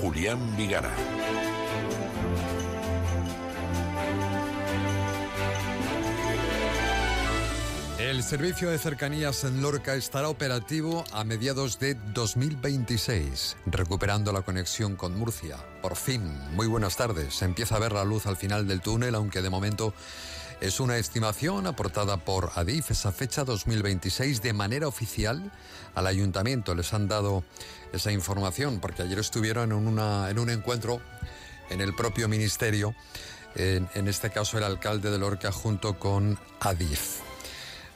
Julián 0.00 0.56
Vigara. 0.56 0.92
El 7.98 8.22
servicio 8.22 8.70
de 8.70 8.78
cercanías 8.78 9.44
en 9.44 9.62
Lorca 9.62 9.94
estará 9.94 10.28
operativo 10.28 11.04
a 11.12 11.24
mediados 11.24 11.78
de 11.78 11.94
2026, 12.14 13.56
recuperando 13.66 14.32
la 14.32 14.42
conexión 14.42 14.96
con 14.96 15.18
Murcia. 15.18 15.56
Por 15.82 15.96
fin, 15.96 16.22
muy 16.52 16.66
buenas 16.66 16.96
tardes. 16.96 17.42
Empieza 17.42 17.76
a 17.76 17.80
ver 17.80 17.92
la 17.92 18.04
luz 18.04 18.26
al 18.26 18.36
final 18.36 18.68
del 18.68 18.80
túnel, 18.80 19.14
aunque 19.14 19.42
de 19.42 19.50
momento 19.50 19.92
es 20.60 20.80
una 20.80 20.96
estimación 20.96 21.66
aportada 21.66 22.16
por 22.16 22.50
Adif, 22.54 22.90
esa 22.90 23.12
fecha 23.12 23.44
2026 23.44 24.40
de 24.42 24.52
manera 24.52 24.88
oficial 24.88 25.52
al 25.94 26.06
ayuntamiento. 26.06 26.74
Les 26.74 26.92
han 26.94 27.08
dado 27.08 27.44
esa 27.92 28.10
información 28.12 28.80
porque 28.80 29.02
ayer 29.02 29.18
estuvieron 29.18 29.72
en, 29.72 29.86
una, 29.86 30.30
en 30.30 30.38
un 30.38 30.50
encuentro 30.50 31.00
en 31.68 31.80
el 31.80 31.94
propio 31.94 32.28
ministerio, 32.28 32.94
en, 33.54 34.08
este 34.08 34.30
caso 34.30 34.58
el 34.58 34.64
alcalde 34.64 35.10
de 35.10 35.18
Lorca 35.18 35.50
junto 35.52 35.98
con 35.98 36.38
Adif. 36.60 37.20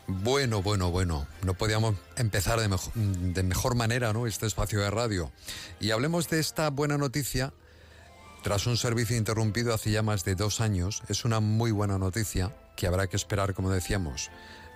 Bueno, 0.07 0.61
bueno, 0.61 0.91
bueno, 0.91 1.27
no 1.43 1.55
podíamos 1.55 1.95
empezar 2.17 2.59
de, 2.61 2.69
mejor, 2.69 2.93
de 2.95 3.43
mejor 3.43 3.75
manera 3.75 4.13
¿no? 4.13 4.27
este 4.27 4.47
espacio 4.47 4.81
de 4.81 4.91
radio. 4.91 5.31
Y 5.79 5.93
hablemos 5.93 6.29
de 6.29 6.41
esta 6.41 6.69
buena 6.71 6.99
noticia. 6.99 7.53
Tras 8.43 8.67
un 8.67 8.79
servicio 8.79 9.17
interrumpido 9.17 9.75
hace 9.75 9.91
ya 9.91 10.03
más 10.03 10.25
de 10.25 10.35
dos 10.35 10.63
años, 10.63 11.03
es 11.09 11.27
una 11.27 11.41
muy 11.41 11.73
buena 11.73 11.99
noticia 11.99 12.57
que 12.75 12.87
habrá 12.87 13.07
que 13.07 13.17
esperar, 13.17 13.53
como 13.53 13.71
decíamos, 13.71 14.31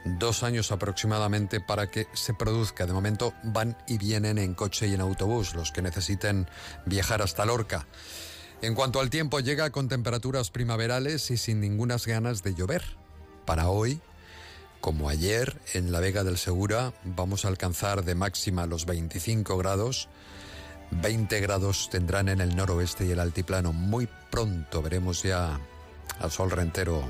dos 0.04 0.42
años 0.42 0.70
aproximadamente 0.70 1.60
para 1.60 1.90
que 1.90 2.06
se 2.12 2.34
produzca. 2.34 2.84
De 2.84 2.92
momento 2.92 3.32
van 3.42 3.76
y 3.88 3.96
vienen 3.96 4.36
en 4.36 4.54
coche 4.54 4.86
y 4.86 4.94
en 4.94 5.00
autobús 5.00 5.54
los 5.54 5.72
que 5.72 5.80
necesiten 5.80 6.46
viajar 6.84 7.22
hasta 7.22 7.46
Lorca. 7.46 7.86
En 8.60 8.74
cuanto 8.74 9.00
al 9.00 9.08
tiempo, 9.08 9.40
llega 9.40 9.70
con 9.70 9.88
temperaturas 9.88 10.50
primaverales 10.50 11.30
y 11.30 11.38
sin 11.38 11.60
ningunas 11.60 12.06
ganas 12.06 12.42
de 12.42 12.54
llover. 12.54 12.84
Para 13.46 13.70
hoy, 13.70 14.02
como 14.80 15.08
ayer, 15.08 15.58
en 15.72 15.90
la 15.90 16.00
Vega 16.00 16.24
del 16.24 16.36
Segura 16.36 16.92
vamos 17.04 17.46
a 17.46 17.48
alcanzar 17.48 18.04
de 18.04 18.14
máxima 18.14 18.66
los 18.66 18.84
25 18.84 19.56
grados. 19.56 20.10
20 20.90 21.40
grados 21.40 21.88
tendrán 21.90 22.28
en 22.28 22.40
el 22.40 22.54
noroeste 22.54 23.06
y 23.06 23.10
el 23.10 23.20
altiplano. 23.20 23.72
Muy 23.72 24.08
pronto 24.30 24.82
veremos 24.82 25.22
ya 25.22 25.58
al 26.20 26.30
sol 26.30 26.50
rentero 26.50 27.02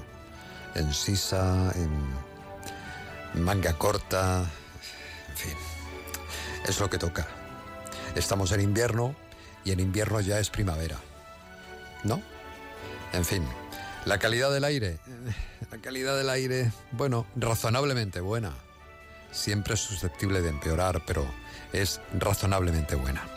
en 0.74 0.92
Sisa, 0.92 1.72
en 1.74 3.44
manga 3.44 3.74
corta. 3.74 4.40
En 5.30 5.36
fin, 5.36 5.54
es 6.66 6.80
lo 6.80 6.88
que 6.88 6.98
toca. 6.98 7.26
Estamos 8.14 8.52
en 8.52 8.60
invierno 8.60 9.14
y 9.64 9.72
en 9.72 9.80
invierno 9.80 10.20
ya 10.20 10.38
es 10.38 10.50
primavera. 10.50 10.98
¿No? 12.04 12.22
En 13.12 13.24
fin, 13.24 13.44
la 14.04 14.18
calidad 14.18 14.52
del 14.52 14.64
aire. 14.64 14.98
La 15.70 15.78
calidad 15.78 16.16
del 16.16 16.28
aire, 16.28 16.70
bueno, 16.92 17.26
razonablemente 17.36 18.20
buena. 18.20 18.52
Siempre 19.32 19.74
es 19.74 19.80
susceptible 19.80 20.42
de 20.42 20.50
empeorar, 20.50 21.02
pero 21.06 21.26
es 21.74 22.00
razonablemente 22.18 22.94
buena. 22.94 23.28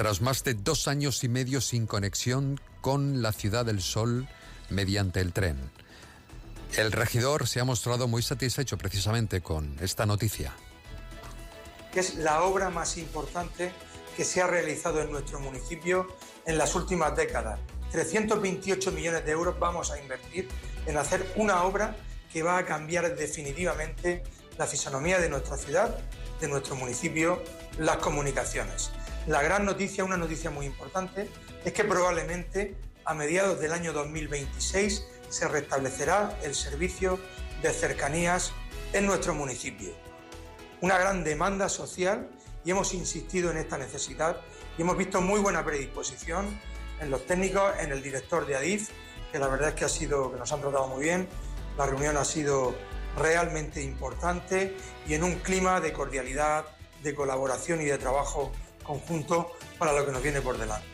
tras 0.00 0.22
más 0.22 0.44
de 0.44 0.54
dos 0.54 0.88
años 0.88 1.22
y 1.24 1.28
medio 1.28 1.60
sin 1.60 1.86
conexión 1.86 2.58
con 2.80 3.20
la 3.20 3.32
Ciudad 3.32 3.66
del 3.66 3.82
Sol 3.82 4.26
mediante 4.70 5.20
el 5.20 5.34
tren. 5.34 5.70
El 6.78 6.90
regidor 6.90 7.46
se 7.46 7.60
ha 7.60 7.64
mostrado 7.64 8.08
muy 8.08 8.22
satisfecho 8.22 8.78
precisamente 8.78 9.42
con 9.42 9.76
esta 9.78 10.06
noticia. 10.06 10.54
Es 11.94 12.14
la 12.14 12.44
obra 12.44 12.70
más 12.70 12.96
importante 12.96 13.72
que 14.16 14.24
se 14.24 14.40
ha 14.40 14.46
realizado 14.46 15.02
en 15.02 15.12
nuestro 15.12 15.38
municipio 15.38 16.08
en 16.46 16.56
las 16.56 16.74
últimas 16.74 17.14
décadas. 17.14 17.60
328 17.92 18.92
millones 18.92 19.26
de 19.26 19.32
euros 19.32 19.58
vamos 19.58 19.90
a 19.90 20.00
invertir 20.00 20.48
en 20.86 20.96
hacer 20.96 21.30
una 21.36 21.64
obra 21.64 21.94
que 22.32 22.42
va 22.42 22.56
a 22.56 22.64
cambiar 22.64 23.16
definitivamente 23.16 24.22
la 24.56 24.66
fisonomía 24.66 25.18
de 25.18 25.28
nuestra 25.28 25.58
ciudad, 25.58 25.94
de 26.40 26.48
nuestro 26.48 26.74
municipio, 26.74 27.42
las 27.78 27.98
comunicaciones. 27.98 28.92
La 29.26 29.42
gran 29.42 29.66
noticia, 29.66 30.02
una 30.02 30.16
noticia 30.16 30.50
muy 30.50 30.64
importante, 30.64 31.28
es 31.64 31.72
que 31.72 31.84
probablemente 31.84 32.74
a 33.04 33.12
mediados 33.12 33.60
del 33.60 33.72
año 33.72 33.92
2026 33.92 35.06
se 35.28 35.48
restablecerá 35.48 36.38
el 36.42 36.54
servicio 36.54 37.18
de 37.62 37.70
cercanías 37.70 38.52
en 38.94 39.04
nuestro 39.04 39.34
municipio. 39.34 39.92
Una 40.80 40.98
gran 40.98 41.22
demanda 41.22 41.68
social 41.68 42.30
y 42.64 42.70
hemos 42.70 42.94
insistido 42.94 43.50
en 43.50 43.58
esta 43.58 43.76
necesidad 43.76 44.40
y 44.78 44.82
hemos 44.82 44.96
visto 44.96 45.20
muy 45.20 45.40
buena 45.40 45.64
predisposición 45.64 46.58
en 47.00 47.10
los 47.10 47.26
técnicos, 47.26 47.74
en 47.78 47.92
el 47.92 48.02
director 48.02 48.46
de 48.46 48.56
ADIF, 48.56 48.88
que 49.30 49.38
la 49.38 49.48
verdad 49.48 49.68
es 49.68 49.74
que 49.74 49.84
ha 49.84 49.90
sido 49.90 50.32
que 50.32 50.38
nos 50.38 50.50
han 50.50 50.62
tratado 50.62 50.88
muy 50.88 51.04
bien. 51.04 51.28
La 51.76 51.84
reunión 51.84 52.16
ha 52.16 52.24
sido 52.24 52.74
realmente 53.18 53.82
importante 53.82 54.74
y 55.06 55.12
en 55.12 55.24
un 55.24 55.36
clima 55.36 55.80
de 55.80 55.92
cordialidad, 55.92 56.64
de 57.02 57.14
colaboración 57.14 57.82
y 57.82 57.84
de 57.84 57.98
trabajo 57.98 58.50
conjunto 58.90 59.52
para 59.78 59.92
lo 59.92 60.04
que 60.04 60.12
nos 60.12 60.22
viene 60.22 60.40
por 60.40 60.58
delante. 60.58 60.86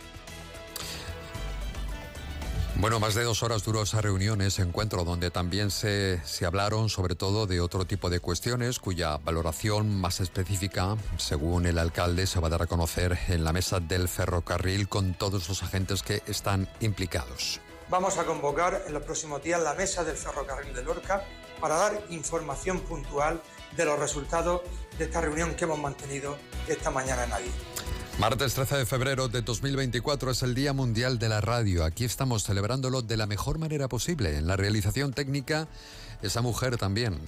Bueno, 2.79 3.01
más 3.01 3.15
de 3.15 3.25
dos 3.25 3.43
horas 3.43 3.65
duró 3.65 3.83
esa 3.83 4.03
reunión, 4.03 4.43
ese 4.43 4.61
encuentro, 4.61 5.03
donde 5.03 5.31
también 5.31 5.71
se, 5.71 6.21
se, 6.27 6.45
hablaron 6.45 6.91
sobre 6.91 7.15
todo 7.15 7.47
de 7.47 7.63
otro 7.63 7.87
tipo 7.87 8.11
de 8.11 8.21
cuestiones 8.21 8.79
cuya 8.81 9.17
valoración 9.17 9.99
más 9.99 10.21
específica, 10.21 10.95
según 11.17 11.65
el 11.65 11.79
alcalde, 11.79 12.27
se 12.27 12.39
va 12.39 12.49
a 12.49 12.51
dar 12.51 12.63
a 12.63 12.67
conocer 12.67 13.19
en 13.29 13.45
la 13.45 13.55
mesa 13.55 13.81
del 13.81 14.09
ferrocarril 14.09 14.91
con 14.91 15.15
todos 15.15 15.49
los 15.49 15.63
agentes 15.63 16.03
que 16.03 16.23
están 16.27 16.69
implicados. 16.81 17.61
Vamos 17.89 18.19
a 18.19 18.25
convocar 18.25 18.83
en 18.87 18.93
los 18.93 19.05
próximos 19.05 19.43
días 19.43 19.63
la 19.63 19.73
mesa 19.73 20.05
del 20.05 20.17
ferrocarril 20.17 20.75
de 20.75 20.83
Lorca 20.83 21.25
para 21.61 21.77
dar 21.77 22.03
información 22.11 22.81
puntual 22.81 23.41
de 23.75 23.85
los 23.87 23.99
resultados 23.99 24.61
de 24.99 25.05
esta 25.05 25.23
reunión 25.23 25.55
que 25.55 25.65
hemos 25.65 25.79
mantenido 25.79 26.37
esta 26.69 26.91
mañana 26.91 27.25
en 27.25 27.31
Nadie. 27.31 27.51
Martes 28.19 28.55
13 28.55 28.79
de 28.79 28.87
febrero 28.87 29.29
de 29.29 29.43
2024 29.43 30.31
es 30.31 30.43
el 30.43 30.55
Día 30.55 30.73
Mundial 30.73 31.19
de 31.19 31.29
la 31.29 31.43
Radio. 31.43 31.85
Aquí 31.85 32.07
estamos 32.07 32.45
celebrándolo 32.45 33.03
de 33.03 33.19
la 33.19 33.27
mejor 33.27 33.59
manera 33.59 33.89
posible. 33.89 34.39
En 34.39 34.47
la 34.47 34.57
realización 34.57 35.13
técnica, 35.13 35.69
esa 36.23 36.41
mujer 36.41 36.79
también, 36.79 37.21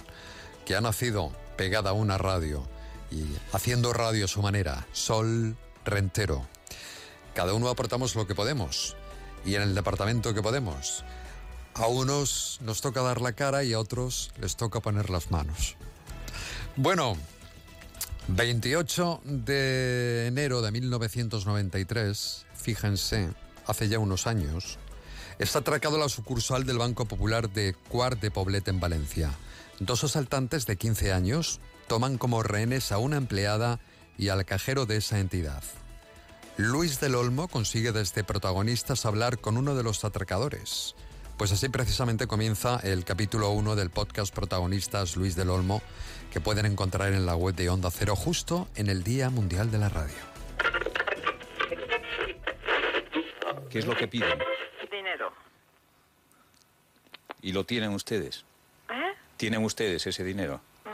que 0.65 0.75
ha 0.75 0.81
nacido 0.81 1.31
pegada 1.57 1.91
a 1.91 1.93
una 1.93 2.17
radio 2.17 2.67
y 3.11 3.23
haciendo 3.53 3.93
radio 3.93 4.25
a 4.25 4.27
su 4.27 4.41
manera, 4.41 4.87
Sol 4.91 5.55
Rentero. 5.85 6.47
Cada 7.35 7.53
uno 7.53 7.69
aportamos 7.69 8.15
lo 8.15 8.25
que 8.25 8.33
podemos 8.33 8.97
y 9.45 9.53
en 9.53 9.61
el 9.61 9.75
departamento 9.75 10.33
que 10.33 10.41
podemos. 10.41 11.03
A 11.75 11.85
unos 11.85 12.57
nos 12.61 12.81
toca 12.81 13.03
dar 13.03 13.21
la 13.21 13.33
cara 13.33 13.63
y 13.63 13.73
a 13.73 13.79
otros 13.79 14.31
les 14.41 14.55
toca 14.55 14.79
poner 14.79 15.11
las 15.11 15.29
manos. 15.29 15.75
Bueno, 16.75 17.15
28 18.35 19.21
de 19.23 20.27
enero 20.27 20.61
de 20.61 20.71
1993, 20.71 22.45
fíjense, 22.53 23.29
hace 23.65 23.89
ya 23.89 23.97
unos 23.97 24.27
años, 24.27 24.77
está 25.39 25.59
atracado 25.59 25.97
la 25.97 26.09
sucursal 26.09 26.63
del 26.63 26.77
Banco 26.77 27.05
Popular 27.05 27.49
de 27.49 27.73
Cuart 27.89 28.19
de 28.21 28.29
Poblet 28.29 28.67
en 28.67 28.79
Valencia. 28.79 29.31
Dos 29.79 30.03
asaltantes 30.03 30.67
de 30.67 30.77
15 30.77 31.11
años 31.11 31.59
toman 31.87 32.19
como 32.19 32.43
rehenes 32.43 32.91
a 32.91 32.99
una 32.99 33.17
empleada 33.17 33.79
y 34.15 34.29
al 34.29 34.45
cajero 34.45 34.85
de 34.85 34.97
esa 34.97 35.19
entidad. 35.19 35.63
Luis 36.55 36.99
del 36.99 37.15
Olmo 37.15 37.47
consigue 37.47 37.91
desde 37.91 38.23
protagonistas 38.23 39.05
hablar 39.05 39.39
con 39.39 39.57
uno 39.57 39.73
de 39.73 39.83
los 39.83 40.03
atracadores. 40.05 40.93
Pues 41.39 41.53
así 41.53 41.69
precisamente 41.69 42.27
comienza 42.27 42.81
el 42.83 43.05
capítulo 43.05 43.51
1 43.51 43.77
del 43.77 43.89
podcast 43.89 44.35
Protagonistas 44.35 45.15
Luis 45.15 45.37
del 45.37 45.49
Olmo, 45.49 45.81
que 46.31 46.39
pueden 46.39 46.65
encontrar 46.65 47.13
en 47.13 47.25
la 47.25 47.35
web 47.35 47.55
de 47.55 47.69
Onda 47.69 47.89
Cero 47.91 48.15
justo 48.15 48.67
en 48.75 48.89
el 48.89 49.03
Día 49.03 49.29
Mundial 49.29 49.71
de 49.71 49.77
la 49.77 49.89
Radio. 49.89 50.29
¿Qué 53.69 53.79
es 53.79 53.85
lo 53.85 53.95
que 53.95 54.07
piden? 54.07 54.39
Dinero. 54.91 55.31
¿Y 57.41 57.51
lo 57.51 57.65
tienen 57.65 57.91
ustedes? 57.91 58.43
¿Eh? 58.89 59.13
¿Tienen 59.37 59.63
ustedes 59.63 60.05
ese 60.07 60.23
dinero? 60.23 60.61
No. 60.85 60.91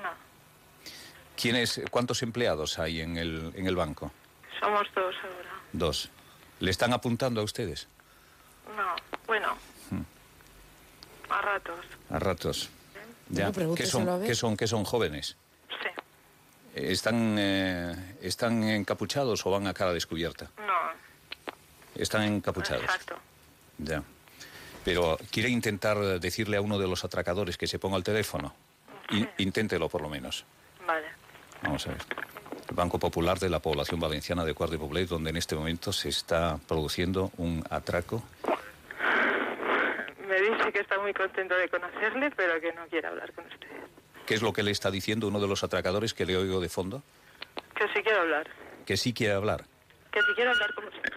¿Quiénes, 1.42 1.82
¿Cuántos 1.90 2.22
empleados 2.22 2.78
hay 2.80 3.02
en 3.02 3.18
el, 3.18 3.52
en 3.56 3.66
el 3.68 3.76
banco? 3.76 4.12
Somos 4.60 4.88
dos 4.94 5.16
ahora. 5.24 5.62
Dos. 5.74 6.10
¿Le 6.60 6.72
están 6.72 6.94
apuntando 6.94 7.42
a 7.42 7.44
ustedes? 7.44 7.88
No. 8.76 8.96
Bueno. 9.26 9.56
A 11.30 11.42
ratos. 11.42 11.86
A 12.10 12.20
ratos. 12.20 12.70
Ya. 13.30 13.46
Bueno, 13.46 13.48
¿Qué 13.52 13.56
pregúnteselo 13.56 14.12
a 14.14 14.18
son, 14.18 14.26
qué 14.28 14.36
son, 14.36 14.58
qué 14.58 14.68
son 14.68 14.84
jóvenes? 14.84 15.36
Sí. 15.70 15.90
¿Están, 16.76 17.36
eh, 17.40 18.16
¿Están 18.22 18.64
encapuchados 18.64 19.46
o 19.46 19.52
van 19.52 19.68
a 19.68 19.74
cara 19.74 19.94
descubierta? 19.94 20.52
No. 20.58 20.74
Están 21.96 22.24
encapuchados. 22.24 22.84
Exacto. 22.84 23.16
Ya. 23.78 24.04
Pero 24.84 25.18
quiere 25.32 25.50
intentar 25.50 25.98
decirle 26.20 26.58
a 26.58 26.62
uno 26.62 26.78
de 26.78 26.88
los 26.88 27.04
atracadores 27.04 27.58
que 27.58 27.66
se 27.68 27.80
ponga 27.80 27.98
el 27.98 28.04
teléfono. 28.04 28.54
In- 29.10 29.30
inténtelo 29.38 29.90
por 29.90 30.02
lo 30.02 30.10
menos. 30.10 30.46
Vale. 30.86 31.08
Vamos 31.64 31.88
a 31.88 31.92
ver. 31.92 32.02
El 32.70 32.76
Banco 32.76 33.00
Popular 33.00 33.40
de 33.40 33.50
la 33.50 33.60
población 33.60 34.00
valenciana 34.00 34.44
de 34.44 34.54
Cuart 34.54 34.72
de 34.72 34.78
Poblet, 34.80 35.08
donde 35.08 35.30
en 35.30 35.38
este 35.38 35.56
momento 35.56 35.92
se 35.94 36.10
está 36.10 36.60
produciendo 36.68 37.32
un 37.38 37.64
atraco. 37.70 38.24
Que 40.76 40.82
está 40.82 41.00
muy 41.00 41.14
contento 41.14 41.56
de 41.56 41.70
conocerle, 41.70 42.32
pero 42.32 42.60
que 42.60 42.74
no 42.74 42.86
quiere 42.88 43.08
hablar 43.08 43.32
con 43.32 43.46
usted. 43.46 43.70
¿Qué 44.26 44.34
es 44.34 44.42
lo 44.42 44.52
que 44.52 44.62
le 44.62 44.72
está 44.72 44.92
diciendo 44.92 45.30
uno 45.30 45.40
de 45.40 45.48
los 45.48 45.64
atracadores 45.64 46.14
que 46.14 46.26
le 46.26 46.36
oigo 46.36 46.60
de 46.60 46.68
fondo? 46.68 47.02
Que 47.74 47.88
sí 47.94 48.04
quiere 48.04 48.20
hablar. 48.20 48.46
Que 48.86 48.98
sí 48.98 49.14
quiere 49.14 49.36
hablar. 49.36 49.64
Que 50.12 50.20
sí 50.20 50.34
quiere 50.36 50.50
hablar 50.50 50.74
con 50.74 50.84
usted. 50.84 51.16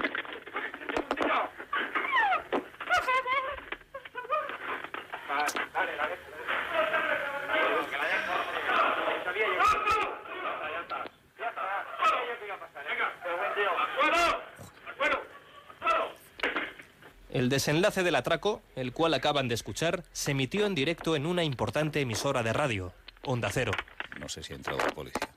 El 17.30 17.48
desenlace 17.48 18.02
del 18.02 18.14
atraco, 18.16 18.62
el 18.74 18.92
cual 18.92 19.14
acaban 19.14 19.48
de 19.48 19.54
escuchar, 19.54 20.02
se 20.12 20.30
emitió 20.30 20.66
en 20.66 20.74
directo 20.74 21.14
en 21.14 21.26
una 21.26 21.44
importante 21.44 22.00
emisora 22.00 22.42
de 22.42 22.52
radio, 22.52 22.92
Onda 23.22 23.50
Cero. 23.52 23.72
No 24.18 24.28
sé 24.28 24.42
si 24.42 24.52
ha 24.52 24.56
entrado 24.56 24.78
la 24.78 24.86
policía. 24.94 25.28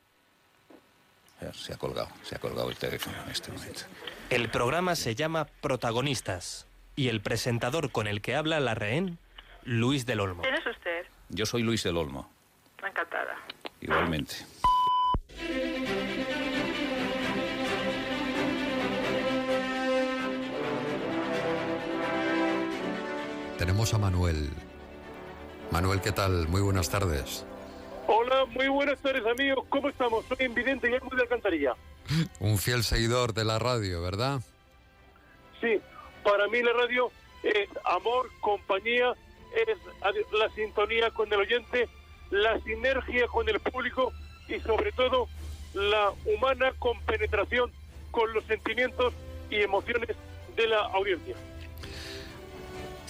Se 1.54 1.74
ha 1.74 1.78
colgado, 1.78 2.08
se 2.24 2.36
ha 2.36 2.40
colgado 2.40 2.70
el 2.70 2.78
teléfono 2.78 3.18
en 3.26 3.32
este 3.32 3.52
momento. 3.52 3.82
El 4.30 4.50
programa 4.50 4.96
se 4.96 5.16
llama 5.16 5.46
Protagonistas 5.60 6.68
y 6.96 7.10
el 7.10 7.20
presentador 7.22 7.92
con 7.92 8.08
el 8.08 8.22
que 8.22 8.36
habla 8.36 8.60
la 8.60 8.76
rehén, 8.76 9.18
Luis 9.64 10.06
del 10.06 10.20
Olmo. 10.20 10.44
¿Quién 10.44 10.56
es 10.56 10.66
usted? 10.66 11.06
Yo 11.30 11.46
soy 11.46 11.64
Luis 11.64 11.84
del 11.84 11.98
Olmo, 11.98 12.30
Encantada. 12.88 13.36
igualmente. 13.82 14.36
Tenemos 23.62 23.94
a 23.94 24.00
Manuel. 24.00 24.50
Manuel, 25.70 26.02
¿qué 26.02 26.12
tal? 26.12 26.48
Muy 26.48 26.62
buenas 26.62 26.90
tardes. 26.90 27.46
Hola, 28.08 28.46
muy 28.46 28.68
buenas 28.70 28.98
tardes 28.98 29.24
amigos, 29.24 29.64
¿cómo 29.70 29.88
estamos? 29.88 30.26
Soy 30.26 30.48
Invidente 30.48 30.88
Guillermo 30.88 31.12
de 31.16 31.22
Alcantarilla. 31.22 31.76
Un 32.40 32.58
fiel 32.58 32.84
seguidor 32.84 33.36
de 33.36 33.46
la 33.46 33.60
radio, 33.60 34.02
¿verdad? 34.02 34.42
Sí, 35.62 35.80
para 36.24 36.48
mí 36.48 36.64
la 36.64 36.74
radio 36.74 37.12
es 37.44 37.70
amor, 37.84 38.32
compañía, 38.40 39.14
es 39.68 39.78
la 40.32 40.50
sintonía 40.56 41.12
con 41.12 41.32
el 41.32 41.42
oyente, 41.42 41.88
la 42.32 42.60
sinergia 42.62 43.28
con 43.28 43.48
el 43.48 43.60
público 43.60 44.12
y 44.48 44.60
sobre 44.62 44.92
todo 44.94 45.28
la 45.76 46.12
humana 46.26 46.74
compenetración 46.80 47.72
con 48.10 48.34
los 48.34 48.44
sentimientos 48.46 49.14
y 49.52 49.58
emociones 49.62 50.18
de 50.56 50.66
la 50.66 50.80
audiencia. 50.80 51.36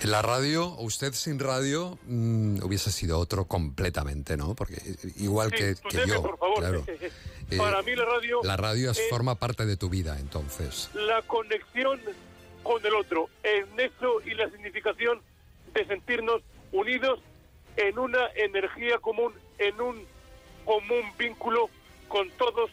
La 0.03 0.21
radio, 0.21 0.67
usted 0.79 1.13
sin 1.13 1.39
radio 1.39 1.97
mm, 2.07 2.63
hubiese 2.63 2.91
sido 2.91 3.19
otro 3.19 3.45
completamente, 3.45 4.35
¿no? 4.37 4.55
Porque 4.55 4.81
igual 5.17 5.51
Sí, 5.51 5.57
que, 5.57 5.75
tú 5.75 5.89
que 5.89 6.07
yo, 6.07 6.21
por 6.21 6.37
favor. 6.37 6.59
claro. 6.59 6.85
Eh, 7.51 7.57
para 7.57 7.81
mí 7.81 7.93
la 7.97 8.05
radio 8.05 8.39
La 8.43 8.55
radio 8.55 8.91
es 8.91 9.09
forma 9.09 9.35
parte 9.35 9.65
de 9.65 9.75
tu 9.75 9.89
vida, 9.89 10.17
entonces. 10.21 10.89
la 10.93 11.21
conexión 11.23 11.99
con 12.63 12.85
el 12.85 12.93
otro, 12.95 13.27
el 13.43 13.65
nexo 13.75 14.21
y 14.25 14.33
la 14.35 14.49
significación 14.49 15.19
de 15.73 15.85
sentirnos 15.85 16.41
unidos 16.71 17.19
en 17.75 17.99
una 17.99 18.25
energía 18.35 18.99
común, 18.99 19.33
en 19.57 19.81
un 19.81 20.05
común 20.63 21.01
vínculo 21.19 21.69
con 22.07 22.29
todos, 22.37 22.71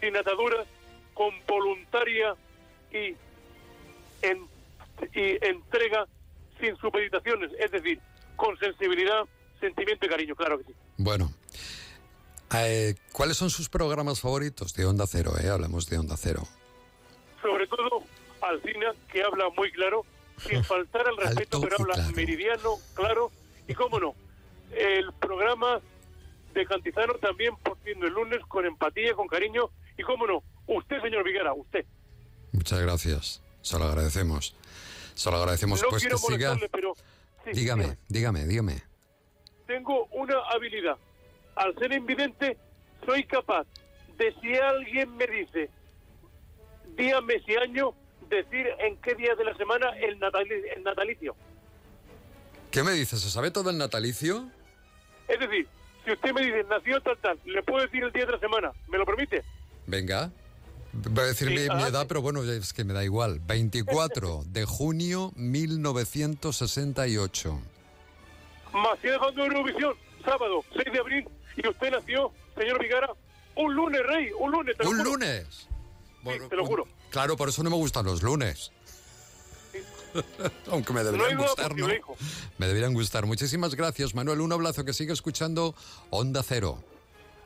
sin 0.00 0.16
ataduras, 0.16 0.68
con 1.14 1.34
voluntaria 1.48 2.36
y, 2.92 3.16
en- 4.24 4.46
y 5.14 5.44
entrega 5.44 6.06
sin 6.62 6.76
supeditaciones, 6.76 7.50
es 7.58 7.70
decir, 7.72 8.00
con 8.36 8.56
sensibilidad, 8.58 9.24
sentimiento 9.58 10.06
y 10.06 10.08
cariño, 10.08 10.36
claro 10.36 10.58
que 10.58 10.64
sí. 10.64 10.72
Bueno, 10.96 11.32
eh, 12.54 12.94
¿cuáles 13.12 13.36
son 13.36 13.50
sus 13.50 13.68
programas 13.68 14.20
favoritos 14.20 14.72
de 14.74 14.86
Onda 14.86 15.06
Cero? 15.08 15.32
Eh? 15.42 15.48
Hablamos 15.48 15.88
de 15.88 15.98
Onda 15.98 16.16
Cero. 16.16 16.46
sobre 17.42 17.66
todo 17.66 18.04
Alcina, 18.40 18.92
que 19.10 19.22
habla 19.22 19.50
muy 19.56 19.72
claro, 19.72 20.04
sin 20.38 20.62
faltar 20.72 21.08
al 21.08 21.16
respeto, 21.16 21.60
pero 21.60 21.76
habla 21.80 21.94
claro. 21.94 22.12
meridiano, 22.12 22.76
claro, 22.94 23.32
y 23.66 23.74
cómo 23.74 23.98
no, 23.98 24.14
el 24.70 25.12
programa 25.14 25.80
de 26.54 26.66
Cantizano 26.66 27.14
también 27.14 27.56
por 27.56 27.76
fin 27.78 28.02
el 28.02 28.12
lunes 28.12 28.40
con 28.46 28.64
empatía, 28.64 29.14
con 29.14 29.26
cariño, 29.26 29.70
y 29.98 30.02
cómo 30.04 30.26
no, 30.26 30.44
usted, 30.68 31.00
señor 31.02 31.24
Viguera, 31.24 31.52
usted. 31.54 31.84
Muchas 32.52 32.80
gracias. 32.80 33.42
Se 33.62 33.78
lo 33.78 33.86
agradecemos. 33.86 34.54
Se 35.22 35.30
lo 35.30 35.36
agradecemos. 35.36 35.80
no 35.80 35.88
pues 35.88 36.02
que 36.04 36.16
siga. 36.18 36.56
pero 36.72 36.94
sí, 37.44 37.50
Dígame, 37.52 37.96
dígame, 38.08 38.44
dígame. 38.44 38.82
tengo 39.66 40.06
una 40.06 40.34
habilidad. 40.52 40.96
Al 41.54 41.74
ser 41.78 41.92
invidente, 41.92 42.56
soy 43.06 43.24
capaz 43.24 43.66
de 44.18 44.34
si 44.40 44.54
alguien 44.56 45.16
me 45.16 45.26
dice 45.26 45.70
día, 46.96 47.20
mes 47.20 47.42
y 47.46 47.54
año, 47.56 47.94
decir 48.28 48.66
en 48.80 48.96
qué 48.98 49.14
día 49.14 49.34
de 49.36 49.44
la 49.44 49.56
semana 49.56 49.90
el, 49.98 50.18
natali- 50.18 50.64
el 50.74 50.82
natalicio. 50.82 51.36
¿Qué 52.70 52.82
me 52.82 52.92
dice? 52.92 53.16
¿Se 53.16 53.30
sabe 53.30 53.50
todo 53.50 53.70
el 53.70 53.78
natalicio? 53.78 54.50
Es 55.28 55.38
decir, 55.38 55.68
si 56.04 56.12
usted 56.12 56.32
me 56.32 56.40
dice 56.44 56.64
nació 56.64 57.00
tal 57.00 57.16
tal, 57.18 57.38
le 57.44 57.62
puedo 57.62 57.84
decir 57.84 58.02
el 58.02 58.12
día 58.12 58.26
de 58.26 58.32
la 58.32 58.38
semana, 58.40 58.72
¿me 58.88 58.98
lo 58.98 59.06
permite? 59.06 59.42
Venga. 59.86 60.30
Voy 60.92 61.24
a 61.24 61.28
decir 61.28 61.48
Sí, 61.48 61.54
mi, 61.54 61.60
mi 61.60 61.66
adelante. 61.66 61.88
edad, 61.90 62.06
pero 62.06 62.22
bueno, 62.22 62.42
es 62.44 62.72
que 62.72 62.84
me 62.84 62.92
da 62.92 63.02
igual. 63.04 63.40
24 63.40 64.44
de 64.46 64.64
junio 64.66 65.32
1968. 65.36 67.60
Macías 68.72 69.20
de 69.34 69.42
Eurovisión, 69.42 69.94
sábado 70.24 70.64
6 70.74 70.84
de 70.92 70.98
abril, 70.98 71.28
y 71.56 71.68
usted 71.68 71.90
nació, 71.90 72.32
señor 72.56 72.80
Vigara, 72.80 73.10
un 73.56 73.74
lunes, 73.74 74.00
rey, 74.06 74.30
un 74.38 74.50
lunes. 74.52 74.76
te 74.76 74.84
lo 74.84 74.90
¡Un 74.90 74.98
juro. 74.98 75.10
lunes! 75.12 75.68
Bueno, 76.22 76.48
te 76.48 76.56
lo 76.56 76.64
juro. 76.64 76.86
Claro, 77.10 77.36
por 77.36 77.48
eso 77.48 77.62
no 77.62 77.70
me 77.70 77.76
gustan 77.76 78.06
los 78.06 78.22
lunes. 78.22 78.70
Aunque 80.70 80.92
me 80.92 81.02
deberían 81.04 81.36
gustar. 81.38 81.74
Me 81.74 82.66
deberían 82.66 82.94
gustar. 82.94 83.26
Muchísimas 83.26 83.74
gracias, 83.74 84.14
Manuel. 84.14 84.40
Un 84.40 84.52
abrazo 84.52 84.84
que 84.84 84.92
sigue 84.92 85.12
escuchando 85.12 85.74
Onda 86.10 86.42
Cero. 86.42 86.82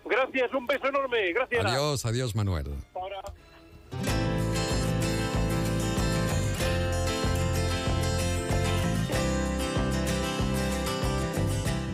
Gracias, 0.09 0.53
un 0.55 0.67
beso 0.67 0.87
enorme, 0.89 1.33
gracias. 1.33 1.65
Adiós, 1.65 2.07
adiós, 2.07 2.35
Manuel. 2.35 2.67
Ahora- 2.95 3.23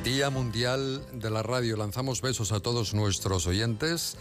Día 0.04 0.30
Mundial 0.30 1.00
de 1.12 1.30
la 1.30 1.42
Radio. 1.42 1.76
Lanzamos 1.76 2.20
besos 2.20 2.52
a 2.52 2.60
todos 2.60 2.92
nuestros 2.92 3.46
oyentes 3.46 4.16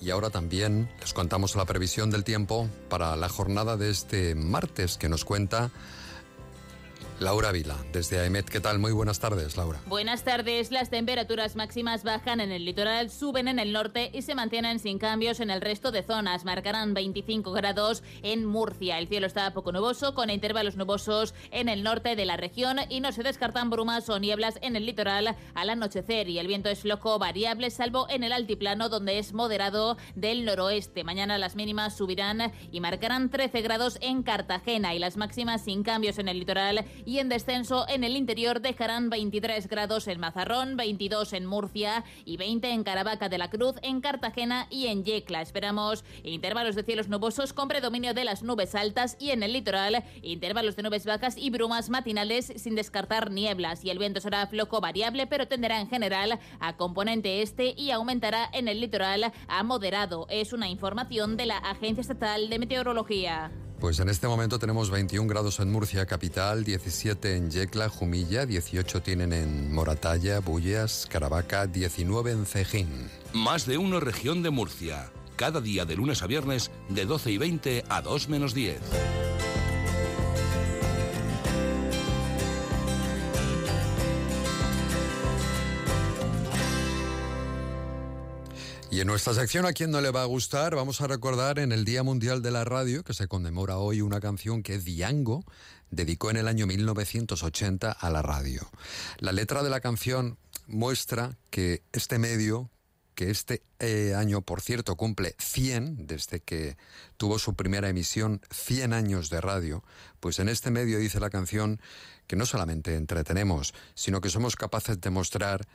y 0.00 0.10
ahora 0.10 0.30
también 0.30 0.90
les 1.00 1.12
contamos 1.14 1.56
la 1.56 1.64
previsión 1.64 2.10
del 2.10 2.24
tiempo 2.24 2.68
para 2.88 3.16
la 3.16 3.28
jornada 3.28 3.76
de 3.76 3.90
este 3.90 4.34
martes 4.34 4.98
que 4.98 5.08
nos 5.08 5.24
cuenta 5.24 5.70
Laura 7.20 7.52
Vila, 7.52 7.76
desde 7.92 8.18
AEMET. 8.18 8.48
¿Qué 8.48 8.60
tal? 8.60 8.78
Muy 8.78 8.92
buenas 8.92 9.20
tardes, 9.20 9.56
Laura. 9.56 9.80
Buenas 9.86 10.24
tardes. 10.24 10.70
Las 10.70 10.90
temperaturas 10.90 11.54
máximas 11.54 12.02
bajan 12.02 12.40
en 12.40 12.50
el 12.50 12.64
litoral, 12.64 13.10
suben 13.10 13.46
en 13.46 13.58
el 13.58 13.72
norte 13.72 14.10
y 14.12 14.22
se 14.22 14.34
mantienen 14.34 14.78
sin 14.78 14.98
cambios 14.98 15.40
en 15.40 15.50
el 15.50 15.60
resto 15.60 15.92
de 15.92 16.02
zonas. 16.02 16.44
Marcarán 16.44 16.94
25 16.94 17.52
grados 17.52 18.02
en 18.22 18.44
Murcia. 18.44 18.98
El 18.98 19.08
cielo 19.08 19.26
está 19.26 19.52
poco 19.52 19.72
nuboso, 19.72 20.14
con 20.14 20.30
intervalos 20.30 20.76
nubosos 20.76 21.34
en 21.50 21.68
el 21.68 21.82
norte 21.82 22.16
de 22.16 22.26
la 22.26 22.36
región 22.36 22.78
y 22.88 23.00
no 23.00 23.12
se 23.12 23.22
descartan 23.22 23.70
brumas 23.70 24.08
o 24.08 24.18
nieblas 24.18 24.58
en 24.62 24.74
el 24.74 24.86
litoral 24.86 25.36
al 25.54 25.70
anochecer. 25.70 26.28
Y 26.28 26.38
el 26.38 26.48
viento 26.48 26.68
es 26.70 26.80
flojo 26.80 27.18
variable, 27.18 27.70
salvo 27.70 28.06
en 28.10 28.24
el 28.24 28.32
altiplano, 28.32 28.88
donde 28.88 29.18
es 29.18 29.32
moderado 29.32 29.96
del 30.14 30.44
noroeste. 30.44 31.04
Mañana 31.04 31.38
las 31.38 31.56
mínimas 31.56 31.96
subirán 31.96 32.52
y 32.72 32.80
marcarán 32.80 33.30
13 33.30 33.62
grados 33.62 33.98
en 34.00 34.22
Cartagena 34.22 34.94
y 34.94 34.98
las 34.98 35.16
máximas 35.16 35.62
sin 35.62 35.82
cambios 35.82 36.18
en 36.18 36.28
el 36.28 36.38
litoral 36.38 36.84
y 37.04 37.18
en 37.18 37.28
descenso 37.28 37.86
en 37.88 38.04
el 38.04 38.16
interior 38.16 38.60
dejarán 38.60 39.10
23 39.10 39.68
grados 39.68 40.08
en 40.08 40.20
Mazarrón, 40.20 40.76
22 40.76 41.32
en 41.32 41.46
Murcia 41.46 42.04
y 42.24 42.36
20 42.36 42.70
en 42.70 42.84
Caravaca 42.84 43.28
de 43.28 43.38
la 43.38 43.50
Cruz, 43.50 43.76
en 43.82 44.00
Cartagena 44.00 44.66
y 44.70 44.86
en 44.86 45.04
Yecla. 45.04 45.42
Esperamos 45.42 46.04
intervalos 46.22 46.74
de 46.74 46.82
cielos 46.82 47.08
nubosos 47.08 47.52
con 47.52 47.68
predominio 47.68 48.14
de 48.14 48.24
las 48.24 48.42
nubes 48.42 48.74
altas 48.74 49.16
y 49.18 49.30
en 49.30 49.42
el 49.42 49.52
litoral 49.52 50.04
intervalos 50.22 50.76
de 50.76 50.82
nubes 50.82 51.06
bajas 51.06 51.36
y 51.36 51.50
brumas 51.50 51.90
matinales 51.90 52.52
sin 52.56 52.74
descartar 52.74 53.30
nieblas 53.30 53.84
y 53.84 53.90
el 53.90 53.98
viento 53.98 54.20
será 54.20 54.46
flojo 54.46 54.80
variable 54.80 55.26
pero 55.26 55.48
tenderá 55.48 55.80
en 55.80 55.88
general 55.88 56.38
a 56.60 56.76
componente 56.76 57.42
este 57.42 57.74
y 57.76 57.90
aumentará 57.90 58.48
en 58.52 58.68
el 58.68 58.80
litoral 58.80 59.32
a 59.48 59.62
moderado. 59.62 60.26
Es 60.30 60.52
una 60.52 60.68
información 60.68 61.36
de 61.36 61.46
la 61.46 61.58
Agencia 61.58 62.00
Estatal 62.00 62.48
de 62.48 62.58
Meteorología. 62.58 63.50
Pues 63.82 63.98
en 63.98 64.08
este 64.08 64.28
momento 64.28 64.60
tenemos 64.60 64.90
21 64.90 65.26
grados 65.28 65.58
en 65.58 65.72
Murcia 65.72 66.06
capital, 66.06 66.62
17 66.62 67.34
en 67.34 67.50
Yecla, 67.50 67.88
Jumilla, 67.88 68.46
18 68.46 69.02
tienen 69.02 69.32
en 69.32 69.74
Moratalla, 69.74 70.38
Bullas, 70.38 71.08
Caravaca, 71.10 71.66
19 71.66 72.30
en 72.30 72.46
Cejín. 72.46 73.10
Más 73.32 73.66
de 73.66 73.78
uno 73.78 73.98
región 73.98 74.44
de 74.44 74.50
Murcia. 74.50 75.10
Cada 75.34 75.60
día 75.60 75.84
de 75.84 75.96
lunes 75.96 76.22
a 76.22 76.28
viernes 76.28 76.70
de 76.90 77.06
12 77.06 77.32
y 77.32 77.38
20 77.38 77.84
a 77.88 78.02
2 78.02 78.28
menos 78.28 78.54
10. 78.54 78.78
Y 88.92 89.00
en 89.00 89.06
nuestra 89.06 89.32
sección 89.32 89.64
A 89.64 89.72
quién 89.72 89.90
no 89.90 90.02
le 90.02 90.10
va 90.10 90.20
a 90.20 90.26
gustar, 90.26 90.76
vamos 90.76 91.00
a 91.00 91.06
recordar 91.06 91.58
en 91.58 91.72
el 91.72 91.86
Día 91.86 92.02
Mundial 92.02 92.42
de 92.42 92.50
la 92.50 92.62
Radio, 92.62 93.02
que 93.02 93.14
se 93.14 93.26
conmemora 93.26 93.78
hoy, 93.78 94.02
una 94.02 94.20
canción 94.20 94.62
que 94.62 94.78
Diango 94.78 95.46
dedicó 95.90 96.30
en 96.30 96.36
el 96.36 96.46
año 96.46 96.66
1980 96.66 97.90
a 97.90 98.10
la 98.10 98.20
radio. 98.20 98.68
La 99.16 99.32
letra 99.32 99.62
de 99.62 99.70
la 99.70 99.80
canción 99.80 100.36
muestra 100.66 101.38
que 101.48 101.82
este 101.92 102.18
medio, 102.18 102.68
que 103.14 103.30
este 103.30 103.62
eh, 103.78 104.12
año, 104.14 104.42
por 104.42 104.60
cierto, 104.60 104.94
cumple 104.94 105.36
100, 105.38 106.06
desde 106.06 106.40
que 106.40 106.76
tuvo 107.16 107.38
su 107.38 107.54
primera 107.54 107.88
emisión, 107.88 108.42
100 108.50 108.92
años 108.92 109.30
de 109.30 109.40
radio, 109.40 109.82
pues 110.20 110.38
en 110.38 110.50
este 110.50 110.70
medio 110.70 110.98
dice 110.98 111.18
la 111.18 111.30
canción 111.30 111.80
que 112.26 112.36
no 112.36 112.44
solamente 112.44 112.96
entretenemos, 112.96 113.72
sino 113.94 114.20
que 114.20 114.28
somos 114.28 114.54
capaces 114.54 115.00
de 115.00 115.08
mostrar 115.08 115.66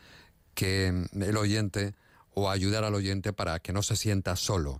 que 0.54 1.08
el 1.14 1.38
oyente 1.38 1.96
o 2.40 2.52
ayudar 2.52 2.84
al 2.84 2.94
oyente 2.94 3.34
para 3.34 3.58
que 3.60 3.74
no 3.74 3.82
se 3.82 3.96
sienta 3.96 4.36
solo. 4.36 4.80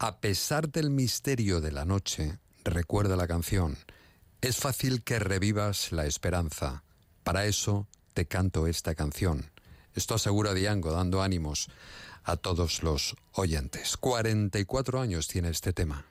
A 0.00 0.18
pesar 0.20 0.68
del 0.68 0.90
misterio 0.90 1.60
de 1.60 1.70
la 1.70 1.84
noche, 1.84 2.40
recuerda 2.64 3.14
la 3.14 3.28
canción, 3.28 3.78
es 4.40 4.56
fácil 4.56 5.04
que 5.04 5.20
revivas 5.20 5.92
la 5.92 6.06
esperanza. 6.06 6.82
Para 7.22 7.46
eso 7.46 7.86
te 8.14 8.26
canto 8.26 8.66
esta 8.66 8.96
canción. 8.96 9.52
Esto 9.94 10.16
asegura 10.16 10.54
Diango, 10.54 10.90
dando 10.90 11.22
ánimos 11.22 11.68
a 12.24 12.36
todos 12.36 12.82
los 12.82 13.14
oyentes. 13.30 13.96
44 13.96 15.00
años 15.00 15.28
tiene 15.28 15.50
este 15.50 15.72
tema. 15.72 16.04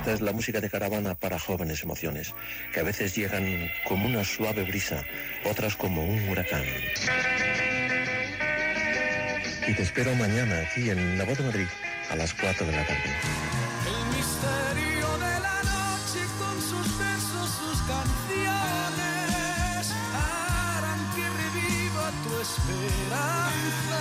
Esta 0.00 0.14
es 0.14 0.22
la 0.22 0.32
música 0.32 0.62
de 0.62 0.70
caravana 0.70 1.14
para 1.14 1.38
jóvenes 1.38 1.82
emociones, 1.82 2.32
que 2.72 2.80
a 2.80 2.82
veces 2.82 3.14
llegan 3.14 3.70
como 3.86 4.06
una 4.06 4.24
suave 4.24 4.62
brisa, 4.64 5.04
otras 5.44 5.76
como 5.76 6.02
un 6.02 6.26
huracán. 6.30 6.64
Y 9.68 9.74
te 9.74 9.82
espero 9.82 10.14
mañana 10.14 10.58
aquí 10.62 10.88
en 10.88 11.18
La 11.18 11.24
Voz 11.24 11.36
de 11.36 11.44
Madrid 11.44 11.66
a 12.08 12.16
las 12.16 12.32
4 12.32 12.64
de 12.64 12.72
la 12.72 12.86
tarde. 12.86 13.14
El 13.84 14.16
misterio 14.16 15.18
de 15.18 15.40
la 15.40 15.62
noche 15.68 16.24
con 16.38 16.56
sus 16.62 16.98
versos, 16.98 17.50
sus 17.60 17.78
canciones 17.82 18.72
harán 20.14 21.14
que 21.14 21.28
reviva 21.28 22.10
tu 22.24 22.40
esperanza. 22.40 24.00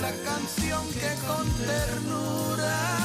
La 0.00 0.12
canción 0.30 0.86
que 0.92 1.10
con 1.26 1.50
ternura 1.66 2.95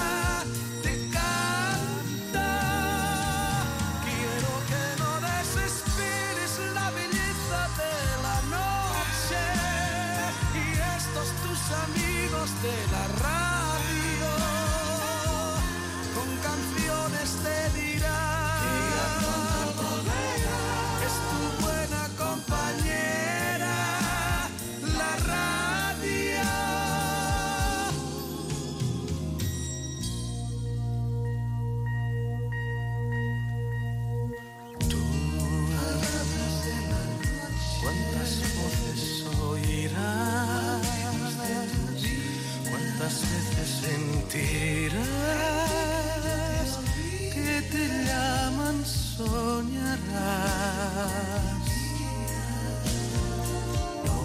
No 54.05 54.19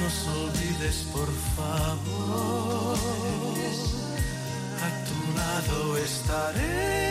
nos 0.00 0.16
olvides 0.28 0.96
por 1.12 1.30
favor. 1.56 2.96
A 4.82 4.88
tu 5.06 5.18
lado 5.36 5.98
estaremos 5.98 7.09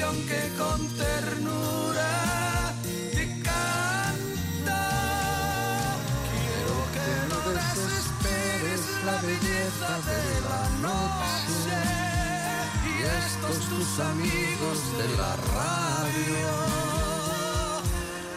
canción 0.00 0.16
que 0.26 0.42
con 0.56 0.80
ternura 0.96 2.10
te 3.12 3.26
canta. 3.42 4.80
Quiero 6.32 6.76
que 6.94 7.08
no 7.28 7.40
desesperes 7.52 8.82
la 9.04 9.16
belleza 9.20 9.90
de 10.10 10.22
la 10.48 10.64
noche 10.88 11.80
y 12.86 12.94
estos 13.26 13.56
tus 13.68 13.90
amigos 14.00 14.78
de 14.98 15.06
la 15.16 15.32
radio 15.56 16.44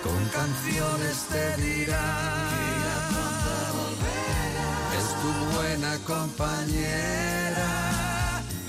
con 0.03 0.21
canciones 0.29 1.15
te 1.31 1.45
dirán 1.61 2.53
es 4.99 5.07
tu 5.21 5.31
buena 5.55 5.93
compañera 6.05 7.71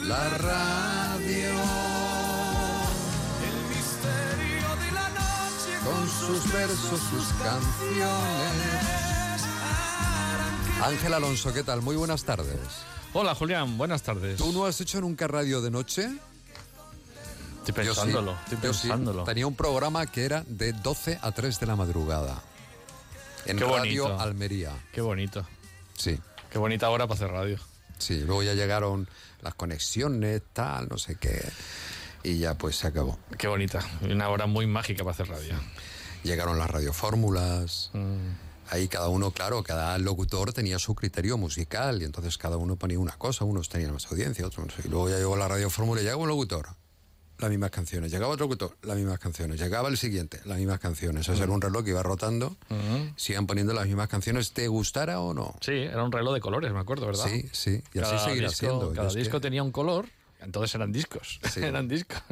la 0.02 0.28
radio 0.38 1.03
sus 6.26 6.52
versos, 6.52 7.00
sus 7.00 7.26
canciones. 7.42 9.42
Ángel 10.82 11.14
Alonso, 11.14 11.52
¿qué 11.52 11.62
tal? 11.62 11.82
Muy 11.82 11.96
buenas 11.96 12.24
tardes. 12.24 12.58
Hola, 13.12 13.34
Julián, 13.34 13.78
buenas 13.78 14.02
tardes. 14.02 14.36
¿Tú 14.36 14.52
no 14.52 14.66
has 14.66 14.80
hecho 14.80 15.00
nunca 15.00 15.26
radio 15.28 15.60
de 15.62 15.70
noche? 15.70 16.08
Estoy 17.66 17.86
Yo 17.86 17.94
sí, 17.94 18.00
pensándolo, 18.00 18.32
estoy 18.44 18.58
yo 18.62 18.74
sí. 18.74 18.88
pensándolo. 18.88 19.24
Tenía 19.24 19.46
un 19.46 19.54
programa 19.54 20.06
que 20.06 20.24
era 20.24 20.44
de 20.46 20.72
12 20.72 21.18
a 21.22 21.32
3 21.32 21.60
de 21.60 21.66
la 21.66 21.76
madrugada. 21.76 22.42
En 23.46 23.56
Qué 23.58 23.64
Radio 23.64 24.04
bonito. 24.04 24.20
Almería. 24.20 24.72
Qué 24.92 25.00
bonito. 25.00 25.46
Sí. 25.96 26.18
Qué 26.50 26.58
bonita 26.58 26.90
hora 26.90 27.06
para 27.06 27.16
hacer 27.16 27.30
radio. 27.30 27.58
Sí, 27.98 28.20
luego 28.20 28.42
ya 28.42 28.54
llegaron 28.54 29.08
las 29.40 29.54
conexiones, 29.54 30.42
tal, 30.52 30.88
no 30.88 30.98
sé 30.98 31.16
qué. 31.16 31.42
Y 32.22 32.38
ya 32.38 32.54
pues 32.54 32.76
se 32.76 32.86
acabó. 32.88 33.18
Qué 33.38 33.46
bonita. 33.48 33.80
Una 34.02 34.28
hora 34.28 34.46
muy 34.46 34.66
mágica 34.66 35.04
para 35.04 35.12
hacer 35.12 35.28
radio. 35.28 35.54
Llegaron 36.24 36.58
las 36.58 36.68
radiofórmulas. 36.70 37.90
Ahí 38.70 38.88
cada 38.88 39.08
uno, 39.08 39.30
claro, 39.30 39.62
cada 39.62 39.98
locutor 39.98 40.52
tenía 40.54 40.78
su 40.78 40.94
criterio 40.94 41.36
musical 41.36 42.00
y 42.00 42.06
entonces 42.06 42.38
cada 42.38 42.56
uno 42.56 42.76
ponía 42.76 42.98
una 42.98 43.12
cosa, 43.12 43.44
unos 43.44 43.68
tenían 43.68 43.92
más 43.92 44.10
audiencia, 44.10 44.46
otros 44.46 44.66
no 44.66 44.72
sé. 44.72 44.82
Y 44.88 44.90
luego 44.90 45.10
ya 45.10 45.18
llegó 45.18 45.36
la 45.36 45.46
radiofórmula 45.48 46.00
y 46.00 46.04
llegaba 46.04 46.22
un 46.22 46.28
locutor, 46.30 46.68
las 47.38 47.50
mismas 47.50 47.70
canciones. 47.70 48.10
Llegaba 48.10 48.32
otro 48.32 48.46
locutor, 48.46 48.74
las 48.82 48.96
mismas 48.96 49.18
canciones. 49.18 49.60
Llegaba 49.60 49.90
el 49.90 49.98
siguiente, 49.98 50.40
las 50.46 50.56
mismas 50.56 50.78
canciones. 50.80 51.28
Ese 51.28 51.42
era 51.42 51.52
un 51.52 51.60
reloj 51.60 51.84
que 51.84 51.90
iba 51.90 52.02
rotando, 52.02 52.56
sigan 53.16 53.46
poniendo 53.46 53.74
las 53.74 53.86
mismas 53.86 54.08
canciones, 54.08 54.52
te 54.52 54.66
gustara 54.66 55.20
o 55.20 55.34
no. 55.34 55.54
Sí, 55.60 55.72
era 55.72 56.02
un 56.02 56.10
reloj 56.10 56.32
de 56.32 56.40
colores, 56.40 56.72
me 56.72 56.80
acuerdo, 56.80 57.04
¿verdad? 57.06 57.26
Sí, 57.28 57.46
sí, 57.52 57.82
y 57.92 57.98
así 57.98 58.12
Cada 58.12 58.24
seguirá 58.24 58.48
disco- 58.48 58.66
siendo. 58.66 58.92
Cada 58.94 59.10
que- 59.10 59.18
disco 59.18 59.40
tenía 59.42 59.62
un 59.62 59.72
color. 59.72 60.06
Entonces 60.44 60.74
eran 60.74 60.92
discos, 60.92 61.40
Sí. 61.50 61.60
eran 61.62 61.88
discos 61.88 62.22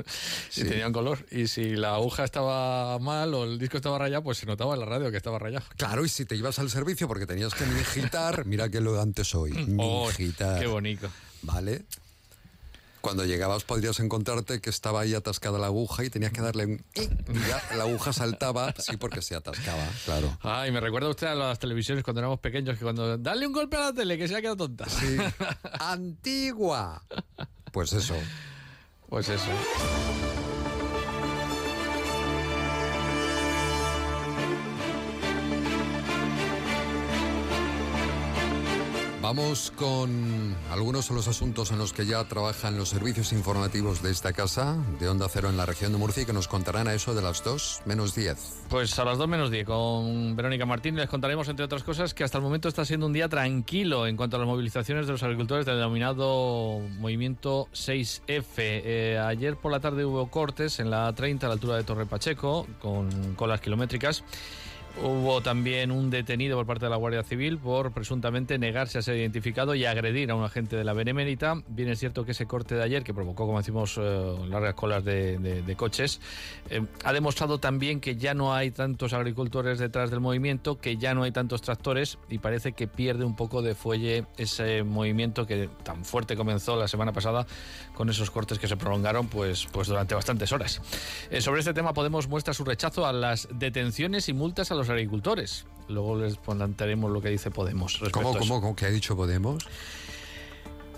Sí. 0.51 0.61
y 0.63 0.65
tenían 0.65 0.93
color. 0.93 1.25
Y 1.31 1.49
si 1.49 1.75
la 1.77 1.95
aguja 1.97 2.25
estaba 2.25 2.99
mal 2.99 3.33
o 3.35 3.45
el 3.45 3.59
disco 3.59 3.77
estaba 3.79 3.99
rayado, 3.99 4.23
pues 4.23 4.39
se 4.39 4.47
notaba 4.47 4.75
en 4.75 4.81
la 4.81 4.87
radio 4.87 5.11
que 5.11 5.17
estaba 5.17 5.39
rayado. 5.39 5.65
Claro, 5.77 6.05
y 6.05 6.09
si 6.09 6.25
te 6.25 6.37
ibas 6.37 6.59
al 6.59 6.71
servicio 6.71 7.09
porque 7.09 7.27
tenías 7.27 7.55
que 7.55 7.65
mingitar, 7.67 8.45
mira 8.47 8.69
que 8.69 8.81
lo 8.81 8.93
de 8.95 9.01
antes 9.03 9.35
hoy, 9.35 9.53
Oh, 9.79 10.07
mingitar. 10.07 10.61
qué 10.61 10.67
bonito. 10.67 11.11
¿Vale? 11.43 11.85
Cuando 13.01 13.25
llegabas 13.25 13.65
podrías 13.65 13.99
encontrarte 13.99 14.61
que 14.61 14.71
estaba 14.71 15.01
ahí 15.01 15.13
atascada 15.13 15.59
la 15.59 15.67
aguja 15.67 16.05
y 16.05 16.11
tenías 16.11 16.31
que 16.33 16.41
darle 16.41 16.67
un... 16.67 16.85
ya 17.49 17.61
la 17.77 17.83
aguja 17.83 18.13
saltaba, 18.13 18.73
sí, 18.79 18.97
porque 18.97 19.23
se 19.23 19.35
atascaba, 19.35 19.85
claro. 20.05 20.39
Ay, 20.43 20.71
me 20.71 20.79
recuerda 20.79 21.09
usted 21.09 21.27
a 21.27 21.35
las 21.35 21.59
televisiones 21.59 22.05
cuando 22.05 22.21
éramos 22.21 22.39
pequeños, 22.39 22.79
que 22.79 22.85
cuando 22.85 23.19
dale 23.19 23.45
un 23.45 23.53
golpe 23.53 23.77
a 23.77 23.81
la 23.81 23.93
tele, 23.93 24.17
que 24.17 24.29
se 24.29 24.37
ha 24.37 24.41
quedado 24.41 24.57
tonta. 24.69 24.89
Sí. 24.89 25.17
Antigua. 25.81 27.03
Pues 27.73 27.93
eso. 27.95 28.15
Pues 29.09 29.29
eso. 29.31 29.51
Vamos 39.23 39.73
con 39.77 40.57
algunos 40.73 41.09
de 41.09 41.15
los 41.15 41.29
asuntos 41.29 41.71
en 41.71 41.79
los 41.79 41.93
que 41.93 42.05
ya 42.05 42.25
trabajan 42.25 42.77
los 42.77 42.89
servicios 42.89 43.33
informativos 43.33 44.03
de 44.03 44.11
esta 44.11 44.33
casa, 44.33 44.77
de 44.99 45.09
Onda 45.09 45.29
Cero 45.31 45.49
en 45.49 45.57
la 45.57 45.65
región 45.65 45.93
de 45.93 45.99
Murcia, 45.99 46.25
que 46.25 46.33
nos 46.33 46.49
contarán 46.49 46.89
a 46.89 46.95
eso 46.95 47.15
de 47.15 47.23
las 47.23 47.45
2 47.45 47.83
menos 47.85 48.17
10. 48.17 48.65
Pues 48.69 48.99
a 48.99 49.05
las 49.05 49.19
2 49.19 49.29
menos 49.29 49.53
10 49.53 49.65
con 49.65 50.35
Verónica 50.35 50.67
Martín 50.67 50.97
les 50.97 51.09
contaremos, 51.09 51.49
entre 51.49 51.65
otras 51.65 51.85
cosas, 51.85 52.15
que 52.15 52.25
hasta 52.25 52.39
el 52.39 52.43
momento 52.43 52.69
está 52.69 52.85
siendo 52.85 53.07
un 53.07 53.13
día 53.13 53.29
tranquilo 53.29 54.09
en 54.09 54.17
cuanto 54.17 54.35
a 54.35 54.41
las 54.41 54.49
movilizaciones 54.49 55.07
de 55.07 55.13
los 55.13 55.23
agricultores 55.23 55.67
del 55.67 55.77
denominado 55.77 56.81
movimiento 56.99 57.69
6F. 57.73 58.55
Eh, 58.59 59.23
ayer 59.25 59.55
por 59.55 59.71
la 59.71 59.79
tarde 59.79 60.05
hubo 60.05 60.29
cortes 60.31 60.81
en 60.81 60.91
la 60.91 61.13
30 61.13 61.47
a 61.47 61.49
la 61.49 61.55
altura 61.55 61.77
de 61.77 61.85
Torre 61.85 62.07
Pacheco 62.07 62.67
con 62.81 63.37
colas 63.37 63.61
kilométricas. 63.61 64.25
Hubo 65.01 65.41
también 65.41 65.91
un 65.91 66.11
detenido 66.11 66.57
por 66.57 66.67
parte 66.67 66.85
de 66.85 66.91
la 66.91 66.97
Guardia 66.97 67.23
Civil 67.23 67.59
por 67.59 67.93
presuntamente 67.93 68.59
negarse 68.59 68.99
a 68.99 69.03
ser 69.03 69.17
identificado 69.17 69.75
y 69.75 69.85
agredir 69.85 70.31
a 70.31 70.35
un 70.35 70.45
agente 70.45 70.77
de 70.77 70.85
la 70.85 70.93
Benemérita. 70.93 71.63
Bien 71.67 71.89
es 71.89 71.99
cierto 71.99 72.25
que 72.25 72.33
ese 72.33 72.47
corte 72.47 72.75
de 72.75 72.83
ayer, 72.83 73.03
que 73.03 73.15
provocó, 73.15 73.47
como 73.47 73.59
decimos, 73.59 73.99
eh, 73.99 74.35
largas 74.49 74.75
colas 74.75 75.05
de, 75.05 75.75
coches, 75.77 76.21
eh, 76.69 76.85
ha 77.05 77.13
demostrado 77.13 77.59
también 77.59 78.01
que 78.01 78.17
ya 78.17 78.35
no 78.35 78.55
hay 78.55 78.71
tantos 78.71 79.13
agricultores 79.13 79.79
detrás 79.79 80.11
del 80.11 80.21
movimiento, 80.21 80.79
que 80.79 80.99
ya 80.99 81.15
no 81.15 81.23
hay 81.23 81.33
tantos 81.33 81.63
tractores 81.63 82.19
y 82.29 82.39
parece 82.39 82.73
que 82.73 82.87
pierde 82.87 83.25
un 83.25 83.35
poco 83.35 83.63
de 83.63 83.75
fuelle 83.75 84.27
ese 84.37 84.83
movimiento 84.83 85.47
que 85.47 85.69
tan 85.83 86.05
fuerte 86.05 86.37
comenzó 86.37 86.77
la 86.77 86.87
semana 86.87 87.13
pasada 87.13 87.47
con 87.95 88.11
esos 88.11 88.31
cortes 88.31 88.59
que 88.59 88.69
se 88.69 88.77
prolongaron 88.77 89.29
pues, 89.29 89.67
pues 89.73 89.89
durante 89.89 90.15
bastantes 90.15 90.53
horas. 90.53 90.81
Eh, 91.31 91.41
sobre 91.41 91.61
este 91.61 91.73
tema 91.75 91.93
Podemos 91.93 92.29
muestra 92.29 92.55
su 92.55 92.65
rechazo 92.65 93.07
a 93.07 93.13
las 93.13 93.49
detenciones 93.53 94.29
y 94.29 94.33
multas 94.33 94.71
a 94.71 94.75
los 94.75 94.82
agricultores. 94.89 95.67
Luego 95.89 96.17
les 96.17 96.37
plantearemos 96.37 97.11
lo 97.11 97.21
que 97.21 97.29
dice 97.31 97.51
Podemos. 97.51 98.01
¿Cómo, 98.13 98.37
cómo, 98.39 98.61
cómo 98.61 98.77
que 98.77 98.87
ha 98.87 98.91
dicho 98.91 99.17
Podemos? 99.17 99.65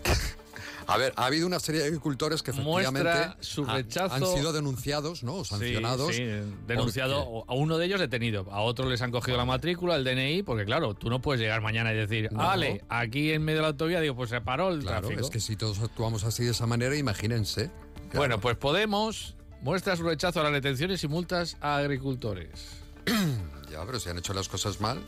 A 0.87 0.99
ver, 0.99 1.15
ha 1.17 1.25
habido 1.25 1.47
una 1.47 1.61
serie 1.61 1.81
de 1.81 1.87
agricultores 1.87 2.43
que 2.43 2.51
efectivamente 2.51 3.03
Muestra 3.11 3.37
su 3.41 3.65
rechazo. 3.65 4.15
han 4.15 4.27
sido 4.27 4.53
denunciados, 4.53 5.23
¿no? 5.25 5.43
Sancionados. 5.43 6.15
Sí, 6.15 6.17
sí, 6.27 6.55
denunciado 6.67 7.45
a 7.49 7.55
uno 7.55 7.79
de 7.79 7.87
ellos 7.87 7.99
detenido. 8.01 8.47
A 8.53 8.61
otro 8.61 8.89
les 8.91 9.01
han 9.01 9.11
cogido 9.11 9.39
la 9.39 9.47
matrícula, 9.47 9.97
el 9.97 10.05
DNI, 10.05 10.43
porque 10.43 10.67
claro, 10.67 10.93
tú 10.93 11.09
no 11.09 11.23
puedes 11.23 11.41
llegar 11.41 11.63
mañana 11.63 11.91
y 11.95 11.97
decir, 11.97 12.31
No. 12.31 12.39
vale, 12.41 12.85
aquí 12.91 13.33
en 13.33 13.43
medio 13.45 13.61
de 13.61 13.63
la 13.63 13.69
autovía, 13.69 14.01
digo, 14.01 14.15
pues 14.15 14.29
se 14.29 14.43
paró 14.43 14.69
el 14.75 14.81
Claro, 14.81 15.01
tráfico. 15.09 15.23
es 15.25 15.31
que 15.31 15.41
si 15.41 15.57
todos 15.57 15.79
actuamos 15.79 16.23
así 16.25 16.45
de 16.45 16.51
esa 16.51 16.67
manera, 16.67 16.95
imagínense. 16.97 17.71
Bueno, 18.13 18.39
pues 18.39 18.57
Podemos 18.59 19.37
muestra 19.63 19.97
su 19.97 20.03
rechazo 20.03 20.41
a 20.41 20.43
las 20.45 20.53
detenciones 20.53 21.03
y 21.03 21.09
multas 21.09 21.57
a 21.63 21.79
agricultores. 21.79 22.51
Ya, 23.75 23.85
pero 23.85 23.99
si 23.99 24.09
han 24.09 24.19
hecho 24.19 24.33
las 24.35 24.49
cosas 24.49 24.81
mal, 24.81 25.01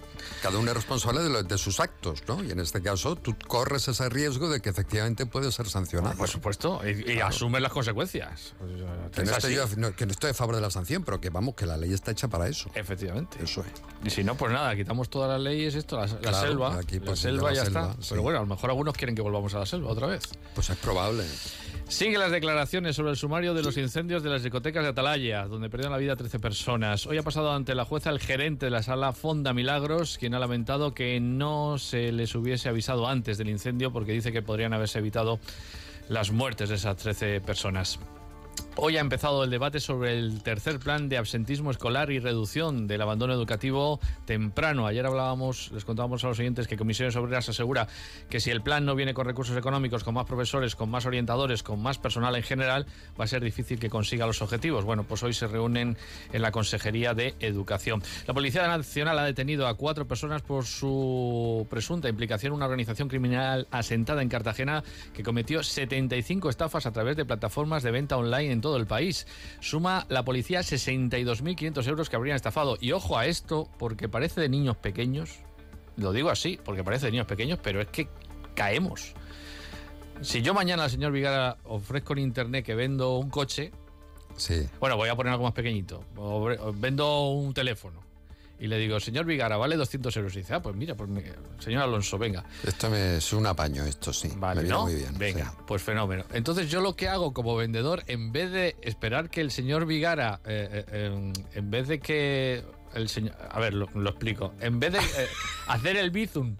cada 0.42 0.58
uno 0.58 0.70
es 0.72 0.76
responsable 0.76 1.22
de, 1.22 1.30
lo- 1.30 1.42
de 1.44 1.56
sus 1.58 1.78
actos, 1.78 2.22
¿no? 2.26 2.42
Y 2.42 2.50
en 2.50 2.58
este 2.58 2.82
caso, 2.82 3.14
tú 3.14 3.36
corres 3.46 3.86
ese 3.86 4.08
riesgo 4.08 4.48
de 4.48 4.60
que 4.60 4.70
efectivamente 4.70 5.24
puedes 5.24 5.54
ser 5.54 5.68
sancionado. 5.68 6.16
Por 6.16 6.28
supuesto, 6.28 6.80
y, 6.84 7.12
y 7.12 7.20
asumes 7.20 7.62
las 7.62 7.70
consecuencias. 7.72 8.54
Pues, 8.58 8.70
Que 9.12 9.22
no, 9.24 9.30
estoy 9.36 9.54
yo- 9.54 9.66
no, 9.76 9.94
que 9.94 10.04
no 10.06 10.10
estoy 10.12 10.30
a 10.30 10.34
favor 10.34 10.56
de 10.56 10.60
la 10.60 10.70
sanción, 10.70 11.04
pero 11.04 11.20
que 11.20 11.30
vamos, 11.30 11.54
que 11.54 11.64
la 11.64 11.76
ley 11.76 11.92
está 11.92 12.10
hecha 12.10 12.26
para 12.28 12.48
eso. 12.48 12.68
Efectivamente. 12.74 13.38
Eso 13.42 13.60
es. 13.60 13.66
Y 14.04 14.10
si 14.10 14.24
no, 14.24 14.36
pues 14.36 14.52
nada, 14.52 14.74
quitamos 14.74 15.08
todas 15.08 15.30
las 15.30 15.40
leyes, 15.40 15.74
esto, 15.76 15.96
la, 15.96 16.06
la 16.06 16.16
Claro, 16.18 16.40
selva. 16.48 16.76
aquí, 16.78 16.98
la 16.98 17.04
pues, 17.06 17.20
selva 17.20 17.50
la 17.50 17.54
ya 17.56 17.64
selva, 17.66 17.90
está. 17.90 18.02
sí. 18.02 18.08
Pero 18.10 18.22
bueno, 18.22 18.38
a 18.38 18.42
lo 18.42 18.48
mejor 18.48 18.70
algunos 18.70 18.94
quieren 18.94 19.14
que 19.14 19.22
volvamos 19.22 19.54
a 19.54 19.60
la 19.60 19.66
selva 19.66 19.90
otra 19.90 20.08
vez. 20.08 20.24
Pues 20.54 20.68
es 20.70 20.76
probable. 20.78 21.24
Sigue 21.88 22.18
las 22.18 22.32
declaraciones 22.32 22.96
sobre 22.96 23.10
el 23.12 23.16
sumario 23.16 23.54
de 23.54 23.62
los 23.62 23.76
incendios 23.76 24.24
de 24.24 24.30
las 24.30 24.42
discotecas 24.42 24.82
de 24.82 24.88
Atalaya, 24.88 25.46
donde 25.46 25.70
perdieron 25.70 25.92
la 25.92 25.98
vida 25.98 26.16
13 26.16 26.40
personas. 26.40 27.06
Hoy 27.06 27.16
ha 27.18 27.22
pasado 27.22 27.52
ante 27.52 27.76
la 27.76 27.84
jueza 27.84 28.10
el 28.10 28.18
gerente 28.18 28.55
de 28.58 28.70
la 28.70 28.82
sala 28.82 29.12
Fonda 29.12 29.52
Milagros, 29.52 30.16
quien 30.18 30.34
ha 30.34 30.38
lamentado 30.38 30.94
que 30.94 31.20
no 31.20 31.78
se 31.78 32.10
les 32.12 32.34
hubiese 32.34 32.68
avisado 32.68 33.06
antes 33.06 33.36
del 33.36 33.50
incendio 33.50 33.92
porque 33.92 34.12
dice 34.12 34.32
que 34.32 34.40
podrían 34.40 34.72
haberse 34.72 35.00
evitado 35.00 35.38
las 36.08 36.30
muertes 36.30 36.70
de 36.70 36.76
esas 36.76 36.96
13 36.96 37.40
personas. 37.42 37.98
Hoy 38.78 38.98
ha 38.98 39.00
empezado 39.00 39.42
el 39.42 39.48
debate 39.48 39.80
sobre 39.80 40.18
el 40.18 40.42
tercer 40.42 40.78
plan 40.78 41.08
de 41.08 41.16
absentismo 41.16 41.70
escolar 41.70 42.10
y 42.10 42.18
reducción 42.18 42.86
del 42.86 43.00
abandono 43.00 43.32
educativo 43.32 44.00
temprano. 44.26 44.86
Ayer 44.86 45.06
hablábamos, 45.06 45.72
les 45.72 45.86
contábamos 45.86 46.22
a 46.22 46.28
los 46.28 46.38
oyentes 46.38 46.68
que 46.68 46.76
Comisiones 46.76 47.16
Obreras 47.16 47.48
asegura 47.48 47.88
que 48.28 48.38
si 48.38 48.50
el 48.50 48.60
plan 48.60 48.84
no 48.84 48.94
viene 48.94 49.14
con 49.14 49.24
recursos 49.24 49.56
económicos, 49.56 50.04
con 50.04 50.12
más 50.12 50.26
profesores, 50.26 50.76
con 50.76 50.90
más 50.90 51.06
orientadores, 51.06 51.62
con 51.62 51.80
más 51.80 51.96
personal 51.96 52.36
en 52.36 52.42
general, 52.42 52.84
va 53.18 53.24
a 53.24 53.26
ser 53.26 53.42
difícil 53.42 53.78
que 53.78 53.88
consiga 53.88 54.26
los 54.26 54.42
objetivos. 54.42 54.84
Bueno, 54.84 55.04
pues 55.04 55.22
hoy 55.22 55.32
se 55.32 55.46
reúnen 55.46 55.96
en 56.34 56.42
la 56.42 56.52
Consejería 56.52 57.14
de 57.14 57.34
Educación. 57.40 58.02
La 58.26 58.34
Policía 58.34 58.68
Nacional 58.68 59.18
ha 59.18 59.24
detenido 59.24 59.68
a 59.68 59.74
cuatro 59.78 60.06
personas 60.06 60.42
por 60.42 60.66
su 60.66 61.66
presunta 61.70 62.10
implicación 62.10 62.52
en 62.52 62.56
una 62.56 62.66
organización 62.66 63.08
criminal 63.08 63.68
asentada 63.70 64.20
en 64.20 64.28
Cartagena 64.28 64.84
que 65.14 65.22
cometió 65.22 65.62
75 65.62 66.50
estafas 66.50 66.84
a 66.84 66.92
través 66.92 67.16
de 67.16 67.24
plataformas 67.24 67.82
de 67.82 67.90
venta 67.90 68.18
online 68.18 68.52
en 68.52 68.65
todo 68.66 68.76
el 68.76 68.86
país. 68.86 69.26
Suma 69.60 70.06
la 70.08 70.24
policía 70.24 70.60
62.500 70.60 71.86
euros 71.86 72.10
que 72.10 72.16
habrían 72.16 72.36
estafado. 72.36 72.76
Y 72.80 72.92
ojo 72.92 73.16
a 73.16 73.26
esto, 73.26 73.68
porque 73.78 74.08
parece 74.08 74.40
de 74.40 74.48
niños 74.48 74.76
pequeños. 74.76 75.38
Lo 75.96 76.12
digo 76.12 76.30
así, 76.30 76.58
porque 76.64 76.82
parece 76.84 77.06
de 77.06 77.12
niños 77.12 77.26
pequeños, 77.26 77.58
pero 77.62 77.80
es 77.80 77.88
que 77.88 78.08
caemos. 78.54 79.14
Si 80.20 80.42
yo 80.42 80.52
mañana 80.54 80.84
al 80.84 80.90
señor 80.90 81.12
Vigara 81.12 81.56
ofrezco 81.64 82.12
en 82.14 82.20
internet 82.20 82.64
que 82.64 82.74
vendo 82.74 83.16
un 83.18 83.30
coche, 83.30 83.70
Sí. 84.36 84.68
bueno, 84.80 84.96
voy 84.96 85.08
a 85.08 85.14
poner 85.16 85.32
algo 85.32 85.44
más 85.44 85.52
pequeñito. 85.54 86.02
Vendo 86.74 87.28
un 87.30 87.54
teléfono. 87.54 88.00
Y 88.58 88.68
le 88.68 88.78
digo, 88.78 88.98
señor 89.00 89.26
Vigara, 89.26 89.56
vale 89.58 89.76
200 89.76 90.16
euros. 90.16 90.34
Y 90.34 90.38
dice, 90.38 90.54
ah, 90.54 90.62
pues 90.62 90.74
mira, 90.74 90.94
pues 90.94 91.10
señor 91.58 91.82
Alonso, 91.82 92.16
venga. 92.16 92.44
Esto 92.66 92.88
me, 92.88 93.18
es 93.18 93.32
un 93.34 93.46
apaño, 93.46 93.84
esto 93.84 94.12
sí. 94.12 94.30
Vale, 94.36 94.62
me 94.62 94.68
¿no? 94.68 94.84
muy 94.84 94.94
bien. 94.94 95.16
Venga, 95.18 95.50
sí. 95.50 95.56
pues 95.66 95.82
fenómeno. 95.82 96.24
Entonces 96.32 96.70
yo 96.70 96.80
lo 96.80 96.96
que 96.96 97.08
hago 97.08 97.32
como 97.34 97.54
vendedor, 97.56 98.02
en 98.06 98.32
vez 98.32 98.50
de 98.52 98.76
esperar 98.82 99.28
que 99.28 99.42
el 99.42 99.50
señor 99.50 99.84
Vigara, 99.84 100.40
eh, 100.46 100.84
eh, 100.90 101.06
en, 101.12 101.32
en 101.54 101.70
vez 101.70 101.86
de 101.88 102.00
que 102.00 102.64
el 102.94 103.08
señor, 103.10 103.34
a 103.50 103.60
ver, 103.60 103.74
lo, 103.74 103.88
lo 103.94 104.08
explico, 104.10 104.54
en 104.60 104.80
vez 104.80 104.92
de 104.94 105.00
eh, 105.00 105.28
hacer 105.68 105.96
el 105.98 106.10
bizum 106.10 106.56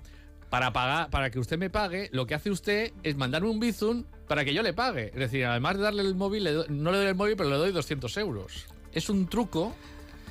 para 0.51 0.73
pagar, 0.73 1.09
para 1.09 1.31
que 1.31 1.39
usted 1.39 1.57
me 1.59 1.71
pague, 1.71 2.11
lo 2.13 2.27
que 2.27 2.35
hace 2.35 2.51
usted 2.51 2.93
es 3.03 3.17
mandarme 3.17 3.49
un 3.49 3.59
bizum 3.59 4.05
para 4.29 4.45
que 4.45 4.53
yo 4.53 4.63
le 4.63 4.75
pague. 4.75 5.07
Es 5.09 5.15
decir, 5.19 5.45
además 5.47 5.77
de 5.79 5.83
darle 5.83 6.03
el 6.03 6.15
móvil, 6.15 6.45
le 6.45 6.53
do- 6.53 6.67
no 6.69 6.93
le 6.93 6.99
doy 6.99 7.07
el 7.07 7.15
móvil, 7.15 7.37
pero 7.37 7.49
le 7.49 7.57
doy 7.57 7.73
200 7.73 8.15
euros. 8.19 8.67
Es 8.93 9.09
un 9.09 9.27
truco 9.29 9.75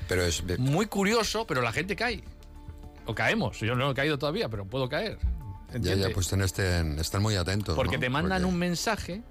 Pero 0.08 0.24
es. 0.24 0.44
muy 0.60 0.86
curioso, 0.88 1.46
pero 1.48 1.62
la 1.62 1.72
gente 1.72 1.96
cae. 1.96 2.24
O 3.06 3.14
caemos. 3.16 3.60
Yo 3.60 3.76
no 3.76 3.92
he 3.92 3.94
caído 3.94 4.18
todavía, 4.18 4.50
pero 4.50 4.66
puedo 4.66 4.90
caer. 4.90 5.18
Ya, 5.70 5.76
¿entiende? 5.76 6.08
ya, 6.08 6.14
pues 6.14 6.28
estén, 6.28 6.42
estén, 6.42 7.00
estén 7.00 7.22
muy 7.22 7.36
atentos. 7.36 7.76
Porque 7.76 7.98
¿no? 7.98 8.02
te 8.02 8.10
mandan 8.10 8.42
Porque- 8.42 8.54
un 8.54 8.60
mensaje. 8.60 9.22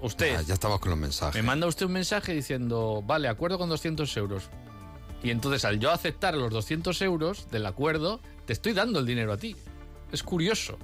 Usted. 0.00 0.36
Ah, 0.38 0.42
ya 0.42 0.54
estamos 0.54 0.80
con 0.80 0.90
los 0.90 0.98
mensajes. 0.98 1.34
Me 1.34 1.42
manda 1.46 1.66
usted 1.66 1.86
un 1.86 1.92
mensaje 1.92 2.34
diciendo, 2.34 3.02
vale, 3.06 3.28
acuerdo 3.28 3.58
con 3.58 3.68
200 3.68 4.14
euros. 4.16 4.50
Y 5.22 5.30
entonces 5.30 5.64
al 5.64 5.78
yo 5.80 5.90
aceptar 5.90 6.34
los 6.34 6.52
200 6.52 7.00
euros 7.02 7.50
del 7.50 7.64
acuerdo, 7.64 8.20
te 8.44 8.52
estoy 8.52 8.74
dando 8.74 8.98
el 8.98 9.06
dinero 9.06 9.32
a 9.32 9.38
ti. 9.38 9.56
Es 10.12 10.22
curioso. 10.22 10.78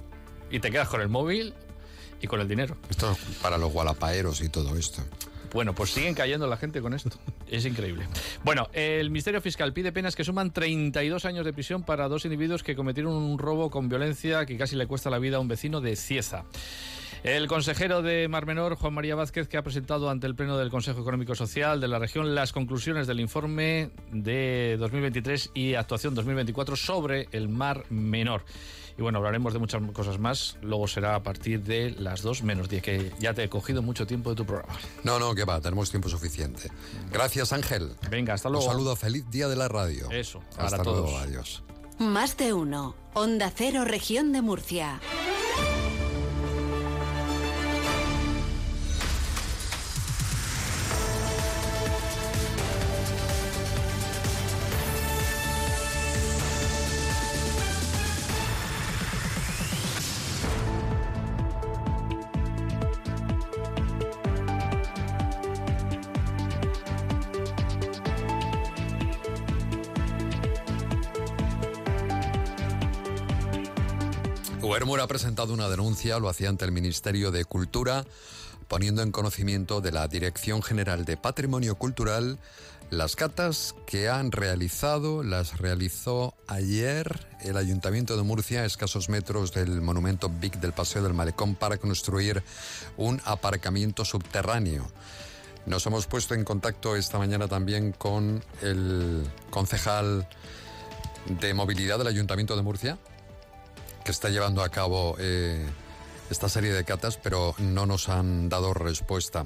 Y 0.49 0.59
te 0.59 0.71
quedas 0.71 0.89
con 0.89 1.01
el 1.01 1.09
móvil 1.09 1.53
y 2.19 2.27
con 2.27 2.41
el 2.41 2.47
dinero. 2.47 2.75
Esto 2.89 3.11
es 3.11 3.17
para 3.41 3.57
los 3.59 3.71
gualapaeros 3.71 4.41
y 4.41 4.49
todo 4.49 4.75
esto. 4.75 5.03
Bueno, 5.53 5.73
pues 5.73 5.91
siguen 5.91 6.15
cayendo 6.15 6.47
la 6.47 6.57
gente 6.57 6.81
con 6.81 6.93
esto. 6.93 7.11
Es 7.51 7.65
increíble. 7.65 8.07
Bueno, 8.45 8.69
el 8.71 9.09
Ministerio 9.09 9.41
Fiscal 9.41 9.73
pide 9.73 9.91
penas 9.91 10.15
que 10.15 10.23
suman 10.23 10.51
32 10.51 11.25
años 11.25 11.43
de 11.43 11.51
prisión 11.51 11.83
para 11.83 12.07
dos 12.07 12.23
individuos 12.23 12.63
que 12.63 12.77
cometieron 12.77 13.11
un 13.11 13.37
robo 13.37 13.69
con 13.69 13.89
violencia 13.89 14.45
que 14.45 14.57
casi 14.57 14.77
le 14.77 14.87
cuesta 14.87 15.09
la 15.09 15.19
vida 15.19 15.35
a 15.35 15.41
un 15.41 15.49
vecino 15.49 15.81
de 15.81 15.97
Cieza. 15.97 16.45
El 17.23 17.47
consejero 17.47 18.01
de 18.01 18.27
Mar 18.29 18.47
Menor, 18.47 18.75
Juan 18.75 18.93
María 18.95 19.13
Vázquez, 19.13 19.47
que 19.47 19.57
ha 19.57 19.61
presentado 19.61 20.09
ante 20.09 20.25
el 20.25 20.33
Pleno 20.33 20.57
del 20.57 20.71
Consejo 20.71 21.01
Económico 21.01 21.35
Social 21.35 21.79
de 21.79 21.87
la 21.87 21.99
región 21.99 22.33
las 22.33 22.51
conclusiones 22.51 23.05
del 23.05 23.19
informe 23.19 23.91
de 24.11 24.75
2023 24.79 25.51
y 25.53 25.75
actuación 25.75 26.15
2024 26.15 26.75
sobre 26.75 27.27
el 27.31 27.47
Mar 27.47 27.83
Menor. 27.91 28.43
Y 29.01 29.03
bueno, 29.03 29.17
hablaremos 29.17 29.51
de 29.51 29.57
muchas 29.57 29.81
cosas 29.93 30.19
más. 30.19 30.57
Luego 30.61 30.87
será 30.87 31.15
a 31.15 31.23
partir 31.23 31.63
de 31.63 31.89
las 31.97 32.21
2 32.21 32.43
menos 32.43 32.69
10, 32.69 32.83
que 32.83 33.11
ya 33.17 33.33
te 33.33 33.43
he 33.43 33.49
cogido 33.49 33.81
mucho 33.81 34.05
tiempo 34.05 34.29
de 34.29 34.35
tu 34.35 34.45
programa. 34.45 34.75
No, 35.03 35.17
no, 35.17 35.33
que 35.33 35.43
va, 35.43 35.59
tenemos 35.59 35.89
tiempo 35.89 36.07
suficiente. 36.07 36.69
Gracias, 37.11 37.51
Ángel. 37.51 37.95
Venga, 38.11 38.35
hasta 38.35 38.49
Un 38.49 38.53
luego. 38.53 38.67
saludo, 38.69 38.95
feliz 38.95 39.27
día 39.31 39.47
de 39.47 39.55
la 39.55 39.67
radio. 39.67 40.07
Eso, 40.11 40.43
Hasta 40.55 40.77
para 40.77 40.83
luego, 40.83 41.07
todos. 41.07 41.19
adiós. 41.19 41.63
Más 41.97 42.37
de 42.37 42.53
uno. 42.53 42.95
Onda 43.15 43.51
Cero, 43.55 43.85
región 43.85 44.33
de 44.33 44.43
Murcia. 44.43 44.99
Huermur 74.91 75.05
ha 75.05 75.07
presentado 75.07 75.53
una 75.53 75.69
denuncia, 75.69 76.19
lo 76.19 76.27
hacía 76.27 76.49
ante 76.49 76.65
el 76.65 76.73
Ministerio 76.73 77.31
de 77.31 77.45
Cultura, 77.45 78.05
poniendo 78.67 79.01
en 79.01 79.13
conocimiento 79.13 79.79
de 79.79 79.93
la 79.93 80.05
Dirección 80.09 80.61
General 80.61 81.05
de 81.05 81.15
Patrimonio 81.15 81.75
Cultural 81.75 82.39
las 82.89 83.15
catas 83.15 83.73
que 83.87 84.09
han 84.09 84.33
realizado, 84.33 85.23
las 85.23 85.59
realizó 85.59 86.33
ayer 86.45 87.25
el 87.39 87.55
Ayuntamiento 87.55 88.17
de 88.17 88.23
Murcia, 88.23 88.63
a 88.63 88.65
escasos 88.65 89.07
metros 89.07 89.53
del 89.53 89.79
monumento 89.79 90.27
Big 90.27 90.59
del 90.59 90.73
Paseo 90.73 91.03
del 91.03 91.13
Malecón, 91.13 91.55
para 91.55 91.77
construir 91.77 92.43
un 92.97 93.21
aparcamiento 93.23 94.03
subterráneo. 94.03 94.91
Nos 95.67 95.85
hemos 95.85 96.05
puesto 96.05 96.33
en 96.33 96.43
contacto 96.43 96.97
esta 96.97 97.17
mañana 97.17 97.47
también 97.47 97.93
con 97.93 98.43
el 98.61 99.25
concejal 99.51 100.27
de 101.39 101.53
movilidad 101.53 101.97
del 101.97 102.07
Ayuntamiento 102.07 102.57
de 102.57 102.61
Murcia, 102.61 102.97
que 104.03 104.11
está 104.11 104.29
llevando 104.29 104.63
a 104.63 104.69
cabo 104.69 105.15
eh, 105.19 105.65
esta 106.29 106.49
serie 106.49 106.73
de 106.73 106.83
catas, 106.83 107.17
pero 107.17 107.55
no 107.57 107.85
nos 107.85 108.09
han 108.09 108.49
dado 108.49 108.73
respuesta. 108.73 109.45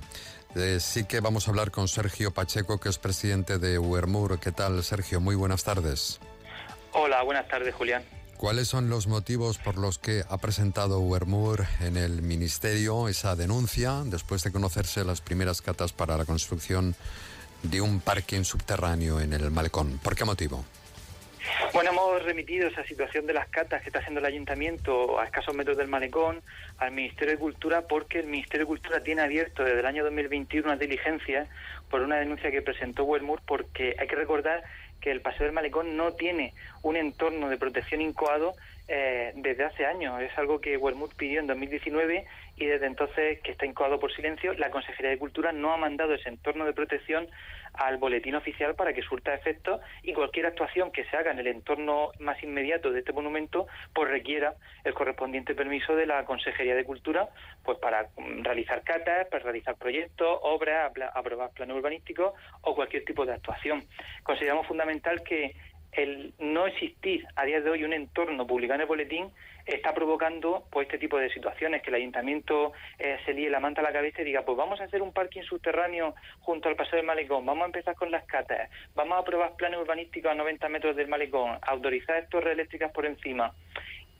Eh, 0.56 0.80
sí 0.80 1.04
que 1.04 1.20
vamos 1.20 1.48
a 1.48 1.52
hablar 1.52 1.72
con 1.72 1.88
Sergio 1.88 2.34
Pacheco, 2.34 2.80
que 2.80 2.90
es 2.90 2.98
presidente 2.98 3.60
de 3.60 3.78
Uermur. 3.78 4.40
¿Qué 4.40 4.52
tal, 4.52 4.84
Sergio? 4.84 5.20
Muy 5.20 5.36
buenas 5.36 5.64
tardes. 5.64 6.20
Hola, 6.94 7.24
buenas 7.24 7.48
tardes, 7.48 7.76
Julián. 7.76 8.04
¿Cuáles 8.38 8.68
son 8.68 8.90
los 8.90 9.08
motivos 9.08 9.58
por 9.58 9.78
los 9.78 9.98
que 9.98 10.24
ha 10.30 10.38
presentado 10.38 11.00
Uermur 11.00 11.66
en 11.82 11.98
el 11.98 12.22
Ministerio 12.22 13.08
esa 13.08 13.36
denuncia 13.36 14.04
después 14.06 14.44
de 14.44 14.52
conocerse 14.52 15.04
las 15.06 15.22
primeras 15.22 15.62
catas 15.62 15.94
para 15.94 16.18
la 16.18 16.26
construcción 16.26 16.96
de 17.64 17.82
un 17.82 18.00
parking 18.00 18.44
subterráneo 18.44 19.20
en 19.20 19.34
el 19.34 19.52
Malecón? 19.52 20.00
¿Por 20.04 20.16
qué 20.16 20.26
motivo? 20.26 20.66
Bueno, 21.74 21.92
hemos 21.92 22.24
remitido 22.24 22.68
esa 22.68 22.84
situación 22.84 23.26
de 23.26 23.34
las 23.34 23.48
catas 23.50 23.82
que 23.82 23.90
está 23.90 24.00
haciendo 24.00 24.20
el 24.20 24.26
ayuntamiento 24.26 25.20
a 25.20 25.26
escasos 25.26 25.56
metros 25.56 25.78
del 25.78 25.88
malecón 25.88 26.42
al 26.78 26.92
Ministerio 26.92 27.34
de 27.34 27.40
Cultura 27.40 27.82
porque 27.82 28.20
el 28.20 28.28
Ministerio 28.28 28.66
de 28.66 28.70
Cultura 28.70 29.02
tiene 29.02 29.22
abierto 29.22 29.64
desde 29.64 29.80
el 29.80 29.86
año 29.86 30.04
2021 30.04 30.68
una 30.68 30.78
diligencia 30.78 31.48
por 31.90 32.02
una 32.02 32.18
denuncia 32.18 32.52
que 32.52 32.62
presentó 32.62 33.04
Wellmur 33.04 33.42
porque 33.46 33.96
hay 34.00 34.08
que 34.08 34.16
recordar 34.16 34.64
que 35.02 35.12
el 35.12 35.22
Paseo 35.22 35.46
del 35.46 35.54
Malecón 35.54 35.98
no 35.98 36.14
tiene 36.14 36.54
un 36.82 36.96
entorno 36.96 37.50
de 37.50 37.58
protección 37.58 38.02
incoado 38.02 38.56
eh, 38.88 39.34
desde 39.36 39.64
hace 39.64 39.86
años. 39.86 40.22
Es 40.22 40.38
algo 40.38 40.62
que 40.62 40.78
Wellmut 40.78 41.14
pidió 41.16 41.40
en 41.40 41.48
2019 41.48 42.26
y 42.58 42.66
desde 42.66 42.86
entonces 42.86 43.40
que 43.42 43.52
está 43.52 43.66
incoado 43.66 44.00
por 44.00 44.14
silencio. 44.14 44.54
La 44.54 44.72
Consejería 44.72 45.12
de 45.12 45.18
Cultura 45.18 45.52
no 45.52 45.74
ha 45.74 45.78
mandado 45.78 46.14
ese 46.14 46.30
entorno 46.30 46.66
de 46.66 46.74
protección 46.74 47.28
al 47.78 47.98
boletín 47.98 48.36
oficial 48.36 48.76
para 48.76 48.94
que 48.94 49.02
surta 49.02 49.34
efecto 49.34 49.80
y 50.04 50.14
cualquier 50.14 50.46
actuación 50.48 50.92
que 50.92 51.06
se 51.06 51.18
haga 51.18 51.32
en 51.32 51.40
el 51.40 51.48
entorno 51.48 52.12
más 52.20 52.42
inmediato 52.44 52.92
de 52.92 53.00
este 53.00 53.14
monumento 53.14 53.68
pues 53.94 54.10
requiera 54.10 54.56
el 54.84 54.94
correspondiente 54.94 55.56
permiso 55.56 55.96
de 55.96 56.06
la 56.06 56.26
Consejería 56.26 56.76
de 56.76 56.86
Cultura 56.86 57.30
pues 57.64 57.78
para 57.80 58.10
mm, 58.18 58.44
realizar 58.44 58.84
catas, 58.84 59.28
para 59.28 59.44
realizar 59.44 59.76
proyectos, 59.76 60.40
obras, 60.42 60.92
aprobar 61.14 61.52
planes 61.52 61.76
urbanísticos 61.76 62.34
o 62.62 62.76
cualquier 62.76 63.06
tipo 63.06 63.26
de 63.26 63.34
actuación. 63.34 63.84
Consideramos 64.24 64.68
fundamental 64.68 65.24
que 65.24 65.56
el 65.96 66.34
no 66.40 66.68
existir 66.68 67.26
a 67.36 67.46
día 67.46 67.62
de 67.62 67.70
hoy 67.70 67.84
un 67.84 67.94
entorno 67.94 68.46
publicado 68.46 68.76
en 68.76 68.82
el 68.82 68.88
boletín 68.88 69.32
está 69.66 69.94
provocando 69.94 70.66
pues 70.72 70.88
este 70.88 70.98
tipo 70.98 71.18
de 71.18 71.30
situaciones 71.30 71.82
que 71.82 71.90
el 71.90 71.96
ayuntamiento 71.96 72.74
eh, 73.00 73.18
se 73.26 73.34
líe 73.34 73.50
la 73.50 73.60
manta 73.60 73.82
a 73.82 73.84
la 73.84 73.94
cabeza 73.94 74.22
y 74.22 74.26
diga 74.26 74.44
pues 74.44 74.58
vamos 74.58 74.80
a 74.80 74.84
hacer 74.84 75.02
un 75.02 75.14
parking 75.14 75.42
subterráneo 75.44 76.14
junto 76.42 76.70
al 76.70 76.76
paseo 76.76 76.98
del 76.98 77.06
malecón 77.06 77.46
vamos 77.46 77.64
a 77.64 77.68
empezar 77.68 77.96
con 77.96 78.12
las 78.12 78.26
catas 78.26 78.70
vamos 78.94 79.18
a 79.18 79.22
aprobar 79.22 79.56
planes 79.56 79.80
urbanísticos 79.80 80.32
a 80.32 80.36
90 80.36 80.70
metros 80.70 80.96
del 80.96 81.08
malecón 81.08 81.58
autorizar 81.62 82.28
torres 82.30 82.54
eléctricas 82.54 82.92
por 82.92 83.06
encima 83.06 83.54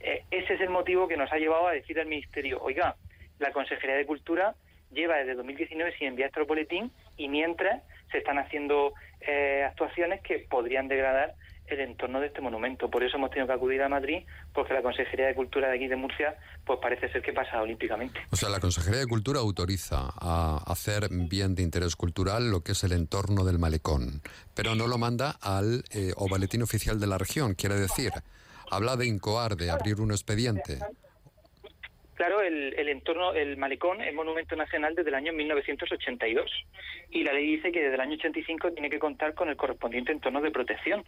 Eh, 0.02 0.24
ese 0.30 0.54
es 0.56 0.62
el 0.62 0.70
motivo 0.70 1.08
que 1.08 1.18
nos 1.18 1.32
ha 1.32 1.38
llevado 1.38 1.68
a 1.68 1.72
decir 1.72 2.00
al 2.00 2.06
ministerio 2.08 2.60
oiga 2.62 2.96
la 3.40 3.52
consejería 3.52 3.96
de 3.96 4.06
cultura 4.06 4.54
lleva 4.92 5.18
desde 5.18 5.36
2019 5.36 5.98
sin 5.98 6.08
enviar 6.08 6.30
este 6.30 6.42
boletín 6.44 6.92
y 7.18 7.28
mientras 7.28 7.82
se 8.12 8.20
están 8.20 8.38
haciendo 8.38 8.94
eh, 9.22 9.64
actuaciones 9.66 10.22
que 10.22 10.40
podrían 10.40 10.88
degradar 10.88 11.34
el 11.68 11.80
entorno 11.80 12.20
de 12.20 12.28
este 12.28 12.42
monumento. 12.42 12.90
Por 12.90 13.04
eso 13.04 13.18
hemos 13.18 13.30
tenido 13.30 13.48
que 13.48 13.54
acudir 13.54 13.82
a 13.82 13.90
Madrid, 13.90 14.24
porque 14.54 14.74
la 14.74 14.82
Consejería 14.82 15.28
de 15.28 15.36
Cultura 15.36 15.70
de 15.70 15.76
aquí 15.76 15.88
de 15.88 15.96
Murcia, 15.96 16.36
pues 16.66 16.80
parece 16.82 17.12
ser 17.12 17.22
que 17.22 17.34
pasa 17.34 17.62
olímpicamente. 17.62 18.20
O 18.32 18.36
sea, 18.36 18.50
la 18.50 18.60
Consejería 18.60 19.00
de 19.00 19.08
Cultura 19.08 19.40
autoriza 19.40 20.10
a 20.20 20.64
hacer 20.68 21.10
bien 21.12 21.56
de 21.56 21.64
interés 21.64 21.96
cultural 21.96 22.50
lo 22.50 22.62
que 22.62 22.74
es 22.74 22.84
el 22.84 22.92
entorno 22.92 23.44
del 23.44 23.60
malecón, 23.60 24.22
pero 24.54 24.76
no 24.76 24.88
lo 24.88 24.98
manda 24.98 25.38
al 25.42 25.84
eh, 25.92 26.14
o 26.16 26.28
boletín 26.28 26.62
oficial 26.62 27.00
de 27.00 27.08
la 27.08 27.18
región. 27.18 27.56
Quiere 27.56 27.76
decir, 27.76 28.12
habla 28.70 28.96
de 28.96 29.08
incoar, 29.08 29.56
de 29.56 29.72
abrir 29.72 30.00
un 30.02 30.12
expediente. 30.12 30.80
Claro, 32.16 32.42
el, 32.42 32.74
el 32.78 32.88
entorno, 32.88 33.34
el 33.34 33.58
malecón 33.58 34.02
es 34.02 34.14
monumento 34.14 34.56
nacional 34.56 34.96
desde 34.96 35.10
el 35.10 35.16
año 35.16 35.34
1982 35.34 36.50
y 37.12 37.24
la 37.24 37.34
ley 37.34 37.58
dice 37.58 37.74
que 37.74 37.82
desde 37.82 37.96
el 37.96 38.02
año 38.02 38.14
85 38.14 38.72
tiene 38.72 38.90
que 38.90 39.00
contar 39.00 39.34
con 39.34 39.50
el 39.50 39.58
correspondiente 39.58 40.14
entorno 40.14 40.40
de 40.42 40.50
protección, 40.50 41.04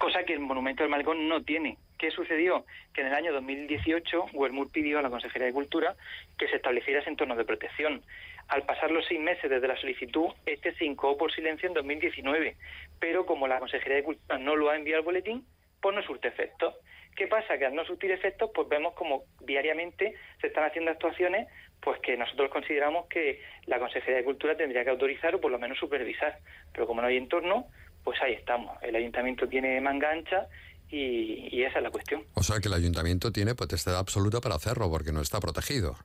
cosa 0.00 0.24
que 0.24 0.32
el 0.32 0.40
monumento 0.40 0.82
del 0.82 0.90
malecón 0.90 1.28
no 1.28 1.42
tiene. 1.44 1.76
¿Qué 1.98 2.10
sucedió? 2.10 2.64
Que 2.94 3.02
en 3.02 3.08
el 3.08 3.14
año 3.14 3.34
2018 3.34 4.28
Huermur 4.32 4.72
pidió 4.72 4.98
a 4.98 5.02
la 5.02 5.10
Consejería 5.10 5.48
de 5.48 5.52
Cultura 5.52 5.94
que 6.38 6.48
se 6.48 6.56
estableciera 6.56 7.00
ese 7.00 7.10
entorno 7.10 7.36
de 7.36 7.44
protección. 7.44 8.02
Al 8.48 8.62
pasar 8.62 8.90
los 8.90 9.04
seis 9.06 9.20
meses 9.20 9.50
desde 9.50 9.68
la 9.68 9.76
solicitud, 9.76 10.28
este 10.46 10.74
se 10.74 10.90
por 10.96 11.30
silencio 11.32 11.68
en 11.68 11.74
2019, 11.74 12.56
pero 12.98 13.26
como 13.26 13.46
la 13.46 13.58
Consejería 13.58 13.96
de 13.98 14.04
Cultura 14.04 14.38
no 14.38 14.56
lo 14.56 14.70
ha 14.70 14.76
enviado 14.76 15.00
al 15.00 15.04
boletín, 15.04 15.44
pues 15.82 15.94
no 15.94 16.02
surte 16.02 16.28
efecto. 16.28 16.76
¿Qué 17.14 17.26
pasa? 17.26 17.58
Que 17.58 17.66
al 17.66 17.74
no 17.74 17.84
surtir 17.84 18.10
efectos, 18.10 18.50
pues 18.54 18.68
vemos 18.68 18.94
como 18.94 19.24
diariamente 19.40 20.14
se 20.40 20.46
están 20.46 20.64
haciendo 20.64 20.92
actuaciones 20.92 21.46
pues 21.82 21.98
que 22.00 22.16
nosotros 22.16 22.50
consideramos 22.50 23.06
que 23.08 23.42
la 23.66 23.78
Consejería 23.78 24.18
de 24.18 24.24
Cultura 24.24 24.56
tendría 24.56 24.84
que 24.84 24.90
autorizar 24.90 25.34
o 25.34 25.40
por 25.40 25.50
lo 25.50 25.58
menos 25.58 25.78
supervisar. 25.78 26.38
Pero 26.72 26.86
como 26.86 27.00
no 27.00 27.08
hay 27.08 27.16
entorno, 27.16 27.66
pues 28.04 28.20
ahí 28.22 28.34
estamos. 28.34 28.76
El 28.82 28.96
ayuntamiento 28.96 29.48
tiene 29.48 29.80
manga 29.80 30.10
ancha 30.10 30.46
y, 30.90 31.48
y 31.56 31.62
esa 31.62 31.78
es 31.78 31.84
la 31.84 31.90
cuestión. 31.90 32.24
O 32.34 32.42
sea, 32.42 32.60
que 32.60 32.68
el 32.68 32.74
ayuntamiento 32.74 33.32
tiene 33.32 33.54
potestad 33.54 33.96
absoluta 33.96 34.40
para 34.40 34.56
hacerlo 34.56 34.90
porque 34.90 35.12
no 35.12 35.20
está 35.20 35.40
protegido. 35.40 35.96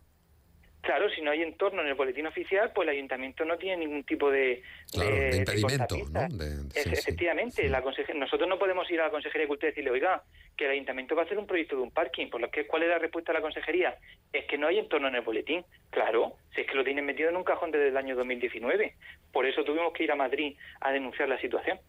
Claro, 0.85 1.09
si 1.09 1.19
no 1.21 1.31
hay 1.31 1.41
entorno 1.41 1.81
en 1.81 1.87
el 1.87 1.95
boletín 1.95 2.27
oficial, 2.27 2.71
pues 2.71 2.87
el 2.87 2.93
ayuntamiento 2.95 3.43
no 3.43 3.57
tiene 3.57 3.77
ningún 3.77 4.03
tipo 4.03 4.29
de, 4.29 4.61
Claro, 4.93 5.09
de- 5.15 5.37
impedimento, 5.37 5.95
cortapista. 5.97 6.27
¿no? 6.29 6.37
De- 6.37 6.45
Es- 6.45 6.83
sí, 6.83 6.89
sí. 6.89 6.89
efectivamente, 6.93 7.67
la 7.69 7.83
nosotros 8.13 8.47
no 8.47 8.59
podemos 8.59 8.89
ir 8.91 9.01
a 9.01 9.05
la 9.05 9.09
Consejería 9.09 9.45
de 9.45 9.47
Cultura 9.47 9.69
y 9.69 9.71
decirle, 9.71 9.89
oiga, 9.89 10.21
que 10.55 10.65
el 10.65 10.71
ayuntamiento 10.71 11.15
va 11.15 11.23
a 11.23 11.25
hacer 11.25 11.39
un 11.39 11.47
proyecto 11.47 11.75
de 11.75 11.81
un 11.81 11.89
parking. 11.89 12.29
Por 12.29 12.39
lo 12.39 12.51
que, 12.51 12.67
¿Cuál 12.67 12.83
es 12.83 12.89
la 12.89 12.99
respuesta 12.99 13.31
de 13.33 13.39
la 13.39 13.41
consejería? 13.41 13.97
Es 14.31 14.45
que 14.45 14.59
no 14.59 14.67
hay 14.67 14.77
entorno 14.77 15.07
en 15.07 15.15
el 15.15 15.21
boletín. 15.21 15.65
Claro, 15.89 16.35
si 16.53 16.61
es 16.61 16.67
que 16.67 16.75
lo 16.75 16.83
tienen 16.83 17.03
metido 17.03 17.29
en 17.29 17.35
un 17.35 17.43
cajón 17.43 17.71
desde 17.71 17.87
el 17.87 17.97
año 17.97 18.15
2019. 18.15 18.95
Por 19.33 19.47
eso 19.47 19.63
tuvimos 19.63 19.91
que 19.91 20.03
ir 20.03 20.11
a 20.11 20.15
Madrid 20.15 20.55
a 20.81 20.91
denunciar 20.91 21.27
la 21.29 21.41
situación. 21.41 21.79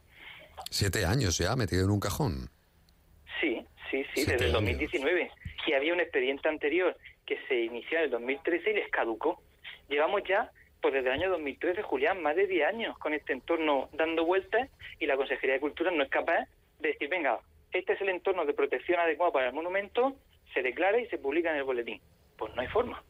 Siete 0.71 1.05
años 1.05 1.37
ya 1.37 1.55
metido 1.55 1.85
en 1.85 1.91
un 1.91 2.01
cajón. 2.01 2.49
Sí, 3.43 3.61
sí, 3.91 4.03
sí, 4.05 4.09
Siete 4.15 4.33
desde 4.33 4.45
el 4.47 4.51
años. 4.57 4.65
2019. 4.79 5.31
Y 5.67 5.73
había 5.75 5.93
un 5.93 6.01
expediente 6.01 6.49
anterior 6.49 6.97
que 7.27 7.39
se 7.49 7.61
inició 7.63 7.99
en 7.99 8.05
el 8.05 8.11
2013 8.11 8.71
y 8.71 8.75
les 8.75 8.91
caducó. 8.91 9.43
Llevamos 9.89 10.23
ya, 10.27 10.51
pues 10.81 10.95
desde 10.95 11.09
el 11.09 11.21
año 11.21 11.31
2013, 11.31 11.83
Julián, 11.83 12.23
más 12.23 12.37
de 12.37 12.47
10 12.47 12.69
años 12.69 12.99
con 12.99 13.15
este 13.15 13.33
entorno 13.33 13.89
dando 13.93 14.25
vueltas 14.25 14.71
y 14.99 15.07
la 15.07 15.17
Consejería 15.17 15.55
de 15.55 15.61
Cultura 15.61 15.91
no 15.91 16.03
es 16.03 16.11
capaz 16.11 16.47
de 16.81 16.89
decir, 16.89 17.09
venga, 17.09 17.41
este 17.73 17.95
es 17.95 18.01
el 18.01 18.09
entorno 18.09 18.47
de 18.47 18.55
protección 18.55 19.01
adecuado 19.01 19.33
para 19.33 19.49
el 19.49 19.55
monumento, 19.55 20.17
se 20.55 20.63
declara 20.63 20.99
y 21.01 21.07
se 21.09 21.19
publica 21.19 21.51
en 21.51 21.57
el 21.57 21.65
boletín. 21.65 22.01
Pues 22.39 22.55
no 22.55 22.63
hay 22.63 22.69
forma. 22.69 23.03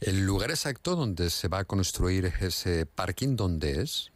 ¿El 0.00 0.26
lugar 0.26 0.50
exacto 0.50 0.96
donde 0.96 1.30
se 1.30 1.48
va 1.48 1.60
a 1.60 1.64
construir 1.64 2.26
ese 2.40 2.86
parking, 2.86 3.36
dónde 3.36 3.82
es? 3.82 4.12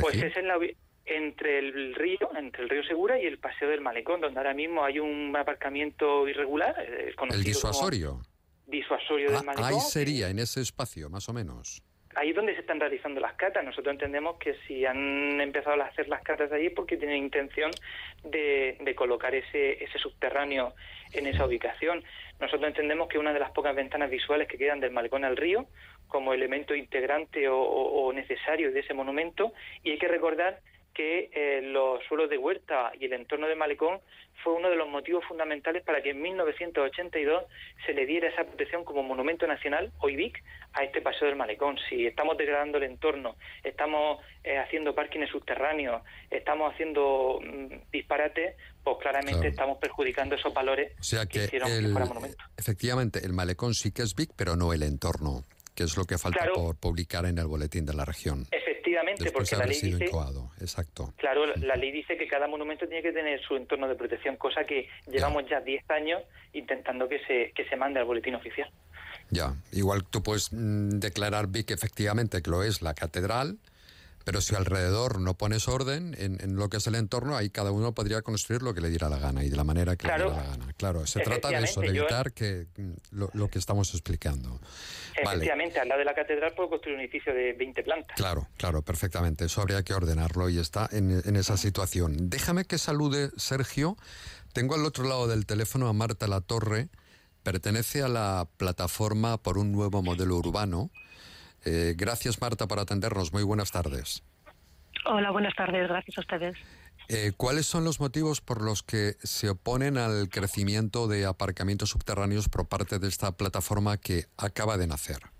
Pues 0.00 0.22
es 0.22 0.36
en 0.36 0.48
la 0.48 0.58
entre 1.06 1.58
el 1.58 1.94
río, 1.94 2.30
entre 2.36 2.62
el 2.62 2.70
río 2.70 2.82
Segura 2.84 3.20
y 3.20 3.26
el 3.26 3.38
Paseo 3.38 3.68
del 3.68 3.80
Malecón, 3.80 4.20
donde 4.20 4.38
ahora 4.38 4.54
mismo 4.54 4.84
hay 4.84 4.98
un 4.98 5.34
aparcamiento 5.36 6.26
irregular. 6.26 6.74
eh, 6.80 7.08
el 7.08 7.16
conocido 7.16 7.60
como 7.60 7.90
disuasorio. 8.66 9.28
Disuasorio 9.28 9.30
del 9.30 9.36
Ah, 9.38 9.42
Malecón. 9.42 9.64
ahí 9.66 9.80
sería, 9.80 10.28
en 10.28 10.38
ese 10.38 10.60
espacio, 10.60 11.08
más 11.10 11.28
o 11.28 11.32
menos. 11.32 11.82
ahí 12.16 12.30
es 12.30 12.36
donde 12.36 12.54
se 12.54 12.60
están 12.60 12.78
realizando 12.78 13.20
las 13.20 13.32
catas. 13.34 13.64
Nosotros 13.64 13.92
entendemos 13.92 14.36
que 14.38 14.54
si 14.68 14.86
han 14.86 15.40
empezado 15.40 15.82
a 15.82 15.86
hacer 15.86 16.06
las 16.08 16.22
catas 16.22 16.52
allí 16.52 16.66
es 16.66 16.72
porque 16.72 16.96
tienen 16.96 17.16
intención 17.24 17.72
de, 18.22 18.78
de 18.80 18.94
colocar 18.94 19.34
ese, 19.34 19.82
ese 19.82 19.98
subterráneo 19.98 20.74
en 21.12 21.26
esa 21.26 21.44
ubicación. 21.44 22.04
Nosotros 22.38 22.68
entendemos 22.68 23.08
que 23.08 23.18
una 23.18 23.32
de 23.32 23.40
las 23.40 23.50
pocas 23.50 23.74
ventanas 23.74 24.10
visuales 24.10 24.46
que 24.46 24.56
quedan 24.58 24.78
del 24.78 24.92
malecón 24.92 25.24
al 25.24 25.36
río 25.36 25.66
como 26.06 26.32
elemento 26.32 26.74
integrante 26.76 27.48
o, 27.48 27.58
o- 27.60 28.06
o 28.06 28.12
necesario 28.12 28.70
de 28.70 28.80
ese 28.80 28.94
monumento 28.94 29.52
y 29.82 29.90
hay 29.90 29.98
que 29.98 30.06
recordar 30.08 30.60
que 30.94 31.30
eh, 31.32 31.60
los 31.62 32.02
suelos 32.08 32.30
de 32.30 32.38
huerta 32.38 32.92
y 32.98 33.04
el 33.06 33.12
entorno 33.14 33.48
del 33.48 33.56
malecón 33.58 34.00
fue 34.42 34.52
uno 34.54 34.70
de 34.70 34.76
los 34.76 34.88
motivos 34.88 35.24
fundamentales 35.26 35.82
para 35.82 36.02
que 36.02 36.10
en 36.10 36.20
1982 36.22 37.44
se 37.86 37.92
le 37.94 38.06
diera 38.06 38.28
esa 38.28 38.44
protección 38.44 38.84
como 38.84 39.02
monumento 39.02 39.46
nacional, 39.46 39.92
o 39.98 40.08
IBIC, 40.08 40.42
a 40.74 40.84
este 40.84 41.00
paseo 41.00 41.28
del 41.28 41.36
malecón. 41.36 41.76
Si 41.88 42.06
estamos 42.06 42.36
degradando 42.36 42.78
el 42.78 42.84
entorno, 42.84 43.36
estamos 43.62 44.22
eh, 44.42 44.58
haciendo 44.58 44.94
parkings 44.94 45.30
subterráneos, 45.30 46.02
estamos 46.30 46.72
haciendo 46.72 47.40
mm, 47.42 47.90
disparates, 47.90 48.56
pues 48.82 48.96
claramente 49.00 49.38
Claro. 49.40 49.48
estamos 49.50 49.78
perjudicando 49.78 50.34
esos 50.34 50.52
valores 50.52 50.92
O 51.00 51.02
sea 51.02 51.26
que, 51.26 51.44
hicieron 51.44 51.68
que 51.68 51.78
el- 51.78 51.92
fuera 51.92 52.06
monumento. 52.06 52.44
efectivamente 52.56 53.20
el 53.24 53.32
malecón 53.32 53.74
sí 53.74 53.92
que 53.92 54.02
es 54.02 54.14
big, 54.14 54.30
pero 54.36 54.56
no 54.56 54.72
el 54.72 54.82
entorno, 54.82 55.44
que 55.74 55.84
es 55.84 55.96
lo 55.96 56.04
que 56.04 56.18
falta 56.18 56.40
Claro. 56.40 56.54
por 56.54 56.76
publicar 56.76 57.24
en 57.26 57.38
el 57.38 57.46
boletín 57.46 57.86
de 57.86 57.94
la 57.94 58.04
región. 58.04 58.46
Efectivamente, 58.50 58.73
Después 59.12 59.32
porque 59.50 59.56
la 59.56 59.66
ley 59.66 59.80
dice 59.80 60.04
incoado, 60.06 60.50
exacto. 60.60 61.12
Claro, 61.16 61.46
la- 61.46 61.54
la 61.56 61.76
ley 61.76 61.90
dice 61.92 62.16
que 62.16 62.26
cada 62.26 62.46
monumento 62.48 62.86
tiene 62.88 63.02
que 63.02 63.12
tener 63.12 63.40
su 63.42 63.56
entorno 63.56 63.86
de 63.88 63.94
protección, 63.94 64.36
cosa 64.36 64.64
que 64.64 64.88
llevamos 65.10 65.44
ya 65.48 65.60
10 65.60 65.88
años 65.90 66.22
intentando 66.52 67.08
que 67.08 67.18
se, 67.26 67.52
que 67.54 67.68
se 67.68 67.76
mande 67.76 68.00
al 68.00 68.06
boletín 68.06 68.34
oficial. 68.34 68.70
Ya, 69.30 69.54
igual 69.72 70.04
tú 70.04 70.22
puedes 70.22 70.52
mm, 70.52 70.98
declarar 71.00 71.48
Vic 71.48 71.70
efectivamente 71.70 72.42
que 72.42 72.50
lo 72.50 72.62
es 72.62 72.82
la 72.82 72.94
catedral, 72.94 73.58
pero 74.24 74.40
si 74.40 74.54
alrededor 74.54 75.20
no 75.20 75.34
pones 75.34 75.68
orden 75.68 76.16
en, 76.18 76.38
en 76.42 76.56
lo 76.56 76.68
que 76.68 76.78
es 76.78 76.86
el 76.86 76.94
entorno, 76.94 77.36
ahí 77.36 77.50
cada 77.50 77.70
uno 77.70 77.92
podría 77.92 78.22
construir 78.22 78.62
lo 78.62 78.74
que 78.74 78.80
le 78.80 78.88
diera 78.90 79.08
la 79.08 79.18
gana 79.18 79.44
y 79.44 79.50
de 79.50 79.56
la 79.56 79.64
manera 79.64 79.96
que 79.96 80.06
Claro. 80.06 80.24
le 80.26 80.30
diera 80.32 80.44
la 80.44 80.56
gana. 80.56 80.72
Claro, 80.76 81.06
se 81.06 81.20
trata 81.20 81.48
de 81.50 81.64
eso, 81.64 81.80
de 81.80 81.88
yo- 81.94 82.02
evitar 82.02 82.32
que 82.32 82.66
mm, 82.76 82.92
lo, 83.12 83.30
lo 83.34 83.48
que 83.48 83.58
estamos 83.58 83.92
explicando. 83.92 84.58
Vale, 85.24 85.36
Efectivamente, 85.36 85.78
al 85.78 85.88
lado 85.88 85.98
de 86.00 86.04
la 86.06 86.14
catedral 86.14 86.52
puedo 86.56 86.70
construir 86.70 86.96
un 86.96 87.02
edificio 87.02 87.32
de 87.32 87.52
20 87.52 87.82
plantas. 87.84 88.16
claro, 88.16 88.48
claro, 88.56 88.82
perfectamente. 88.82 89.44
Eso 89.44 89.60
habría 89.60 89.82
que 89.82 89.94
ordenarlo 89.94 90.48
y 90.48 90.58
está 90.58 90.88
en, 90.90 91.22
en 91.24 91.36
esa 91.36 91.56
situación. 91.56 92.30
Déjame 92.30 92.64
que 92.64 92.78
salude 92.78 93.30
Sergio. 93.36 93.96
Tengo 94.52 94.74
al 94.74 94.84
otro 94.84 95.04
lado 95.04 95.26
del 95.28 95.46
teléfono 95.46 95.88
a 95.88 95.92
Marta 95.92 96.26
Latorre. 96.26 96.88
Pertenece 97.42 98.02
a 98.02 98.08
la 98.08 98.48
plataforma 98.56 99.36
por 99.36 99.58
un 99.58 99.70
nuevo 99.70 100.02
modelo 100.02 100.36
urbano. 100.36 100.90
Eh, 101.64 101.94
gracias, 101.96 102.40
Marta, 102.40 102.66
por 102.66 102.78
atendernos. 102.78 103.32
Muy 103.32 103.42
buenas 103.42 103.70
tardes. 103.70 104.22
Hola, 105.06 105.30
buenas 105.30 105.54
tardes. 105.54 105.88
Gracias 105.88 106.18
a 106.18 106.20
ustedes. 106.20 106.56
Eh, 107.08 107.32
¿Cuáles 107.36 107.66
son 107.66 107.84
los 107.84 108.00
motivos 108.00 108.40
por 108.40 108.62
los 108.62 108.82
que 108.82 109.16
se 109.22 109.50
oponen 109.50 109.98
al 109.98 110.28
crecimiento 110.30 111.06
de 111.06 111.26
aparcamientos 111.26 111.90
subterráneos 111.90 112.48
por 112.48 112.66
parte 112.66 112.98
de 112.98 113.08
esta 113.08 113.32
plataforma 113.32 113.98
que 113.98 114.26
acaba 114.38 114.78
de 114.78 114.86
nacer? 114.86 115.33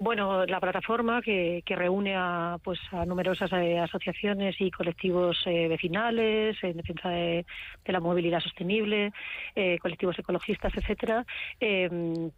Bueno, 0.00 0.46
la 0.46 0.60
plataforma 0.60 1.20
que, 1.20 1.62
que 1.66 1.74
reúne 1.74 2.14
a, 2.16 2.58
pues, 2.62 2.78
a 2.92 3.04
numerosas 3.04 3.52
eh, 3.52 3.80
asociaciones 3.80 4.54
y 4.60 4.70
colectivos 4.70 5.42
eh, 5.44 5.66
vecinales 5.66 6.56
en 6.62 6.76
defensa 6.76 7.08
de, 7.08 7.44
la 7.86 7.98
movilidad 7.98 8.38
sostenible, 8.40 9.10
eh, 9.56 9.76
colectivos 9.80 10.16
ecologistas, 10.16 10.72
etcétera, 10.76 11.24
eh, 11.58 11.88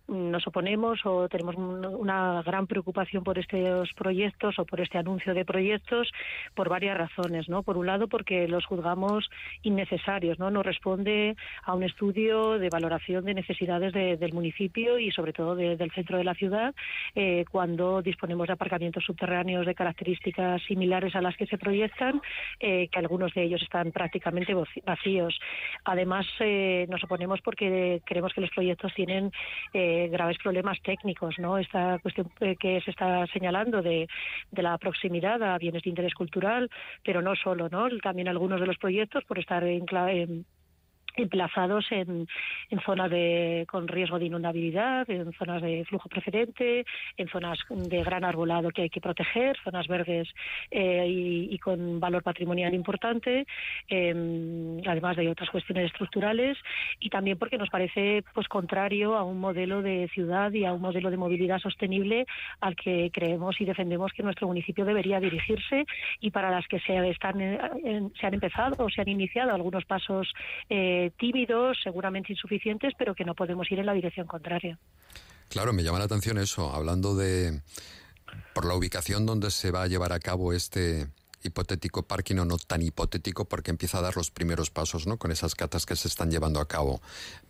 nos 0.09 0.47
oponemos 0.47 1.05
o 1.05 1.29
tenemos 1.29 1.55
un- 1.57 1.85
una 1.85 2.41
gran 2.47 2.67
preocupación 2.67 3.25
por 3.25 3.39
estos 3.39 3.93
proyectos 3.93 4.59
o 4.59 4.65
por 4.65 4.81
este 4.81 4.97
anuncio 4.97 5.35
de 5.35 5.45
proyectos 5.45 6.11
por 6.55 6.71
varias 6.71 6.97
razones, 6.97 7.49
¿no? 7.51 7.63
Por 7.63 7.77
un 7.77 7.87
lado, 7.87 8.09
porque 8.09 8.49
los 8.49 8.65
juzgamos 8.65 9.29
innecesarios, 9.63 10.39
¿no? 10.39 10.51
No 10.51 10.63
responde 10.63 11.37
a 11.65 11.75
un 11.75 11.83
estudio 11.83 12.59
de 12.59 12.71
valoración 12.71 13.25
de 13.27 13.35
necesidades 13.35 13.93
de- 13.93 14.17
del 14.17 14.33
municipio 14.33 14.99
y 14.99 15.11
sobre 15.11 15.35
todo 15.35 15.55
de- 15.57 15.77
del 15.77 15.91
centro 15.91 16.17
de 16.17 16.25
la 16.25 16.35
ciudad 16.35 16.75
cuando 17.51 18.03
disponemos 18.03 18.47
de 18.47 18.53
aparcamientos 18.55 19.05
subterráneos 19.05 19.67
de 19.67 19.75
características 19.75 20.63
similares 20.63 21.15
a 21.15 21.21
las 21.21 21.37
que 21.37 21.47
se 21.47 21.59
proyectan, 21.59 22.21
eh, 22.61 22.89
que 22.89 22.99
algunos 22.99 23.33
de 23.35 23.43
ellos 23.43 23.63
están 23.63 23.93
prácticamente 23.93 24.55
vacíos. 24.85 25.39
Además, 25.85 26.27
eh, 26.41 26.87
nos 26.89 27.03
oponemos 27.05 27.41
porque 27.43 28.01
creemos 28.05 28.33
que 28.33 28.41
los 28.41 28.51
proyectos 28.51 28.95
tienen 28.95 29.33
eh, 29.73 30.09
graves 30.11 30.39
problemas 30.39 30.81
técnicos, 30.83 31.39
¿no? 31.39 31.59
Esta 31.59 31.99
cuestión 31.99 32.31
eh, 32.41 32.57
que 32.57 32.81
se 32.83 32.91
está 32.91 33.27
señalando 33.29 33.83
de, 33.83 34.09
de 34.51 34.63
la 34.63 34.79
proximidad 34.79 35.43
a 35.43 35.59
bienes 35.59 35.83
de 35.83 35.91
interés 35.91 36.15
cultural, 36.15 36.71
pero 37.05 37.23
no 37.23 37.35
solo, 37.35 37.69
¿no? 37.69 37.89
También 38.03 38.29
algunos 38.29 38.61
de 38.61 38.67
los 38.67 38.79
proyectos 38.79 39.25
por 39.25 39.39
estar 39.39 39.63
encla- 39.65 40.13
en 40.15 40.45
emplazados 41.17 41.87
en, 41.91 42.27
en 42.71 42.81
zonas 42.81 43.11
de, 43.11 43.67
con 43.69 43.89
riesgo 43.89 44.19
de 44.19 44.27
inundabilidad, 44.27 45.09
en 45.11 45.33
zonas 45.33 45.63
de 45.63 45.85
flujo 45.87 46.09
preferente, 46.09 46.85
en 47.17 47.29
zonas 47.29 47.59
de 47.71 48.03
gran 48.03 48.25
arbolado 48.25 48.71
que 48.71 48.83
hay 48.83 48.91
que 48.91 49.01
proteger, 49.01 49.57
zonas 49.65 49.87
verdes 49.89 50.29
eh, 50.71 51.07
y, 51.09 51.55
y 51.55 51.59
con 51.59 52.01
valor 52.01 52.23
patrimonial 52.23 52.75
importante, 52.75 53.47
eh, 53.89 54.81
además 54.87 55.17
de 55.17 55.29
otras 55.29 55.51
cuestiones 55.51 55.87
estructurales, 55.87 56.57
y 56.99 57.09
también 57.11 57.39
porque 57.39 57.59
nos 57.59 57.71
parece 57.71 58.25
pues 58.35 58.49
contrario 58.49 59.17
a 59.17 59.25
un 59.25 59.39
modelo 59.41 59.83
de 59.83 60.09
ciudad 60.13 60.53
y 60.53 60.65
a 60.65 60.73
un 60.73 60.81
modelo 60.81 61.11
de 61.11 61.17
movilidad 61.17 61.59
sostenible 61.59 62.27
al 62.61 62.77
que 62.77 63.11
creemos 63.13 63.61
y 63.61 63.65
defendemos 63.65 64.13
que 64.13 64.23
nuestro 64.23 64.47
municipio 64.47 64.85
debería 64.85 65.21
dirigirse 65.21 65.85
y 66.21 66.31
para 66.31 66.51
las 66.51 66.67
que 66.69 66.81
se 66.81 67.09
están 67.09 67.41
eh, 67.41 67.59
en- 67.85 68.13
se 68.21 68.27
han 68.27 68.35
empezado 68.35 68.85
o 68.85 68.91
se 68.91 69.01
han 69.01 69.09
iniciado 69.09 69.55
algunos 69.55 69.85
pasos 69.85 70.33
eh, 70.69 71.00
tímidos, 71.19 71.79
seguramente 71.83 72.33
insuficientes, 72.33 72.93
pero 72.99 73.15
que 73.15 73.25
no 73.25 73.35
podemos 73.35 73.71
ir 73.71 73.79
en 73.79 73.87
la 73.87 73.95
dirección 73.95 74.27
contraria. 74.27 74.79
Claro, 75.49 75.73
me 75.73 75.83
llama 75.83 75.99
la 75.99 76.05
atención 76.05 76.39
eso, 76.39 76.73
hablando 76.73 77.17
de 77.17 77.63
por 78.55 78.65
la 78.65 78.75
ubicación 78.75 79.27
donde 79.27 79.51
se 79.51 79.71
va 79.71 79.83
a 79.83 79.87
llevar 79.89 80.13
a 80.13 80.21
cabo 80.21 80.53
este 80.53 81.09
hipotético 81.43 82.03
parking 82.03 82.37
o 82.37 82.45
no 82.45 82.59
tan 82.59 82.83
hipotético 82.83 83.47
porque 83.47 83.71
empieza 83.71 83.99
a 83.99 84.03
dar 84.03 84.17
los 84.17 84.31
primeros 84.31 84.71
pasos 84.71 85.07
¿no? 85.07 85.17
con 85.17 85.33
esas 85.33 85.55
catas 85.55 85.87
que 85.87 85.97
se 85.97 86.09
están 86.09 86.31
llevando 86.31 86.61
a 86.61 86.69
cabo. 86.69 87.01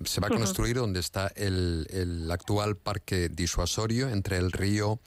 Se 0.05 0.21
va 0.21 0.29
a 0.29 0.31
construir 0.31 0.77
donde 0.77 1.01
está 1.01 1.33
el, 1.35 1.87
el 1.91 2.31
actual 2.31 2.77
parque 2.77 3.29
disuasorio 3.29 4.09
entre 4.09 4.37
el 4.39 4.53
río 4.53 5.01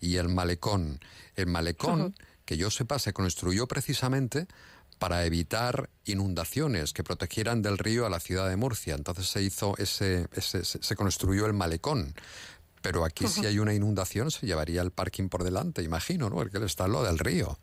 y 0.00 0.16
el 0.16 0.28
malecón. 0.28 1.00
El 1.36 1.46
malecón, 1.46 2.14
que 2.44 2.56
yo 2.56 2.70
sepa, 2.70 2.98
se 2.98 3.12
construyó 3.12 3.66
precisamente 3.66 4.46
para 5.04 5.26
evitar 5.26 5.90
inundaciones 6.06 6.94
que 6.94 7.04
protegieran 7.04 7.60
del 7.60 7.76
río 7.76 8.06
a 8.06 8.08
la 8.08 8.20
ciudad 8.20 8.48
de 8.48 8.56
Murcia. 8.56 8.94
Entonces 8.94 9.26
se 9.28 9.42
hizo 9.42 9.74
ese, 9.76 10.28
ese- 10.32 10.64
se 10.64 10.96
construyó 10.96 11.44
el 11.44 11.52
malecón. 11.52 12.14
Pero 12.80 13.04
aquí 13.04 13.26
si 13.42 13.44
hay 13.44 13.58
una 13.58 13.74
inundación 13.74 14.30
se 14.30 14.46
llevaría 14.46 14.80
el 14.80 14.92
parking 14.92 15.28
por 15.28 15.44
delante, 15.44 15.82
imagino, 15.82 16.30
¿no? 16.30 16.36
Porque 16.36 16.56
está 16.64 16.88
lo 16.88 17.02
del 17.02 17.18
río. 17.18 17.58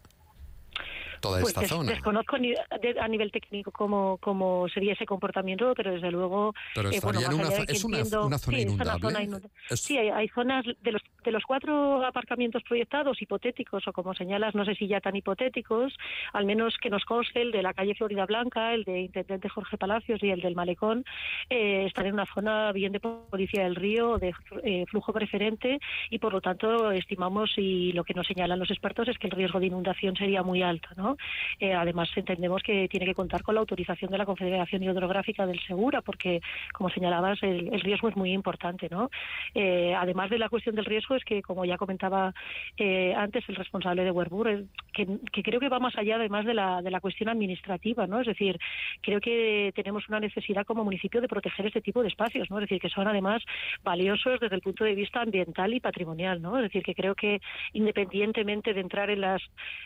Toda 1.22 1.40
Pues 1.40 1.50
esta 1.52 1.62
des- 1.62 1.70
zona. 1.70 1.92
Desconozco 1.92 2.38
ni- 2.38 2.50
de- 2.82 3.00
a 3.00 3.08
nivel 3.08 3.32
técnico 3.32 3.72
cómo, 3.72 4.18
cómo 4.20 4.68
sería 4.70 4.94
ese 4.94 5.06
comportamiento, 5.06 5.74
pero 5.76 5.92
desde 5.94 6.12
luego. 6.12 6.54
Pero 6.76 6.90
eh, 6.92 7.00
bueno, 7.02 7.20
en 7.22 7.34
una 7.34 7.48
es 7.68 7.84
una- 7.86 7.98
entiendo- 8.00 8.26
una 8.28 8.38
zona 8.38 8.58
sí, 8.58 8.64
es 8.64 8.68
una 8.68 8.84
inundable. 8.84 9.02
zona 9.02 9.24
inunda- 9.24 9.50
Es- 9.70 9.80
Sí, 9.82 9.98
hay, 9.98 10.10
hay 10.10 10.28
zonas 10.30 10.66
de 10.82 10.92
los, 10.92 11.02
de 11.24 11.32
los 11.32 11.44
cuatro 11.44 12.04
aparcamientos 12.06 12.64
proyectados, 12.64 13.22
hipotéticos, 13.22 13.88
o 13.88 13.94
como 13.94 14.14
señalas, 14.14 14.56
no 14.56 14.66
sé 14.66 14.76
si 14.76 14.88
ya 14.88 15.00
tan 15.00 15.16
hipotéticos, 15.16 15.94
al 16.34 16.46
menos 16.46 16.76
que 16.82 16.90
nos 16.90 17.06
conste 17.06 17.42
el 17.42 17.52
de 17.52 17.62
la 17.62 17.74
calle 17.74 17.96
Florida 17.96 18.26
Blanca, 18.26 18.74
el 18.74 18.84
de 18.84 19.02
Intendente 19.02 19.50
Jorge 19.50 19.78
Palacios 19.78 20.22
y 20.24 20.30
el 20.32 20.42
del 20.42 20.56
Malecón, 20.56 21.06
eh, 21.50 21.86
están 21.86 22.06
en 22.08 22.14
una 22.16 22.26
zona 22.34 22.72
bien 22.72 22.92
de 22.92 23.00
policía 23.00 23.64
del 23.64 23.76
río, 23.76 24.18
de 24.18 24.34
eh, 24.64 24.86
flujo 24.90 25.14
preferente, 25.14 25.80
y 26.10 26.18
por 26.20 26.34
lo 26.34 26.42
tanto 26.42 26.92
estimamos 26.92 27.52
y 27.58 27.92
lo 27.94 28.04
que 28.04 28.14
nos 28.14 28.28
señalan 28.28 28.60
los 28.60 28.72
expertos 28.72 29.08
es 29.08 29.18
que 29.18 29.28
el 29.28 29.32
riesgo 29.32 29.60
de 29.60 29.68
inundación 29.68 30.16
sería 30.16 30.42
muy 30.44 30.62
alto. 30.64 30.90
¿no? 30.98 31.11
Eh, 31.60 31.74
además, 31.74 32.10
entendemos 32.16 32.62
que 32.64 32.88
tiene 32.88 33.06
que 33.06 33.16
contar 33.16 33.44
con 33.44 33.56
la 33.56 33.62
autorización 33.62 34.12
de 34.12 34.18
la 34.18 34.26
Confederación 34.26 34.84
Hidrográfica 34.84 35.46
del 35.46 35.60
Segura, 35.62 36.02
porque, 36.02 36.42
como 36.74 36.90
señalabas, 36.90 37.42
el, 37.44 37.80
riesgo 37.82 38.10
es 38.10 38.16
muy 38.16 38.32
importante. 38.32 38.88
¿no? 38.90 39.10
Eh, 39.54 39.94
además 39.98 40.30
de 40.30 40.40
la 40.40 40.50
cuestión 40.50 40.76
del 40.76 40.86
riesgo, 40.86 41.16
es 41.16 41.24
que, 41.24 41.42
como 41.42 41.66
ya 41.66 41.78
comentaba 41.78 42.34
eh, 42.78 43.14
antes 43.16 43.48
el 43.50 43.56
responsable 43.56 44.04
de 44.04 44.12
Werbur, 44.12 44.48
eh, 44.48 44.66
que, 44.94 45.08
que 45.32 45.44
creo 45.44 45.60
que 45.60 45.70
va 45.70 45.80
más 45.80 45.96
allá 45.98 46.16
además 46.16 46.46
de 46.46 46.54
la, 46.54 46.82
de 46.82 46.92
la 46.92 47.00
cuestión 47.00 47.30
administrativa. 47.30 48.08
¿no? 48.08 48.20
Es 48.20 48.28
decir, 48.28 48.60
creo 49.02 49.20
que 49.20 49.72
tenemos 49.76 50.08
una 50.10 50.20
necesidad 50.20 50.66
como 50.66 50.84
municipio 50.84 51.22
de 51.22 51.28
proteger 51.28 51.68
este 51.68 51.82
tipo 51.82 52.02
de 52.02 52.10
espacios, 52.10 52.50
¿no? 52.50 52.58
es 52.58 52.64
decir, 52.64 52.82
que 52.82 52.90
son 52.90 53.08
además 53.08 53.44
valiosos 53.84 54.40
desde 54.40 54.56
el 54.56 54.62
punto 54.62 54.84
de 54.84 54.96
vista 54.96 55.22
ambiental 55.22 55.74
y 55.74 55.80
patrimonial. 55.80 56.42
¿no? 56.42 56.58
Es 56.58 56.64
decir, 56.64 56.84
que 56.84 56.96
creo 56.96 57.16
que 57.16 57.42
independientemente 57.74 58.74
de 58.74 58.82
entrar 58.82 59.10
en 59.10 59.22
las, 59.22 59.42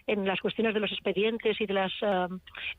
en 0.08 0.26
las 0.26 0.40
cuestiones 0.40 0.74
de 0.74 0.80
los 0.80 0.92
expedientes 0.92 1.15
y 1.16 1.66
de, 1.66 1.74
las, 1.74 1.92
ah, 2.02 2.28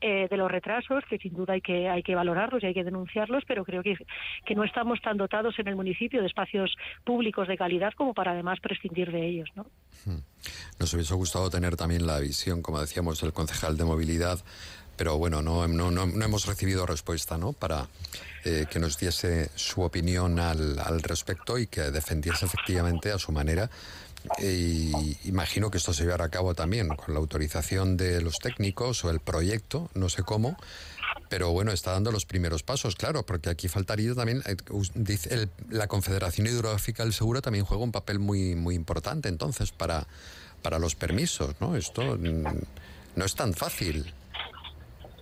eh, 0.01 0.27
de 0.29 0.37
los 0.37 0.49
retrasos, 0.49 1.03
que 1.09 1.17
sin 1.17 1.33
duda 1.33 1.53
hay 1.53 1.61
que, 1.61 1.89
hay 1.89 2.03
que 2.03 2.15
valorarlos 2.15 2.63
y 2.63 2.67
hay 2.67 2.73
que 2.73 2.83
denunciarlos, 2.83 3.43
pero 3.47 3.65
creo 3.65 3.81
que, 3.81 3.97
que 4.45 4.55
no 4.55 4.63
estamos 4.63 5.01
tan 5.01 5.17
dotados 5.17 5.57
en 5.59 5.67
el 5.67 5.75
municipio 5.75 6.21
de 6.21 6.27
espacios 6.27 6.75
públicos 7.03 7.47
de 7.47 7.57
calidad 7.57 7.93
como 7.93 8.13
para 8.13 8.31
además 8.31 8.59
prescindir 8.61 9.11
de 9.11 9.27
ellos. 9.27 9.49
¿no? 9.55 9.65
Nos 10.79 10.93
hubiese 10.93 11.15
gustado 11.15 11.49
tener 11.49 11.75
también 11.75 12.05
la 12.05 12.19
visión, 12.19 12.61
como 12.61 12.79
decíamos, 12.79 13.19
del 13.21 13.33
concejal 13.33 13.77
de 13.77 13.85
movilidad, 13.85 14.39
pero 14.95 15.17
bueno, 15.17 15.41
no, 15.41 15.67
no, 15.67 15.91
no, 15.91 16.05
no 16.05 16.25
hemos 16.25 16.45
recibido 16.45 16.85
respuesta 16.85 17.37
¿no? 17.37 17.53
para 17.53 17.87
eh, 18.45 18.65
que 18.69 18.79
nos 18.79 18.97
diese 18.97 19.49
su 19.55 19.81
opinión 19.81 20.39
al, 20.39 20.79
al 20.79 21.01
respecto 21.01 21.57
y 21.57 21.67
que 21.67 21.91
defendiese 21.91 22.45
efectivamente 22.45 23.11
a 23.11 23.19
su 23.19 23.31
manera. 23.31 23.69
Y 24.41 25.17
imagino 25.25 25.69
que 25.71 25.77
esto 25.77 25.93
se 25.93 26.03
llevará 26.03 26.25
a 26.25 26.29
cabo 26.29 26.53
también 26.55 26.89
con 26.89 27.13
la 27.13 27.19
autorización 27.19 27.97
de 27.97 28.21
los 28.21 28.35
técnicos 28.39 29.03
o 29.05 29.09
el 29.09 29.19
proyecto, 29.19 29.89
no 29.93 30.09
sé 30.09 30.23
cómo, 30.23 30.57
pero 31.29 31.51
bueno, 31.51 31.71
está 31.71 31.91
dando 31.91 32.11
los 32.11 32.25
primeros 32.25 32.63
pasos, 32.63 32.95
claro, 32.95 33.25
porque 33.25 33.49
aquí 33.49 33.67
faltaría 33.67 34.13
también, 34.15 34.43
eh, 34.45 34.55
dice 34.95 35.33
el- 35.33 35.49
la 35.69 35.87
Confederación 35.87 36.47
Hidrográfica 36.47 37.03
del 37.03 37.13
Seguro 37.13 37.41
también 37.41 37.65
juega 37.65 37.83
un 37.83 37.91
papel 37.91 38.19
muy, 38.19 38.55
muy 38.55 38.75
importante 38.75 39.27
entonces 39.29 39.71
para, 39.71 40.07
para 40.61 40.79
los 40.79 40.95
permisos, 40.95 41.55
¿no? 41.59 41.75
Esto 41.75 42.17
mm, 42.17 42.43
no 43.15 43.25
es 43.25 43.35
tan 43.35 43.53
fácil. 43.53 44.13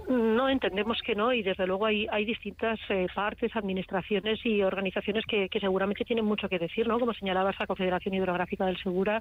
No, 0.07 0.49
entendemos 0.49 1.01
que 1.01 1.15
no 1.15 1.33
y 1.33 1.41
desde 1.41 1.65
luego 1.65 1.87
hay, 1.87 2.05
hay 2.11 2.25
distintas 2.25 2.79
eh, 2.89 3.07
partes, 3.15 3.55
administraciones 3.55 4.39
y 4.45 4.61
organizaciones 4.61 5.25
que, 5.25 5.49
que 5.49 5.59
seguramente 5.59 6.05
tienen 6.05 6.25
mucho 6.25 6.47
que 6.47 6.59
decir, 6.59 6.87
¿no? 6.87 6.99
Como 6.99 7.13
señalabas, 7.13 7.55
la 7.59 7.65
Confederación 7.65 8.13
Hidrográfica 8.13 8.67
del 8.67 8.77
Segura 8.77 9.19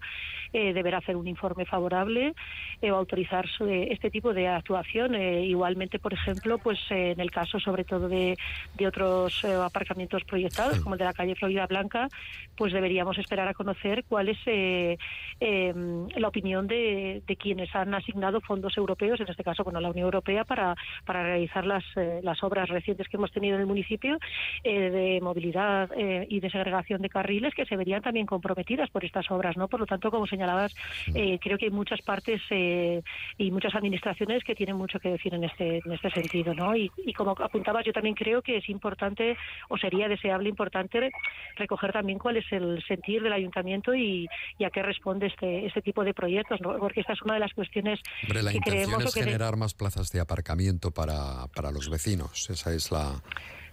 eh, 0.53 0.75
deberá 0.75 0.99
hacer 0.99 1.17
un 1.17 1.27
informe 1.27 1.65
favorable 1.65 2.35
eh, 2.83 2.91
o 2.91 2.97
autorizar 2.97 3.49
su- 3.49 3.67
eh, 3.67 3.89
este 3.93 4.11
tipo 4.11 4.35
de 4.35 4.47
actuación. 4.49 5.15
Eh, 5.15 5.47
igualmente, 5.47 5.99
por 5.99 6.13
ejemplo, 6.13 6.59
pues 6.59 6.79
en 6.91 7.19
el 7.19 7.31
caso 7.31 7.59
sobre 7.59 7.85
todo 7.85 8.07
de, 8.09 8.37
de 8.75 8.87
otros 8.87 9.43
aparcamientos 9.45 10.23
proyectados, 10.25 10.81
como 10.81 10.97
el 10.97 10.99
de 10.99 11.05
la 11.07 11.15
calle 11.15 11.35
Florida 11.35 11.67
Blanca, 11.67 12.09
pues 12.57 12.73
deberíamos 12.73 13.19
esperar 13.19 13.49
a 13.49 13.55
conocer 13.55 14.05
cuál 14.09 14.29
es 14.29 14.39
eh, 14.47 14.99
eh, 15.41 15.75
la 16.17 16.29
opinión 16.29 16.67
de, 16.67 17.23
de 17.27 17.37
quienes 17.37 17.75
han 17.75 17.95
asignado 17.95 18.41
fondos 18.41 18.77
europeos, 18.77 19.21
en 19.21 19.29
este 19.29 19.45
caso, 19.45 19.65
bueno, 19.65 19.81
la 19.81 19.91
Unión 19.91 20.05
Europea, 20.05 20.45
para, 20.45 20.75
para 21.05 21.23
realizar 21.23 21.67
las, 21.67 21.85
eh, 21.97 22.21
las 22.23 22.43
obras 22.43 22.69
recientes 22.69 23.09
que 23.09 23.17
hemos 23.17 23.33
tenido 23.33 23.57
en 23.57 23.63
el 23.63 23.67
municipio 23.67 24.19
eh, 24.63 24.91
de 24.91 25.21
movilidad 25.21 25.91
y 25.97 26.41
de 26.41 26.51
segregación 26.51 27.03
de 27.03 27.09
carriles 27.09 27.55
que 27.55 27.67
se 27.67 27.77
verían 27.77 28.03
también 28.03 28.27
comprometidas 28.27 28.91
por 28.91 29.05
estas 29.05 29.31
obras, 29.31 29.57
¿no? 29.57 29.69
Por 29.69 29.81
lo 29.81 29.87
tanto, 29.87 30.11
como 30.11 30.27
señalabas, 30.27 30.75
eh, 31.15 31.39
creo 31.41 31.59
que 31.59 31.67
hay 31.67 31.71
muchas 31.71 32.01
partes 32.03 32.41
y 32.51 33.51
muchas 33.51 33.75
administraciones 33.75 34.45
que 34.45 34.55
tienen 34.55 34.77
mucho 34.77 34.99
que 34.99 35.11
decir 35.11 35.35
en 35.35 35.45
este, 35.45 35.81
en 35.85 35.93
este 35.93 36.11
sentido, 36.11 36.55
¿no? 36.55 36.77
Y, 36.77 36.91
y 37.05 37.13
como 37.13 37.33
apuntabas, 37.33 37.85
yo 37.85 37.93
también 37.93 38.15
creo 38.15 38.43
que 38.43 38.57
es 38.57 38.69
importante 38.69 39.37
o 39.69 39.77
sería 39.79 40.09
deseable, 40.09 40.49
importante 40.49 41.11
recoger 41.57 41.93
también 41.93 42.19
cuál 42.19 42.37
es 42.45 42.53
el 42.53 42.83
sentir 42.87 43.23
del 43.23 43.33
ayuntamiento 43.33 43.95
y, 43.95 44.27
y 44.59 44.65
a 44.65 44.71
qué 44.71 44.83
responde 44.83 45.27
este, 45.27 45.67
este 45.67 45.83
tipo 45.83 46.05
de 46.05 46.15
proyectos, 46.15 46.61
¿no? 46.61 46.79
Porque 46.79 47.01
esta 47.01 47.13
es 47.15 47.23
una 47.23 47.35
de 47.35 47.41
las 47.41 47.53
cuestiones 47.55 48.01
Hombre, 48.25 48.43
la 48.43 48.51
que 48.51 48.57
intención 48.59 48.85
creemos 48.87 49.05
es 49.07 49.15
que 49.15 49.21
de- 49.21 49.27
generar 49.27 49.57
más 49.57 49.75
plazas 49.75 50.11
de 50.13 50.21
aparcamiento 50.21 50.91
para, 50.91 51.47
para 51.55 51.71
los 51.71 51.89
vecinos. 51.91 52.49
Esa 52.51 52.73
es 52.75 52.91
la, 52.91 53.23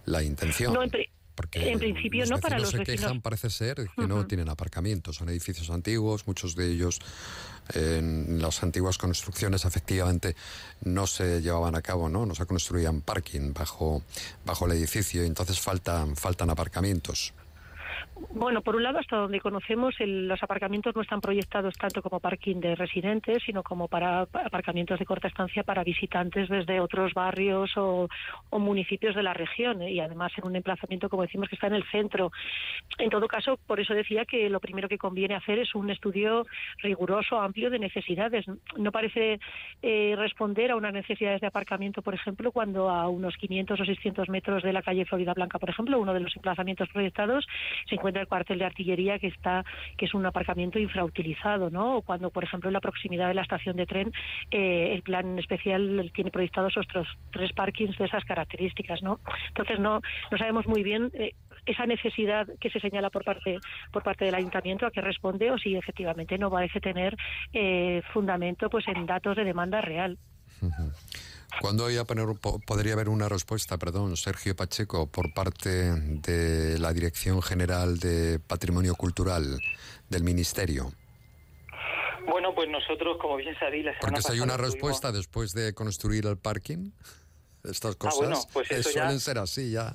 la 0.04 0.22
intención. 0.22 0.72
No, 0.72 0.82
en, 0.82 0.90
Porque 1.34 1.70
en 1.70 1.78
principio 1.78 2.24
no 2.26 2.38
para 2.38 2.58
los 2.58 2.70
se 2.70 2.78
vecinos. 2.78 3.00
quejan, 3.00 3.20
parece 3.22 3.48
ser, 3.50 3.76
que 3.96 4.06
no 4.06 4.26
tienen 4.26 4.48
aparcamientos. 4.48 5.16
Son 5.16 5.28
edificios 5.28 5.70
antiguos, 5.70 6.26
muchos 6.26 6.54
de 6.56 6.70
ellos 6.72 7.00
en 7.74 8.42
las 8.42 8.62
antiguas 8.62 8.98
construcciones 8.98 9.64
efectivamente 9.64 10.34
no 10.84 11.06
se 11.06 11.40
llevaban 11.40 11.74
a 11.76 11.80
cabo, 11.82 12.08
¿no? 12.08 12.26
No 12.26 12.34
se 12.34 12.44
construían 12.44 13.00
parking 13.02 13.52
bajo, 13.54 14.02
bajo 14.44 14.66
el 14.66 14.72
edificio 14.72 15.22
y 15.22 15.26
entonces 15.26 15.60
faltan, 15.60 16.16
faltan 16.16 16.50
aparcamientos. 16.50 17.32
Bueno, 18.30 18.62
por 18.62 18.76
un 18.76 18.82
lado, 18.82 18.98
hasta 18.98 19.16
donde 19.16 19.40
conocemos, 19.40 19.94
el- 20.00 20.28
los 20.28 20.42
aparcamientos 20.42 20.94
no 20.94 21.02
están 21.02 21.20
proyectados 21.20 21.74
tanto 21.74 22.02
como 22.02 22.20
parking 22.20 22.60
de 22.60 22.74
residentes, 22.76 23.42
sino 23.44 23.62
como 23.62 23.88
para 23.88 24.26
pa- 24.26 24.42
aparcamientos 24.46 24.98
de 24.98 25.04
corta 25.06 25.28
estancia 25.28 25.62
para 25.64 25.82
visitantes 25.82 26.48
desde 26.48 26.80
otros 26.80 27.14
barrios 27.14 27.76
o, 27.76 28.08
o 28.50 28.58
municipios 28.58 29.14
de 29.14 29.22
la 29.22 29.34
región, 29.34 29.82
¿eh? 29.82 29.90
y 29.92 30.00
además 30.00 30.32
en 30.38 30.46
un 30.46 30.56
emplazamiento, 30.56 31.08
como 31.08 31.22
decimos, 31.22 31.48
que 31.48 31.56
está 31.56 31.66
en 31.66 31.74
el 31.74 31.84
centro. 31.90 32.30
En 32.98 33.10
todo 33.10 33.26
caso, 33.28 33.58
por 33.66 33.80
eso 33.80 33.92
decía 33.94 34.24
que 34.24 34.48
lo 34.48 34.60
primero 34.60 34.88
que 34.88 34.98
conviene 34.98 35.34
hacer 35.34 35.58
es 35.58 35.74
un 35.74 35.90
estudio 35.90 36.46
riguroso, 36.78 37.40
amplio 37.40 37.70
de 37.70 37.78
necesidades. 37.78 38.44
No 38.76 38.92
parece 38.92 39.40
eh, 39.82 40.14
responder 40.16 40.70
a 40.70 40.76
unas 40.76 40.92
necesidades 40.92 41.40
de 41.40 41.46
aparcamiento, 41.46 42.02
por 42.02 42.14
ejemplo, 42.14 42.52
cuando 42.52 42.88
a 42.90 43.08
unos 43.08 43.36
500 43.36 43.80
o 43.80 43.84
600 43.84 44.28
metros 44.28 44.62
de 44.62 44.72
la 44.72 44.82
calle 44.82 45.04
Florida 45.06 45.34
Blanca, 45.34 45.58
por 45.58 45.70
ejemplo, 45.70 45.98
uno 45.98 46.14
de 46.14 46.20
los 46.20 46.36
emplazamientos 46.36 46.88
proyectados, 46.90 47.46
se 47.88 47.94
encuentra 47.96 48.11
el 48.20 48.26
cuartel 48.26 48.58
de 48.58 48.64
artillería 48.64 49.18
que 49.18 49.28
está 49.28 49.64
que 49.96 50.06
es 50.06 50.14
un 50.14 50.26
aparcamiento 50.26 50.78
infrautilizado, 50.78 51.70
¿no? 51.70 51.96
O 51.96 52.02
cuando, 52.02 52.30
por 52.30 52.44
ejemplo, 52.44 52.68
en 52.68 52.74
la 52.74 52.80
proximidad 52.80 53.28
de 53.28 53.34
la 53.34 53.42
estación 53.42 53.76
de 53.76 53.86
tren, 53.86 54.12
eh, 54.50 54.92
el 54.92 55.02
plan 55.02 55.38
especial 55.38 56.10
tiene 56.14 56.30
proyectados 56.30 56.76
otros 56.76 57.06
tres 57.30 57.52
parkings 57.52 57.96
de 57.98 58.06
esas 58.06 58.24
características, 58.24 59.02
¿no? 59.02 59.20
Entonces 59.48 59.78
no 59.78 60.00
no 60.30 60.38
sabemos 60.38 60.66
muy 60.66 60.82
bien 60.82 61.10
eh, 61.14 61.34
esa 61.66 61.86
necesidad 61.86 62.46
que 62.60 62.70
se 62.70 62.80
señala 62.80 63.10
por 63.10 63.24
parte 63.24 63.58
por 63.92 64.02
parte 64.02 64.24
del 64.24 64.34
ayuntamiento 64.34 64.86
a 64.86 64.90
qué 64.90 65.00
responde 65.00 65.50
o 65.50 65.58
si 65.58 65.76
efectivamente 65.76 66.38
no 66.38 66.50
parece 66.50 66.80
tener 66.80 67.16
eh, 67.52 68.02
fundamento 68.12 68.68
pues 68.68 68.86
en 68.88 69.06
datos 69.06 69.36
de 69.36 69.44
demanda 69.44 69.80
real. 69.80 70.18
¿Cuándo 70.60 70.76
iba 70.76 71.31
po- 72.40 72.60
podría 72.60 72.92
haber 72.94 73.08
una 73.08 73.28
respuesta, 73.28 73.78
perdón, 73.78 74.16
Sergio 74.16 74.56
Pacheco, 74.56 75.06
por 75.10 75.32
parte 75.34 75.68
de 75.92 76.78
la 76.78 76.92
Dirección 76.92 77.42
General 77.42 77.98
de 77.98 78.38
Patrimonio 78.40 78.94
Cultural 78.94 79.58
del 80.08 80.24
Ministerio? 80.24 80.92
Bueno, 82.26 82.54
pues 82.54 82.68
nosotros, 82.68 83.18
como 83.20 83.36
bien 83.36 83.56
sabéis, 83.58 83.84
la 83.84 83.92
semana 83.92 84.12
Porque 84.18 84.22
si 84.22 84.32
hay 84.32 84.40
una 84.40 84.56
tuvimos- 84.56 84.72
respuesta 84.72 85.12
después 85.12 85.52
de 85.52 85.74
construir 85.74 86.26
el 86.26 86.36
parking, 86.38 86.90
estas 87.64 87.94
Ah, 87.94 87.98
cosas 87.98 88.18
bueno, 88.18 88.40
pues 88.52 88.70
eh, 88.70 88.76
ya- 88.76 88.82
suelen 88.82 89.20
ser 89.20 89.38
así 89.38 89.70
ya. 89.72 89.94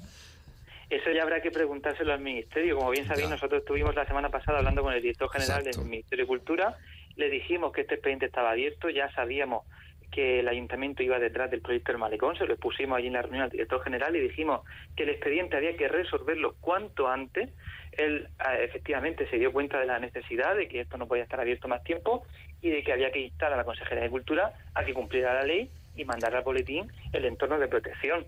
Eso 0.89 1.11
ya 1.11 1.23
habrá 1.23 1.41
que 1.41 1.51
preguntárselo 1.51 2.13
al 2.13 2.21
Ministerio. 2.21 2.77
Como 2.77 2.91
bien 2.91 3.05
sabéis, 3.07 3.27
Ya. 3.27 3.33
nosotros 3.35 3.59
estuvimos 3.59 3.93
la 3.93 4.05
semana 4.07 4.29
pasada 4.29 4.59
hablando 4.59 4.81
con 4.83 4.93
el 4.93 5.01
director 5.01 5.29
general 5.29 5.59
Exacto. 5.59 5.81
del 5.81 5.89
Ministerio 5.89 6.23
de 6.23 6.27
Cultura. 6.27 6.77
Le 7.17 7.29
dijimos 7.29 7.73
que 7.73 7.81
este 7.81 7.95
expediente 7.95 8.25
estaba 8.27 8.51
abierto, 8.51 8.89
ya 8.89 9.11
sabíamos 9.13 9.65
que 10.11 10.39
el 10.39 10.47
ayuntamiento 10.47 11.03
iba 11.03 11.19
detrás 11.19 11.51
del 11.51 11.61
proyecto 11.61 11.91
del 11.91 11.99
malecón, 11.99 12.35
se 12.37 12.45
lo 12.45 12.55
pusimos 12.57 12.97
allí 12.97 13.07
en 13.07 13.13
la 13.13 13.21
reunión 13.21 13.43
al 13.43 13.49
director 13.49 13.83
general 13.83 14.15
y 14.15 14.21
dijimos 14.21 14.61
que 14.95 15.03
el 15.03 15.09
expediente 15.09 15.57
había 15.57 15.75
que 15.75 15.87
resolverlo 15.87 16.55
cuanto 16.59 17.07
antes. 17.07 17.49
Él 17.91 18.27
eh, 18.39 18.63
efectivamente 18.63 19.27
se 19.29 19.37
dio 19.37 19.51
cuenta 19.51 19.79
de 19.79 19.85
la 19.85 19.99
necesidad 19.99 20.55
de 20.55 20.67
que 20.67 20.81
esto 20.81 20.97
no 20.97 21.07
podía 21.07 21.23
estar 21.23 21.39
abierto 21.39 21.67
más 21.67 21.83
tiempo 21.83 22.25
y 22.61 22.69
de 22.69 22.83
que 22.83 22.93
había 22.93 23.11
que 23.11 23.19
instar 23.19 23.53
a 23.53 23.57
la 23.57 23.63
Consejería 23.63 24.03
de 24.03 24.09
Cultura 24.09 24.53
a 24.73 24.83
que 24.83 24.93
cumpliera 24.93 25.33
la 25.33 25.43
ley 25.43 25.69
y 25.95 26.05
mandar 26.05 26.35
al 26.35 26.43
boletín 26.43 26.91
el 27.11 27.25
entorno 27.25 27.59
de 27.59 27.67
protección. 27.67 28.25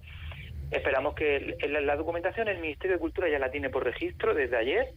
Esperamos 0.71 1.15
que 1.15 1.55
el- 1.59 1.85
la 1.85 1.95
documentación 1.95 2.47
el 2.47 2.59
Ministerio 2.59 2.97
de 2.97 3.01
Cultura 3.01 3.29
ya 3.29 3.39
la 3.39 3.49
tiene 3.49 3.69
por 3.69 3.83
registro 3.83 4.33
desde 4.33 4.57
ayer. 4.57 4.89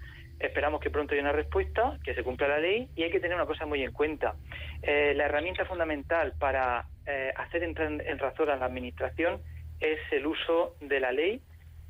Esperamos 0.42 0.80
que 0.80 0.90
pronto 0.90 1.14
haya 1.14 1.22
una 1.22 1.32
respuesta, 1.32 1.98
que 2.02 2.14
se 2.14 2.24
cumpla 2.24 2.48
la 2.48 2.58
ley 2.58 2.88
y 2.96 3.04
hay 3.04 3.12
que 3.12 3.20
tener 3.20 3.36
una 3.36 3.46
cosa 3.46 3.64
muy 3.64 3.80
en 3.84 3.92
cuenta. 3.92 4.34
Eh, 4.82 5.14
la 5.14 5.26
herramienta 5.26 5.64
fundamental 5.64 6.32
para 6.36 6.84
eh, 7.06 7.32
hacer 7.36 7.62
entrar 7.62 7.92
en, 7.92 8.18
razón 8.18 8.50
a 8.50 8.56
la 8.56 8.66
Administración 8.66 9.40
es 9.78 10.00
el 10.10 10.26
uso 10.26 10.74
de 10.80 10.98
la 10.98 11.12
ley 11.12 11.40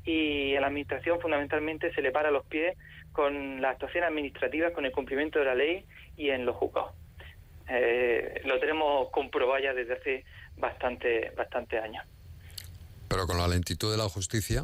y 0.05 0.55
a 0.55 0.61
la 0.61 0.67
Administración 0.67 1.19
fundamentalmente 1.19 1.91
se 1.95 2.03
le 2.03 2.11
para 2.11 2.29
los 2.29 2.45
pies 2.45 2.77
con 3.11 3.59
las 3.59 3.71
actuaciones 3.71 4.09
administrativas, 4.09 4.71
con 4.71 4.85
el 4.85 4.91
cumplimiento 4.91 5.39
de 5.39 5.45
la 5.45 5.55
ley 5.55 5.85
y 6.15 6.29
en 6.29 6.45
los 6.45 6.55
juzgados. 6.55 6.93
Eh, 7.67 8.39
lo 8.45 8.59
tenemos 8.59 9.09
comprobado 9.09 9.63
ya 9.63 9.73
desde 9.73 9.93
hace 9.93 10.25
bastante, 10.57 11.31
bastante 11.35 11.79
años. 11.79 12.05
Pero 13.07 13.25
con 13.25 13.39
la 13.39 13.47
lentitud 13.47 13.91
de 13.91 13.97
la 13.97 14.09
justicia, 14.09 14.63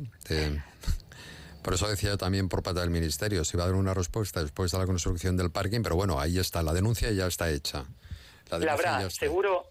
por 1.63 1.73
eso 1.73 1.87
decía 1.87 2.17
también 2.17 2.49
por 2.49 2.63
parte 2.63 2.79
del 2.79 2.89
Ministerio, 2.89 3.43
si 3.43 3.57
va 3.57 3.63
a 3.63 3.67
dar 3.67 3.75
una 3.75 3.93
respuesta 3.93 4.41
después 4.41 4.71
de 4.71 4.77
la 4.77 4.85
construcción 4.85 5.37
del 5.37 5.51
parking, 5.51 5.81
pero 5.81 5.95
bueno, 5.95 6.19
ahí 6.19 6.39
está, 6.39 6.63
la 6.63 6.73
denuncia 6.73 7.11
ya 7.11 7.27
está 7.27 7.49
hecha. 7.49 7.85
La 8.49 8.59
La 8.59 8.73
habrá, 8.73 9.09
seguro, 9.09 9.67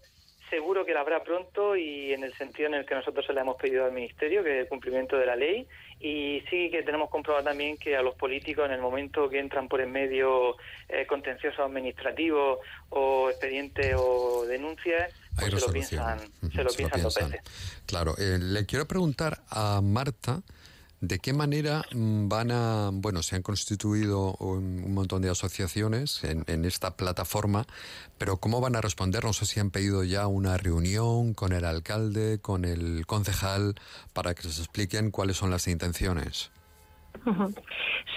seguro 0.49 0.85
que 0.85 0.93
la 0.93 1.01
habrá 1.01 1.23
pronto 1.23 1.75
y 1.75 2.13
en 2.13 2.23
el 2.23 2.33
sentido 2.37 2.67
en 2.67 2.75
el 2.75 2.85
que 2.85 2.95
nosotros 2.95 3.25
se 3.25 3.33
le 3.33 3.41
hemos 3.41 3.55
pedido 3.57 3.85
al 3.85 3.91
Ministerio, 3.91 4.43
que 4.43 4.57
es 4.57 4.61
el 4.63 4.67
cumplimiento 4.67 5.17
de 5.17 5.25
la 5.25 5.35
ley. 5.35 5.67
Y 5.99 6.41
sí 6.49 6.69
que 6.71 6.81
tenemos 6.83 7.09
comprobado 7.09 7.45
también 7.45 7.77
que 7.77 7.95
a 7.97 8.01
los 8.01 8.15
políticos, 8.15 8.65
en 8.65 8.71
el 8.71 8.81
momento 8.81 9.29
que 9.29 9.39
entran 9.39 9.67
por 9.67 9.81
en 9.81 9.91
medio 9.91 10.55
eh, 10.87 11.05
contenciosos 11.05 11.59
administrativos 11.59 12.59
o 12.89 13.29
expedientes 13.29 13.95
o 13.97 14.45
denuncias, 14.45 15.13
pues 15.35 15.53
se 15.53 15.59
lo 15.59 15.73
piensan, 15.73 16.19
se 16.53 16.63
lo 16.63 16.71
piensan 16.71 17.03
dos 17.03 17.15
veces. 17.15 17.41
Claro, 17.85 18.15
eh, 18.17 18.37
le 18.39 18.65
quiero 18.65 18.87
preguntar 18.87 19.39
a 19.49 19.81
Marta 19.81 20.41
de 21.01 21.19
qué 21.19 21.33
manera 21.33 21.83
mm, 21.93 22.27
van 22.27 22.51
a, 22.51 22.89
bueno, 22.93 23.23
se 23.23 23.35
han 23.35 23.41
constituido 23.41 24.35
un, 24.39 24.93
montón 24.93 25.21
de 25.21 25.29
asociaciones 25.29 26.23
en, 26.23 26.65
esta 26.65 26.95
plataforma, 26.97 27.65
pero 28.17 28.37
cómo 28.37 28.59
van 28.59 28.75
a 28.75 28.81
responder, 28.81 29.23
no 29.23 29.33
sé 29.33 29.45
si 29.45 29.59
han 29.59 29.71
pedido 29.71 30.03
ya 30.03 30.27
una 30.27 30.57
reunión 30.57 31.33
con 31.33 31.53
el 31.53 31.63
alcalde, 31.63 32.39
con 32.39 32.65
el 32.65 33.05
concejal, 33.05 33.75
para 34.13 34.33
que 34.33 34.47
les 34.47 34.59
expliquen 34.59 35.11
cuáles 35.11 35.37
son 35.37 35.51
las 35.51 35.67
intenciones. 35.67 36.51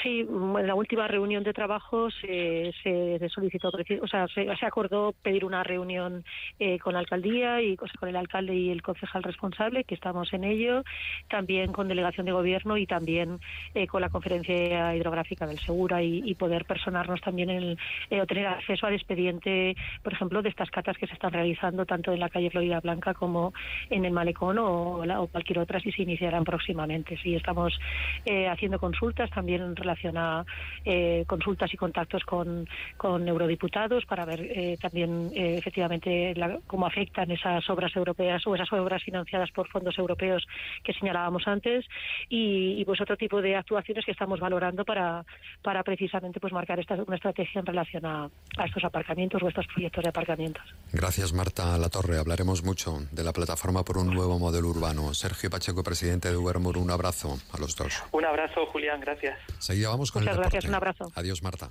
Sí, 0.02 0.20
en 0.20 0.66
la 0.66 0.74
última 0.74 1.06
reunión 1.06 1.42
de 1.44 1.52
trabajo 1.52 2.10
se, 2.10 2.72
se 2.82 3.28
solicitó, 3.28 3.70
o 4.00 4.08
sea, 4.08 4.26
se, 4.28 4.66
acordó 4.66 5.14
pedir 5.22 5.44
una 5.44 5.62
reunión 5.62 6.24
eh, 6.58 6.78
con 6.78 6.94
la 6.94 7.00
alcaldía 7.00 7.60
y 7.62 7.74
o 7.74 7.98
con 7.98 8.08
el 8.08 8.16
alcalde 8.16 8.54
y 8.54 8.70
el 8.70 8.82
concejal 8.82 9.22
responsable, 9.22 9.84
que 9.84 9.94
estamos 9.94 10.32
en 10.32 10.44
ello, 10.44 10.82
también 11.28 11.72
con 11.72 11.88
delegación 11.88 12.26
de 12.26 12.32
gobierno 12.32 12.76
y 12.76 12.86
también 12.86 13.38
eh, 13.74 13.86
con 13.86 14.00
la 14.00 14.08
conferencia 14.08 14.94
hidrográfica 14.96 15.46
del 15.46 15.58
Segura 15.58 16.02
y, 16.02 16.32
poder 16.32 16.64
personarnos 16.64 17.20
también 17.20 17.50
en 17.50 17.78
eh, 18.10 18.20
o 18.20 18.26
tener 18.26 18.46
acceso 18.46 18.86
al 18.86 18.94
expediente, 18.94 19.76
por 20.02 20.14
ejemplo, 20.14 20.42
de 20.42 20.48
estas 20.48 20.70
catas 20.70 20.96
que 20.96 21.06
se 21.06 21.12
están 21.12 21.32
realizando 21.32 21.84
tanto 21.84 22.12
en 22.12 22.20
la 22.20 22.30
calle 22.30 22.50
Florida 22.50 22.80
Blanca 22.80 23.14
como 23.14 23.52
en 23.90 24.04
el 24.04 24.12
Malecón 24.12 24.58
o, 24.58 25.02
o 25.02 25.26
cualquier 25.28 25.58
otra 25.58 25.78
si 25.78 25.92
se 25.92 26.02
iniciarán 26.02 26.42
próximamente. 26.42 27.18
Sí, 27.22 27.34
estamos 27.34 27.78
eh, 28.24 28.48
haciendo 28.48 28.78
consultas 28.78 29.01
también 29.10 29.62
en 29.62 29.74
relación 29.76 30.16
a 30.16 30.44
eh, 30.84 31.24
consultas 31.26 31.72
y 31.74 31.76
contactos 31.76 32.22
con, 32.24 32.68
con 32.96 33.26
eurodiputados 33.26 34.04
para 34.06 34.24
ver 34.24 34.40
eh, 34.42 34.78
también 34.80 35.30
eh, 35.34 35.56
efectivamente 35.58 36.34
la- 36.36 36.58
cómo 36.66 36.86
afectan 36.86 37.30
esas 37.30 37.68
obras 37.68 37.94
europeas 37.96 38.46
o 38.46 38.54
esas 38.54 38.72
obras 38.72 39.02
financiadas 39.02 39.50
por 39.50 39.68
fondos 39.68 39.98
europeos 39.98 40.46
que 40.84 40.92
señalábamos 40.94 41.46
antes 41.48 41.84
y, 42.28 42.80
y, 42.80 42.84
pues 42.84 43.00
otro 43.00 43.16
tipo 43.16 43.42
de 43.42 43.56
actuaciones 43.56 44.04
que 44.04 44.12
estamos 44.12 44.38
valorando 44.38 44.84
para, 44.84 45.24
para 45.62 45.82
precisamente 45.82 46.38
pues 46.40 46.52
marcar 46.52 46.78
esta, 46.78 46.94
una 46.94 47.16
estrategia 47.16 47.58
en 47.58 47.66
relación 47.66 48.06
a, 48.06 48.24
a 48.56 48.64
estos 48.66 48.84
aparcamientos 48.84 49.42
o 49.42 49.48
estos 49.48 49.66
proyectos 49.66 50.04
de 50.04 50.10
aparcamientos. 50.10 50.62
Gracias, 50.92 51.32
Marta 51.32 51.76
La 51.78 51.88
Torre. 51.88 52.18
Hablaremos 52.18 52.62
mucho 52.62 52.98
de 53.10 53.24
la 53.24 53.32
plataforma 53.32 53.82
por 53.84 53.98
un 53.98 54.14
nuevo 54.14 54.38
modelo 54.38 54.68
urbano. 54.68 55.12
Sergio 55.14 55.50
Pacheco, 55.50 55.82
presidente 55.82 56.30
de 56.30 56.36
Ubermur, 56.36 56.78
un 56.78 56.90
abrazo 56.90 57.38
a 57.52 57.58
los 57.58 57.74
dos. 57.76 58.02
Un 58.12 58.24
abrazo, 58.24 58.66
Julián, 58.66 58.81
gracias. 59.00 59.38
Seguida 59.58 59.88
vamos 59.88 60.12
con 60.12 60.22
Muchas 60.22 60.36
el 60.36 60.40
gracias, 60.40 60.64
un 60.64 60.74
abrazo. 60.74 61.12
Adiós, 61.14 61.42
Marta. 61.42 61.70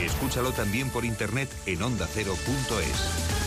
Escúchalo 0.00 0.52
también 0.52 0.90
por 0.90 1.04
internet 1.04 1.48
en 1.66 1.82
ondacero.es. 1.82 3.43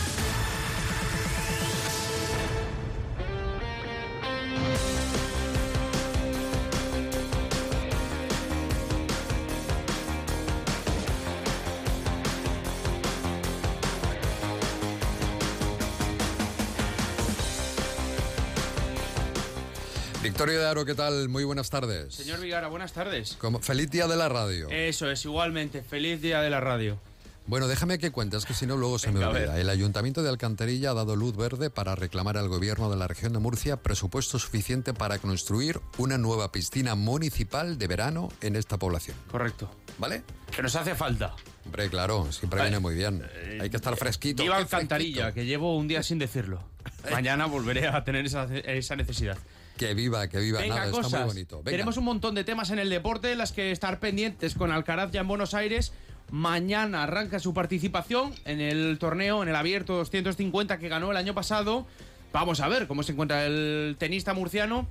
Victorio 20.38 20.60
de 20.60 20.68
Aro, 20.68 20.86
¿qué 20.86 20.94
tal? 20.94 21.30
Muy 21.30 21.46
buenas 21.46 21.72
tardes. 21.72 22.14
Señor 22.14 22.40
Vigara, 22.40 22.68
buenas 22.68 22.94
tardes. 22.94 23.36
Como- 23.40 23.60
feliz 23.60 23.90
día 23.90 24.06
de 24.06 24.16
la 24.16 24.30
radio. 24.30 24.70
Eso 24.70 25.10
es, 25.10 25.26
igualmente. 25.26 25.82
Feliz 25.82 26.22
día 26.22 26.42
de 26.42 26.52
la 26.52 26.60
radio. 26.60 27.00
Bueno, 27.48 27.68
déjame 27.68 27.98
que 27.98 28.12
cuentes, 28.12 28.46
que 28.46 28.54
si 28.54 28.68
no 28.68 28.78
luego 28.78 29.00
se 29.00 29.08
Venga, 29.08 29.32
me 29.32 29.40
olvida. 29.40 29.60
El 29.60 29.68
Ayuntamiento 29.68 30.22
de 30.22 30.30
Alcantarilla 30.30 30.92
ha 30.92 30.94
dado 30.94 31.16
luz 31.16 31.36
verde 31.36 31.72
para 31.72 31.96
reclamar 31.96 32.38
al 32.38 32.50
gobierno 32.50 32.92
de 32.92 32.98
la 32.98 33.08
región 33.08 33.34
de 33.34 33.40
Murcia 33.40 33.78
presupuesto 33.78 34.38
suficiente 34.38 34.94
para 34.94 35.18
construir 35.18 35.80
una 35.98 36.20
nueva 36.20 36.52
piscina 36.52 36.94
municipal 36.94 37.80
de 37.80 37.88
verano 37.88 38.30
en 38.42 38.56
esta 38.56 38.78
población. 38.78 39.18
Correcto. 39.32 39.72
¿Vale? 39.98 40.22
Que 40.56 40.62
nos 40.62 40.76
hace 40.76 40.94
falta. 40.94 41.36
Hombre, 41.66 41.90
claro, 41.90 42.32
siempre 42.32 42.62
viene 42.62 42.78
muy 42.78 42.94
bien. 42.94 43.26
Hay 43.60 43.72
que 43.72 43.78
estar 43.78 43.98
fresquito. 43.98 44.44
Viva 44.44 44.58
qué 44.58 44.62
Alcantarilla, 44.62 45.32
que 45.32 45.46
llevo 45.48 45.76
un 45.76 45.88
día 45.88 46.04
sin 46.04 46.20
decirlo. 46.20 46.62
Mañana 47.12 47.48
volveré 47.48 47.88
a 47.88 48.04
tener 48.04 48.28
esa, 48.28 48.44
esa 48.56 48.96
necesidad. 48.96 49.36
Que 49.78 49.94
viva, 49.94 50.28
que 50.28 50.40
viva. 50.40 50.60
Venga, 50.60 50.76
Nada, 50.76 50.92
cosas. 50.92 51.06
está 51.08 51.20
muy 51.20 51.28
bonito. 51.28 51.58
Venga. 51.58 51.72
Tenemos 51.72 51.98
un 51.98 52.06
montón 52.06 52.36
de 52.36 52.44
temas 52.44 52.72
en 52.72 52.80
el 52.80 52.90
deporte, 52.90 53.36
las 53.36 53.52
que 53.52 53.72
estar 53.72 54.00
pendientes 54.00 54.56
con 54.56 54.72
Alcaraz 54.72 55.12
ya 55.12 55.22
en 55.22 55.28
Buenos 55.28 55.54
Aires. 55.54 55.94
Mañana 56.32 57.04
arranca 57.04 57.40
su 57.40 57.54
participación 57.54 58.34
en 58.46 58.60
el 58.60 58.98
torneo, 59.00 59.44
en 59.44 59.50
el 59.50 59.56
abierto 59.56 59.96
250 59.96 60.78
que 60.78 60.90
ganó 60.90 61.12
el 61.12 61.18
año 61.18 61.34
pasado. 61.34 61.88
Vamos 62.34 62.60
a 62.60 62.68
ver 62.68 62.88
cómo 62.88 63.04
se 63.04 63.14
encuentra 63.14 63.46
el 63.46 63.96
tenista 63.98 64.34
murciano, 64.34 64.88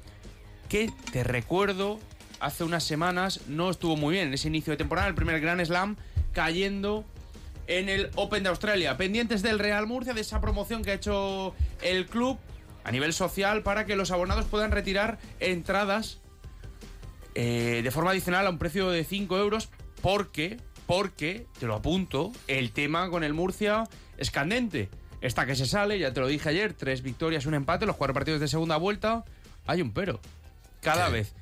que 0.69 0.91
te 1.13 1.23
recuerdo, 1.23 2.01
hace 2.41 2.65
unas 2.65 2.85
semanas 2.85 3.41
no 3.49 3.71
estuvo 3.71 3.97
muy 3.97 4.15
bien 4.15 4.29
en 4.29 4.35
ese 4.35 4.49
inicio 4.49 4.71
de 4.71 4.79
temporada, 4.79 5.09
el 5.09 5.15
primer 5.15 5.41
Grand 5.41 5.63
Slam, 5.65 5.97
cayendo 6.33 7.05
en 7.67 7.89
el 7.89 8.11
Open 8.15 8.43
de 8.43 8.49
Australia. 8.49 8.97
Pendientes 8.97 9.43
del 9.43 9.59
Real 9.59 9.87
Murcia, 9.87 10.15
de 10.15 10.23
esa 10.23 10.41
promoción 10.41 10.83
que 10.83 10.93
ha 10.93 10.95
hecho 10.95 11.55
el 11.83 12.07
club 12.07 12.39
a 12.87 12.93
nivel 12.93 13.13
social 13.13 13.65
para 13.65 13.85
que 13.85 13.97
los 13.97 14.13
abonados 14.13 14.45
puedan 14.45 14.71
retirar 14.71 15.19
entradas 15.41 16.21
eh, 17.35 17.81
de 17.83 17.91
forma 17.91 18.13
adicional 18.13 18.47
a 18.47 18.51
un 18.51 18.59
precio 18.59 18.91
de 18.91 19.03
5 19.03 19.37
euros 19.39 19.71
porque, 20.03 20.61
porque, 20.87 21.49
te 21.59 21.67
lo 21.67 21.75
apunto, 21.75 22.31
el 22.47 22.71
tema 22.71 23.11
con 23.11 23.25
el 23.25 23.35
Murcia 23.35 23.89
es 24.19 24.31
candente. 24.31 24.89
Esta 25.21 25.47
que 25.47 25.57
se 25.57 25.67
sale, 25.67 25.99
ya 25.99 26.13
te 26.13 26.21
lo 26.21 26.29
dije 26.29 26.49
ayer, 26.49 26.75
tres 26.75 27.03
victorias, 27.03 27.45
un 27.47 27.55
empate, 27.55 27.87
los 27.87 27.97
cuatro 27.97 28.15
partidos 28.15 28.39
de 28.39 28.47
segunda 28.47 28.77
vuelta, 28.77 29.25
hay 29.67 29.83
un 29.83 29.93
pero. 29.93 30.21
Cada 30.81 31.09
vez 31.09 31.35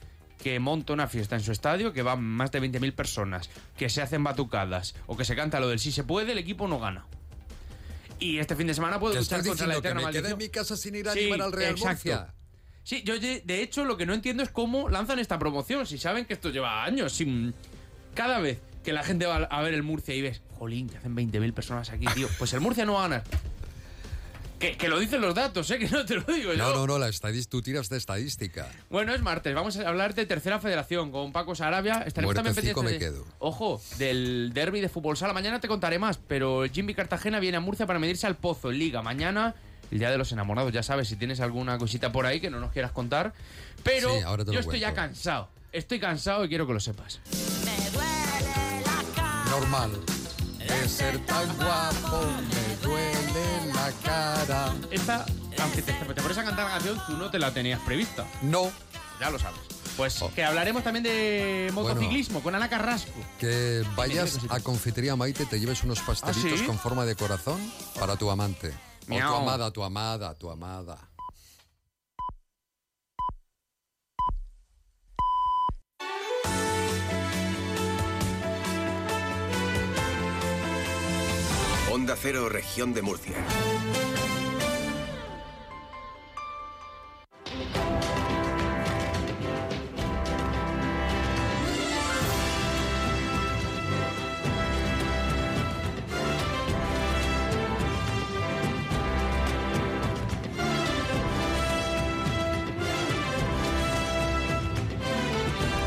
que 0.42 0.58
monta 0.60 0.94
una 0.94 1.08
fiesta 1.08 1.36
en 1.36 1.42
su 1.42 1.52
estadio, 1.52 1.92
que 1.92 2.00
van 2.00 2.24
más 2.24 2.52
de 2.52 2.62
20.000 2.62 2.94
personas, 2.94 3.50
que 3.76 3.90
se 3.90 4.00
hacen 4.00 4.24
batucadas 4.24 4.94
o 5.06 5.14
que 5.14 5.26
se 5.26 5.36
canta 5.36 5.60
lo 5.60 5.68
del 5.68 5.78
sí 5.78 5.92
se 5.92 6.04
puede, 6.04 6.32
el 6.32 6.38
equipo 6.38 6.68
no 6.68 6.80
gana. 6.80 7.04
Y 8.18 8.38
este 8.38 8.54
fin 8.56 8.66
de 8.66 8.74
semana 8.74 8.98
puede 9.00 9.14
¿Te 9.14 9.20
luchar 9.20 9.44
contra 9.44 9.66
la 9.66 9.74
diciendo 9.74 9.82
que 9.82 9.88
eterna 9.88 10.06
me 10.06 10.12
quede 10.12 10.18
en 10.18 10.22
maldición. 10.24 10.38
mi 10.38 10.48
casa 10.48 10.76
sin 10.76 10.94
ir 10.94 11.08
a 11.08 11.12
Sí, 11.12 11.20
animar 11.20 11.42
al 11.42 11.52
Real 11.52 11.70
exacto. 11.72 11.88
Murcia? 12.10 12.34
Sí, 12.84 13.02
yo 13.04 13.18
de 13.18 13.42
de 13.44 13.62
hecho 13.62 13.84
lo 13.84 13.96
que 13.96 14.06
no 14.06 14.14
entiendo 14.14 14.42
es 14.42 14.50
cómo 14.50 14.88
lanzan 14.88 15.18
esta 15.18 15.38
promoción. 15.38 15.86
Si 15.86 15.98
saben 15.98 16.24
que 16.26 16.34
esto 16.34 16.50
lleva 16.50 16.84
años, 16.84 17.12
sin... 17.12 17.54
cada 18.14 18.38
vez 18.40 18.60
que 18.84 18.92
la 18.92 19.02
gente 19.02 19.24
va 19.26 19.36
a 19.36 19.62
ver 19.62 19.72
el 19.74 19.82
Murcia 19.82 20.14
y 20.14 20.20
ves, 20.22 20.42
jolín, 20.58 20.88
que 20.90 20.98
hacen 20.98 21.16
20.000 21.16 21.52
personas 21.54 21.90
aquí, 21.90 22.04
tío, 22.14 22.28
pues 22.38 22.52
el 22.52 22.60
Murcia 22.60 22.84
no 22.84 22.92
va 22.94 23.00
a 23.06 23.08
ganar. 23.08 23.24
Que, 24.64 24.76
que 24.78 24.88
lo 24.88 24.98
dicen 24.98 25.20
los 25.20 25.34
datos, 25.34 25.70
¿eh? 25.70 25.78
Que 25.84 25.88
no 25.88 26.04
te 26.06 26.14
lo 26.14 26.22
digo 26.22 26.52
yo. 26.52 26.56
No, 26.56 26.72
no, 26.74 26.86
no, 26.86 26.98
la 26.98 27.08
estadis- 27.08 27.48
tú 27.48 27.60
tiras 27.60 27.88
de 27.90 27.98
estadística. 27.98 28.66
Bueno, 28.88 29.14
es 29.14 29.20
martes, 29.20 29.54
vamos 29.54 29.76
a 29.76 29.86
hablar 29.88 30.14
de 30.14 30.24
tercera 30.24 30.58
federación 30.58 31.10
con 31.10 31.32
Paco 31.32 31.54
Sarabia. 31.54 32.02
Estaremos 32.06 32.34
también 32.34 32.54
pendientes 32.54 32.82
me 32.84 32.92
de- 32.92 32.98
quedo. 32.98 33.26
Ojo, 33.40 33.82
del 33.98 34.52
derby 34.54 34.80
de 34.80 34.88
fútbol 34.88 35.16
sala. 35.18 35.34
Mañana 35.34 35.60
te 35.60 35.68
contaré 35.68 35.98
más, 35.98 36.18
pero 36.26 36.64
Jimmy 36.72 36.94
Cartagena 36.94 37.40
viene 37.40 37.58
a 37.58 37.60
Murcia 37.60 37.86
para 37.86 37.98
medirse 37.98 38.26
al 38.26 38.36
Pozo 38.36 38.70
en 38.70 38.78
Liga. 38.78 39.02
Mañana, 39.02 39.54
el 39.90 39.98
Día 39.98 40.10
de 40.10 40.16
los 40.16 40.32
Enamorados, 40.32 40.72
ya 40.72 40.82
sabes, 40.82 41.08
si 41.08 41.16
tienes 41.16 41.40
alguna 41.40 41.76
cosita 41.76 42.10
por 42.10 42.24
ahí 42.24 42.40
que 42.40 42.48
no 42.48 42.58
nos 42.58 42.72
quieras 42.72 42.92
contar. 42.92 43.34
Pero 43.82 44.14
Sí, 44.16 44.22
ahora 44.22 44.44
te 44.44 44.50
yo 44.52 44.54
lo 44.54 44.60
estoy 44.60 44.80
ya 44.80 44.94
cansado. 44.94 45.50
Estoy 45.72 46.00
cansado 46.00 46.44
y 46.44 46.48
quiero 46.48 46.66
que 46.66 46.72
lo 46.72 46.80
sepas. 46.80 47.20
Normal. 49.50 49.90
De 50.58 50.88
ser 50.88 51.18
tan 51.26 51.46
guapo 51.56 52.22
me 52.22 52.46
duele 52.50 52.63
la 53.84 53.92
cara. 54.02 54.74
Esta, 54.90 55.26
aunque 55.62 55.82
te, 55.82 55.92
te 55.92 56.22
pones 56.22 56.38
a 56.38 56.44
cantar 56.44 56.64
la 56.66 56.70
canción, 56.72 57.00
tú 57.06 57.16
no 57.16 57.30
te 57.30 57.38
la 57.38 57.52
tenías 57.52 57.80
prevista. 57.80 58.26
No. 58.42 58.70
Ya 59.20 59.30
lo 59.30 59.38
sabes. 59.38 59.60
Pues 59.96 60.18
que 60.34 60.42
hablaremos 60.42 60.82
también 60.82 61.04
de 61.04 61.70
motociclismo 61.72 62.42
con 62.42 62.54
Ana 62.54 62.68
Carrasco. 62.68 63.12
Que 63.38 63.84
vayas 63.94 64.40
a 64.48 64.58
Confitería 64.58 65.14
Maite, 65.14 65.46
te 65.46 65.60
lleves 65.60 65.84
unos 65.84 66.00
pastelitos 66.00 66.60
¿sí? 66.60 66.66
con 66.66 66.78
forma 66.78 67.04
de 67.04 67.14
corazón 67.14 67.60
para 67.98 68.16
tu 68.16 68.28
amante. 68.28 68.68
O 68.68 69.04
tu 69.04 69.10
Miau. 69.10 69.36
amada, 69.36 69.70
tu 69.70 69.84
amada, 69.84 70.34
tu 70.34 70.50
amada. 70.50 70.98
Onda 81.92 82.16
Cero, 82.20 82.48
región 82.48 82.92
de 82.92 83.02
Murcia. 83.02 83.36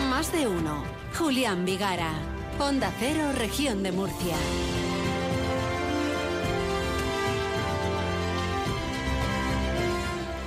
Más 0.10 0.32
de 0.32 0.48
uno. 0.48 0.84
Julián 1.18 1.66
Vigara. 1.66 2.12
Onda 2.60 2.92
Cero, 3.00 3.34
región 3.38 3.84
de 3.84 3.92
Murcia. 3.92 4.36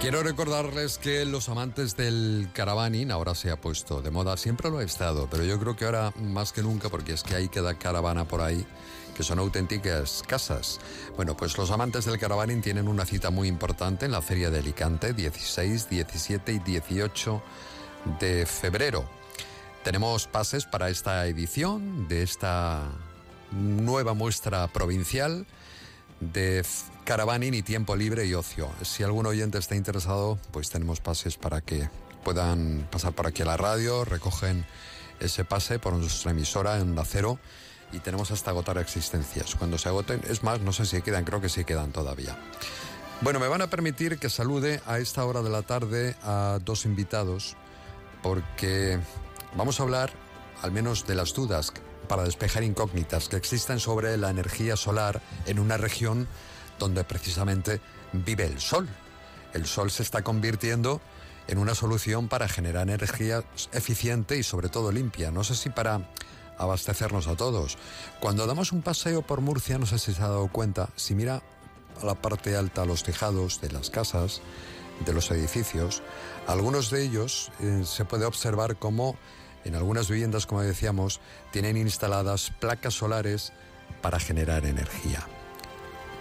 Quiero 0.00 0.22
recordarles 0.22 0.96
que 0.96 1.26
los 1.26 1.50
amantes 1.50 1.94
del 1.94 2.48
caravaning 2.54 3.10
ahora 3.10 3.34
se 3.34 3.50
ha 3.50 3.60
puesto 3.60 4.00
de 4.00 4.10
moda, 4.10 4.38
siempre 4.38 4.70
lo 4.70 4.78
ha 4.78 4.82
estado, 4.82 5.28
pero 5.30 5.44
yo 5.44 5.60
creo 5.60 5.76
que 5.76 5.84
ahora 5.84 6.14
más 6.16 6.52
que 6.52 6.62
nunca, 6.62 6.88
porque 6.88 7.12
es 7.12 7.22
que 7.22 7.34
hay 7.34 7.48
cada 7.50 7.74
caravana 7.74 8.24
por 8.24 8.40
ahí 8.40 8.64
que 9.14 9.22
son 9.22 9.38
auténticas 9.38 10.22
casas. 10.26 10.80
Bueno, 11.16 11.36
pues 11.36 11.58
los 11.58 11.70
amantes 11.70 12.06
del 12.06 12.18
caravaning 12.18 12.62
tienen 12.62 12.88
una 12.88 13.04
cita 13.04 13.28
muy 13.28 13.46
importante 13.46 14.06
en 14.06 14.12
la 14.12 14.22
Feria 14.22 14.48
de 14.48 14.60
Alicante, 14.60 15.12
16, 15.12 15.90
17 15.90 16.52
y 16.52 16.58
18 16.60 17.42
de 18.18 18.46
febrero. 18.46 19.04
Tenemos 19.84 20.26
pases 20.26 20.64
para 20.64 20.88
esta 20.88 21.26
edición 21.26 22.08
de 22.08 22.22
esta 22.22 22.90
nueva 23.52 24.14
muestra 24.14 24.66
provincial 24.68 25.46
de 26.20 26.64
caravaning 27.10 27.54
y 27.54 27.62
tiempo 27.62 27.96
libre 27.96 28.24
y 28.24 28.34
ocio. 28.34 28.70
Si 28.82 29.02
algún 29.02 29.26
oyente 29.26 29.58
está 29.58 29.74
interesado, 29.74 30.38
pues 30.52 30.70
tenemos 30.70 31.00
pases 31.00 31.36
para 31.36 31.60
que 31.60 31.90
puedan 32.22 32.86
pasar 32.88 33.14
por 33.14 33.26
aquí 33.26 33.42
a 33.42 33.46
la 33.46 33.56
radio, 33.56 34.04
recogen 34.04 34.64
ese 35.18 35.44
pase 35.44 35.80
por 35.80 35.92
nuestra 35.92 36.30
emisora 36.30 36.76
en 36.76 36.82
Onda 36.82 37.04
Cero 37.04 37.40
y 37.90 37.98
tenemos 37.98 38.30
hasta 38.30 38.52
agotar 38.52 38.78
existencias. 38.78 39.56
Cuando 39.56 39.76
se 39.76 39.88
agoten, 39.88 40.20
es 40.30 40.44
más, 40.44 40.60
no 40.60 40.72
sé 40.72 40.86
si 40.86 41.02
quedan, 41.02 41.24
creo 41.24 41.40
que 41.40 41.48
sí 41.48 41.64
quedan 41.64 41.90
todavía. 41.90 42.38
Bueno, 43.22 43.40
me 43.40 43.48
van 43.48 43.62
a 43.62 43.70
permitir 43.70 44.20
que 44.20 44.30
salude 44.30 44.80
a 44.86 45.00
esta 45.00 45.24
hora 45.24 45.42
de 45.42 45.50
la 45.50 45.62
tarde 45.62 46.14
a 46.22 46.60
dos 46.64 46.84
invitados 46.84 47.56
porque 48.22 49.00
vamos 49.56 49.80
a 49.80 49.82
hablar 49.82 50.12
al 50.62 50.70
menos 50.70 51.08
de 51.08 51.16
las 51.16 51.34
dudas 51.34 51.72
para 52.06 52.22
despejar 52.22 52.62
incógnitas 52.62 53.28
que 53.28 53.34
existen 53.34 53.80
sobre 53.80 54.16
la 54.16 54.30
energía 54.30 54.76
solar 54.76 55.20
en 55.46 55.58
una 55.58 55.76
región 55.76 56.28
donde 56.80 57.04
precisamente 57.04 57.80
vive 58.12 58.46
el 58.46 58.60
sol. 58.60 58.88
El 59.54 59.66
sol 59.66 59.92
se 59.92 60.02
está 60.02 60.22
convirtiendo 60.22 61.00
en 61.46 61.58
una 61.58 61.76
solución 61.76 62.28
para 62.28 62.48
generar 62.48 62.88
energía 62.88 63.44
eficiente 63.72 64.36
y 64.36 64.42
sobre 64.42 64.68
todo 64.68 64.90
limpia. 64.90 65.30
No 65.30 65.44
sé 65.44 65.54
si 65.54 65.70
para 65.70 66.08
abastecernos 66.58 67.28
a 67.28 67.36
todos. 67.36 67.78
Cuando 68.20 68.46
damos 68.46 68.72
un 68.72 68.82
paseo 68.82 69.22
por 69.22 69.40
Murcia, 69.40 69.78
no 69.78 69.86
sé 69.86 69.98
si 69.98 70.12
se 70.12 70.22
ha 70.22 70.28
dado 70.28 70.48
cuenta, 70.48 70.88
si 70.96 71.14
mira 71.14 71.42
a 72.02 72.06
la 72.06 72.14
parte 72.14 72.56
alta, 72.56 72.82
a 72.82 72.86
los 72.86 73.02
tejados 73.02 73.60
de 73.60 73.70
las 73.70 73.90
casas, 73.90 74.40
de 75.04 75.12
los 75.12 75.30
edificios, 75.30 76.02
algunos 76.46 76.90
de 76.90 77.02
ellos 77.02 77.50
eh, 77.60 77.82
se 77.84 78.04
puede 78.04 78.26
observar 78.26 78.76
como 78.76 79.16
en 79.64 79.74
algunas 79.74 80.08
viviendas, 80.08 80.46
como 80.46 80.62
decíamos, 80.62 81.20
tienen 81.52 81.76
instaladas 81.76 82.52
placas 82.60 82.94
solares 82.94 83.52
para 84.02 84.20
generar 84.20 84.66
energía. 84.66 85.26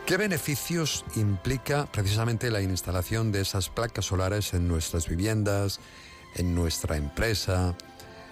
¿Qué 0.09 0.17
beneficios 0.17 1.05
implica 1.15 1.85
precisamente 1.85 2.49
la 2.49 2.63
instalación 2.63 3.31
de 3.31 3.41
esas 3.41 3.69
placas 3.69 4.05
solares 4.05 4.55
en 4.55 4.67
nuestras 4.67 5.07
viviendas, 5.07 5.79
en 6.33 6.55
nuestra 6.55 6.97
empresa, 6.97 7.75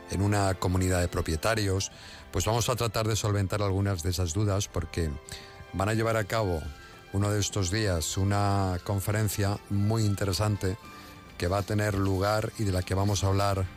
en 0.09 0.23
una 0.23 0.55
comunidad 0.55 1.01
de 1.01 1.07
propietarios? 1.07 1.91
Pues 2.31 2.45
vamos 2.45 2.67
a 2.69 2.75
tratar 2.75 3.07
de 3.07 3.15
solventar 3.15 3.61
algunas 3.61 4.01
de 4.01 4.09
esas 4.09 4.33
dudas 4.33 4.67
porque 4.67 5.11
van 5.73 5.87
a 5.87 5.93
llevar 5.93 6.17
a 6.17 6.23
cabo 6.23 6.63
uno 7.13 7.29
de 7.29 7.39
estos 7.39 7.69
días 7.69 8.17
una 8.17 8.79
conferencia 8.83 9.59
muy 9.69 10.03
interesante 10.03 10.77
que 11.37 11.47
va 11.47 11.59
a 11.59 11.61
tener 11.61 11.93
lugar 11.93 12.51
y 12.57 12.63
de 12.63 12.71
la 12.71 12.81
que 12.81 12.95
vamos 12.95 13.23
a 13.23 13.27
hablar 13.27 13.67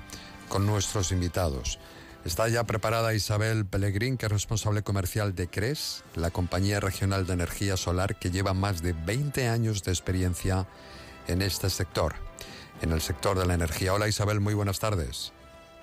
con 0.49 0.65
nuestros 0.65 1.13
invitados. 1.13 1.79
Está 2.25 2.49
ya 2.49 2.65
preparada 2.65 3.15
Isabel 3.15 3.65
Pellegrín, 3.65 4.19
que 4.19 4.27
es 4.27 4.33
responsable 4.33 4.83
comercial 4.83 5.35
de 5.35 5.49
CRES, 5.49 6.05
la 6.17 6.31
compañía 6.31 6.79
regional 6.79 7.27
de 7.27 7.33
energía 7.33 7.77
solar 7.79 8.17
que 8.17 8.31
lleva 8.31 8.53
más 8.53 8.83
de 8.83 8.93
20 8.93 9.49
años 9.49 9.83
de 9.85 9.93
experiencia 9.93 10.67
en 11.29 11.41
este 11.41 11.71
sector, 11.71 12.15
en 12.83 12.93
el 12.93 13.01
sector 13.01 13.39
de 13.39 13.47
la 13.47 13.55
energía. 13.55 13.95
Hola 13.95 14.07
Isabel, 14.07 14.41
muy 14.41 14.53
buenas 14.53 14.79
tardes. 14.81 15.33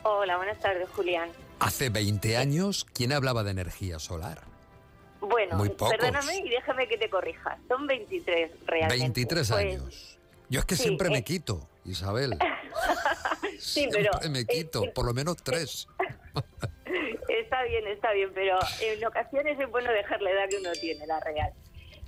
Hola, 0.03 0.37
buenas 0.37 0.59
tardes, 0.59 0.87
Julián. 0.95 1.29
Hace 1.59 1.89
20 1.89 2.37
años, 2.37 2.85
¿quién 2.93 3.13
hablaba 3.13 3.43
de 3.43 3.51
energía 3.51 3.97
solar? 3.97 4.41
Bueno, 5.19 5.57
Muy 5.57 5.69
pocos. 5.69 5.95
perdóname 5.97 6.37
y 6.37 6.49
déjame 6.49 6.87
que 6.87 6.97
te 6.99 7.09
corrija. 7.09 7.57
Son 7.67 7.87
23 7.87 8.51
realmente. 8.67 8.97
23 9.03 9.49
Pues, 9.49 9.59
años. 9.59 10.17
Yo 10.49 10.59
es 10.59 10.65
que 10.65 10.75
sí, 10.75 10.83
siempre 10.83 11.09
me 11.09 11.17
eh. 11.17 11.23
quito, 11.23 11.67
Isabel. 11.83 12.37
Sí, 13.59 13.87
pero 13.91 14.11
Siempre 14.19 14.29
me 14.29 14.45
quito, 14.45 14.83
por 14.93 15.03
lo 15.03 15.15
menos 15.15 15.37
tres. 15.37 15.87
está 17.29 17.63
bien, 17.63 17.87
está 17.87 18.11
bien, 18.13 18.31
pero 18.33 18.57
en 18.81 19.05
ocasiones 19.05 19.59
es 19.59 19.69
bueno 19.69 19.91
dejar 19.91 20.21
la 20.21 20.31
edad 20.31 20.49
que 20.49 20.57
uno 20.57 20.71
tiene, 20.79 21.05
la 21.07 21.19
real. 21.19 21.51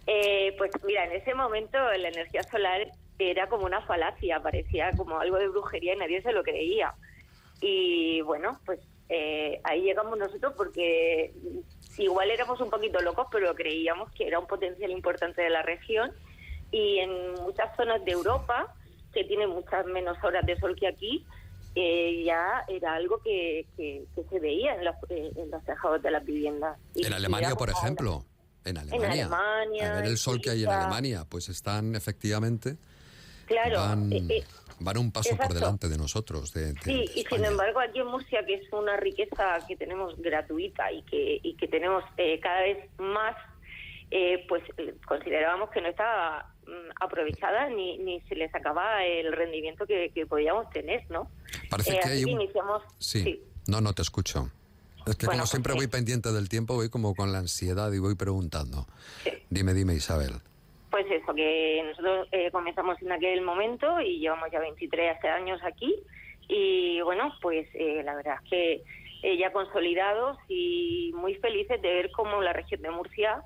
Eh, 0.07 0.55
pues 0.57 0.71
mira, 0.83 1.05
en 1.05 1.11
ese 1.11 1.33
momento 1.33 1.77
la 1.77 2.07
energía 2.07 2.43
solar 2.43 2.87
era 3.19 3.47
como 3.47 3.65
una 3.65 3.81
falacia, 3.81 4.41
parecía 4.41 4.91
como 4.97 5.19
algo 5.19 5.37
de 5.37 5.49
brujería 5.49 5.93
y 5.93 5.97
nadie 5.97 6.21
se 6.21 6.31
lo 6.31 6.43
creía. 6.43 6.93
Y 7.61 8.21
bueno, 8.21 8.59
pues 8.65 8.79
eh, 9.09 9.59
ahí 9.63 9.81
llegamos 9.81 10.17
nosotros 10.17 10.53
porque 10.55 11.33
igual 11.97 12.31
éramos 12.31 12.61
un 12.61 12.69
poquito 12.69 12.99
locos, 13.01 13.27
pero 13.31 13.53
creíamos 13.55 14.11
que 14.13 14.27
era 14.27 14.39
un 14.39 14.47
potencial 14.47 14.91
importante 14.91 15.41
de 15.41 15.49
la 15.49 15.61
región 15.61 16.11
y 16.71 16.99
en 16.99 17.33
muchas 17.33 17.75
zonas 17.75 18.03
de 18.05 18.11
Europa, 18.11 18.73
que 19.13 19.23
tienen 19.23 19.49
muchas 19.49 19.85
menos 19.87 20.17
horas 20.23 20.45
de 20.45 20.57
sol 20.57 20.75
que 20.75 20.87
aquí, 20.87 21.25
eh, 21.75 22.23
ya 22.25 22.63
era 22.67 22.93
algo 22.95 23.21
que, 23.23 23.65
que- 23.77 24.05
que 24.15 24.23
se 24.29 24.39
veía 24.39 24.75
en 24.75 24.85
los, 24.85 24.95
eh, 25.09 25.31
en 25.35 25.51
los 25.51 25.63
tejados 25.63 26.01
de 26.01 26.11
las 26.11 26.25
viviendas. 26.25 26.77
Y- 26.95 27.05
En 27.05 27.13
Alemania, 27.13 27.55
por 27.55 27.69
ejemplo. 27.69 28.25
En 28.65 28.77
Alemania. 28.77 29.11
Alemania, 29.25 29.91
A 29.93 30.01
ver 30.01 30.05
el 30.09 30.17
sol 30.17 30.41
que 30.41 30.49
hay 30.49 30.63
en. 30.63 30.69
Alemania. 30.69 31.25
Pues 31.29 31.47
están 31.49 31.95
efectivamente. 31.95 32.75
Claro, 33.45 33.77
Van, 33.79 34.11
eh, 34.11 34.27
eh, 34.29 34.43
van 34.81 34.97
un 34.97 35.11
paso 35.11 35.35
por 35.37 35.53
delante 35.53 35.87
de 35.87 35.97
nosotros. 35.97 36.53
De, 36.53 36.73
de- 36.73 36.81
Sí, 36.83 36.93
de 36.93 37.03
y 37.21 37.23
sin 37.25 37.45
embargo 37.45 37.79
aquí 37.79 37.99
en 37.99 38.07
Murcia, 38.07 38.45
que 38.45 38.55
es 38.55 38.71
una 38.73 38.97
riqueza 38.97 39.59
que 39.67 39.75
tenemos 39.77 40.15
gratuita 40.21 40.91
y 40.91 41.01
que, 41.03 41.39
y 41.41 41.55
que 41.55 41.67
tenemos 41.67 42.03
eh, 42.17 42.39
cada 42.41 42.61
vez 42.61 42.77
más, 42.99 43.35
eh, 44.11 44.45
pues 44.49 44.61
considerábamos 45.07 45.69
que 45.71 45.81
no 45.81 45.87
estaba 45.87 46.53
mm, 46.69 46.89
aprovechada 47.01 47.69
ni, 47.69 47.97
ni 47.97 48.21
se 48.21 48.35
le 48.35 48.49
sacaba 48.49 49.03
el 49.05 49.31
rendimiento 49.33 49.85
que, 49.85 50.11
que 50.13 50.25
podíamos 50.25 50.69
tener, 50.69 51.03
¿no? 51.09 51.29
Parece 51.69 51.95
Eh, 51.95 51.99
que 52.03 52.09
hay 52.09 52.23
un- 52.23 52.29
iniciamos... 52.41 52.83
Sí. 52.99 53.41
No, 53.67 53.81
no 53.81 53.93
te 53.93 54.01
escucho. 54.01 54.49
Es 55.07 55.15
que 55.15 55.25
Bueno, 55.25 55.41
como 55.41 55.47
siempre 55.47 55.73
pues, 55.73 55.85
voy 55.85 55.91
pendiente 55.91 56.31
del 56.31 56.49
tiempo, 56.49 56.75
voy 56.75 56.89
como 56.89 57.15
con 57.15 57.31
la 57.31 57.39
ansiedad 57.39 57.91
y 57.93 57.99
voy 57.99 58.15
preguntando. 58.15 58.85
Dime, 59.49 59.73
dime, 59.73 59.93
Isabel. 59.95 60.33
Pues 60.91 61.05
eso, 61.11 61.33
que 61.35 61.83
nosotros 61.87 62.27
eh, 62.31 62.49
comenzamos 62.51 62.99
en 63.01 63.11
aquel 63.11 63.41
momento 63.41 64.01
y 64.01 64.19
llevamos 64.19 64.49
ya 64.51 64.59
23 64.59 65.23
años 65.25 65.59
aquí 65.63 65.95
y 66.47 66.99
bueno, 67.01 67.31
pues 67.41 67.67
eh, 67.75 68.01
la 68.03 68.15
verdad 68.15 68.37
es 68.43 68.49
que 68.49 68.83
eh, 69.21 69.37
ya 69.37 69.51
consolidados 69.51 70.37
y 70.47 71.11
muy 71.15 71.35
felices 71.35 71.79
de 71.81 71.89
ver 71.93 72.11
cómo 72.11 72.41
la 72.41 72.53
región 72.53 72.81
de 72.81 72.89
Murcia, 72.89 73.43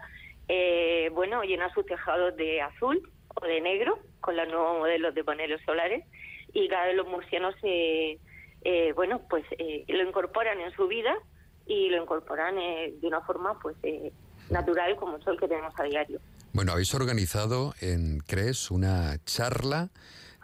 eh, 0.47 1.09
bueno, 1.13 1.43
llena 1.43 1.73
sus 1.73 1.85
tejados 1.85 2.35
de 2.35 2.61
azul 2.61 3.09
o 3.35 3.45
de 3.45 3.61
negro 3.61 3.99
con 4.21 4.35
los 4.35 4.47
nuevos 4.47 4.79
modelos 4.79 5.13
de 5.15 5.23
paneles 5.23 5.61
solares 5.65 6.05
y 6.53 6.67
cada 6.67 6.87
vez 6.87 6.95
los 6.95 7.07
murcianos, 7.07 7.55
eh, 7.63 8.19
eh, 8.63 8.93
bueno, 8.93 9.21
pues 9.29 9.43
eh, 9.57 9.83
lo 9.87 10.07
incorporan 10.07 10.59
en 10.61 10.71
su 10.73 10.87
vida 10.87 11.13
y 11.65 11.89
lo 11.89 12.01
incorporan 12.01 12.57
eh, 12.57 12.93
de 13.01 13.07
una 13.07 13.21
forma 13.21 13.59
pues 13.59 13.75
eh, 13.83 14.11
natural 14.49 14.95
como 14.97 15.17
el 15.17 15.23
sol 15.23 15.37
que 15.39 15.47
tenemos 15.47 15.73
a 15.77 15.83
diario. 15.83 16.19
Bueno, 16.51 16.73
habéis 16.73 16.93
organizado 16.93 17.73
en 17.81 18.19
CRES 18.19 18.69
una 18.69 19.17
charla 19.25 19.89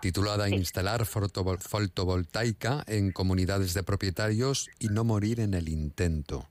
titulada 0.02 0.50
Instalar 0.50 1.02
fotovol- 1.02 1.60
fotovoltaica 1.62 2.84
en 2.88 3.12
comunidades 3.12 3.74
de 3.74 3.84
propietarios 3.84 4.70
y 4.80 4.88
no 4.88 5.04
morir 5.04 5.40
en 5.40 5.54
el 5.54 5.70
intento. 5.70 6.48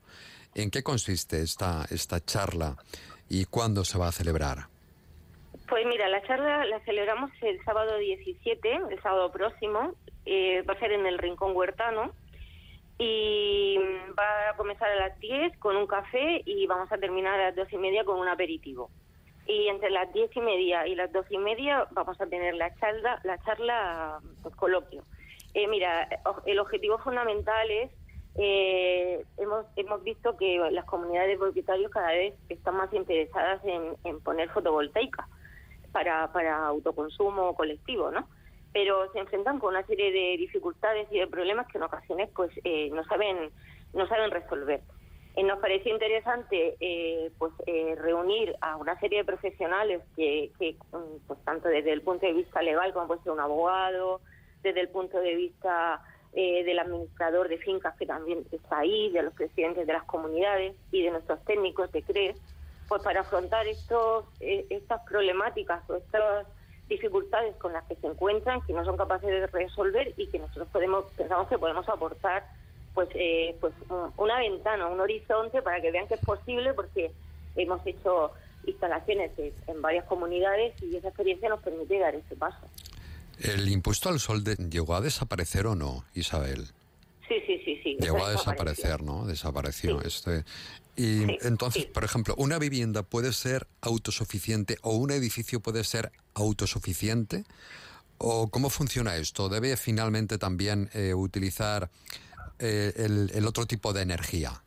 ¿En 0.55 0.71
qué 0.71 0.81
consiste 0.83 1.41
esta, 1.41 1.85
esta 1.89 2.23
charla 2.23 2.77
y 3.29 3.45
cuándo 3.45 3.85
se 3.85 3.97
va 3.97 4.07
a 4.07 4.11
celebrar? 4.11 4.67
Pues 5.67 5.85
mira, 5.85 6.09
la 6.09 6.21
charla 6.23 6.65
la 6.65 6.79
celebramos 6.81 7.29
el 7.41 7.63
sábado 7.63 7.97
17, 7.97 8.79
el 8.89 9.01
sábado 9.01 9.31
próximo. 9.31 9.93
eh, 10.25 10.63
va 10.63 10.73
a 10.73 10.79
ser 10.79 10.91
en 10.91 11.05
el 11.05 11.17
Rincón 11.17 11.55
Huertano. 11.55 12.11
Y 12.97 13.77
va 14.17 14.49
a 14.49 14.57
comenzar 14.57 14.89
a 14.91 14.95
las 14.95 15.17
10 15.19 15.57
con 15.59 15.77
un 15.77 15.87
café 15.87 16.41
y 16.43 16.67
vamos 16.67 16.91
a 16.91 16.97
terminar 16.97 17.39
a 17.39 17.45
las 17.45 17.55
dos 17.55 17.71
y 17.71 17.77
media 17.77 18.03
con 18.03 18.19
un 18.19 18.27
aperitivo. 18.27 18.89
Y 19.47 19.67
entre 19.69 19.89
las 19.89 20.11
diez 20.11 20.29
y 20.35 20.41
media 20.41 20.85
y 20.85 20.95
las 20.95 21.11
dos 21.13 21.25
y 21.29 21.37
media 21.37 21.87
vamos 21.91 22.19
a 22.19 22.27
tener 22.27 22.55
la 22.55 22.75
charla, 22.75 23.21
la 23.23 23.37
charla 23.45 24.19
pues, 24.43 24.53
coloquio. 24.55 25.03
Eh, 25.53 25.67
mira, 25.67 26.07
el 26.45 26.59
objetivo 26.59 26.97
fundamental 26.99 27.71
es, 27.71 27.89
eh, 28.39 29.25
hemos, 29.37 29.65
hemos 29.75 30.03
visto 30.03 30.37
que 30.37 30.57
las 30.71 30.85
comunidades 30.85 31.31
de 31.31 31.37
propietarios 31.37 31.91
cada 31.91 32.11
vez 32.11 32.33
están 32.49 32.77
más 32.77 32.91
interesadas 32.93 33.61
en, 33.65 33.95
en 34.05 34.19
poner 34.21 34.49
fotovoltaica 34.49 35.27
para, 35.91 36.31
para 36.31 36.67
autoconsumo 36.67 37.55
colectivo, 37.55 38.11
¿no? 38.11 38.27
Pero 38.71 39.11
se 39.11 39.19
enfrentan 39.19 39.59
con 39.59 39.75
una 39.75 39.85
serie 39.85 40.11
de 40.11 40.37
dificultades 40.37 41.07
y 41.11 41.19
de 41.19 41.27
problemas 41.27 41.67
que 41.67 41.79
en 41.79 41.83
ocasiones 41.83 42.29
pues 42.35 42.51
eh, 42.63 42.89
no 42.91 43.03
saben 43.05 43.51
no 43.93 44.07
saben 44.07 44.31
resolver. 44.31 44.81
Eh, 45.35 45.43
nos 45.43 45.59
pareció 45.59 45.93
interesante 45.93 46.75
eh, 46.79 47.31
pues 47.37 47.53
eh, 47.65 47.95
reunir 47.97 48.55
a 48.61 48.77
una 48.77 48.99
serie 48.99 49.19
de 49.19 49.25
profesionales 49.25 50.01
que, 50.15 50.51
que, 50.59 50.75
mm, 50.91 51.27
pues 51.27 51.39
tanto 51.45 51.67
desde 51.67 51.93
el 51.93 52.01
punto 52.01 52.25
de 52.25 52.33
vista 52.33 52.61
legal 52.61 52.93
como 52.93 53.07
puede 53.07 53.23
ser 53.23 53.31
un 53.31 53.39
abogado, 53.39 54.21
desde 54.63 54.81
el 54.81 54.89
punto 54.89 55.19
de 55.19 55.35
vista 55.35 56.01
eh, 56.33 56.63
del 56.63 56.79
administrador 56.79 57.47
de 57.49 57.57
fincas 57.57 57.95
que 57.97 58.05
también 58.05 58.45
está 58.51 58.79
ahí, 58.79 59.09
de 59.11 59.23
los 59.23 59.33
presidentes 59.33 59.85
de 59.87 59.93
las 59.93 60.03
comunidades 60.03 60.75
y 60.91 61.03
de 61.03 61.11
nuestros 61.11 61.43
técnicos 61.45 61.91
de 61.91 62.03
CRE, 62.03 62.35
pues 62.87 63.01
para 63.03 63.21
afrontar 63.21 63.67
estos 63.67 64.25
eh, 64.39 64.65
estas 64.69 65.01
problemáticas 65.07 65.87
o 65.89 65.95
estas 65.95 66.47
dificultades 66.87 67.55
con 67.57 67.71
las 67.73 67.83
que 67.85 67.95
se 67.95 68.07
encuentran, 68.07 68.61
que 68.61 68.73
no 68.73 68.83
son 68.83 68.97
capaces 68.97 69.29
de 69.29 69.45
resolver 69.47 70.13
y 70.17 70.27
que 70.27 70.39
nosotros 70.39 70.67
podemos 70.71 71.05
pensamos 71.15 71.47
que 71.47 71.57
podemos 71.57 71.87
aportar 71.87 72.43
pues 72.95 73.09
eh, 73.13 73.55
pues 73.61 73.73
un- 73.89 74.11
una 74.17 74.39
ventana, 74.39 74.87
un 74.87 74.99
horizonte 74.99 75.61
para 75.61 75.79
que 75.81 75.91
vean 75.91 76.07
que 76.07 76.15
es 76.15 76.25
posible 76.25 76.73
porque 76.73 77.11
hemos 77.55 77.85
hecho 77.85 78.31
instalaciones 78.65 79.31
en 79.67 79.81
varias 79.81 80.05
comunidades 80.05 80.73
y 80.81 80.95
esa 80.95 81.09
experiencia 81.09 81.47
nos 81.49 81.61
permite 81.61 81.97
dar 81.99 82.15
ese 82.15 82.35
paso. 82.35 82.57
¿El 83.41 83.69
impuesto 83.69 84.09
al 84.09 84.19
sol 84.19 84.43
de- 84.43 84.55
llegó 84.55 84.95
a 84.95 85.01
desaparecer 85.01 85.67
o 85.67 85.75
no, 85.75 86.05
Isabel? 86.13 86.67
Sí, 87.27 87.35
sí, 87.45 87.61
sí, 87.63 87.79
sí. 87.83 87.97
Llegó 87.99 88.25
a 88.25 88.31
desaparecer, 88.31 89.01
¿no? 89.03 89.25
Desapareció. 89.25 90.01
Este. 90.01 90.43
Y 90.95 91.23
entonces, 91.45 91.85
por 91.85 92.03
ejemplo, 92.03 92.33
¿una 92.37 92.57
vivienda 92.59 93.03
puede 93.03 93.31
ser 93.33 93.67
autosuficiente 93.81 94.77
o 94.81 94.95
un 94.95 95.11
edificio 95.11 95.59
puede 95.59 95.83
ser 95.83 96.11
autosuficiente? 96.33 97.45
¿O 98.17 98.49
cómo 98.49 98.69
funciona 98.69 99.15
esto? 99.15 99.47
¿Debe 99.47 99.77
finalmente 99.77 100.37
también 100.37 100.89
eh, 100.93 101.13
utilizar 101.13 101.89
eh, 102.59 102.91
el, 102.97 103.31
el 103.33 103.45
otro 103.47 103.65
tipo 103.65 103.93
de 103.93 104.01
energía? 104.01 104.61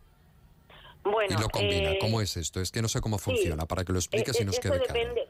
Bueno, 1.05 1.37
y 1.37 1.41
lo 1.41 1.49
combina. 1.51 1.91
eh, 1.93 1.99
¿Cómo 2.01 2.21
es 2.23 2.37
esto? 2.37 2.61
Es 2.61 2.71
que 2.71 2.81
no 2.81 2.89
sé 2.89 3.01
cómo 3.01 3.19
funciona, 3.19 3.67
para 3.67 3.85
que 3.85 3.93
lo 3.93 3.99
expliques 3.99 4.39
Eh, 4.39 4.43
y 4.43 4.47
nos 4.47 4.59
quede 4.61 4.81
claro. 4.81 4.95
depende, 5.01 5.21
es 5.23 5.29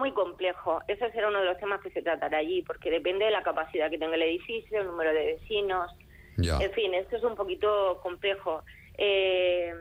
muy 0.00 0.12
complejo. 0.12 0.80
Ese 0.88 1.12
será 1.12 1.28
uno 1.28 1.40
de 1.40 1.44
los 1.44 1.58
temas 1.58 1.80
que 1.82 1.90
se 1.90 2.02
tratará 2.02 2.38
allí, 2.38 2.62
porque 2.62 2.90
depende 2.90 3.26
de 3.26 3.30
la 3.30 3.42
capacidad 3.42 3.90
que 3.90 3.98
tenga 3.98 4.16
el 4.16 4.22
edificio, 4.22 4.80
el 4.80 4.86
número 4.86 5.12
de 5.12 5.24
vecinos. 5.34 5.92
Ya. 6.38 6.58
En 6.58 6.72
fin, 6.72 6.94
esto 6.94 7.16
es 7.16 7.22
un 7.22 7.36
poquito 7.36 8.00
complejo. 8.02 8.62
Eh, 8.96 9.72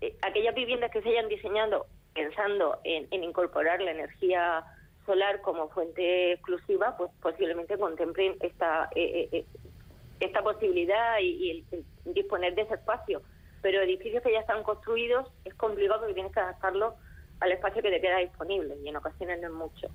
eh, 0.00 0.16
aquellas 0.22 0.54
viviendas 0.54 0.90
que 0.92 1.02
se 1.02 1.08
hayan 1.08 1.28
diseñado 1.28 1.86
pensando 2.12 2.78
en, 2.84 3.08
en 3.10 3.24
incorporar 3.24 3.80
la 3.80 3.90
energía 3.90 4.64
solar 5.06 5.40
como 5.40 5.68
fuente 5.70 6.32
exclusiva, 6.32 6.96
pues 6.96 7.10
posiblemente 7.20 7.76
contemplen 7.78 8.36
esta 8.40 8.88
eh, 8.94 9.20
eh, 9.20 9.28
eh, 9.32 9.46
esta 10.20 10.42
posibilidad 10.42 11.18
y, 11.20 11.30
y 11.44 11.50
el, 11.50 11.64
el 12.06 12.14
disponer 12.14 12.54
de 12.54 12.62
ese 12.62 12.74
espacio. 12.74 13.22
Pero 13.62 13.80
edificios 13.80 14.22
que 14.22 14.32
ya 14.32 14.40
están 14.40 14.62
construidos 14.62 15.26
es 15.44 15.54
complicado 15.54 16.00
porque 16.00 16.14
tienes 16.14 16.32
que 16.32 16.40
adaptarlo 16.40 16.96
al 17.40 17.52
espacio 17.52 17.82
que 17.82 17.90
te 17.90 18.00
queda 18.00 18.18
disponible 18.18 18.76
y 18.82 18.88
en 18.88 18.96
ocasiones 18.96 19.40
no 19.40 19.48
es 19.48 19.54
mucho. 19.54 19.88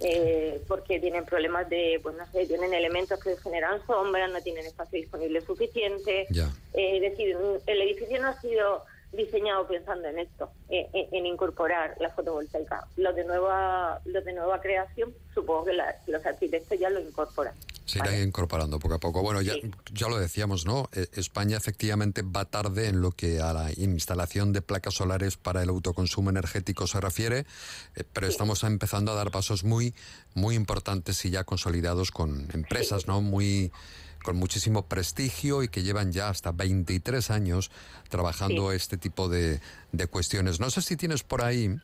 Eh, 0.00 0.62
porque 0.68 1.00
tienen 1.00 1.24
problemas 1.24 1.68
de, 1.68 1.98
pues 2.02 2.14
no 2.16 2.24
sé, 2.30 2.46
tienen 2.46 2.72
elementos 2.72 3.18
que 3.18 3.36
generan 3.36 3.84
sombra, 3.84 4.28
no 4.28 4.40
tienen 4.40 4.64
espacio 4.64 5.00
disponible 5.00 5.40
suficiente. 5.40 6.28
Eh, 6.30 6.96
es 6.96 7.00
decir, 7.02 7.36
el 7.66 7.82
edificio 7.82 8.20
no 8.22 8.28
ha 8.28 8.40
sido 8.40 8.84
diseñado 9.12 9.66
pensando 9.66 10.06
en 10.08 10.18
esto, 10.18 10.50
en, 10.68 10.86
en 11.12 11.26
incorporar 11.26 11.96
la 12.00 12.10
fotovoltaica. 12.10 12.86
Los 12.96 13.14
de 13.16 13.24
nueva, 13.24 14.00
los 14.04 14.24
de 14.24 14.32
nueva 14.34 14.60
creación, 14.60 15.14
supongo 15.34 15.64
que 15.66 15.72
la- 15.72 15.96
los 16.06 16.24
arquitectos 16.26 16.78
ya 16.78 16.90
lo 16.90 17.00
incorporan. 17.00 17.54
Se 17.86 18.00
irá 18.00 18.20
incorporando 18.20 18.78
poco 18.78 18.94
a 18.96 18.98
poco. 18.98 19.22
Bueno, 19.22 19.40
ya, 19.40 19.54
ya 19.94 20.08
lo 20.08 20.18
decíamos, 20.18 20.66
¿no? 20.66 20.90
Eh, 20.92 21.06
España 21.14 21.56
efectivamente 21.56 22.20
va 22.20 22.44
tarde 22.44 22.88
en 22.88 23.00
lo 23.00 23.12
que 23.12 23.40
a 23.40 23.54
la 23.54 23.70
instalación 23.72 24.52
de 24.52 24.60
placas 24.60 24.92
solares 24.92 25.38
para 25.38 25.62
el 25.62 25.70
autoconsumo 25.70 26.28
energético 26.28 26.86
se 26.86 27.00
refiere, 27.00 27.46
eh, 27.96 28.04
pero 28.12 28.26
estamos 28.26 28.62
empezando 28.64 29.12
a 29.12 29.14
dar 29.14 29.30
pasos 29.30 29.64
muy, 29.64 29.94
muy 30.34 30.54
importantes 30.54 31.24
y 31.24 31.30
ya 31.30 31.44
consolidados 31.44 32.10
con 32.10 32.46
empresas, 32.52 33.06
¿no? 33.06 33.22
Muy 33.22 33.72
con 34.22 34.36
muchísimo 34.36 34.86
prestigio 34.86 35.62
y 35.62 35.68
que 35.68 35.82
llevan 35.82 36.12
ya 36.12 36.28
hasta 36.28 36.52
23 36.52 37.30
años 37.30 37.70
trabajando 38.08 38.72
este 38.72 38.96
tipo 38.98 39.28
de, 39.28 39.60
de 39.92 40.06
cuestiones. 40.06 40.60
No 40.60 40.70
sé 40.70 40.82
si 40.82 40.96
tienes 40.96 41.22
por 41.22 41.42
ahí 41.42 41.76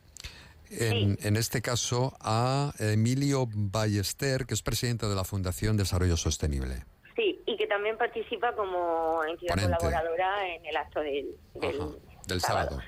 en, 0.69 1.17
en 1.21 1.35
este 1.37 1.61
caso 1.61 2.15
a 2.19 2.73
Emilio 2.79 3.47
Ballester, 3.53 4.45
que 4.45 4.53
es 4.53 4.61
presidente 4.61 5.07
de 5.07 5.15
la 5.15 5.23
Fundación 5.23 5.77
Desarrollo 5.77 6.17
Sostenible. 6.17 6.83
Sí, 7.15 7.39
y 7.45 7.55
que 7.57 7.67
también 7.67 7.97
participa 7.97 8.53
como 8.55 9.23
entidad 9.23 9.55
Ponente. 9.55 9.77
colaboradora 9.77 10.47
en 10.53 10.65
el 10.65 10.75
acto 10.75 10.99
del, 10.99 11.27
del 11.53 11.79
Del 12.27 12.41
sábado. 12.41 12.79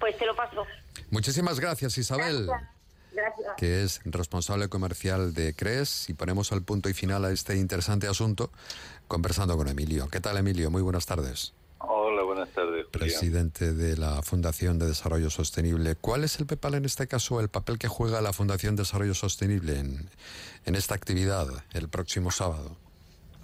Pues 0.00 0.16
te 0.16 0.26
lo 0.26 0.34
paso. 0.34 0.64
Muchísimas 1.10 1.60
gracias, 1.60 1.96
Isabel, 1.98 2.46
Gracias. 2.46 2.70
Que 3.56 3.82
es 3.82 4.00
responsable 4.04 4.68
comercial 4.68 5.34
de 5.34 5.54
CRES, 5.54 6.08
y 6.08 6.14
ponemos 6.14 6.52
al 6.52 6.62
punto 6.62 6.88
y 6.88 6.94
final 6.94 7.24
a 7.24 7.30
este 7.32 7.56
interesante 7.56 8.06
asunto 8.08 8.50
conversando 9.08 9.56
con 9.56 9.68
Emilio. 9.68 10.08
¿Qué 10.08 10.20
tal, 10.20 10.36
Emilio? 10.36 10.70
Muy 10.70 10.82
buenas 10.82 11.06
tardes. 11.06 11.52
Hola, 11.78 12.22
buenas 12.22 12.48
tardes. 12.50 12.86
Julián. 12.86 12.90
Presidente 12.92 13.72
de 13.72 13.96
la 13.96 14.22
Fundación 14.22 14.78
de 14.78 14.86
Desarrollo 14.86 15.30
Sostenible. 15.30 15.94
¿Cuál 15.96 16.24
es 16.24 16.38
el 16.38 16.46
papel 16.46 16.74
en 16.74 16.84
este 16.84 17.06
caso, 17.06 17.40
el 17.40 17.48
papel 17.48 17.78
que 17.78 17.88
juega 17.88 18.20
la 18.20 18.32
Fundación 18.32 18.76
de 18.76 18.82
Desarrollo 18.82 19.14
Sostenible 19.14 19.78
en, 19.78 20.08
en 20.66 20.74
esta 20.74 20.94
actividad 20.94 21.46
el 21.72 21.88
próximo 21.88 22.30
sábado? 22.30 22.76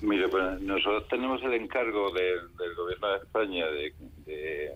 Mire, 0.03 0.29
pues 0.29 0.61
nosotros 0.61 1.09
tenemos 1.09 1.43
el 1.43 1.55
encargo 1.55 2.13
de- 2.13 2.43
del 2.59 2.75
Gobierno 2.77 3.09
de 3.13 3.17
España 3.17 3.65
de, 3.67 3.95
de- 4.27 4.73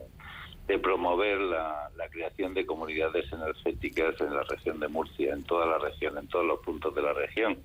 de 0.70 0.78
promover 0.78 1.40
la, 1.40 1.90
la 1.96 2.08
creación 2.08 2.54
de 2.54 2.64
comunidades 2.64 3.26
energéticas 3.32 4.20
en 4.20 4.32
la 4.32 4.44
región 4.44 4.78
de 4.78 4.86
Murcia, 4.86 5.32
en 5.32 5.42
toda 5.42 5.66
la 5.66 5.78
región, 5.78 6.16
en 6.16 6.28
todos 6.28 6.46
los 6.46 6.60
puntos 6.60 6.94
de 6.94 7.02
la 7.02 7.12
región. 7.12 7.58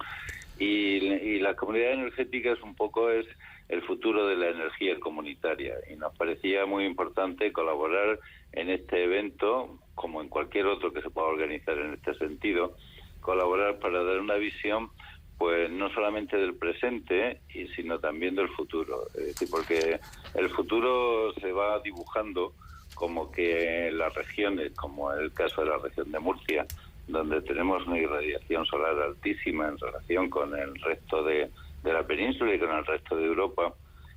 Y, 0.57 1.05
y 1.05 1.39
la 1.39 1.55
comunidad 1.55 1.93
energética 1.93 2.53
es 2.53 2.61
un 2.63 2.73
poco 2.73 3.11
es 3.11 3.27
el 3.69 3.83
futuro 3.83 4.25
de 4.27 4.35
la 4.35 4.49
energía 4.49 4.99
comunitaria 4.99 5.75
y 5.91 5.97
nos 5.97 6.17
parecía 6.17 6.65
muy 6.65 6.85
importante 6.85 7.51
colaborar 7.51 8.19
en 8.53 8.71
este 8.71 9.03
evento, 9.03 9.77
como 9.93 10.21
en 10.21 10.29
cualquier 10.29 10.65
otro 10.65 10.91
que 10.91 11.03
se 11.03 11.11
pueda 11.11 11.27
organizar 11.27 11.77
en 11.77 11.93
este 11.93 12.15
sentido, 12.15 12.75
colaborar 13.21 13.77
para 13.77 14.03
dar 14.03 14.19
una 14.19 14.35
visión 14.35 14.89
pues 15.37 15.69
no 15.69 15.89
solamente 15.89 16.37
del 16.37 16.55
presente 16.55 17.41
sino 17.75 17.99
también 17.99 18.35
del 18.35 18.47
futuro 18.49 19.07
es 19.15 19.25
decir 19.25 19.49
porque 19.51 19.99
el 20.33 20.49
futuro 20.49 21.33
se 21.33 21.51
va 21.51 21.81
dibujando 21.81 22.53
como 22.95 23.31
que 23.31 23.91
las 23.93 24.13
regiones 24.15 24.71
como 24.73 25.11
el 25.13 25.31
caso 25.33 25.61
de 25.61 25.69
la 25.69 25.77
región 25.77 26.11
de 26.11 26.19
Murcia 26.19 26.65
donde 27.07 27.41
tenemos 27.41 27.85
una 27.85 27.99
irradiación 27.99 28.65
solar 28.65 28.97
altísima 28.99 29.67
en 29.67 29.77
relación 29.77 30.29
con 30.29 30.57
el 30.57 30.73
resto 30.81 31.23
de, 31.23 31.51
de 31.83 31.93
la 31.93 32.03
península 32.03 32.55
y 32.55 32.59
con 32.59 32.71
el 32.71 32.85
resto 32.85 33.15
de 33.15 33.25
Europa 33.25 33.73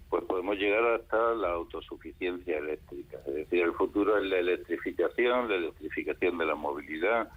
pues 0.09 0.25
podemos 0.25 0.57
llegar 0.57 0.85
hasta 0.95 1.35
la 1.35 1.51
autosuficiencia 1.51 2.57
eléctrica. 2.59 3.19
Es 3.27 3.35
decir, 3.35 3.63
el 3.63 3.73
futuro 3.75 4.17
es 4.17 4.25
la 4.25 4.39
electrificación, 4.39 5.51
la 5.51 5.57
electrificación 5.57 6.39
de 6.39 6.47
la 6.47 6.55
movilidad, 6.55 7.29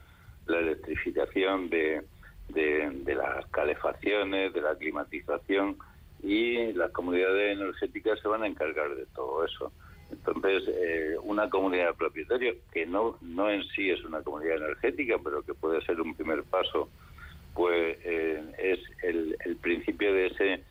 la 0.45 0.59
electrificación 0.59 1.69
de, 1.69 2.01
de, 2.49 2.89
de 3.03 3.15
las 3.15 3.45
calefacciones, 3.47 4.53
de 4.53 4.61
la 4.61 4.75
climatización 4.75 5.77
y 6.23 6.71
las 6.73 6.91
comunidades 6.91 7.57
energéticas 7.57 8.19
se 8.21 8.27
van 8.27 8.43
a 8.43 8.47
encargar 8.47 8.95
de 8.95 9.05
todo 9.07 9.43
eso. 9.43 9.71
Entonces, 10.11 10.63
eh, 10.67 11.15
una 11.23 11.49
comunidad 11.49 11.87
de 11.87 11.93
propietarios, 11.93 12.57
que 12.71 12.85
no, 12.85 13.17
no 13.21 13.49
en 13.49 13.63
sí 13.69 13.89
es 13.89 14.03
una 14.03 14.21
comunidad 14.21 14.57
energética, 14.57 15.15
pero 15.23 15.43
que 15.43 15.53
puede 15.53 15.81
ser 15.81 16.01
un 16.01 16.15
primer 16.15 16.43
paso 16.43 16.89
pues 17.53 17.97
eh, 18.03 18.41
es 18.57 18.79
el, 19.03 19.35
el 19.45 19.57
principio 19.57 20.13
de 20.13 20.27
ese 20.27 20.63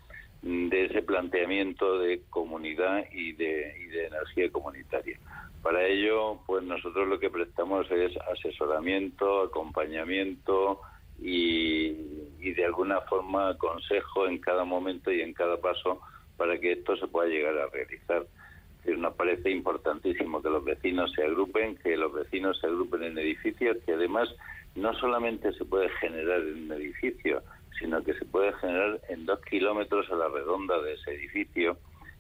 de 0.43 0.87
ese 0.87 1.03
planteamiento 1.03 1.99
de 1.99 2.23
comunidad 2.31 3.05
y 3.13 3.33
de, 3.33 3.75
y 3.79 3.87
de 3.89 4.07
energía 4.07 4.51
comunitaria. 4.51 5.19
Para 5.63 5.87
ello, 5.87 6.41
pues 6.47 6.65
nosotros 6.65 7.07
lo 7.09 7.21
que 7.21 7.29
prestamos 7.29 7.91
es 7.91 8.17
asesoramiento, 8.17 9.43
acompañamiento 9.43 10.81
y, 11.21 11.95
y 12.41 12.53
de 12.53 12.65
alguna 12.65 13.03
forma 13.03 13.59
consejo 13.59 14.27
en 14.27 14.39
cada 14.39 14.65
momento 14.65 15.13
y 15.13 15.21
en 15.21 15.35
cada 15.35 15.59
paso 15.59 16.01
para 16.39 16.59
que 16.59 16.73
esto 16.73 16.97
se 16.97 17.07
pueda 17.07 17.29
llegar 17.29 17.59
a 17.59 17.67
realizar. 17.67 18.25
Decir, 18.83 18.99
nos 18.99 19.15
parece 19.15 19.51
importantísimo 19.51 20.41
que 20.43 20.49
los 20.49 20.65
vecinos 20.65 21.13
se 21.13 21.25
agrupen, 21.25 21.77
que 21.77 21.97
los 21.97 22.13
vecinos 22.13 22.59
se 22.61 22.67
agrupen 22.67 23.03
en 23.03 23.19
edificios, 23.19 23.77
que 23.85 23.93
además 23.93 24.35
no 24.75 24.95
solamente 24.95 25.53
se 25.53 25.65
puede 25.65 25.89
generar 26.01 26.41
en 26.41 26.65
un 26.65 26.73
edificio, 26.73 27.43
sino 27.79 28.03
que 28.03 28.15
se 28.15 28.25
puede 28.25 28.53
generar 28.55 29.01
en 29.09 29.27
dos 29.27 29.41
kilómetros 29.43 30.11
a 30.11 30.15
la 30.15 30.29
redonda 30.29 30.81
de 30.83 30.95
ese 30.95 31.13
edificio 31.13 31.77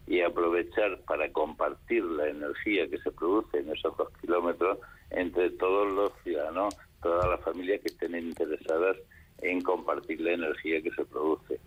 y 0.06 0.20
aprovechar 0.20 0.98
para 1.06 1.30
compartir 1.32 2.02
la 2.04 2.28
energía 2.28 2.88
que 2.88 2.98
se 2.98 3.10
produce 3.12 3.58
en 3.58 3.70
esos 3.70 3.96
dos 3.96 4.08
kilómetros 4.20 4.78
entre 5.10 5.50
todos 5.50 5.90
los 5.92 6.12
ciudadanos, 6.24 6.74
todas 7.02 7.28
las 7.28 7.40
familias 7.42 7.80
que 7.80 7.88
estén 7.88 8.16
interesadas 8.16 8.96
en 9.40 9.60
compartir 9.62 10.20
la 10.20 10.32
energía 10.32 10.82
que 10.82 10.90
se 10.90 11.04
produce. 11.04 11.60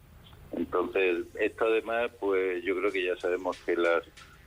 Entonces, 0.51 1.25
esto 1.39 1.65
además, 1.65 2.11
pues 2.19 2.63
yo 2.63 2.75
creo 2.77 2.91
que 2.91 3.05
ya 3.05 3.15
sabemos 3.17 3.57
que 3.65 3.75
las 3.75 4.03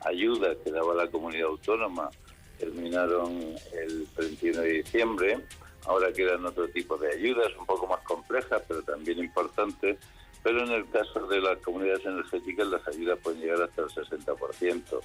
ayudas 0.07 0.57
que 0.65 0.71
daba 0.71 0.95
la 0.95 1.11
comunidad 1.11 1.49
autónoma 1.49 2.11
terminaron 2.59 3.55
el 3.73 4.07
31 4.15 4.63
de 4.63 4.69
diciembre 4.69 5.39
Ahora 5.87 6.13
quedan 6.13 6.45
otro 6.45 6.69
tipo 6.69 6.97
de 6.97 7.13
ayudas, 7.13 7.53
un 7.59 7.67
poco 7.67 7.87
más 7.87 8.01
complejas, 8.01 8.61
pero 8.67 8.83
también 8.83 9.19
importantes. 9.19 9.99
Pero 10.43 10.65
en 10.65 10.73
el 10.73 10.89
caso 10.91 11.27
de 11.27 11.41
las 11.41 11.59
comunidades 11.59 12.05
energéticas, 12.05 12.67
las 12.67 12.87
ayudas 12.89 13.19
pueden 13.23 13.41
llegar 13.41 13.63
hasta 13.63 13.83
el 13.83 13.89
60%. 13.89 15.01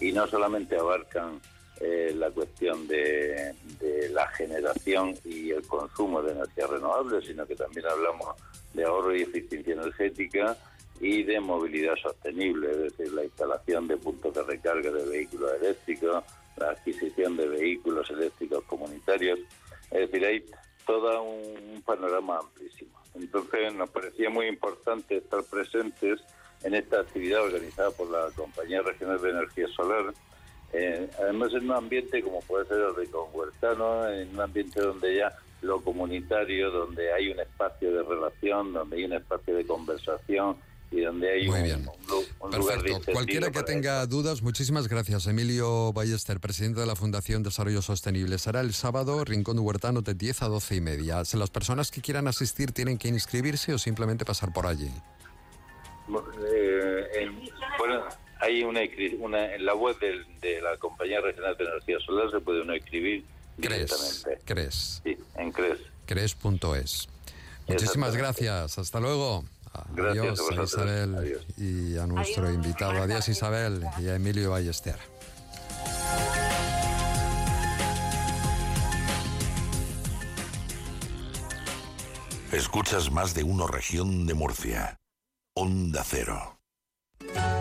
Y 0.00 0.12
no 0.12 0.26
solamente 0.26 0.76
abarcan 0.76 1.40
eh, 1.80 2.12
la 2.16 2.30
cuestión 2.30 2.86
de, 2.88 3.54
de, 3.80 4.08
la 4.10 4.26
generación 4.28 5.14
y 5.24 5.50
el 5.50 5.66
consumo 5.66 6.20
de 6.22 6.32
energía 6.32 6.66
renovable, 6.66 7.24
sino 7.24 7.46
que 7.46 7.54
también 7.54 7.86
hablamos 7.86 8.34
de 8.74 8.84
ahorro 8.84 9.14
y 9.14 9.22
eficiencia 9.22 9.74
energética 9.74 10.56
y 11.00 11.22
de 11.22 11.40
movilidad 11.40 11.94
sostenible, 11.96 12.70
es 12.70 12.78
decir, 12.78 13.12
la 13.12 13.24
instalación 13.24 13.86
de 13.86 13.96
puntos 13.96 14.34
de 14.34 14.42
recarga 14.42 14.90
de 14.90 15.04
vehículos 15.04 15.52
eléctricos, 15.60 16.24
la 16.56 16.70
adquisición 16.70 17.36
de 17.36 17.48
vehículos 17.48 18.10
eléctricos 18.10 18.64
comunitarios. 18.64 19.38
Es 19.90 20.10
decir, 20.10 20.24
hay 20.24 20.44
todo 20.86 21.22
un 21.22 21.82
panorama 21.82 22.38
amplísimo. 22.38 22.98
Entonces 23.14 23.74
nos 23.74 23.90
parecía 23.90 24.30
muy 24.30 24.46
importante 24.46 25.16
estar 25.18 25.42
presentes 25.44 26.20
en 26.62 26.74
esta 26.74 27.00
actividad 27.00 27.44
organizada 27.44 27.90
por 27.90 28.10
la 28.10 28.28
Compañía 28.34 28.82
Regional 28.82 29.20
de 29.20 29.30
Energía 29.30 29.68
Solar, 29.68 30.12
eh, 30.72 31.08
además 31.18 31.52
en 31.54 31.64
un 31.64 31.72
ambiente 31.76 32.22
como 32.22 32.40
puede 32.40 32.66
ser 32.66 32.78
el 32.78 32.94
de 32.94 33.10
Conhuertano, 33.10 34.08
en 34.08 34.30
un 34.30 34.40
ambiente 34.40 34.80
donde 34.80 35.16
ya 35.16 35.32
lo 35.62 35.80
comunitario, 35.82 36.70
donde 36.70 37.12
hay 37.12 37.30
un 37.30 37.40
espacio 37.40 37.92
de 37.92 38.02
relación, 38.02 38.72
donde 38.72 38.96
hay 38.96 39.04
un 39.04 39.14
espacio 39.14 39.56
de 39.56 39.66
conversación, 39.66 40.56
y 40.90 41.00
donde 41.02 41.30
hay 41.30 41.46
Muy 41.48 41.58
un, 41.58 41.64
bien. 41.64 41.88
un, 42.40 42.50
lugar. 42.56 42.78
Cualquiera 43.12 43.50
que 43.50 43.62
tenga 43.62 44.06
dudas, 44.06 44.42
muchísimas 44.42 44.88
gracias. 44.88 45.26
Emilio 45.26 45.92
Ballester, 45.92 46.40
presidente 46.40 46.80
de 46.80 46.86
la 46.86 46.96
Fundación 46.96 47.42
Desarrollo 47.42 47.82
Sostenible. 47.82 48.38
Será 48.38 48.60
el 48.60 48.72
sábado, 48.72 49.22
Rincón 49.24 49.58
Huertano, 49.58 50.00
de 50.00 50.14
10 50.14 50.42
a 50.42 50.48
12 50.48 50.76
y 50.76 50.80
media. 50.80 51.22
Las 51.34 51.50
personas 51.50 51.90
que 51.90 52.00
quieran 52.00 52.26
asistir 52.26 52.72
tienen 52.72 52.96
que 52.96 53.08
inscribirse 53.08 53.74
o 53.74 53.78
simplemente 53.78 54.24
pasar 54.24 54.52
por 54.52 54.66
allí. 54.66 54.90
Eh, 56.08 57.06
en- 57.16 57.50
bueno, 57.78 58.04
hay 58.40 58.62
una, 58.62 58.80
una 59.20 59.54
en 59.54 59.66
la 59.66 59.74
web 59.74 59.96
de 59.98 60.62
la 60.62 60.76
Compañía 60.78 61.20
Regional 61.20 61.56
de 61.58 61.64
Energía 61.64 61.98
Solar 62.04 62.30
se 62.30 62.40
puede 62.40 62.62
uno 62.62 62.74
inscribir 62.74 63.24
directamente. 63.58 64.38
CRES. 64.46 65.02
Sí, 65.04 65.18
en 65.36 65.52
CRES. 65.52 65.78
CRES.es. 66.06 67.08
Muchísimas 67.66 68.16
gracias. 68.16 68.78
Hasta 68.78 68.98
luego. 69.00 69.44
Gracias 69.90 70.40
Adiós 70.40 70.58
a. 70.58 70.62
Isabel 70.62 71.14
Adiós. 71.14 71.46
y 71.56 71.98
a 71.98 72.06
nuestro 72.06 72.52
invitado. 72.52 73.02
Adiós 73.02 73.28
Isabel 73.28 73.84
y 74.00 74.08
a 74.08 74.14
Emilio 74.14 74.50
Ballester. 74.50 74.96
Escuchas 82.52 83.10
más 83.10 83.34
de 83.34 83.44
uno 83.44 83.66
región 83.66 84.26
de 84.26 84.34
Murcia. 84.34 84.96
Onda 85.54 86.02
Cero. 86.04 86.57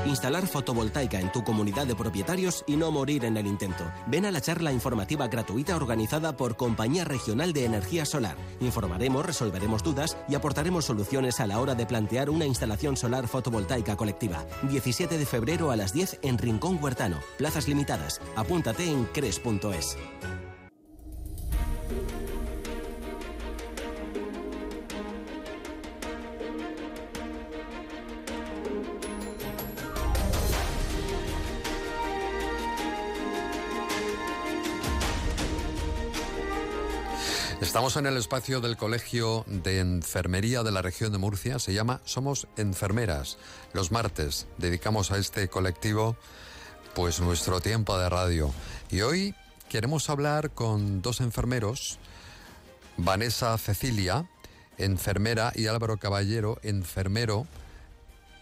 Instalar 0.08 0.48
fotovoltaica 0.48 1.20
en 1.20 1.32
tu 1.32 1.44
comunidad 1.44 1.86
de 1.86 1.96
propietarios 1.96 2.64
y 2.66 2.78
no 2.78 2.92
morir 2.92 3.26
en 3.26 3.38
el 3.38 3.46
intento. 3.46 3.84
Ven 4.08 4.26
a 4.26 4.32
la 4.32 4.42
charla 4.42 4.72
informativa 4.72 5.28
gratuita 5.28 5.76
organizada 5.76 6.36
por 6.36 6.56
Compañía 6.56 7.04
Regional 7.04 7.54
de 7.54 7.66
Energía 7.66 8.06
Solar. 8.06 8.38
Informaremos, 8.62 9.26
resolveremos 9.26 9.84
dudas 9.84 10.18
y 10.30 10.36
aportaremos 10.36 10.86
soluciones 10.86 11.40
a 11.40 11.48
la 11.48 11.60
hora 11.60 11.76
de 11.76 11.86
plantear 11.86 12.30
una 12.30 12.46
instalación 12.46 12.96
solar 12.96 13.28
fotovoltaica 13.28 13.98
colectiva. 13.98 14.46
17 14.70 15.18
de 15.18 15.26
febrero 15.26 15.72
a 15.72 15.76
las 15.76 15.94
10 15.94 16.20
en 16.22 16.38
Rincón 16.38 16.80
Huertano. 16.82 17.20
Plazas 17.38 17.68
limitadas. 17.68 18.22
Apúntate 18.36 18.90
en 18.90 19.06
cres.es. 19.06 19.98
Estamos 37.68 37.98
en 37.98 38.06
el 38.06 38.16
espacio 38.16 38.62
del 38.62 38.78
Colegio 38.78 39.44
de 39.46 39.82
Enfermería 39.82 40.64
de 40.64 40.72
la 40.72 40.82
región 40.82 41.12
de 41.12 41.18
Murcia. 41.18 41.60
Se 41.60 41.74
llama 41.74 42.00
Somos 42.06 42.48
Enfermeras. 42.56 43.38
Los 43.74 43.92
martes 43.92 44.48
dedicamos 44.58 45.12
a 45.12 45.18
este 45.18 45.50
colectivo 45.50 46.16
pues 46.96 47.20
nuestro 47.20 47.60
tiempo 47.60 48.00
de 48.00 48.08
radio. 48.08 48.54
Y 48.90 49.02
hoy 49.02 49.36
queremos 49.68 50.10
hablar 50.10 50.52
con 50.52 51.02
dos 51.02 51.20
enfermeros, 51.20 52.00
Vanessa 52.96 53.56
Cecilia, 53.58 54.30
enfermera, 54.78 55.52
y 55.54 55.68
Álvaro 55.68 55.98
Caballero, 55.98 56.60
enfermero, 56.64 57.48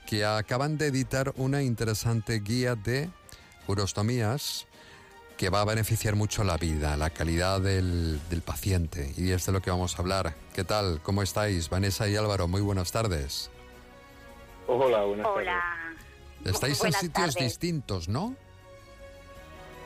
que 0.05 0.23
acaban 0.23 0.77
de 0.77 0.85
editar 0.85 1.33
una 1.35 1.63
interesante 1.63 2.41
guía 2.41 2.75
de 2.75 3.09
urostomías 3.65 4.67
que 5.37 5.49
va 5.49 5.61
a 5.61 5.65
beneficiar 5.65 6.15
mucho 6.15 6.43
la 6.43 6.57
vida, 6.57 6.95
la 6.97 7.09
calidad 7.09 7.59
del, 7.61 8.19
del 8.29 8.41
paciente. 8.41 9.13
Y 9.17 9.31
es 9.31 9.45
de 9.45 9.51
lo 9.51 9.61
que 9.61 9.69
vamos 9.69 9.97
a 9.97 10.01
hablar. 10.01 10.33
¿Qué 10.53 10.63
tal? 10.63 11.01
¿Cómo 11.03 11.21
estáis? 11.21 11.69
Vanessa 11.69 12.07
y 12.07 12.15
Álvaro, 12.15 12.47
muy 12.47 12.61
buenas 12.61 12.91
tardes. 12.91 13.49
Hola, 14.67 15.03
buenas 15.03 15.27
Hola. 15.27 15.63
Estáis 16.45 16.83
en 16.83 16.93
sitios 16.93 17.33
tardes. 17.35 17.35
distintos, 17.35 18.07
¿no? 18.07 18.35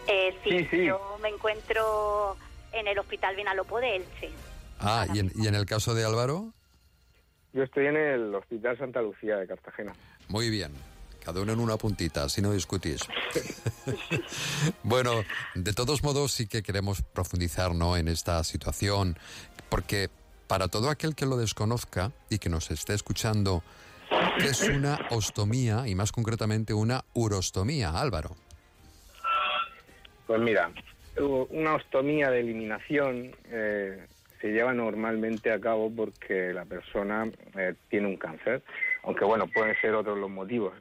Eh, 0.07 0.35
sí, 0.43 0.49
Sí, 0.59 0.67
sí. 0.71 0.85
yo 0.85 1.17
me 1.21 1.29
encuentro 1.29 2.35
en 2.71 2.87
el 2.87 2.97
Hospital 2.99 3.35
Vinalopó 3.35 3.79
de 3.79 3.95
Elche. 3.97 4.29
Ah, 4.79 5.05
y 5.13 5.19
en, 5.19 5.31
y 5.35 5.47
en 5.47 5.55
el 5.55 5.65
caso 5.65 5.93
de 5.93 6.05
Álvaro, 6.05 6.53
Yo 7.53 7.63
estoy 7.63 7.87
en 7.87 7.97
el 7.97 8.33
Hospital 8.35 8.77
Santa 8.77 9.01
Lucía 9.01 9.37
de 9.37 9.47
Cartagena. 9.47 9.93
muy 10.27 10.49
bien. 10.49 10.71
Cada 11.29 11.53
en 11.53 11.59
una 11.59 11.77
puntita, 11.77 12.23
así 12.23 12.41
no 12.41 12.53
discutís. 12.53 13.01
bueno, 14.83 15.11
de 15.53 15.73
todos 15.73 16.03
modos 16.03 16.31
sí 16.31 16.47
que 16.47 16.63
queremos 16.63 17.03
profundizar 17.03 17.75
¿no? 17.75 17.97
en 17.97 18.07
esta 18.07 18.43
situación, 18.43 19.15
porque 19.69 20.09
para 20.47 20.69
todo 20.69 20.89
aquel 20.89 21.13
que 21.13 21.27
lo 21.27 21.37
desconozca 21.37 22.11
y 22.31 22.39
que 22.39 22.49
nos 22.49 22.71
esté 22.71 22.95
escuchando, 22.95 23.61
¿qué 24.39 24.47
es 24.47 24.67
una 24.69 24.97
ostomía 25.11 25.87
y 25.87 25.93
más 25.93 26.11
concretamente 26.11 26.73
una 26.73 27.05
urostomía, 27.13 27.91
Álvaro? 27.91 28.35
Pues 30.25 30.41
mira, 30.41 30.71
una 31.51 31.75
ostomía 31.75 32.31
de 32.31 32.39
eliminación 32.39 33.35
eh, 33.51 34.07
se 34.41 34.47
lleva 34.47 34.73
normalmente 34.73 35.51
a 35.51 35.59
cabo 35.59 35.93
porque 35.95 36.53
la 36.53 36.65
persona 36.65 37.29
eh, 37.55 37.75
tiene 37.87 38.07
un 38.07 38.17
cáncer, 38.17 38.63
aunque 39.03 39.25
bueno, 39.25 39.45
pueden 39.47 39.79
ser 39.79 39.93
otros 39.93 40.17
los 40.17 40.31
motivos. 40.31 40.73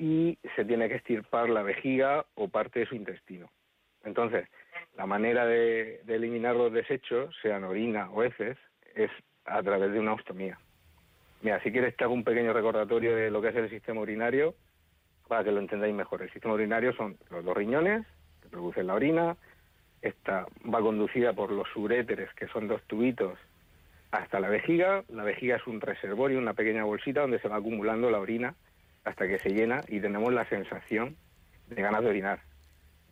Y 0.00 0.38
se 0.56 0.64
tiene 0.64 0.88
que 0.88 0.94
extirpar 0.94 1.50
la 1.50 1.62
vejiga 1.62 2.24
o 2.34 2.48
parte 2.48 2.80
de 2.80 2.86
su 2.86 2.94
intestino. 2.94 3.50
Entonces, 4.02 4.48
la 4.96 5.04
manera 5.04 5.44
de, 5.44 6.00
eliminar 6.08 6.56
los 6.56 6.72
desechos, 6.72 7.36
sean 7.42 7.64
orina 7.64 8.10
o 8.10 8.22
heces, 8.22 8.56
es 8.94 9.10
a 9.44 9.62
través 9.62 9.92
de 9.92 10.00
una 10.00 10.14
ostomía. 10.14 10.58
Mira, 11.42 11.62
si 11.62 11.70
quieres 11.70 11.94
te 11.98 12.04
hago 12.04 12.14
un 12.14 12.24
pequeño 12.24 12.54
recordatorio 12.54 13.14
de 13.14 13.30
lo 13.30 13.42
que 13.42 13.48
es 13.48 13.56
el 13.56 13.68
sistema 13.68 14.00
urinario 14.00 14.54
para 15.28 15.44
que 15.44 15.52
lo 15.52 15.60
entendáis 15.60 15.94
mejor. 15.94 16.22
El 16.22 16.32
sistema 16.32 16.54
urinario 16.54 16.94
son 16.94 17.18
los 17.28 17.44
dos 17.44 17.54
riñones 17.54 18.06
que 18.42 18.48
producen 18.48 18.86
la 18.86 18.94
orina, 18.94 19.36
esta 20.00 20.46
va 20.72 20.80
conducida 20.80 21.34
por 21.34 21.52
los 21.52 21.68
uréteres, 21.76 22.32
que 22.32 22.48
son 22.48 22.68
dos 22.68 22.82
tubitos 22.84 23.38
hasta 24.12 24.40
la 24.40 24.48
vejiga. 24.48 25.04
La 25.10 25.24
vejiga 25.24 25.56
es 25.56 25.66
un 25.66 25.78
reservorio, 25.78 26.38
una 26.38 26.54
pequeña 26.54 26.84
bolsita 26.84 27.20
donde 27.20 27.38
se 27.38 27.48
va 27.48 27.56
acumulando 27.56 28.10
la 28.10 28.18
orina 28.18 28.54
hasta 29.04 29.26
que 29.26 29.38
se 29.38 29.50
llena 29.50 29.84
y 29.88 30.00
tenemos 30.00 30.32
la 30.32 30.48
sensación 30.48 31.16
de 31.68 31.82
ganas 31.82 32.02
de 32.02 32.08
orinar. 32.08 32.40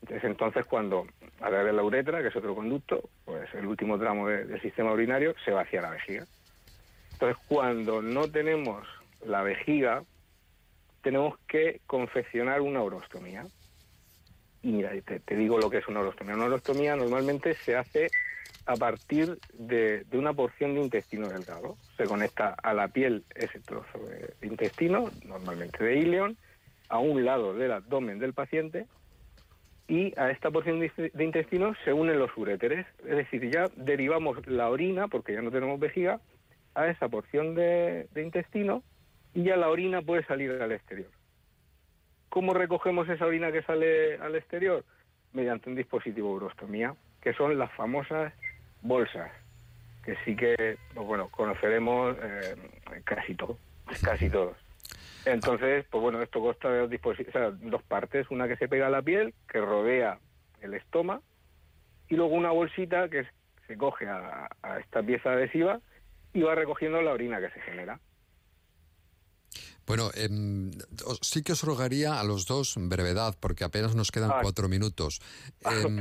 Entonces, 0.08 0.64
cuando 0.66 1.06
a 1.40 1.48
través 1.48 1.66
de 1.66 1.72
la 1.72 1.82
uretra, 1.82 2.22
que 2.22 2.28
es 2.28 2.36
otro 2.36 2.54
conducto, 2.54 3.08
pues 3.24 3.52
el 3.54 3.66
último 3.66 3.98
tramo 3.98 4.28
de- 4.28 4.44
del 4.44 4.60
sistema 4.62 4.92
urinario 4.92 5.34
se 5.44 5.50
va 5.50 5.62
hacia 5.62 5.82
la 5.82 5.90
vejiga. 5.90 6.26
Entonces, 7.12 7.36
cuando 7.48 8.00
no 8.00 8.30
tenemos 8.30 8.86
la 9.26 9.42
vejiga, 9.42 10.04
tenemos 11.02 11.36
que 11.48 11.80
confeccionar 11.86 12.60
una 12.60 12.82
urostomía. 12.82 13.46
Y 14.62 14.72
mira, 14.72 14.90
te, 15.02 15.20
te 15.20 15.34
digo 15.36 15.58
lo 15.58 15.68
que 15.70 15.78
es 15.78 15.88
una 15.88 16.00
urostomía. 16.00 16.34
Una 16.34 16.46
urostomía 16.46 16.94
normalmente 16.94 17.56
se 17.64 17.76
hace 17.76 18.10
a 18.68 18.76
partir 18.76 19.38
de, 19.54 20.04
de 20.04 20.18
una 20.18 20.34
porción 20.34 20.74
de 20.74 20.82
intestino 20.82 21.26
delgado. 21.28 21.76
Se 21.96 22.04
conecta 22.04 22.54
a 22.62 22.74
la 22.74 22.88
piel 22.88 23.24
ese 23.34 23.60
trozo 23.60 23.98
de 23.98 24.46
intestino, 24.46 25.10
normalmente 25.24 25.82
de 25.82 25.98
ileón, 25.98 26.36
a 26.90 26.98
un 26.98 27.24
lado 27.24 27.54
del 27.54 27.72
abdomen 27.72 28.18
del 28.18 28.34
paciente 28.34 28.86
y 29.88 30.12
a 30.20 30.30
esta 30.30 30.50
porción 30.50 30.80
de 30.80 31.10
intestino 31.18 31.74
se 31.82 31.94
unen 31.94 32.18
los 32.18 32.30
uréteres. 32.36 32.86
Es 33.06 33.16
decir, 33.16 33.50
ya 33.50 33.68
derivamos 33.74 34.46
la 34.46 34.68
orina, 34.68 35.08
porque 35.08 35.32
ya 35.32 35.40
no 35.40 35.50
tenemos 35.50 35.80
vejiga, 35.80 36.20
a 36.74 36.88
esa 36.88 37.08
porción 37.08 37.54
de, 37.54 38.06
de 38.12 38.22
intestino 38.22 38.82
y 39.32 39.44
ya 39.44 39.56
la 39.56 39.70
orina 39.70 40.02
puede 40.02 40.24
salir 40.24 40.50
al 40.52 40.72
exterior. 40.72 41.10
¿Cómo 42.28 42.52
recogemos 42.52 43.08
esa 43.08 43.24
orina 43.24 43.50
que 43.50 43.62
sale 43.62 44.16
al 44.18 44.36
exterior? 44.36 44.84
Mediante 45.32 45.70
un 45.70 45.76
dispositivo 45.76 46.32
urostomía, 46.32 46.94
que 47.22 47.32
son 47.32 47.58
las 47.58 47.72
famosas 47.72 48.34
bolsas, 48.82 49.30
que 50.04 50.16
sí 50.24 50.36
que, 50.36 50.78
pues 50.94 51.06
bueno, 51.06 51.28
conoceremos 51.30 52.16
eh, 52.22 52.56
casi 53.04 53.34
todos, 53.34 53.56
casi 54.02 54.28
todos. 54.30 54.56
Entonces, 55.24 55.84
pues 55.90 56.00
bueno, 56.00 56.22
esto 56.22 56.40
consta 56.40 56.70
de 56.70 56.78
dos, 56.80 56.90
disposi- 56.90 57.28
o 57.28 57.32
sea, 57.32 57.50
dos 57.50 57.82
partes, 57.82 58.30
una 58.30 58.48
que 58.48 58.56
se 58.56 58.68
pega 58.68 58.86
a 58.86 58.90
la 58.90 59.02
piel, 59.02 59.34
que 59.50 59.60
rodea 59.60 60.18
el 60.62 60.74
estoma, 60.74 61.20
y 62.08 62.16
luego 62.16 62.34
una 62.34 62.50
bolsita 62.50 63.08
que 63.08 63.26
se 63.66 63.76
coge 63.76 64.06
a, 64.08 64.48
a 64.62 64.78
esta 64.78 65.02
pieza 65.02 65.32
adhesiva 65.32 65.80
y 66.32 66.40
va 66.40 66.54
recogiendo 66.54 67.02
la 67.02 67.12
orina 67.12 67.40
que 67.40 67.50
se 67.50 67.60
genera. 67.60 67.98
Bueno, 69.88 70.10
em, 70.14 70.70
sí 71.22 71.42
que 71.42 71.52
os 71.52 71.62
rogaría 71.62 72.20
a 72.20 72.24
los 72.24 72.46
dos 72.46 72.74
brevedad, 72.76 73.34
porque 73.40 73.64
apenas 73.64 73.94
nos 73.94 74.12
quedan 74.12 74.30
Ah. 74.30 74.38
cuatro 74.42 74.68
minutos. 74.68 75.20
Em. 75.90 76.00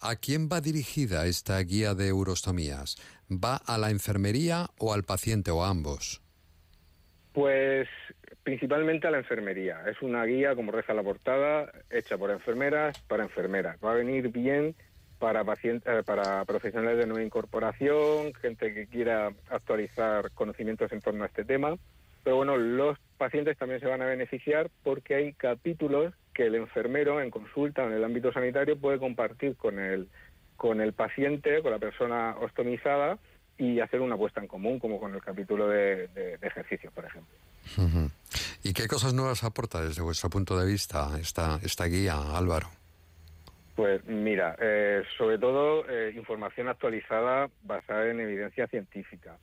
¿A 0.00 0.16
quién 0.16 0.48
va 0.48 0.60
dirigida 0.60 1.26
esta 1.26 1.58
guía 1.60 1.94
de 1.94 2.12
urostomías? 2.12 2.96
¿Va 3.30 3.56
a 3.56 3.76
la 3.76 3.90
enfermería 3.90 4.70
o 4.78 4.94
al 4.94 5.02
paciente 5.02 5.50
o 5.50 5.64
a 5.64 5.68
ambos? 5.68 6.22
Pues 7.32 7.88
principalmente 8.44 9.08
a 9.08 9.10
la 9.10 9.18
enfermería. 9.18 9.82
Es 9.88 10.00
una 10.02 10.24
guía, 10.24 10.54
como 10.54 10.70
reza 10.70 10.94
la 10.94 11.02
portada, 11.02 11.72
hecha 11.90 12.16
por 12.16 12.30
enfermeras 12.30 12.96
para 13.08 13.24
enfermeras. 13.24 13.78
Va 13.84 13.92
a 13.92 13.94
venir 13.94 14.28
bien 14.28 14.76
para 15.18 15.42
pacientes, 15.44 15.90
eh, 15.92 16.02
para 16.04 16.44
profesionales 16.44 16.98
de 16.98 17.06
nueva 17.06 17.24
incorporación, 17.24 18.34
gente 18.34 18.74
que 18.74 18.86
quiera 18.86 19.32
actualizar 19.48 20.30
conocimientos 20.32 20.92
en 20.92 21.00
torno 21.00 21.24
a 21.24 21.26
este 21.26 21.44
tema. 21.44 21.76
Pero 22.24 22.36
bueno, 22.36 22.56
los 22.56 22.98
pacientes 23.18 23.56
también 23.58 23.80
se 23.80 23.86
van 23.86 24.02
a 24.02 24.06
beneficiar 24.06 24.70
porque 24.82 25.14
hay 25.14 25.32
capítulos 25.34 26.14
que 26.32 26.46
el 26.46 26.56
enfermero 26.56 27.20
en 27.20 27.30
consulta 27.30 27.84
en 27.84 27.92
el 27.92 28.02
ámbito 28.02 28.32
sanitario 28.32 28.76
puede 28.76 28.98
compartir 28.98 29.56
con 29.56 29.78
el 29.78 30.08
con 30.56 30.80
el 30.80 30.92
paciente, 30.92 31.62
con 31.62 31.72
la 31.72 31.78
persona 31.78 32.36
ostomizada 32.40 33.18
y 33.58 33.80
hacer 33.80 34.00
una 34.00 34.16
puesta 34.16 34.40
en 34.40 34.46
común, 34.46 34.78
como 34.78 34.98
con 34.98 35.14
el 35.14 35.20
capítulo 35.20 35.68
de, 35.68 36.08
de, 36.08 36.38
de 36.38 36.46
ejercicios, 36.46 36.92
por 36.92 37.04
ejemplo. 37.04 37.34
¿Y 38.62 38.72
qué 38.72 38.86
cosas 38.86 39.14
nuevas 39.14 39.44
aporta 39.44 39.80
desde 39.82 40.02
vuestro 40.02 40.30
punto 40.30 40.58
de 40.58 40.66
vista 40.66 41.10
esta, 41.20 41.58
esta 41.62 41.84
guía, 41.86 42.14
Álvaro? 42.34 42.68
Pues 43.74 44.04
mira, 44.06 44.56
eh, 44.60 45.02
sobre 45.18 45.38
todo 45.38 45.84
eh, 45.88 46.12
información 46.14 46.68
actualizada 46.68 47.48
basada 47.62 48.08
en 48.08 48.20
evidencia 48.20 48.66
científica. 48.68 49.36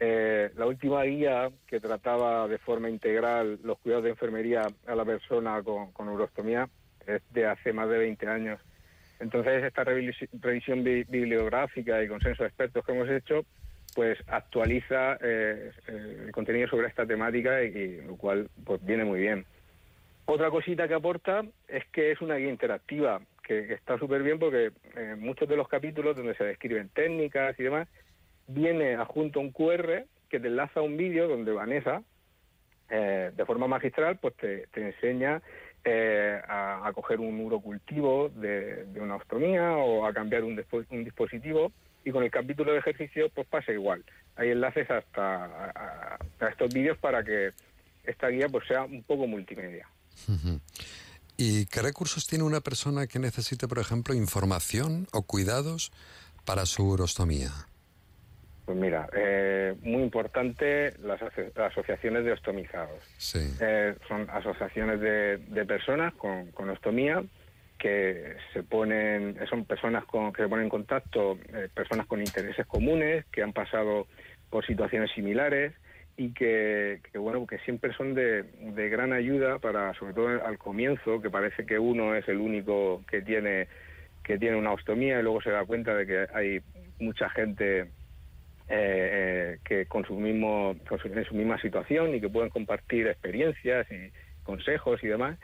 Eh, 0.00 0.50
la 0.56 0.66
última 0.66 1.02
guía 1.04 1.50
que 1.66 1.80
trataba 1.80 2.48
de 2.48 2.58
forma 2.58 2.90
integral 2.90 3.60
los 3.62 3.78
cuidados 3.78 4.04
de 4.04 4.10
enfermería 4.10 4.62
a 4.86 4.94
la 4.94 5.04
persona 5.04 5.62
con, 5.62 5.92
con 5.92 6.08
urostomía 6.08 6.68
es 7.06 7.22
de 7.30 7.46
hace 7.46 7.72
más 7.72 7.88
de 7.88 7.98
20 7.98 8.26
años. 8.26 8.60
Entonces, 9.20 9.62
esta 9.62 9.84
revisi- 9.84 10.28
revisión 10.40 10.82
bi- 10.82 11.04
bibliográfica 11.04 12.02
y 12.02 12.08
consenso 12.08 12.42
de 12.42 12.48
expertos 12.48 12.84
que 12.84 12.92
hemos 12.92 13.08
hecho, 13.08 13.44
pues 13.94 14.18
actualiza 14.26 15.14
eh, 15.22 15.70
eh, 15.86 16.22
el 16.26 16.32
contenido 16.32 16.66
sobre 16.68 16.88
esta 16.88 17.06
temática 17.06 17.62
y, 17.62 18.02
lo 18.02 18.16
cual 18.16 18.48
pues 18.64 18.84
viene 18.84 19.04
muy 19.04 19.20
bien. 19.20 19.46
Otra 20.26 20.50
cosita 20.50 20.88
que 20.88 20.94
aporta 20.94 21.44
es 21.68 21.84
que 21.92 22.10
es 22.10 22.20
una 22.20 22.36
guía 22.36 22.50
interactiva, 22.50 23.20
que, 23.42 23.66
que 23.68 23.74
está 23.74 23.98
súper 23.98 24.22
bien 24.22 24.38
porque 24.38 24.72
en 24.96 25.20
muchos 25.20 25.48
de 25.48 25.56
los 25.56 25.68
capítulos 25.68 26.16
donde 26.16 26.34
se 26.34 26.44
describen 26.44 26.88
técnicas 26.88 27.58
y 27.60 27.62
demás, 27.62 27.88
viene 28.46 28.94
adjunto 28.94 29.40
un 29.40 29.52
QR 29.52 30.04
que 30.28 30.40
te 30.40 30.48
enlaza 30.48 30.80
a 30.80 30.82
un 30.82 30.96
vídeo 30.96 31.28
donde 31.28 31.52
Vanessa, 31.52 32.02
eh, 32.90 33.30
de 33.34 33.44
forma 33.44 33.66
magistral, 33.66 34.18
pues 34.18 34.34
te, 34.36 34.66
te 34.68 34.86
enseña 34.86 35.42
eh, 35.84 36.40
a, 36.48 36.86
a 36.86 36.92
coger 36.92 37.20
un 37.20 37.40
urocultivo 37.40 38.30
de, 38.30 38.84
de 38.86 39.00
una 39.00 39.16
ostomía 39.16 39.76
o 39.76 40.06
a 40.06 40.12
cambiar 40.12 40.44
un, 40.44 40.62
un 40.90 41.04
dispositivo 41.04 41.72
y 42.04 42.10
con 42.10 42.22
el 42.22 42.30
capítulo 42.30 42.72
de 42.72 42.78
ejercicio 42.78 43.28
pues 43.30 43.46
pasa 43.46 43.72
igual. 43.72 44.04
Hay 44.36 44.50
enlaces 44.50 44.90
hasta 44.90 45.44
a, 45.44 46.18
estos 46.50 46.72
vídeos 46.72 46.98
para 46.98 47.24
que 47.24 47.52
esta 48.04 48.28
guía 48.28 48.48
pues 48.48 48.66
sea 48.66 48.82
un 48.84 49.02
poco 49.02 49.26
multimedia. 49.26 49.88
¿Y 51.36 51.66
qué 51.66 51.82
recursos 51.82 52.26
tiene 52.26 52.44
una 52.44 52.60
persona 52.60 53.06
que 53.06 53.18
necesite, 53.18 53.66
por 53.66 53.78
ejemplo, 53.78 54.14
información 54.14 55.08
o 55.12 55.22
cuidados 55.22 55.92
para 56.44 56.66
su 56.66 56.88
urostomía? 56.88 57.50
Pues 58.64 58.78
mira, 58.78 59.08
eh, 59.14 59.74
muy 59.82 60.02
importante 60.02 60.94
las 61.02 61.20
aso- 61.20 61.52
asociaciones 61.62 62.24
de 62.24 62.32
ostomizados. 62.32 63.02
Sí. 63.18 63.54
Eh, 63.60 63.94
son 64.08 64.26
asociaciones 64.30 65.00
de, 65.00 65.36
de 65.36 65.66
personas 65.66 66.14
con, 66.14 66.50
con 66.52 66.70
ostomía 66.70 67.22
que 67.78 68.36
se 68.54 68.62
ponen, 68.62 69.36
son 69.50 69.66
personas 69.66 70.04
con, 70.06 70.32
que 70.32 70.42
se 70.44 70.48
ponen 70.48 70.64
en 70.64 70.70
contacto, 70.70 71.38
eh, 71.52 71.68
personas 71.74 72.06
con 72.06 72.20
intereses 72.20 72.64
comunes, 72.66 73.26
que 73.26 73.42
han 73.42 73.52
pasado 73.52 74.06
por 74.48 74.64
situaciones 74.64 75.10
similares 75.10 75.74
y 76.16 76.32
que, 76.32 77.00
que, 77.12 77.18
bueno, 77.18 77.46
que 77.46 77.58
siempre 77.58 77.92
son 77.92 78.14
de, 78.14 78.44
de 78.44 78.88
gran 78.88 79.12
ayuda 79.12 79.58
para, 79.58 79.92
sobre 79.94 80.14
todo 80.14 80.28
al 80.46 80.56
comienzo, 80.56 81.20
que 81.20 81.28
parece 81.28 81.66
que 81.66 81.78
uno 81.78 82.14
es 82.14 82.26
el 82.28 82.38
único 82.38 83.02
que 83.10 83.20
tiene 83.20 83.68
que 84.22 84.38
tiene 84.38 84.56
una 84.56 84.72
ostomía 84.72 85.18
y 85.20 85.22
luego 85.22 85.42
se 85.42 85.50
da 85.50 85.66
cuenta 85.66 85.94
de 85.94 86.06
que 86.06 86.26
hay 86.32 86.60
mucha 86.98 87.28
gente 87.28 87.90
eh, 88.68 89.56
eh, 89.56 89.58
que 89.62 89.84
con 89.84 90.06
su 90.06 90.14
en 90.14 91.24
su 91.24 91.34
misma 91.34 91.60
situación 91.60 92.14
y 92.14 92.20
que 92.20 92.30
pueden 92.30 92.48
compartir 92.48 93.06
experiencias 93.08 93.86
y 93.90 94.10
consejos 94.42 95.04
y 95.04 95.08
demás 95.08 95.38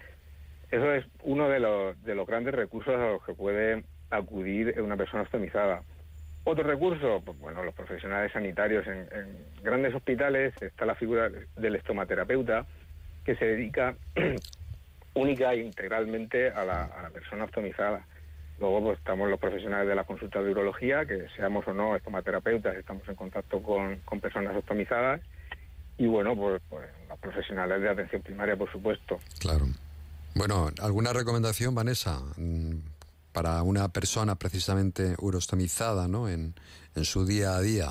eso 0.70 0.94
es 0.94 1.04
uno 1.22 1.48
de 1.50 1.60
los, 1.60 2.02
de 2.02 2.14
los 2.14 2.26
grandes 2.26 2.54
recursos 2.54 2.94
a 2.94 3.12
los 3.12 3.24
que 3.24 3.34
puede 3.34 3.84
acudir 4.08 4.80
una 4.80 4.96
persona 4.96 5.24
ostomizada 5.24 5.82
otro 6.44 6.64
recurso 6.64 7.20
pues 7.22 7.38
bueno 7.38 7.62
los 7.62 7.74
profesionales 7.74 8.32
sanitarios 8.32 8.86
en, 8.86 9.06
grandes 9.62 9.94
hospitales 9.94 10.54
está 10.62 10.86
la 10.86 10.94
figura 10.94 11.28
del 11.28 11.76
estomaterapeuta 11.76 12.64
que 13.22 13.36
se 13.36 13.44
dedica 13.44 13.96
única 15.14 15.52
e 15.52 15.58
integralmente 15.58 16.48
a 16.48 16.64
la, 16.64 16.84
a 16.84 17.02
la 17.02 17.10
persona 17.10 17.44
ostomizada 17.44 18.06
Luego 18.60 18.82
pues, 18.82 18.98
estamos 18.98 19.28
los 19.30 19.40
profesionales 19.40 19.88
de 19.88 19.94
la 19.94 20.04
consulta 20.04 20.42
de 20.42 20.50
urología, 20.50 21.06
que 21.06 21.26
seamos 21.34 21.66
o 21.66 21.72
no 21.72 21.96
estomaterapeutas, 21.96 22.76
estamos 22.76 23.08
en 23.08 23.14
contacto 23.14 23.62
con, 23.62 23.96
con 24.04 24.20
personas 24.20 24.54
ostomizadas. 24.54 25.22
Y 25.96 26.06
bueno, 26.06 26.36
pues, 26.36 26.60
pues 26.68 26.88
los 27.08 27.18
profesionales 27.18 27.80
de 27.80 27.88
atención 27.88 28.22
primaria, 28.22 28.56
por 28.56 28.70
supuesto. 28.70 29.18
Claro. 29.38 29.66
Bueno, 30.34 30.68
¿alguna 30.80 31.12
recomendación, 31.12 31.74
Vanessa, 31.74 32.20
mm, 32.36 32.76
para 33.32 33.62
una 33.62 33.88
persona 33.88 34.36
precisamente 34.36 35.14
urostomizada 35.18 36.06
¿no? 36.06 36.28
en, 36.28 36.54
en 36.94 37.04
su 37.04 37.24
día 37.24 37.56
a 37.56 37.60
día? 37.60 37.88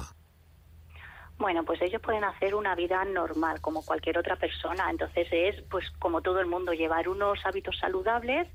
Bueno, 1.40 1.64
pues 1.64 1.82
ellos 1.82 2.02
pueden 2.02 2.26
hacer 2.26 2.54
una 2.54 2.76
vida 2.76 3.04
normal 3.06 3.60
como 3.62 3.84
cualquier 3.84 4.20
otra 4.20 4.36
persona. 4.36 4.90
Entonces 4.92 5.28
es, 5.32 5.62
pues 5.70 5.90
como 5.98 6.22
todo 6.22 6.40
el 6.42 6.48
mundo, 6.48 6.74
llevar 6.74 7.10
unos 7.10 7.40
hábitos 7.44 7.78
saludables 7.80 8.48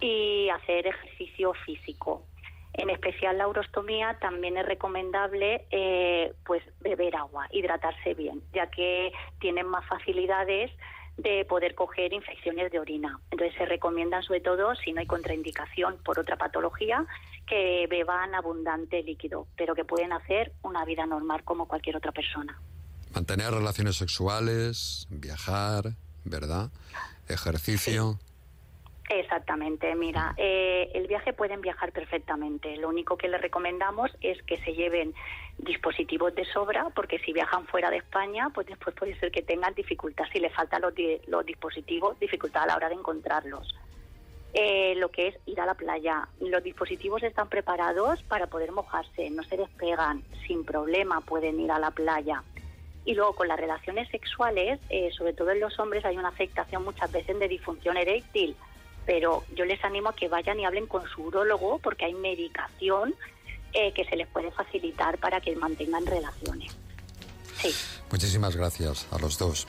y 0.00 0.48
hacer 0.48 0.86
ejercicio 0.86 1.52
físico. 1.64 2.24
En 2.72 2.88
especial 2.88 3.36
la 3.36 3.48
urostomía 3.48 4.16
también 4.20 4.56
es 4.56 4.64
recomendable 4.64 5.66
eh, 5.70 6.32
pues 6.46 6.62
beber 6.80 7.16
agua, 7.16 7.48
hidratarse 7.50 8.14
bien, 8.14 8.42
ya 8.54 8.70
que 8.70 9.12
tienen 9.40 9.66
más 9.66 9.84
facilidades 9.86 10.70
de 11.16 11.44
poder 11.44 11.74
coger 11.74 12.12
infecciones 12.12 12.70
de 12.70 12.78
orina. 12.78 13.20
Entonces 13.30 13.56
se 13.58 13.66
recomiendan 13.66 14.22
sobre 14.22 14.40
todo, 14.40 14.74
si 14.76 14.92
no 14.92 15.00
hay 15.00 15.06
contraindicación 15.06 15.98
por 16.04 16.18
otra 16.18 16.36
patología, 16.36 17.04
que 17.46 17.86
beban 17.90 18.34
abundante 18.34 19.02
líquido, 19.02 19.46
pero 19.56 19.74
que 19.74 19.84
pueden 19.84 20.12
hacer 20.12 20.52
una 20.62 20.84
vida 20.84 21.04
normal 21.06 21.42
como 21.44 21.66
cualquier 21.66 21.96
otra 21.96 22.12
persona. 22.12 22.58
Mantener 23.12 23.50
relaciones 23.50 23.96
sexuales, 23.96 25.06
viajar, 25.10 25.96
¿verdad? 26.24 26.70
Ejercicio. 27.28 28.18
Exactamente, 29.12 29.92
mira, 29.96 30.34
eh, 30.36 30.88
el 30.94 31.08
viaje 31.08 31.32
pueden 31.32 31.60
viajar 31.60 31.90
perfectamente. 31.90 32.76
Lo 32.76 32.88
único 32.88 33.16
que 33.16 33.26
les 33.28 33.40
recomendamos 33.40 34.08
es 34.20 34.40
que 34.44 34.56
se 34.58 34.72
lleven 34.72 35.12
dispositivos 35.58 36.32
de 36.36 36.44
sobra, 36.44 36.90
porque 36.94 37.18
si 37.18 37.32
viajan 37.32 37.66
fuera 37.66 37.90
de 37.90 37.96
España, 37.96 38.50
pues 38.54 38.68
después 38.68 38.94
puede 38.94 39.18
ser 39.18 39.32
que 39.32 39.42
tengan 39.42 39.74
dificultad 39.74 40.26
si 40.32 40.38
les 40.38 40.54
faltan 40.54 40.82
los, 40.82 40.94
di- 40.94 41.20
los 41.26 41.44
dispositivos, 41.44 42.20
dificultad 42.20 42.62
a 42.62 42.66
la 42.68 42.76
hora 42.76 42.88
de 42.88 42.94
encontrarlos. 42.94 43.74
Eh, 44.54 44.94
lo 44.94 45.08
que 45.10 45.26
es 45.28 45.34
ir 45.46 45.60
a 45.60 45.66
la 45.66 45.74
playa. 45.74 46.28
Los 46.38 46.62
dispositivos 46.62 47.24
están 47.24 47.48
preparados 47.48 48.22
para 48.28 48.46
poder 48.46 48.70
mojarse, 48.70 49.28
no 49.30 49.42
se 49.42 49.56
despegan, 49.56 50.22
sin 50.46 50.64
problema 50.64 51.20
pueden 51.22 51.58
ir 51.58 51.72
a 51.72 51.80
la 51.80 51.90
playa. 51.90 52.44
Y 53.04 53.14
luego 53.14 53.34
con 53.34 53.48
las 53.48 53.58
relaciones 53.58 54.08
sexuales, 54.10 54.78
eh, 54.88 55.10
sobre 55.10 55.32
todo 55.32 55.50
en 55.50 55.58
los 55.58 55.80
hombres, 55.80 56.04
hay 56.04 56.16
una 56.16 56.28
afectación 56.28 56.84
muchas 56.84 57.10
veces 57.10 57.36
de 57.40 57.48
disfunción 57.48 57.96
eréctil, 57.96 58.56
pero 59.06 59.44
yo 59.54 59.64
les 59.64 59.82
animo 59.84 60.10
a 60.10 60.14
que 60.14 60.28
vayan 60.28 60.60
y 60.60 60.64
hablen 60.64 60.86
con 60.86 61.08
su 61.08 61.22
urólogo 61.22 61.78
porque 61.78 62.04
hay 62.04 62.14
medicación 62.14 63.14
eh, 63.72 63.92
que 63.92 64.04
se 64.04 64.16
les 64.16 64.26
puede 64.28 64.50
facilitar 64.50 65.18
para 65.18 65.40
que 65.40 65.54
mantengan 65.56 66.04
relaciones. 66.06 66.72
Sí. 67.60 67.74
Muchísimas 68.10 68.56
gracias 68.56 69.06
a 69.10 69.18
los 69.18 69.38
dos. 69.38 69.66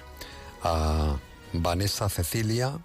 A 0.64 1.18
Vanessa 1.54 2.10
Cecilia 2.10 2.80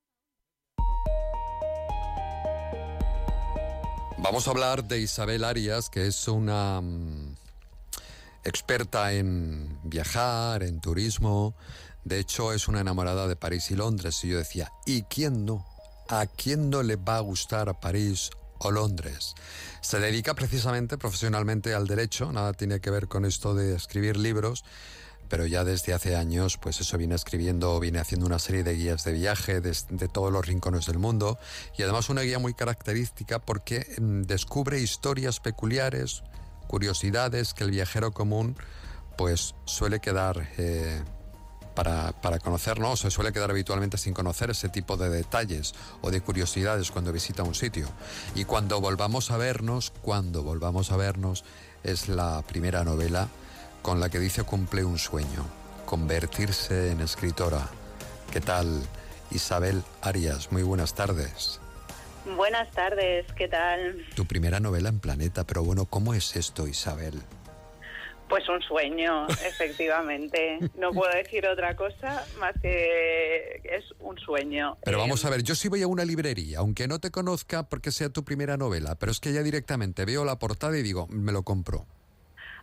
Vamos 4.19 4.47
a 4.47 4.51
hablar 4.51 4.87
de 4.87 4.99
Isabel 4.99 5.45
Arias, 5.45 5.89
que 5.89 6.05
es 6.05 6.27
una 6.27 6.79
mm, 6.79 7.35
experta 8.43 9.13
en 9.13 9.79
viajar, 9.83 10.61
en 10.61 10.79
turismo. 10.79 11.55
De 12.03 12.19
hecho, 12.19 12.53
es 12.53 12.67
una 12.67 12.81
enamorada 12.81 13.27
de 13.27 13.35
París 13.35 13.71
y 13.71 13.77
Londres. 13.77 14.23
Y 14.23 14.29
yo 14.29 14.37
decía, 14.37 14.71
¿y 14.85 15.01
quién 15.09 15.43
no? 15.43 15.65
¿A 16.07 16.27
quién 16.27 16.69
no 16.69 16.83
le 16.83 16.97
va 16.97 17.17
a 17.17 17.21
gustar 17.21 17.79
París 17.79 18.29
o 18.59 18.71
Londres? 18.71 19.35
Se 19.81 19.99
dedica 19.99 20.35
precisamente 20.35 20.97
profesionalmente 20.97 21.73
al 21.73 21.87
derecho, 21.87 22.31
nada 22.31 22.53
tiene 22.53 22.79
que 22.79 22.91
ver 22.91 23.07
con 23.07 23.25
esto 23.25 23.53
de 23.55 23.75
escribir 23.75 24.17
libros, 24.17 24.63
pero 25.29 25.45
ya 25.45 25.63
desde 25.63 25.93
hace 25.93 26.15
años, 26.15 26.57
pues 26.57 26.81
eso 26.81 26.97
viene 26.97 27.15
escribiendo, 27.15 27.79
viene 27.79 27.99
haciendo 27.99 28.25
una 28.25 28.39
serie 28.39 28.63
de 28.63 28.75
guías 28.75 29.03
de 29.03 29.13
viaje 29.13 29.61
de, 29.61 30.07
todos 30.11 30.33
los 30.33 30.45
rincones 30.45 30.87
del 30.87 30.97
mundo 30.97 31.37
y 31.77 31.83
además 31.83 32.09
una 32.09 32.21
guía 32.21 32.39
muy 32.39 32.53
característica 32.53 33.39
porque 33.39 33.85
mm, 33.99 34.23
descubre 34.23 34.79
historias 34.79 35.39
peculiares, 35.39 36.23
curiosidades 36.67 37.53
que 37.53 37.63
el 37.63 37.71
viajero 37.71 38.11
común 38.11 38.57
pues 39.17 39.53
suele 39.65 39.99
quedar 39.99 40.49
eh, 40.57 41.01
para, 41.75 42.11
para 42.11 42.39
conocer, 42.39 42.79
¿no? 42.79 42.95
Se 42.95 43.11
suele 43.11 43.31
quedar 43.31 43.51
habitualmente 43.51 43.97
sin 43.97 44.13
conocer 44.13 44.49
ese 44.49 44.69
tipo 44.69 44.97
de 44.97 45.09
detalles 45.09 45.73
o 46.01 46.11
de 46.11 46.21
curiosidades 46.21 46.91
cuando 46.91 47.11
visita 47.11 47.43
un 47.43 47.55
sitio. 47.55 47.87
Y 48.35 48.45
cuando 48.45 48.81
volvamos 48.81 49.31
a 49.31 49.37
vernos, 49.37 49.91
cuando 50.01 50.43
volvamos 50.43 50.91
a 50.91 50.97
vernos, 50.97 51.43
es 51.83 52.09
la 52.09 52.41
primera 52.41 52.83
novela 52.83 53.27
con 53.81 53.99
la 53.99 54.09
que 54.09 54.19
dice 54.19 54.43
cumple 54.43 54.83
un 54.83 54.97
sueño, 54.97 55.45
convertirse 55.85 56.91
en 56.91 57.01
escritora. 57.01 57.69
¿Qué 58.31 58.41
tal? 58.41 58.81
Isabel 59.31 59.83
Arias, 60.01 60.51
muy 60.51 60.63
buenas 60.63 60.93
tardes. 60.95 61.59
Buenas 62.35 62.69
tardes, 62.71 63.25
¿qué 63.35 63.47
tal? 63.47 64.05
Tu 64.15 64.25
primera 64.25 64.59
novela 64.59 64.89
en 64.89 64.99
Planeta, 64.99 65.45
pero 65.45 65.63
bueno, 65.63 65.85
¿cómo 65.85 66.13
es 66.13 66.35
esto, 66.35 66.67
Isabel? 66.67 67.21
Pues 68.29 68.47
un 68.47 68.61
sueño, 68.61 69.27
efectivamente. 69.45 70.59
No 70.77 70.91
puedo 70.91 71.11
decir 71.11 71.47
otra 71.47 71.75
cosa 71.75 72.25
más 72.39 72.53
que 72.61 73.61
es 73.63 73.83
un 73.99 74.17
sueño. 74.19 74.77
Pero 74.83 74.99
vamos 74.99 75.25
a 75.25 75.29
ver, 75.29 75.43
yo 75.43 75.55
sí 75.55 75.67
voy 75.67 75.81
a 75.81 75.87
una 75.87 76.05
librería, 76.05 76.59
aunque 76.59 76.87
no 76.87 76.99
te 76.99 77.09
conozca 77.09 77.63
porque 77.63 77.91
sea 77.91 78.09
tu 78.09 78.23
primera 78.23 78.55
novela, 78.55 78.95
pero 78.95 79.11
es 79.11 79.19
que 79.19 79.33
ya 79.33 79.41
directamente 79.41 80.05
veo 80.05 80.25
la 80.25 80.37
portada 80.37 80.77
y 80.77 80.83
digo, 80.83 81.07
me 81.07 81.31
lo 81.31 81.43
compro. 81.43 81.87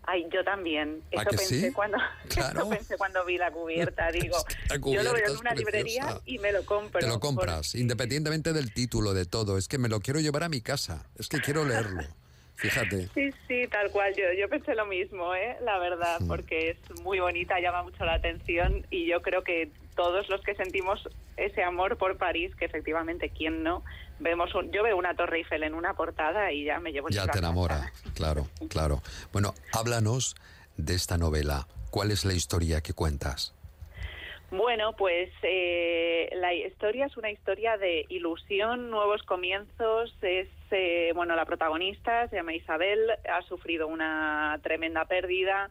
Ay, 0.09 0.29
yo 0.33 0.45
también. 0.45 1.03
¿A 1.17 1.23
Eso 1.23 1.31
pensé 1.31 1.61
sí? 1.67 1.73
cuando 1.73 1.99
Claro. 2.29 2.61
eso 2.61 2.69
pensé 2.71 2.97
cuando 2.97 3.25
vi 3.25 3.39
la 3.39 3.51
cubierta, 3.51 4.11
digo, 4.12 4.37
La 4.69 4.77
yo 4.77 5.03
lo 5.03 5.12
veo 5.12 5.33
en 5.33 5.37
una 5.37 5.53
librería 5.53 6.21
y 6.25 6.39
me 6.39 6.53
lo 6.53 6.64
compro. 6.64 7.01
Te 7.01 7.09
lo 7.09 7.19
compras, 7.19 7.75
independientemente 7.75 8.53
del 8.53 8.73
título, 8.73 9.14
de 9.14 9.27
todo. 9.27 9.59
Es 9.59 9.67
que 9.67 9.79
me 9.79 9.89
lo 9.89 9.99
quiero 9.99 10.21
llevar 10.21 10.45
a 10.45 10.49
mi 10.49 10.61
casa, 10.61 11.07
es 11.19 11.29
que 11.29 11.41
quiero 11.41 11.64
leerlo. 11.64 12.03
Fíjate. 12.57 13.09
Sí, 13.14 13.30
sí, 13.46 13.66
tal 13.70 13.90
cual. 13.90 14.14
Yo, 14.16 14.24
yo 14.38 14.48
pensé 14.48 14.74
lo 14.74 14.86
mismo, 14.86 15.34
¿eh? 15.34 15.57
la 15.62 15.78
verdad, 15.78 16.20
porque 16.26 16.70
es 16.70 17.00
muy 17.02 17.20
bonita, 17.20 17.61
llama 17.61 17.82
mucho 17.82 18.04
la 18.04 18.14
atención 18.14 18.86
y 18.90 19.07
yo 19.07 19.20
creo 19.22 19.42
que 19.44 19.70
todos 19.94 20.28
los 20.28 20.40
que 20.42 20.54
sentimos 20.54 21.00
ese 21.36 21.62
amor 21.62 21.96
por 21.98 22.16
París, 22.18 22.54
que 22.57 22.64
efectivamente, 22.64 23.30
¿quién 23.30 23.62
no? 23.62 23.84
Vemos 24.18 24.54
un- 24.54 24.70
yo 24.72 24.82
veo 24.82 24.96
una 24.96 25.14
Torre 25.14 25.38
Eiffel 25.38 25.62
en 25.62 25.74
una 25.74 25.94
portada 25.94 26.50
y 26.52 26.64
ya 26.64 26.80
me 26.80 26.92
llevo 26.92 27.09
Ya 27.11 27.22
te 27.22 27.26
casa. 27.28 27.38
enamora, 27.40 27.92
claro, 28.14 28.46
claro. 28.68 29.02
Bueno, 29.32 29.54
háblanos 29.72 30.34
de 30.76 30.94
esta 30.94 31.18
novela. 31.18 31.66
¿Cuál 31.90 32.11
es 32.11 32.24
la 32.24 32.34
historia 32.34 32.80
que 32.82 32.92
cuentas? 32.92 33.54
Bueno, 34.51 34.92
pues 34.92 35.30
eh, 35.42 36.30
la 36.34 36.55
historia 36.55 37.07
es 37.07 37.16
una 37.16 37.30
historia 37.30 37.76
de 37.78 38.07
ilusión, 38.09 38.90
nuevos 38.90 39.22
comienzos. 39.24 40.16
Es 40.22 40.49
eh, 40.70 41.12
bueno, 41.14 41.34
la 41.34 41.44
protagonista 41.44 42.28
se 42.28 42.36
llama 42.36 42.55
Isabel, 42.55 43.11
ha 43.28 43.42
sufrido 43.42 43.88
una 43.88 44.59
tremenda 44.62 45.05
pérdida 45.05 45.70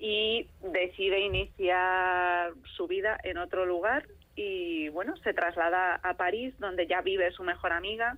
y 0.00 0.46
decide 0.62 1.20
iniciar 1.20 2.52
su 2.76 2.88
vida 2.88 3.18
en 3.22 3.38
otro 3.38 3.66
lugar 3.66 4.06
y 4.34 4.88
bueno, 4.90 5.16
se 5.18 5.32
traslada 5.32 6.00
a 6.02 6.14
París, 6.14 6.54
donde 6.58 6.86
ya 6.86 7.00
vive 7.00 7.30
su 7.32 7.42
mejor 7.42 7.72
amiga 7.72 8.16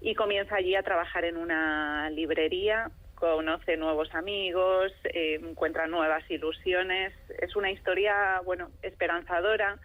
y 0.00 0.14
comienza 0.14 0.56
allí 0.56 0.74
a 0.74 0.82
trabajar 0.82 1.24
en 1.24 1.36
una 1.36 2.10
librería 2.10 2.90
conoce 3.14 3.76
nuevos 3.76 4.14
amigos, 4.14 4.92
eh, 5.04 5.40
encuentra 5.42 5.86
nuevas 5.86 6.28
ilusiones. 6.30 7.12
Es 7.38 7.56
una 7.56 7.70
historia, 7.70 8.40
bueno, 8.44 8.70
esperanzadora 8.82 9.78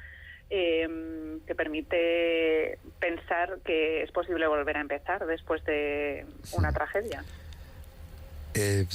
eh, 0.49 1.39
que 1.45 1.55
permite 1.55 2.79
pensar 2.99 3.59
que 3.63 4.03
es 4.03 4.11
posible 4.11 4.47
volver 4.47 4.77
a 4.77 4.81
empezar 4.81 5.25
después 5.25 5.63
de 5.65 6.25
una 6.53 6.71
tragedia. 6.73 7.23
Eh, 8.55 8.85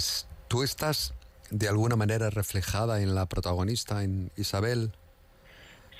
¿Tú 0.48 0.62
estás 0.62 1.14
de 1.50 1.68
alguna 1.68 1.96
manera 1.96 2.30
reflejada 2.30 3.00
en 3.00 3.14
la 3.14 3.26
protagonista, 3.26 4.02
en 4.02 4.30
Isabel? 4.36 4.92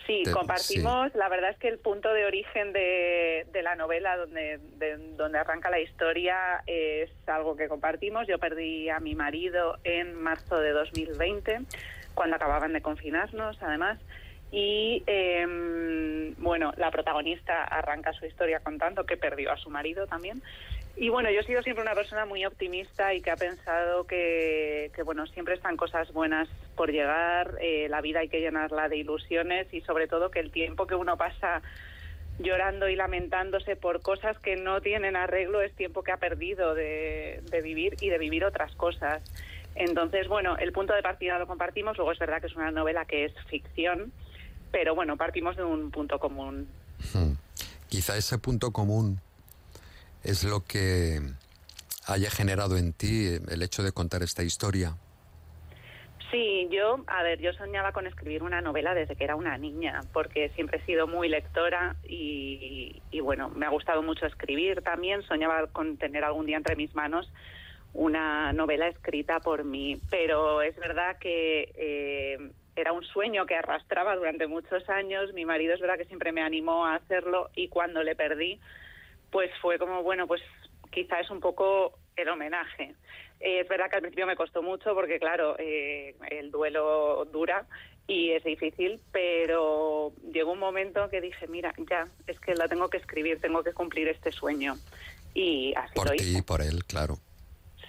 Sí, 0.06 0.22
Te- 0.24 0.32
compartimos. 0.32 1.14
La 1.14 1.28
verdad 1.28 1.50
es 1.50 1.58
que 1.58 1.68
el 1.68 1.78
punto 1.78 2.12
de 2.12 2.26
origen 2.26 2.72
de, 2.72 3.46
de 3.52 3.62
la 3.62 3.74
novela, 3.74 4.16
donde, 4.16 4.58
de- 4.76 4.98
donde 5.16 5.38
arranca 5.38 5.70
la 5.70 5.80
historia, 5.80 6.62
es 6.66 7.10
algo 7.26 7.56
que 7.56 7.68
compartimos. 7.68 8.26
Yo 8.26 8.38
perdí 8.38 8.90
a 8.90 9.00
mi 9.00 9.14
marido 9.14 9.78
en 9.84 10.14
marzo 10.14 10.60
de 10.60 10.70
2020, 10.72 11.60
cuando 12.14 12.36
acababan 12.36 12.72
de 12.74 12.82
confinarnos, 12.82 13.56
además. 13.62 13.98
Y 14.52 15.02
em, 15.06 16.34
bueno, 16.36 16.72
la 16.76 16.90
protagonista 16.90 17.64
arranca 17.64 18.12
su 18.12 18.24
historia 18.26 18.60
contando 18.60 19.04
que 19.04 19.16
perdió 19.16 19.50
a 19.52 19.56
su 19.56 19.68
marido 19.70 20.06
también. 20.06 20.42
Y 20.96 21.08
bueno, 21.08 21.28
yo 21.30 21.40
he 21.40 21.44
sido 21.44 21.62
siempre 21.62 21.82
una 21.82 21.94
persona 21.94 22.24
muy 22.24 22.44
optimista 22.44 23.14
y 23.14 23.20
que 23.20 23.30
ha 23.30 23.36
pensado 23.36 24.06
que, 24.06 24.92
que 24.94 25.02
bueno, 25.02 25.26
siempre 25.26 25.54
están 25.54 25.76
cosas 25.76 26.12
buenas 26.12 26.48
por 26.76 26.92
llegar, 26.92 27.56
eh, 27.60 27.88
la 27.88 28.00
vida 28.00 28.20
hay 28.20 28.28
que 28.28 28.40
llenarla 28.40 28.88
de 28.88 28.98
ilusiones 28.98 29.66
y 29.72 29.80
sobre 29.80 30.06
todo 30.06 30.30
que 30.30 30.38
el 30.38 30.52
tiempo 30.52 30.86
que 30.86 30.94
uno 30.94 31.16
pasa 31.16 31.62
llorando 32.38 32.88
y 32.88 32.96
lamentándose 32.96 33.74
por 33.74 34.02
cosas 34.02 34.38
que 34.38 34.56
no 34.56 34.80
tienen 34.80 35.16
arreglo, 35.16 35.62
es 35.62 35.72
tiempo 35.74 36.02
que 36.04 36.12
ha 36.12 36.16
perdido 36.16 36.74
de, 36.74 37.42
de 37.50 37.62
vivir 37.62 37.96
y 38.00 38.08
de 38.08 38.18
vivir 38.18 38.44
otras 38.44 38.74
cosas. 38.76 39.22
Entonces, 39.74 40.28
bueno, 40.28 40.56
el 40.58 40.72
punto 40.72 40.94
de 40.94 41.02
partida 41.02 41.38
lo 41.38 41.48
compartimos, 41.48 41.96
luego 41.96 42.12
es 42.12 42.18
verdad 42.20 42.40
que 42.40 42.46
es 42.46 42.54
una 42.54 42.70
novela 42.70 43.04
que 43.04 43.24
es 43.24 43.32
ficción, 43.48 44.12
pero 44.70 44.94
bueno, 44.94 45.16
partimos 45.16 45.56
de 45.56 45.64
un 45.64 45.90
punto 45.90 46.20
común. 46.20 46.68
Hmm. 47.12 47.32
Quizá 47.88 48.16
ese 48.16 48.38
punto 48.38 48.72
común 48.72 49.20
es 50.24 50.44
lo 50.44 50.64
que 50.64 51.20
haya 52.06 52.30
generado 52.30 52.76
en 52.76 52.92
ti 52.92 53.38
el 53.48 53.62
hecho 53.62 53.82
de 53.82 53.92
contar 53.92 54.22
esta 54.22 54.42
historia. 54.42 54.96
Sí, 56.30 56.68
yo, 56.68 57.04
a 57.06 57.22
ver, 57.22 57.38
yo 57.38 57.52
soñaba 57.52 57.92
con 57.92 58.08
escribir 58.08 58.42
una 58.42 58.60
novela 58.60 58.92
desde 58.92 59.14
que 59.14 59.22
era 59.22 59.36
una 59.36 59.56
niña, 59.56 60.00
porque 60.12 60.48
siempre 60.56 60.78
he 60.78 60.84
sido 60.84 61.06
muy 61.06 61.28
lectora 61.28 61.94
y, 62.02 63.00
bueno, 63.22 63.50
me 63.50 63.66
ha 63.66 63.68
gustado 63.68 64.02
mucho 64.02 64.26
escribir 64.26 64.82
también. 64.82 65.22
Soñaba 65.22 65.68
con 65.68 65.96
tener 65.96 66.24
algún 66.24 66.46
día 66.46 66.56
entre 66.56 66.74
mis 66.74 66.92
manos 66.94 67.30
una 67.92 68.52
novela 68.52 68.88
escrita 68.88 69.38
por 69.38 69.62
mí, 69.62 70.00
pero 70.10 70.60
es 70.60 70.74
verdad 70.74 71.16
que 71.20 71.72
eh, 71.76 72.50
era 72.74 72.92
un 72.92 73.04
sueño 73.04 73.46
que 73.46 73.54
arrastraba 73.54 74.16
durante 74.16 74.48
muchos 74.48 74.88
años. 74.88 75.32
Mi 75.34 75.44
marido 75.44 75.74
es 75.74 75.80
verdad 75.80 75.98
que 75.98 76.06
siempre 76.06 76.32
me 76.32 76.42
animó 76.42 76.84
a 76.84 76.96
hacerlo 76.96 77.50
y 77.54 77.68
cuando 77.68 78.02
le 78.02 78.16
perdí, 78.16 78.58
pues 79.34 79.50
fue 79.60 79.80
como, 79.80 80.04
bueno, 80.04 80.28
pues 80.28 80.40
quizá 80.92 81.18
es 81.18 81.28
un 81.28 81.40
poco 81.40 81.98
el 82.14 82.28
homenaje. 82.28 82.94
Eh, 83.40 83.62
es 83.62 83.68
verdad 83.68 83.90
que 83.90 83.96
al 83.96 84.02
principio 84.02 84.28
me 84.28 84.36
costó 84.36 84.62
mucho 84.62 84.94
porque, 84.94 85.18
claro, 85.18 85.56
eh, 85.58 86.14
el 86.30 86.52
duelo 86.52 87.24
dura 87.32 87.66
y 88.06 88.30
es 88.30 88.44
difícil, 88.44 89.00
pero 89.10 90.12
llegó 90.32 90.52
un 90.52 90.60
momento 90.60 91.10
que 91.10 91.20
dije, 91.20 91.48
mira, 91.48 91.74
ya, 91.90 92.06
es 92.28 92.38
que 92.38 92.54
la 92.54 92.68
tengo 92.68 92.88
que 92.88 92.98
escribir, 92.98 93.40
tengo 93.40 93.64
que 93.64 93.72
cumplir 93.72 94.06
este 94.06 94.30
sueño. 94.30 94.76
Y 95.34 95.74
así 95.74 95.94
Por 95.96 96.10
lo 96.10 96.12
ti 96.12 96.22
hice. 96.22 96.38
y 96.38 96.42
por 96.42 96.62
él, 96.62 96.84
claro. 96.84 97.18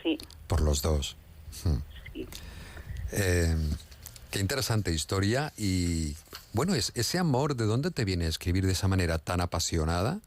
Sí. 0.01 0.17
Por 0.47 0.61
los 0.61 0.81
dos. 0.81 1.15
Hmm. 1.63 1.77
Eh, 3.11 3.55
qué 4.31 4.39
interesante 4.39 4.89
historia 4.89 5.53
y 5.57 6.15
bueno, 6.53 6.73
es, 6.73 6.91
ese 6.95 7.19
amor, 7.19 7.55
¿de 7.55 7.65
dónde 7.65 7.91
te 7.91 8.03
viene 8.03 8.25
a 8.25 8.29
escribir 8.29 8.65
de 8.65 8.71
esa 8.71 8.87
manera 8.87 9.19
tan 9.19 9.41
apasionada 9.41 10.21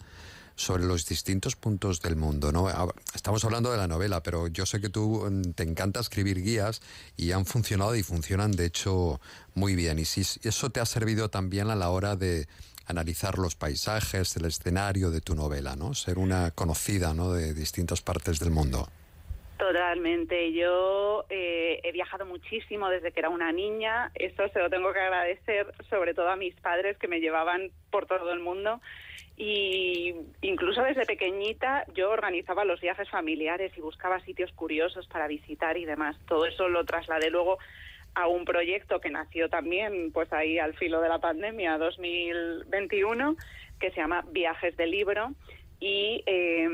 sobre 0.59 0.85
los 0.85 1.07
distintos 1.07 1.55
puntos 1.55 2.03
del 2.03 2.17
mundo? 2.17 2.51
¿no? 2.51 2.67
Ah, 2.69 2.89
Estamos 3.15 3.45
hablando 3.45 3.71
de 3.71 3.79
la 3.79 3.87
novela, 3.87 4.23
pero 4.23 4.49
yo 4.49 4.67
sé 4.67 4.81
que 4.81 4.91
tú 4.91 5.25
mm, 5.31 5.53
te 5.53 5.63
encanta 5.63 6.01
escribir 6.01 6.43
guías 6.43 6.83
y 7.17 7.31
han 7.33 7.47
funcionado 7.47 7.95
y 7.95 8.03
funcionan 8.03 8.51
de 8.51 8.67
hecho 8.67 9.21
muy 9.55 9.77
bien. 9.77 9.99
Y 9.99 10.05
si 10.05 10.23
eso 10.43 10.71
te 10.71 10.81
ha 10.81 10.87
servido 10.87 11.31
también 11.31 11.71
a 11.71 11.77
la 11.77 11.91
hora 11.91 12.17
de 12.17 12.49
analizar 12.87 13.39
los 13.39 13.55
paisajes, 13.55 14.37
el 14.37 14.47
escenario 14.47 15.11
de 15.11 15.21
tu 15.21 15.35
novela, 15.35 15.77
¿no? 15.77 15.95
Ser 15.95 16.19
una 16.19 16.51
conocida, 16.51 17.15
¿no? 17.15 17.33
De 17.33 17.55
distintas 17.55 18.03
partes 18.03 18.39
del 18.41 18.51
mundo. 18.51 18.89
Totalmente. 19.59 20.53
Yo 20.53 21.25
eh, 21.29 21.81
he 21.83 21.91
viajado 21.91 22.25
muchísimo 22.25 22.89
desde 22.89 23.11
que 23.11 23.19
era 23.19 23.29
una 23.29 23.51
niña. 23.51 24.13
Eso 24.15 24.49
se 24.49 24.61
lo 24.61 24.71
tengo 24.71 24.93
que 24.93 25.01
agradecer 25.01 25.67
sobre 25.91 26.15
todo 26.15 26.29
a 26.29 26.37
mis 26.37 26.55
padres 26.55 26.97
que 26.97 27.09
me 27.09 27.19
llevaban 27.19 27.73
por 27.91 28.07
todo 28.07 28.33
el 28.33 28.39
mundo. 28.39 28.81
Y 29.37 30.15
incluso 30.43 30.83
desde 30.83 31.07
pequeñita 31.07 31.85
yo 31.93 32.11
organizaba 32.11 32.65
los 32.65 32.81
viajes 32.81 33.11
familiares 33.11 33.73
y 33.77 33.81
buscaba 33.81 34.21
sitios 34.21 34.53
curiosos 34.53 35.09
para 35.09 35.27
visitar 35.27 35.77
y 35.77 35.85
demás. 35.85 36.17
Todo 36.29 36.47
eso 36.47 36.69
lo 36.69 36.85
trasladé 36.85 37.29
luego 37.29 37.59
a 38.15 38.29
un 38.29 38.45
proyecto 38.45 39.01
que 39.01 39.11
nació 39.11 39.49
también 39.49 40.13
pues 40.13 40.33
ahí 40.33 40.59
al 40.59 40.75
filo 40.75 41.01
de 41.01 41.09
la 41.09 41.19
pandemia 41.19 41.79
2021 41.79 43.37
que 43.79 43.91
se 43.91 43.97
llama 44.01 44.25
Viajes 44.31 44.77
de 44.77 44.87
Libro 44.87 45.35
y 45.81 46.23
eh, 46.27 46.69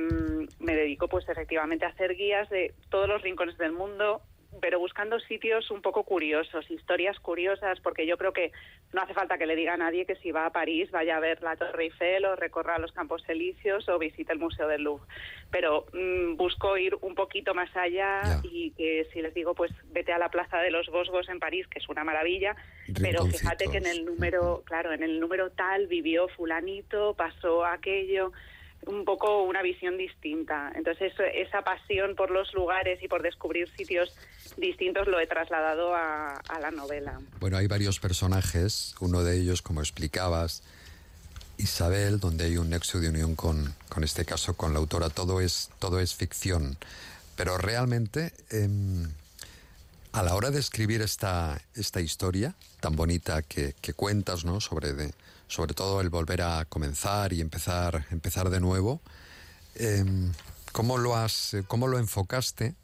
me 0.58 0.74
dedico 0.74 1.08
pues 1.08 1.28
efectivamente 1.28 1.84
a 1.84 1.88
hacer 1.88 2.14
guías 2.14 2.48
de 2.50 2.74
todos 2.90 3.08
los 3.08 3.22
rincones 3.22 3.58
del 3.58 3.72
mundo 3.72 4.22
pero 4.60 4.78
buscando 4.78 5.18
sitios 5.20 5.70
un 5.70 5.82
poco 5.82 6.04
curiosos, 6.04 6.70
historias 6.70 7.18
curiosas, 7.20 7.80
porque 7.80 8.06
yo 8.06 8.16
creo 8.16 8.32
que 8.32 8.52
no 8.92 9.02
hace 9.02 9.14
falta 9.14 9.38
que 9.38 9.46
le 9.46 9.56
diga 9.56 9.74
a 9.74 9.76
nadie 9.76 10.06
que 10.06 10.16
si 10.16 10.30
va 10.30 10.46
a 10.46 10.52
París 10.52 10.90
vaya 10.90 11.16
a 11.16 11.20
ver 11.20 11.42
la 11.42 11.56
Torre 11.56 11.84
Eiffel 11.84 12.24
o 12.24 12.36
recorra 12.36 12.78
los 12.78 12.92
Campos 12.92 13.22
Elíseos 13.28 13.88
o 13.88 13.98
visite 13.98 14.32
el 14.32 14.38
Museo 14.38 14.68
del 14.68 14.82
Louvre. 14.82 15.06
Pero 15.50 15.86
mm, 15.92 16.36
busco 16.36 16.76
ir 16.76 16.96
un 17.00 17.14
poquito 17.14 17.54
más 17.54 17.74
allá 17.76 18.22
y 18.42 18.70
que 18.72 19.06
si 19.12 19.22
les 19.22 19.34
digo, 19.34 19.54
pues 19.54 19.72
vete 19.92 20.12
a 20.12 20.18
la 20.18 20.28
Plaza 20.28 20.58
de 20.58 20.70
los 20.70 20.88
Bosgos 20.88 21.28
en 21.28 21.40
París, 21.40 21.66
que 21.68 21.78
es 21.78 21.88
una 21.88 22.04
maravilla, 22.04 22.56
pero 23.00 23.24
fíjate 23.26 23.66
que 23.70 23.78
en 23.78 23.86
el 23.86 24.04
número, 24.04 24.62
claro, 24.64 24.92
en 24.92 25.02
el 25.02 25.20
número 25.20 25.50
tal 25.50 25.86
vivió 25.86 26.28
fulanito, 26.28 27.14
pasó 27.14 27.64
aquello 27.64 28.32
un 28.86 29.04
poco 29.04 29.42
una 29.42 29.62
visión 29.62 29.96
distinta. 29.96 30.72
Entonces, 30.74 31.12
esa 31.34 31.62
pasión 31.62 32.14
por 32.14 32.30
los 32.30 32.52
lugares 32.54 33.02
y 33.02 33.08
por 33.08 33.22
descubrir 33.22 33.68
sitios 33.76 34.14
distintos 34.56 35.06
lo 35.08 35.20
he 35.20 35.26
trasladado 35.26 35.94
a, 35.94 36.40
la 36.60 36.70
novela. 36.70 37.20
Bueno, 37.40 37.56
hay 37.56 37.66
varios 37.66 37.98
personajes, 37.98 38.94
uno 39.00 39.22
de 39.22 39.38
ellos, 39.38 39.62
como 39.62 39.80
explicabas, 39.80 40.62
Isabel, 41.56 42.20
donde 42.20 42.44
hay 42.44 42.56
un 42.56 42.70
nexo 42.70 43.00
de 43.00 43.08
unión 43.08 43.34
con, 43.34 43.74
con 43.88 44.04
este 44.04 44.24
caso, 44.24 44.54
con 44.54 44.72
la 44.72 44.78
autora. 44.78 45.10
Todo 45.10 45.40
es, 45.40 45.70
todo 45.78 46.00
es 46.00 46.14
ficción. 46.14 46.76
Pero 47.36 47.58
realmente, 47.58 48.32
em, 48.50 49.08
a 50.12 50.22
la 50.22 50.34
hora 50.34 50.50
de 50.50 50.60
escribir 50.60 51.02
esta, 51.02 51.60
esta 51.74 52.00
historia 52.00 52.54
tan 52.80 52.94
bonita 52.94 53.42
que, 53.42 53.74
cuentas, 53.96 54.44
¿no? 54.44 54.60
Sobre, 54.60 54.92
sobre 55.48 55.74
todo 55.74 56.00
el 56.00 56.10
volver 56.10 56.42
a 56.42 56.64
comenzar 56.64 57.32
y 57.32 57.40
empezar, 57.40 58.06
empezar 58.10 58.50
de 58.50 58.60
nuevo, 58.60 59.00
em, 59.76 60.32
¿cómo, 60.72 60.98
lo 60.98 61.16
has, 61.16 61.56
¿cómo 61.66 61.86
lo 61.86 61.98
enfocaste? 61.98 62.74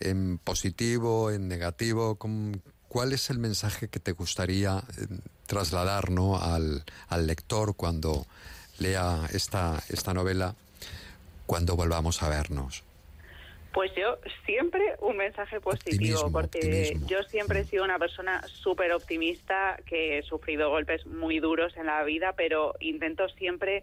¿En 0.00 0.38
positivo, 0.38 1.30
en 1.30 1.48
negativo? 1.48 2.16
¿Cómo- 2.16 2.52
¿Cuál 2.88 3.12
es 3.12 3.30
el 3.30 3.38
mensaje 3.38 3.88
que 3.88 3.98
te 4.00 4.12
gustaría 4.12 4.82
eh, 4.98 5.06
trasladar 5.46 6.10
¿no? 6.10 6.40
al, 6.40 6.84
al 7.08 7.26
lector 7.26 7.74
cuando 7.76 8.26
lea 8.78 9.28
esta, 9.32 9.82
esta 9.88 10.14
novela, 10.14 10.54
cuando 11.46 11.76
volvamos 11.76 12.22
a 12.22 12.28
vernos? 12.28 12.82
Pues 13.76 13.94
yo 13.94 14.16
siempre 14.46 14.94
un 15.00 15.18
mensaje 15.18 15.60
positivo, 15.60 16.20
Optimismo, 16.20 16.32
porque 16.32 16.60
optimismo. 16.60 17.08
yo 17.08 17.22
siempre 17.24 17.60
he 17.60 17.64
sido 17.64 17.84
una 17.84 17.98
persona 17.98 18.42
súper 18.48 18.90
optimista, 18.90 19.76
que 19.84 20.16
he 20.16 20.22
sufrido 20.22 20.70
golpes 20.70 21.04
muy 21.04 21.40
duros 21.40 21.76
en 21.76 21.84
la 21.84 22.02
vida, 22.02 22.32
pero 22.38 22.72
intento 22.80 23.28
siempre 23.28 23.82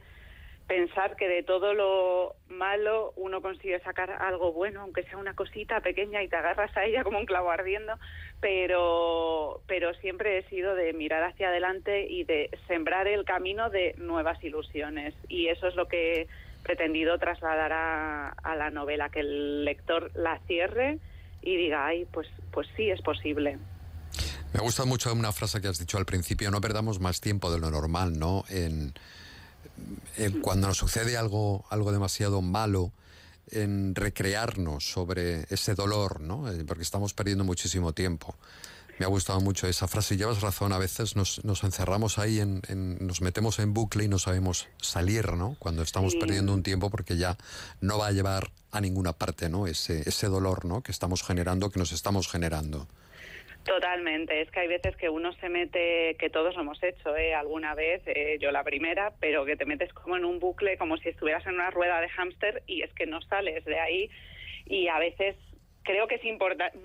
pensar 0.65 1.15
que 1.15 1.27
de 1.27 1.43
todo 1.43 1.75
lo 1.75 2.35
malo 2.49 3.13
uno 3.17 3.43
consigue 3.43 3.79
sacar 3.81 4.09
algo 4.09 4.51
bueno, 4.51 4.81
aunque 4.81 5.03
sea 5.03 5.19
una 5.19 5.35
cosita 5.35 5.79
pequeña 5.81 6.23
y 6.23 6.27
te 6.27 6.37
agarras 6.37 6.75
a 6.75 6.85
ella 6.85 7.03
como 7.03 7.19
un 7.19 7.27
clavo 7.27 7.51
ardiendo, 7.51 7.93
pero, 8.41 9.61
pero 9.67 9.93
siempre 9.93 10.39
he 10.39 10.49
sido 10.49 10.73
de 10.73 10.93
mirar 10.93 11.21
hacia 11.21 11.49
adelante 11.49 12.07
y 12.09 12.23
de 12.23 12.49
sembrar 12.67 13.07
el 13.07 13.25
camino 13.25 13.69
de 13.69 13.93
nuevas 13.99 14.43
ilusiones. 14.43 15.13
Y 15.27 15.49
eso 15.49 15.67
es 15.67 15.75
lo 15.75 15.87
que 15.87 16.27
pretendido 16.64 17.18
trasladar 17.18 17.72
a, 17.74 18.30
a 18.30 18.55
la 18.55 18.72
novela, 18.72 19.09
que 19.09 19.20
el 19.20 19.66
lector 19.66 20.11
la 20.16 20.39
cierre 20.47 20.99
y 21.41 21.57
diga, 21.57 21.86
ay, 21.86 22.05
pues, 22.11 22.28
pues 22.51 22.68
sí, 22.76 22.89
es 22.89 23.01
posible. 23.01 23.59
Me 24.53 24.61
gusta 24.61 24.86
mucho 24.86 25.11
una 25.11 25.32
frase 25.32 25.61
que 25.61 25.68
has 25.68 25.80
dicho 25.80 25.97
al 25.97 26.05
principio, 26.05 26.51
no 26.51 26.61
perdamos 26.61 26.99
más 26.99 27.20
tiempo 27.20 27.51
de 27.51 27.59
lo 27.59 27.72
normal, 27.72 28.18
¿no? 28.18 28.45
En, 28.49 28.93
en 30.17 30.42
cuando 30.42 30.67
nos 30.67 30.78
sucede 30.78 31.17
algo, 31.17 31.66
algo 31.70 31.92
demasiado 31.92 32.42
malo, 32.42 32.92
en 33.51 33.93
recrearnos 33.96 34.89
sobre 34.89 35.42
ese 35.50 35.75
dolor, 35.75 36.21
¿no? 36.21 36.51
Eh, 36.51 36.63
Porque 36.66 36.83
estamos 36.83 37.13
perdiendo 37.13 37.43
muchísimo 37.43 37.93
tiempo. 37.93 38.36
Me 38.99 39.05
ha 39.05 39.09
gustado 39.09 39.41
mucho 39.41 39.67
esa 39.67 39.87
frase. 39.87 40.17
Llevas 40.17 40.41
razón, 40.41 40.71
a 40.71 40.78
veces 40.78 41.15
nos, 41.15 41.43
nos 41.43 41.63
encerramos 41.63 42.20
ahí, 42.20 42.39
en, 42.39 42.61
en- 42.70 42.97
nos 43.05 43.21
metemos 43.21 43.59
en 43.59 43.74
bucle 43.74 44.03
y 44.03 44.07
no 44.07 44.20
sabemos 44.20 44.70
salir, 44.78 45.33
¿no? 45.33 45.55
Cuando 45.59 45.82
estamos 45.82 46.13
Sí. 46.13 46.20
perdiendo 46.20 46.53
un 46.53 46.63
tiempo 46.63 46.89
porque 46.89 47.17
ya 47.17 47.36
no 47.82 47.97
va 47.97 48.07
a 48.07 48.11
llevar 48.11 48.49
a 48.71 48.82
ninguna 48.82 49.13
parte, 49.13 49.49
¿no? 49.49 49.67
Ese, 49.67 50.01
ese 50.07 50.28
dolor, 50.28 50.65
¿no? 50.65 50.82
Que 50.83 50.91
estamos 50.91 51.24
generando, 51.24 51.70
que 51.71 51.79
nos 51.79 51.91
estamos 51.91 52.32
generando. 52.32 52.87
Totalmente, 53.65 54.41
es 54.41 54.51
que 54.51 54.59
hay 54.59 54.67
veces 54.67 54.95
que 54.97 55.07
uno 55.09 55.32
se 55.39 55.47
mete, 55.47 56.17
que 56.20 56.29
todos 56.29 56.53
lo 56.55 56.61
hemos 56.61 56.83
hecho, 56.83 57.15
¿eh? 57.15 57.33
alguna 57.33 57.74
vez, 57.75 58.01
eh, 58.07 58.37
yo 58.41 58.51
la 58.51 58.61
primera, 58.63 59.13
pero 59.21 59.45
que 59.45 59.55
te 59.55 59.65
metes 59.65 59.93
como 59.93 60.17
en 60.17 60.25
un 60.25 60.39
bucle, 60.39 60.78
como 60.78 60.97
si 60.97 61.07
estuvieras 61.09 61.45
en 61.47 61.53
una 61.53 61.71
rueda 61.71 62.01
de 62.01 62.09
hámster 62.09 62.61
y 62.67 62.82
es 62.82 62.93
que 62.93 63.05
no 63.05 63.21
sales 63.21 63.63
de 63.63 63.79
ahí 63.79 64.09
y 64.65 64.89
a 64.89 64.99
veces 64.99 65.37
creo 65.84 66.08
que 66.08 66.16
es 66.16 66.22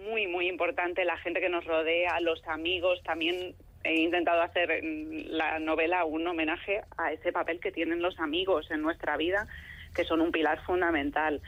muy, 0.09 0.27
muy 0.27 0.49
importante 0.49 1.05
la 1.05 1.17
gente 1.19 1.41
que 1.41 1.49
nos 1.49 1.65
rodea, 1.65 2.21
los 2.21 2.47
amigos, 2.47 3.03
también 3.03 3.55
he 3.85 4.01
intentado 4.01 4.43
hacer 4.43 4.71
en 4.71 5.37
la 5.37 5.59
novela 5.59 6.05
un 6.05 6.27
homenaje 6.27 6.83
a 6.97 7.13
ese 7.13 7.33
papel 7.33 7.61
que 7.61 7.73
tienen 7.73 8.03
los 8.03 8.19
amigos 8.19 8.71
en 8.71 8.83
nuestra 8.83 9.17
vida, 9.17 9.47
que 9.95 10.05
son 10.05 10.21
un 10.21 10.33
pilar 10.33 10.61
fundamental. 10.65 11.41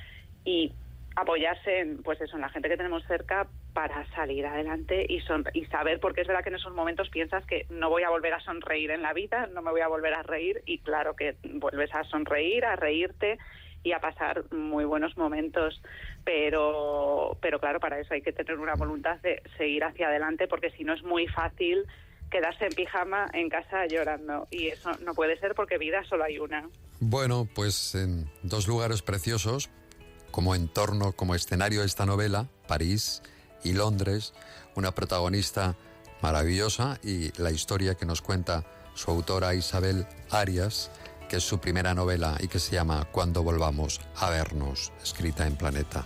Y 0.45 0.73
apoyarse 1.17 1.81
en, 1.81 2.03
pues 2.03 2.21
eso, 2.21 2.37
en 2.37 2.43
la 2.43 2.49
gente 2.49 2.69
que 2.69 2.77
tenemos 2.77 3.05
cerca 3.07 3.49
para 3.75 4.07
salir 4.15 4.47
adelante 4.47 5.05
y, 5.09 5.21
son, 5.21 5.45
y 5.53 5.65
saber, 5.67 6.01
porque 6.01 6.23
es 6.23 6.29
verdad 6.29 6.43
que 6.43 6.49
en 6.51 6.57
esos 6.57 6.73
momentos 6.73 7.09
piensas 7.11 7.45
que 7.47 7.67
no 7.69 7.91
voy 7.91 8.05
a 8.05 8.11
volver 8.11 8.33
a 8.33 8.41
sonreír 8.41 8.91
en 8.91 9.03
la 9.03 9.13
vida, 9.13 9.49
no 9.53 9.63
me 9.63 9.71
voy 9.71 9.81
a 9.81 9.89
volver 9.89 10.15
a 10.15 10.23
reír 10.23 10.63
y 10.67 10.79
claro 10.79 11.15
que 11.15 11.37
vuelves 11.45 11.95
a 11.95 12.05
sonreír, 12.05 12.65
a 12.65 12.77
reírte 12.77 13.39
y 13.83 13.93
a 13.93 14.01
pasar 14.01 14.45
muy 14.53 14.85
buenos 14.85 15.17
momentos, 15.17 15.81
pero, 16.25 17.37
pero 17.41 17.59
claro, 17.61 17.81
para 17.81 17.99
eso 17.99 18.15
hay 18.15 18.23
que 18.23 18.33
tener 18.33 18.59
una 18.59 18.75
voluntad 18.75 19.19
de 19.21 19.43
seguir 19.57 19.85
hacia 19.85 20.09
adelante 20.09 20.49
porque 20.49 20.71
si 20.73 20.85
no 20.85 20.93
es 20.93 21.03
muy 21.03 21.27
fácil 21.29 21.87
quedarse 22.31 22.67
en 22.67 22.73
pijama 22.73 23.27
en 23.33 23.49
casa 23.49 23.87
llorando 23.87 24.47
y 24.51 24.69
eso 24.69 24.91
no 25.05 25.15
puede 25.15 25.39
ser 25.39 25.55
porque 25.55 25.79
vida 25.79 26.05
solo 26.09 26.25
hay 26.25 26.39
una. 26.39 26.69
Bueno, 27.01 27.49
pues 27.55 27.95
en 27.95 28.31
dos 28.43 28.69
lugares 28.69 29.03
preciosos, 29.03 29.71
como 30.31 30.55
entorno, 30.55 31.13
como 31.13 31.35
escenario 31.35 31.81
de 31.81 31.87
esta 31.87 32.07
novela, 32.07 32.47
París 32.69 33.23
y 33.65 33.73
Londres, 33.73 34.35
una 34.77 34.93
protagonista 34.93 35.77
maravillosa 36.23 36.99
y 37.03 37.33
la 37.41 37.51
historia 37.51 37.95
que 37.95 38.07
nos 38.07 38.23
cuenta 38.23 38.65
su 38.95 39.11
autora 39.11 39.55
Isabel 39.55 40.07
Arias, 40.31 40.91
que 41.31 41.37
es 41.37 41.45
su 41.45 41.61
primera 41.61 41.95
novela 41.95 42.37
y 42.41 42.49
que 42.49 42.59
se 42.59 42.75
llama 42.75 43.07
Cuando 43.13 43.45
volvamos 43.45 44.01
a 44.17 44.31
vernos, 44.31 44.91
escrita 45.01 45.47
en 45.47 45.55
Planeta. 45.55 46.05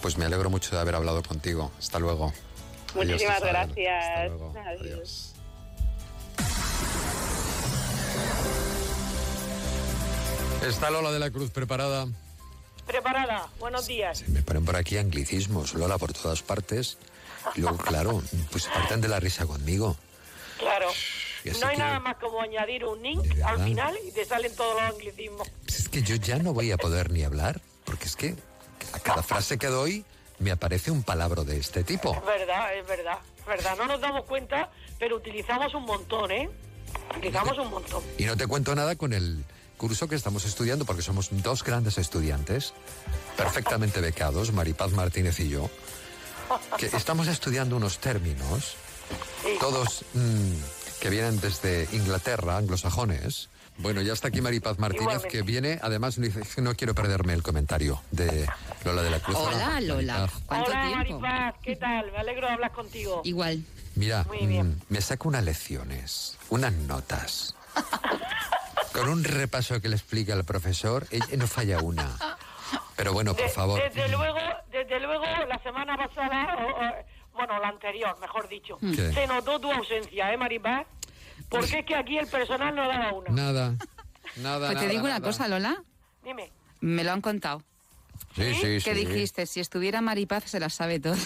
Pues 0.00 0.16
me 0.16 0.24
alegro 0.24 0.48
mucho 0.48 0.74
de 0.74 0.80
haber 0.80 0.94
hablado 0.94 1.22
contigo. 1.22 1.70
Hasta 1.78 1.98
luego. 1.98 2.32
Muchísimas 2.94 3.42
Adiós, 3.42 3.50
gracias. 3.50 4.04
Hasta 4.06 4.26
luego. 4.28 4.54
Adiós. 4.66 5.34
Está 10.66 10.90
Lola 10.90 11.12
de 11.12 11.18
la 11.18 11.30
Cruz 11.30 11.50
preparada. 11.50 12.06
Preparada, 12.86 13.48
buenos 13.60 13.86
días. 13.86 14.26
Me 14.28 14.42
ponen 14.42 14.64
por 14.64 14.76
aquí 14.76 14.96
anglicismos, 14.96 15.74
Lola, 15.74 15.98
por 15.98 16.14
todas 16.14 16.40
partes. 16.42 16.96
Y 17.56 17.60
luego, 17.60 17.76
claro, 17.76 18.22
pues 18.50 18.68
parten 18.68 19.02
de 19.02 19.08
la 19.08 19.20
risa 19.20 19.44
conmigo. 19.44 19.98
Claro. 20.58 20.88
No 21.60 21.66
hay 21.66 21.76
que- 21.76 21.82
nada 21.82 22.00
más 22.00 22.16
como 22.16 22.40
añadir 22.40 22.84
un 22.84 23.02
link 23.02 23.24
al 23.44 23.62
final 23.64 23.96
y 24.06 24.12
te 24.12 24.24
salen 24.24 24.54
todos 24.54 24.74
los 24.74 24.82
anglicismos. 24.82 25.48
Pues 25.64 25.80
es 25.80 25.88
que 25.88 26.02
yo 26.02 26.16
ya 26.16 26.38
no 26.38 26.52
voy 26.52 26.70
a 26.72 26.76
poder 26.76 27.10
ni 27.10 27.22
hablar, 27.24 27.60
porque 27.84 28.04
es 28.06 28.16
que 28.16 28.36
a 28.92 28.98
cada 29.00 29.22
frase 29.22 29.58
que 29.58 29.66
doy 29.66 30.04
me 30.38 30.50
aparece 30.50 30.90
un 30.90 31.02
palabra 31.02 31.44
de 31.44 31.58
este 31.58 31.84
tipo. 31.84 32.14
Es 32.14 32.24
verdad, 32.24 32.76
es 32.76 32.86
verdad, 32.86 33.18
es 33.38 33.46
verdad. 33.46 33.76
No 33.76 33.86
nos 33.86 34.00
damos 34.00 34.24
cuenta, 34.24 34.70
pero 34.98 35.16
utilizamos 35.16 35.74
un 35.74 35.84
montón, 35.84 36.30
¿eh? 36.30 36.48
Utilizamos 37.16 37.58
un 37.58 37.70
montón. 37.70 38.02
Y 38.18 38.24
no 38.24 38.36
te 38.36 38.46
cuento 38.46 38.74
nada 38.74 38.96
con 38.96 39.12
el 39.12 39.44
curso 39.76 40.08
que 40.08 40.14
estamos 40.14 40.44
estudiando, 40.44 40.84
porque 40.84 41.02
somos 41.02 41.28
dos 41.30 41.64
grandes 41.64 41.98
estudiantes, 41.98 42.72
perfectamente 43.36 44.00
becados, 44.00 44.52
Maripaz 44.52 44.92
Martínez 44.92 45.40
y 45.40 45.48
yo, 45.48 45.68
que 46.76 46.86
estamos 46.86 47.26
estudiando 47.28 47.76
unos 47.76 47.98
términos, 47.98 48.76
todos 49.60 50.04
mm, 50.14 50.52
que 51.02 51.10
vienen 51.10 51.40
desde 51.40 51.88
Inglaterra, 51.90 52.58
anglosajones. 52.58 53.48
Bueno, 53.78 54.02
ya 54.02 54.12
está 54.12 54.28
aquí 54.28 54.40
Maripaz 54.40 54.78
Martínez, 54.78 55.02
Igualmente. 55.02 55.28
que 55.36 55.42
viene, 55.42 55.80
además 55.82 56.16
no 56.58 56.74
quiero 56.76 56.94
perderme 56.94 57.32
el 57.32 57.42
comentario 57.42 58.00
de 58.12 58.46
Lola 58.84 59.02
de 59.02 59.10
la 59.10 59.18
Cruz. 59.18 59.36
Hola, 59.36 59.80
Lola. 59.80 60.12
Maripaz. 60.18 60.42
¿Cuánto 60.46 60.70
Hola, 60.70 60.82
tiempo? 60.86 61.18
Maripaz, 61.18 61.54
¿qué 61.60 61.74
tal? 61.74 62.12
Me 62.12 62.18
alegro 62.18 62.46
de 62.46 62.52
hablar 62.52 62.70
contigo. 62.70 63.20
Igual. 63.24 63.64
Mira, 63.96 64.22
Muy 64.28 64.46
bien. 64.46 64.68
mm, 64.68 64.80
me 64.90 65.00
saco 65.00 65.26
unas 65.28 65.42
lecciones, 65.42 66.38
unas 66.50 66.72
notas. 66.72 67.56
Con 68.92 69.08
un 69.08 69.24
repaso 69.24 69.80
que 69.80 69.88
le 69.88 69.96
explica 69.96 70.34
el 70.34 70.44
profesor, 70.44 71.08
ella 71.10 71.26
no 71.36 71.48
falla 71.48 71.80
una. 71.80 72.16
Pero 72.94 73.12
bueno, 73.12 73.34
por 73.34 73.48
favor. 73.48 73.82
Desde 73.82 74.08
luego, 74.08 74.38
desde 74.70 75.00
luego, 75.00 75.24
la 75.48 75.58
semana 75.64 75.96
pasada, 75.96 76.56
o- 76.58 76.84
o- 76.84 77.04
bueno, 77.34 77.58
la 77.60 77.68
anterior, 77.68 78.18
mejor 78.20 78.48
dicho, 78.48 78.78
¿Qué? 78.80 79.12
se 79.12 79.26
notó 79.26 79.58
tu 79.60 79.70
ausencia, 79.72 80.32
¿eh, 80.32 80.36
Maripaz? 80.36 80.86
Porque 81.48 81.80
es 81.80 81.86
que 81.86 81.94
aquí 81.94 82.18
el 82.18 82.26
personal 82.26 82.74
no 82.74 82.86
daba 82.88 83.12
una. 83.12 83.30
Nada. 83.30 83.74
Nada, 84.36 84.58
Pues 84.68 84.68
te 84.70 84.74
nada, 84.86 84.88
digo 84.88 85.04
una 85.04 85.20
cosa, 85.20 85.48
Lola. 85.48 85.82
Dime. 86.24 86.50
Me 86.80 87.04
lo 87.04 87.12
han 87.12 87.20
contado. 87.20 87.62
Sí, 88.34 88.54
sí, 88.54 88.60
¿Qué 88.82 88.94
sí. 88.94 89.04
dijiste? 89.06 89.46
Si 89.46 89.60
estuviera 89.60 90.00
Maripaz 90.00 90.44
se 90.44 90.58
la 90.60 90.70
sabe 90.70 91.00
todo. 91.00 91.16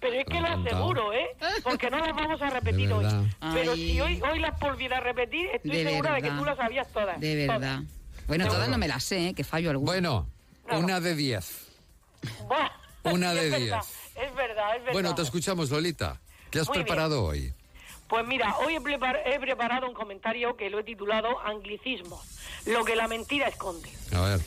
Pero 0.00 0.14
es 0.14 0.26
que 0.26 0.40
lo 0.40 0.46
aseguro, 0.48 1.12
¿eh? 1.12 1.28
Porque 1.62 1.88
no 1.90 1.98
las 1.98 2.14
vamos 2.14 2.42
a 2.42 2.50
repetir 2.50 2.92
hoy. 2.92 3.06
Pero 3.54 3.72
Ay. 3.72 3.90
si 3.90 4.00
hoy, 4.00 4.20
hoy 4.30 4.38
las 4.40 4.58
volviera 4.58 4.98
a 4.98 5.00
repetir, 5.00 5.46
estoy 5.54 5.70
De 5.70 5.84
segura 5.84 6.14
de 6.14 6.22
que 6.22 6.30
tú 6.30 6.44
las 6.44 6.56
sabías 6.56 6.88
todas. 6.92 7.18
De 7.20 7.46
verdad. 7.46 7.80
Bueno, 8.26 8.46
todas 8.48 8.68
no 8.68 8.76
me 8.78 8.88
las 8.88 9.04
sé, 9.04 9.28
¿eh? 9.28 9.34
que 9.34 9.44
fallo 9.44 9.70
alguna. 9.70 9.92
Bueno, 9.92 10.26
una 10.70 11.00
de 11.00 11.14
diez. 11.14 11.66
Una 13.04 13.32
de 13.34 13.50
diez. 13.50 13.74
Es 14.22 14.34
verdad, 14.34 14.70
es 14.76 14.80
verdad. 14.80 14.92
Bueno, 14.92 15.14
te 15.14 15.22
escuchamos, 15.22 15.70
Lolita. 15.70 16.20
¿Qué 16.50 16.60
has 16.60 16.68
Muy 16.68 16.78
bien. 16.78 16.86
preparado 16.86 17.24
hoy? 17.24 17.52
Pues 18.08 18.26
mira, 18.26 18.56
hoy 18.58 18.74
he, 18.74 18.80
prepar- 18.80 19.22
he 19.24 19.38
preparado 19.38 19.86
un 19.86 19.94
comentario 19.94 20.56
que 20.56 20.68
lo 20.68 20.80
he 20.80 20.84
titulado 20.84 21.38
Anglicismo, 21.40 22.20
lo 22.66 22.84
que 22.84 22.96
la 22.96 23.06
mentira 23.06 23.46
esconde. 23.48 23.88
A 24.14 24.20
ver. 24.22 24.40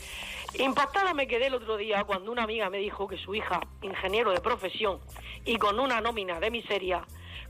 Impactada 0.58 1.14
me 1.14 1.26
quedé 1.26 1.46
el 1.46 1.54
otro 1.54 1.76
día 1.76 2.04
cuando 2.04 2.30
una 2.30 2.42
amiga 2.44 2.68
me 2.70 2.78
dijo 2.78 3.08
que 3.08 3.16
su 3.16 3.34
hija, 3.34 3.60
ingeniero 3.82 4.32
de 4.32 4.40
profesión 4.40 5.00
y 5.44 5.56
con 5.56 5.80
una 5.80 6.00
nómina 6.00 6.38
de 6.40 6.50
miseria, 6.50 7.04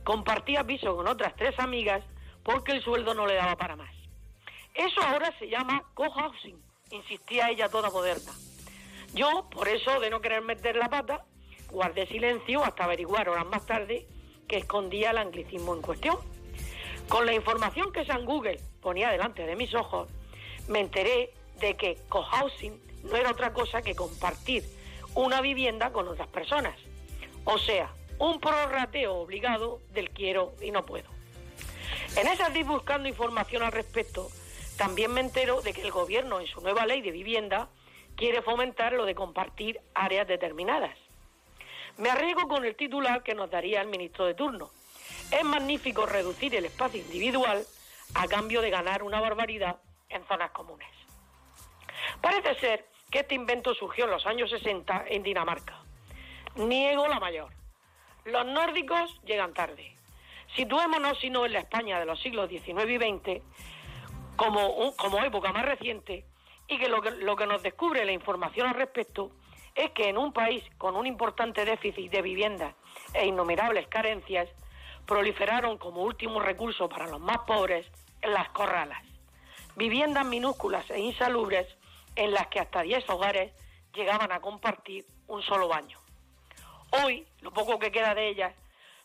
compartía 0.05 0.65
piso 0.65 0.95
con 0.97 1.09
otras 1.09 1.35
tres 1.37 1.59
amigas 1.59 2.03
porque 2.45 2.73
el 2.73 2.83
sueldo 2.83 3.13
no 3.15 3.27
le 3.27 3.35
daba 3.35 3.57
para 3.57 3.75
más. 3.77 3.91
Eso 4.75 5.03
ahora 5.03 5.37
se 5.39 5.49
llama 5.49 5.83
cohousing, 5.95 6.57
insistía 6.93 7.51
ella 7.51 7.69
toda 7.69 7.91
moderna. 7.91 8.33
Yo, 9.15 9.49
por 9.51 9.69
eso 9.69 10.01
de 10.01 10.11
no 10.11 10.21
querer 10.21 10.43
meter 10.43 10.77
la 10.77 10.89
pata, 10.89 11.25
guardé 11.75 12.07
silencio 12.07 12.65
hasta 12.65 12.85
averiguar 12.85 13.29
horas 13.29 13.47
más 13.47 13.67
tarde 13.67 14.07
que 14.47 14.59
escondía 14.59 15.11
el 15.11 15.19
anglicismo 15.19 15.75
en 15.75 15.83
cuestión. 15.83 16.17
Con 17.09 17.27
la 17.27 17.35
información 17.35 17.93
que 17.93 18.07
San 18.07 18.25
Google 18.25 18.61
ponía 18.81 19.11
delante 19.11 19.45
de 19.45 19.57
mis 19.57 19.75
ojos, 19.75 20.09
me 20.69 20.81
enteré 20.81 21.35
de 21.61 21.77
que 21.77 21.99
cohousing 22.09 22.81
no 23.03 23.17
era 23.17 23.33
otra 23.33 23.53
cosa 23.53 23.83
que 23.83 23.95
compartir 23.95 24.65
una 25.15 25.41
vivienda 25.41 25.93
con 25.93 26.09
otras 26.09 26.29
personas. 26.29 26.79
O 27.45 27.59
sea, 27.59 27.93
un 28.19 28.41
prorrateo 28.41 29.17
obligado 29.17 29.81
del 29.93 30.11
quiero 30.11 30.55
y 30.63 30.71
no 30.71 30.87
puedo. 30.87 31.09
En 32.17 32.29
esas 32.29 32.55
días 32.55 32.69
buscando 32.69 33.09
información 33.09 33.65
al 33.65 33.73
respecto, 33.73 34.29
también 34.79 35.13
me 35.13 35.21
entero 35.21 35.61
de 35.61 35.73
que 35.73 35.83
el 35.83 35.91
gobierno 35.91 36.41
en 36.41 36.47
su 36.47 36.61
nueva 36.61 36.87
ley 36.87 37.03
de 37.03 37.11
vivienda 37.11 37.69
quiere 38.15 38.43
fomentar 38.43 38.93
lo 38.93 39.05
de 39.05 39.17
compartir 39.17 39.81
áreas 39.95 40.29
determinadas. 40.29 41.04
Me 41.99 42.11
arriesgo 42.11 42.49
con 42.49 42.65
el 42.65 42.75
titular 42.75 43.23
que 43.23 43.35
nos 43.35 43.51
daría 43.51 43.81
el 43.81 43.89
ministro 43.89 44.25
de 44.27 44.35
turno. 44.35 44.71
Es 45.31 45.45
magnífico 45.45 46.07
reducir 46.07 46.55
el 46.55 46.65
espacio 46.65 47.01
individual 47.01 47.65
a 48.15 48.27
cambio 48.27 48.61
de 48.61 48.71
ganar 48.71 49.03
una 49.03 49.21
barbaridad 49.21 49.77
en 50.09 50.27
zonas 50.27 50.51
comunes. 50.51 50.89
Parece 52.21 52.55
ser 52.57 52.87
que 53.11 53.21
este 53.21 53.35
invento 53.35 53.75
surgió 53.75 54.05
en 54.05 54.11
los 54.11 54.27
años 54.27 54.51
60 54.51 55.05
en 55.09 55.23
Dinamarca. 55.23 55.83
Niego 56.57 57.07
la 57.07 57.21
mayor. 57.21 57.53
Los 58.25 58.47
nórdicos 58.47 59.21
llegan 59.25 59.55
tarde. 59.55 59.97
Situémonos, 60.57 61.19
si 61.21 61.31
no 61.31 61.47
en 61.47 61.53
la 61.53 61.61
España 61.61 61.99
de 61.99 62.07
los 62.07 62.21
siglos 62.21 62.49
XIX 62.49 62.89
y 62.89 62.97
XX, 62.97 63.43
como, 64.37 64.95
como 64.97 65.23
época 65.23 65.53
más 65.53 65.65
reciente, 65.65 66.25
y 66.67 66.79
que 66.79 66.89
lo, 66.89 67.03
que 67.03 67.11
lo 67.11 67.37
que 67.37 67.47
nos 67.47 67.63
descubre 67.63 68.05
la 68.05 68.13
información 68.13 68.69
al 68.69 68.75
respecto 68.75 69.31
es 69.75 69.91
que 69.91 70.09
en 70.09 70.19
un 70.19 70.33
país 70.33 70.65
con 70.79 70.97
un 70.97 71.07
importante 71.07 71.65
déficit 71.65 72.11
de 72.11 72.23
viviendas 72.23 72.75
e 73.13 73.27
innumerables 73.27 73.89
carencias, 73.89 74.49
proliferaron 75.07 75.79
como 75.79 76.03
último 76.03 76.41
recurso 76.41 76.89
para 76.89 77.07
los 77.07 77.21
más 77.21 77.39
pobres 77.41 77.87
las 78.23 78.49
corralas. 78.51 79.03
Viviendas 79.77 80.25
minúsculas 80.25 80.89
e 80.91 81.01
insalubres 81.01 81.67
en 82.17 82.33
las 82.33 82.47
que 82.47 82.61
hasta 82.61 82.83
10 82.83 83.09
hogares 83.11 83.53
llegaban 83.93 84.33
a 84.33 84.41
compartir 84.41 85.05
un 85.27 85.43
solo 85.43 85.69
baño. 85.69 85.99
Hoy, 87.03 87.27
lo 87.41 87.53
poco 87.53 87.79
que 87.79 87.91
queda 87.91 88.15
de 88.15 88.29
ellas, 88.29 88.55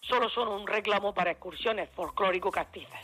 solo 0.01 0.29
son 0.29 0.47
un 0.47 0.67
reclamo 0.67 1.13
para 1.13 1.31
excursiones 1.31 1.89
folclórico-castizas. 1.91 3.03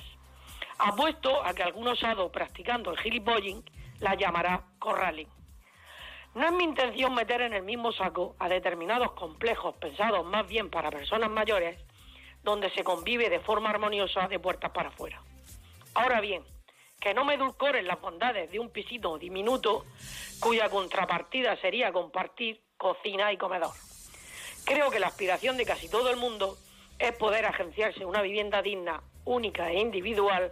Apuesto 0.78 1.44
a 1.44 1.54
que 1.54 1.64
algún 1.64 1.88
osado 1.88 2.32
practicando 2.32 2.92
el 2.92 3.00
gilipolling 3.00 3.64
la 4.00 4.16
llamará 4.16 4.64
corralling. 4.80 5.28
No 6.36 6.46
es 6.46 6.52
mi 6.52 6.66
intención 6.66 7.16
meter 7.16 7.40
en 7.40 7.54
el 7.54 7.64
mismo 7.64 7.94
saco 7.94 8.36
a 8.40 8.50
determinados 8.50 9.14
complejos 9.14 9.74
pensados 9.78 10.26
más 10.26 10.46
bien 10.46 10.70
para 10.70 10.92
personas 10.92 11.30
mayores, 11.30 11.80
donde 12.44 12.70
se 12.72 12.84
convive 12.84 13.30
de 13.30 13.40
forma 13.40 13.70
armoniosa 13.70 14.28
de 14.28 14.38
puertas 14.38 14.72
para 14.72 14.90
afuera. 14.90 15.22
Ahora 15.94 16.20
bien, 16.20 16.44
que 17.00 17.14
no 17.14 17.24
me 17.24 17.36
edulcoren 17.36 17.88
las 17.88 18.02
bondades 18.02 18.52
de 18.52 18.60
un 18.60 18.70
pisito 18.70 19.18
diminuto 19.18 19.86
cuya 20.42 20.70
contrapartida 20.70 21.56
sería 21.62 21.94
compartir 21.94 22.62
cocina 22.76 23.32
y 23.32 23.38
comedor. 23.38 23.72
Creo 24.66 24.92
que 24.92 25.00
la 25.00 25.08
aspiración 25.08 25.56
de 25.56 25.66
casi 25.66 25.88
todo 25.88 26.10
el 26.10 26.18
mundo 26.18 26.58
es 27.00 27.14
poder 27.14 27.46
agenciarse 27.46 28.04
una 28.04 28.22
vivienda 28.22 28.62
digna, 28.62 29.02
única 29.24 29.72
e 29.72 29.80
individual, 29.80 30.52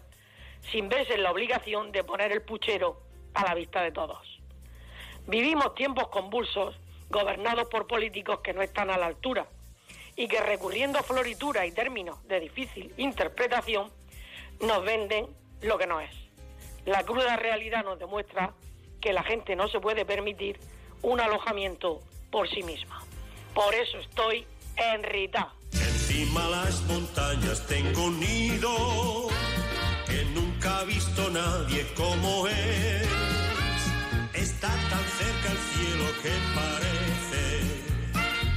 sin 0.71 0.87
verse 0.87 1.15
en 1.15 1.23
la 1.23 1.31
obligación 1.31 1.91
de 1.91 2.05
poner 2.05 2.31
el 2.31 2.41
puchero 2.41 3.01
a 3.33 3.43
la 3.43 3.53
vista 3.53 3.81
de 3.81 3.91
todos. 3.91 4.42
Vivimos 5.27 5.73
tiempos 5.75 6.09
convulsos 6.09 6.75
gobernados 7.09 7.67
por 7.69 7.87
políticos 7.87 8.39
que 8.43 8.53
no 8.53 8.61
están 8.61 8.89
a 8.89 8.97
la 8.97 9.05
altura 9.05 9.47
y 10.15 10.27
que 10.27 10.41
recurriendo 10.41 10.99
a 10.99 11.03
florituras 11.03 11.65
y 11.65 11.71
términos 11.71 12.25
de 12.27 12.39
difícil 12.39 12.93
interpretación 12.97 13.89
nos 14.59 14.83
venden 14.83 15.27
lo 15.61 15.77
que 15.77 15.87
no 15.87 16.01
es. 16.01 16.11
La 16.85 17.03
cruda 17.03 17.37
realidad 17.37 17.83
nos 17.83 17.99
demuestra 17.99 18.53
que 18.99 19.13
la 19.13 19.23
gente 19.23 19.55
no 19.55 19.67
se 19.67 19.79
puede 19.79 20.05
permitir 20.05 20.59
un 21.01 21.19
alojamiento 21.19 22.01
por 22.31 22.49
sí 22.49 22.63
misma. 22.63 23.01
Por 23.53 23.73
eso 23.73 23.99
estoy 23.99 24.45
enritada. 24.75 25.53
Encima 25.71 26.47
las 26.49 26.81
montañas 26.83 27.65
tengo 27.67 28.05
un 28.05 28.19
nido 28.19 29.27
que 30.07 30.25
nunca 30.33 30.79
ha 30.79 30.83
visto 30.83 31.29
nadie 31.29 31.85
como 31.95 32.47
es. 32.47 33.32
Está 34.43 34.67
tan 34.67 35.05
cerca 35.19 35.51
el 35.55 35.61
cielo 35.73 36.05
que 36.21 36.33
parece 36.59 37.43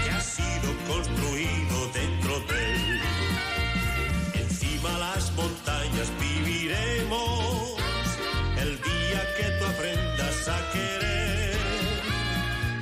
que 0.02 0.10
ha 0.10 0.20
sido 0.20 0.68
construido 0.88 1.76
dentro 1.94 2.40
de 2.40 2.74
él. 2.74 3.00
Encima 4.34 4.90
las 4.98 5.30
montañas 5.34 6.08
viviremos 6.18 7.76
el 8.58 8.82
día 8.82 9.20
que 9.36 9.44
tú 9.58 9.64
aprendas 9.64 10.48
a 10.48 10.58
querer 10.72 11.56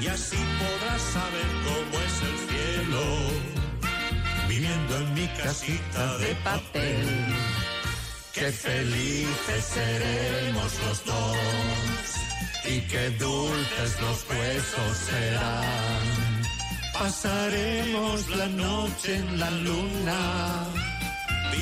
y 0.01 0.07
así 0.07 0.39
podrás 0.63 1.03
saber 1.03 1.49
cómo 1.69 1.95
es 2.09 2.17
el 2.31 2.37
cielo 2.49 3.05
viviendo 4.49 4.97
en 4.97 5.13
mi 5.13 5.29
casita 5.43 6.17
de 6.17 6.35
papel. 6.37 7.07
Qué 8.33 8.51
felices 8.51 9.63
seremos 9.75 10.73
los 10.87 11.05
dos 11.05 12.24
y 12.67 12.81
qué 12.83 13.11
dulces 13.11 14.01
los 14.01 14.27
besos 14.29 14.97
serán. 15.09 16.43
Pasaremos 16.93 18.29
la 18.37 18.47
noche 18.47 19.17
en 19.17 19.41
la 19.41 19.51
luna 19.51 20.67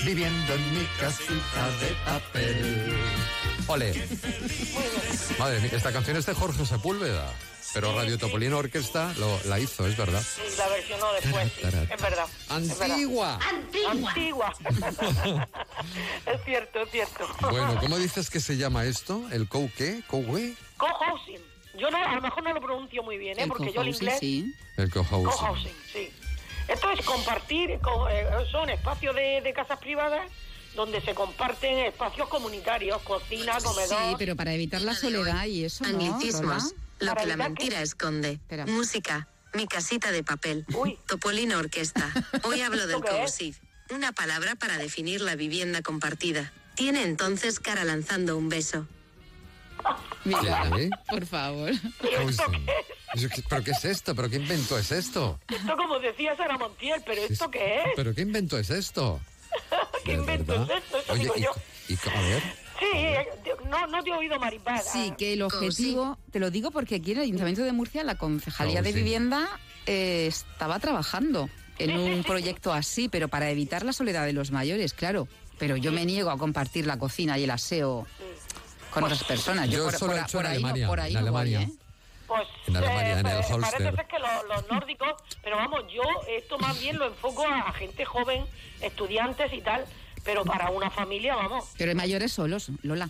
viviendo 0.05 0.55
en 0.55 0.75
mi 0.75 0.85
casita 0.99 1.69
de 1.81 1.95
papel. 2.05 2.97
Ole. 3.67 3.95
Madre 5.39 5.61
mía, 5.61 5.71
esta 5.73 5.93
canción 5.93 6.17
es 6.17 6.27
de 6.27 6.35
Jorge 6.35 6.67
Sepúlveda. 6.67 7.33
Pero 7.75 7.95
Radio 7.95 8.19
Topolino 8.19 8.59
Orquesta 8.59 9.13
lo, 9.19 9.41
la 9.45 9.59
hizo, 9.59 9.87
es 9.87 9.97
verdad. 9.97 10.23
Sí, 10.23 10.43
la 10.59 10.69
versionó 10.69 11.13
después, 11.15 11.53
sí, 11.53 11.61
es 11.63 11.73
verdad. 11.73 11.93
es 11.95 12.03
verdad. 12.03 12.27
Antigua. 12.49 13.39
Antigua. 13.89 14.53
es 16.27 16.45
cierto, 16.45 16.81
es 16.81 16.91
cierto. 16.91 17.29
Bueno, 17.51 17.79
¿cómo 17.81 17.99
dices 17.99 18.31
que 18.31 18.41
se 18.41 18.57
llama 18.57 18.85
esto? 18.85 19.23
¿El 19.33 19.49
co 19.49 19.69
qué? 19.77 20.03
¿Co 20.07 20.21
qué? 20.35 20.55
Co-housing. 20.77 21.41
Yo 21.79 21.91
no, 21.91 21.97
a 21.97 22.15
lo 22.15 22.21
mejor 22.21 22.43
no 22.45 22.53
lo 22.53 22.61
pronuncio 22.61 23.03
muy 23.03 23.17
bien, 23.17 23.39
¿eh? 23.39 23.43
El 23.45 23.49
porque 23.49 23.73
yo 23.73 23.81
el 23.83 23.89
inglés... 23.89 24.19
sí. 24.21 24.55
El 24.77 24.91
co-housing. 24.91 25.25
Co-housing, 25.31 25.75
sí. 25.93 26.11
Esto 26.69 26.91
es 26.91 27.05
compartir, 27.05 27.79
co- 27.81 28.09
eh, 28.09 28.27
son 28.51 28.71
espacios 28.71 29.15
de, 29.15 29.41
de 29.43 29.53
casas 29.53 29.79
privadas 29.79 30.31
donde 30.75 31.01
se 31.03 31.15
comparten 31.15 31.81
espacios 31.81 32.29
comunitarios, 32.29 33.01
cocina, 33.03 33.59
comedor... 33.63 33.99
Sí, 33.99 34.15
pero 34.19 34.37
para 34.37 34.55
evitar 34.55 34.81
la 34.81 34.95
soledad 34.95 35.45
y 35.47 35.65
eso, 35.65 35.85
¿no? 35.85 35.91
Anglicismos? 35.91 36.75
Lo 37.03 37.15
que 37.15 37.27
la 37.27 37.37
mentira 37.37 37.83
esconde. 37.83 38.41
Música, 38.67 39.29
mi 39.55 39.67
casita 39.67 40.11
de 40.13 40.23
papel. 40.25 40.65
Topolino 41.07 41.59
Orquesta. 41.59 42.11
Hoy 42.45 42.61
hablo 42.63 42.87
del 42.87 42.97
¿Esto 42.97 43.03
qué 43.03 43.11
es? 43.25 43.31
cohesive, 43.33 43.57
una 43.91 44.13
palabra 44.13 44.55
para 44.57 44.79
definir 44.79 45.21
la 45.21 45.37
vivienda 45.37 45.83
compartida. 45.83 46.53
Tiene 46.75 47.03
entonces 47.03 47.61
cara 47.61 47.85
lanzando 47.85 48.37
un 48.37 48.49
beso. 48.49 48.87
Mira, 50.25 50.71
¿Qué? 50.75 50.91
por 51.09 51.27
favor. 51.27 51.73
Housing. 52.17 52.67
¿Pero 53.49 53.65
qué 53.65 53.73
es 53.73 53.85
esto? 53.85 54.15
¿Pero 54.15 54.31
qué 54.31 54.37
invento 54.37 54.79
es 54.79 54.91
esto? 54.93 55.39
Esto 55.49 55.77
como 55.77 55.99
decía 55.99 56.35
Sara 56.37 56.57
Montiel, 56.57 57.03
pero 57.05 57.21
¿esto 57.23 57.51
qué 57.51 57.81
es? 57.83 57.89
¿Pero 57.97 58.15
qué 58.15 58.23
invento 58.23 58.57
es 58.59 58.71
esto? 58.71 59.21
¿Qué 60.05 60.13
invento 60.15 60.53
¿Verdad? 60.53 60.79
es 60.79 60.85
esto? 60.85 60.99
Eso 60.99 61.13
Oye, 61.13 61.23
digo 61.25 61.35
y, 61.37 61.43
yo. 61.43 61.51
y- 61.89 61.95
a 62.09 62.21
ver, 62.23 62.43
Sí, 62.79 62.87
eh, 62.95 63.29
no, 63.73 63.87
no 63.89 64.03
te 64.05 64.11
he 64.11 64.13
oído 64.15 64.39
maripada. 64.39 64.81
Sí, 64.83 65.13
que 65.19 65.33
el 65.33 65.43
objetivo, 65.43 66.19
te 66.31 66.39
lo 66.39 66.51
digo 66.51 66.71
porque 66.71 66.97
aquí 66.97 67.13
en 67.13 67.17
el 67.19 67.23
Ayuntamiento 67.25 67.63
de 67.63 67.73
Murcia 67.73 68.05
la 68.05 68.15
Concejalía 68.17 68.83
de 68.83 68.91
Housing. 68.91 69.05
Vivienda 69.05 69.49
eh, 69.87 70.27
estaba 70.29 70.79
trabajando 70.79 71.49
en 71.79 71.99
un 71.99 72.23
proyecto 72.23 72.73
así, 72.73 73.09
pero 73.09 73.29
para 73.29 73.51
evitar 73.51 73.85
la 73.85 73.93
soledad 73.93 74.25
de 74.27 74.33
los 74.33 74.51
mayores, 74.53 74.93
claro. 74.95 75.27
Pero 75.59 75.77
yo 75.77 75.91
me 75.93 76.05
niego 76.05 76.31
a 76.31 76.39
compartir 76.39 76.87
la 76.87 76.99
cocina 76.99 77.39
y 77.39 77.45
el 77.45 77.51
aseo 77.51 78.07
con 78.93 79.05
otras 79.05 79.25
personas. 79.25 79.69
Yo 79.69 79.85
por, 79.85 79.95
solo 79.95 80.13
por- 80.13 80.21
he 80.21 80.25
hecho 80.25 80.39
por 80.39 80.47
en 80.47 80.53
ahí 80.53 80.59
no- 80.63 80.69
Alemania, 80.69 80.87
por 80.89 81.01
ahí 81.01 81.15
en 81.17 81.25
no 81.25 81.33
voy, 81.33 81.41
Alemania. 81.41 81.69
¿eh? 81.69 81.79
Pues 82.27 82.49
En 82.67 82.77
Alemania, 82.77 83.19
en 83.21 83.27
el 83.27 83.33
eh, 83.33 83.37
Holster. 83.39 83.61
parece 83.61 83.97
ser 83.97 84.07
que 84.07 84.19
lo- 84.19 84.43
los 84.55 84.71
nórdicos, 84.71 85.13
pero 85.43 85.57
vamos, 85.57 85.81
yo 85.93 86.03
esto 86.31 86.59
más 86.59 86.81
bien 86.81 86.99
lo 86.99 87.07
enfoco 87.07 87.47
a 87.47 87.73
gente 87.73 88.05
joven, 88.05 88.45
estudiantes 88.81 89.53
y 89.53 89.61
tal, 89.61 89.85
pero 90.25 90.45
para 90.45 90.71
una 90.71 90.91
familia, 90.91 91.37
vamos. 91.37 91.65
Pero 91.77 91.91
hay 91.91 91.97
mayores 91.97 92.33
solos, 92.33 92.71
Lola. 92.83 93.09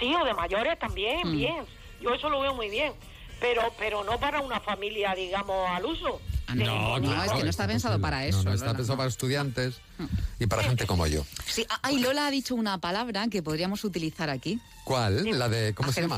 Sí, 0.00 0.14
o 0.14 0.24
de 0.24 0.34
mayores 0.34 0.78
también, 0.78 1.26
Mm. 1.28 1.32
bien. 1.32 1.64
Yo 2.00 2.14
eso 2.14 2.28
lo 2.30 2.40
veo 2.40 2.54
muy 2.54 2.68
bien. 2.70 2.92
Pero 3.40 3.62
pero 3.78 4.02
no 4.04 4.18
para 4.18 4.40
una 4.40 4.58
familia, 4.60 5.14
digamos, 5.14 5.68
al 5.70 5.84
uso. 5.86 6.20
Ah, 6.48 6.54
no, 6.54 6.98
no, 6.98 7.24
es 7.24 7.32
que 7.32 7.44
no 7.44 7.50
está 7.50 7.66
pensado 7.66 8.00
para 8.00 8.24
eso. 8.24 8.38
no, 8.38 8.44
no 8.44 8.52
está 8.54 8.66
Lola, 8.66 8.76
pensado 8.78 8.94
no. 8.94 8.98
para 8.98 9.08
estudiantes 9.10 9.80
y 10.40 10.46
para 10.46 10.62
gente 10.64 10.86
como 10.86 11.06
yo. 11.06 11.24
Sí, 11.46 11.64
ah, 11.68 11.78
ay, 11.82 11.98
Lola 11.98 12.26
ha 12.26 12.30
dicho 12.30 12.54
una 12.54 12.78
palabra 12.78 13.28
que 13.28 13.42
podríamos 13.42 13.84
utilizar 13.84 14.30
aquí. 14.30 14.58
¿Cuál? 14.84 15.38
La 15.38 15.48
de, 15.48 15.74
¿cómo 15.74 15.92
se 15.92 16.00
llama? 16.02 16.16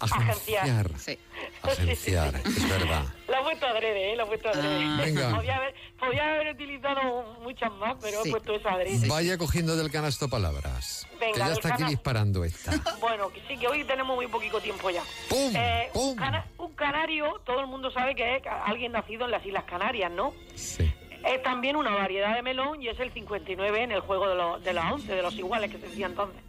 Agenciar. 0.00 0.62
Agenciar. 0.64 0.98
Sí. 0.98 1.18
Agenciar, 1.62 2.34
es 2.44 2.68
verdad. 2.68 3.04
La 3.28 3.40
he 3.40 3.42
puesto 3.42 3.66
adrede, 3.66 4.12
¿eh? 4.12 4.16
La 4.16 4.22
he 4.22 4.26
puesto 4.26 4.48
adrede. 4.48 4.84
Ah. 4.84 5.00
Venga. 5.04 5.30
Podía, 5.36 5.56
haber, 5.56 5.74
podía 5.98 6.28
haber 6.34 6.54
utilizado 6.54 7.22
muchas 7.42 7.72
más, 7.72 7.96
pero 8.00 8.22
Sí. 8.22 8.28
he 8.28 8.32
puesto 8.32 8.54
esa 8.54 8.72
adrede. 8.72 9.08
Vaya 9.08 9.36
cogiendo 9.38 9.76
del 9.76 9.90
canasto 9.90 10.28
palabras. 10.28 11.06
Venga, 11.18 11.32
que 11.32 11.38
ya 11.38 11.44
del 11.48 11.52
está 11.58 11.74
aquí 11.74 11.84
disparando 11.84 12.44
esta. 12.44 12.72
Bueno, 13.00 13.28
que 13.30 13.40
sí, 13.48 13.56
que 13.56 13.66
hoy 13.68 13.84
tenemos 13.84 14.14
muy 14.16 14.26
poquito 14.28 14.60
tiempo 14.60 14.90
ya. 14.90 15.02
¡Pum! 15.28 15.52
Eh, 15.56 15.90
Un, 15.94 16.14
cana- 16.16 16.46
un 16.58 16.72
canario, 16.74 17.40
todo 17.44 17.60
el 17.60 17.66
mundo 17.66 17.90
sabe 17.90 18.14
que 18.14 18.36
es 18.36 18.42
alguien 18.66 18.92
nacido 18.92 19.24
en 19.24 19.30
las 19.32 19.44
Islas 19.44 19.64
Canarias, 19.64 20.10
¿no? 20.12 20.32
Sí. 20.54 20.92
Es 21.26 21.42
también 21.42 21.74
una 21.76 21.90
variedad 21.90 22.34
de 22.36 22.42
melón 22.42 22.80
y 22.80 22.88
es 22.88 22.98
el 23.00 23.12
59 23.12 23.82
en 23.82 23.90
el 23.92 24.00
juego 24.00 24.28
de, 24.28 24.34
los 24.36 24.62
de 24.62 24.72
las 24.72 24.92
11, 24.92 25.12
de 25.14 25.22
los 25.22 25.34
iguales 25.34 25.70
que 25.70 25.78
se 25.78 25.88
decía 25.88 26.06
entonces. 26.06 26.40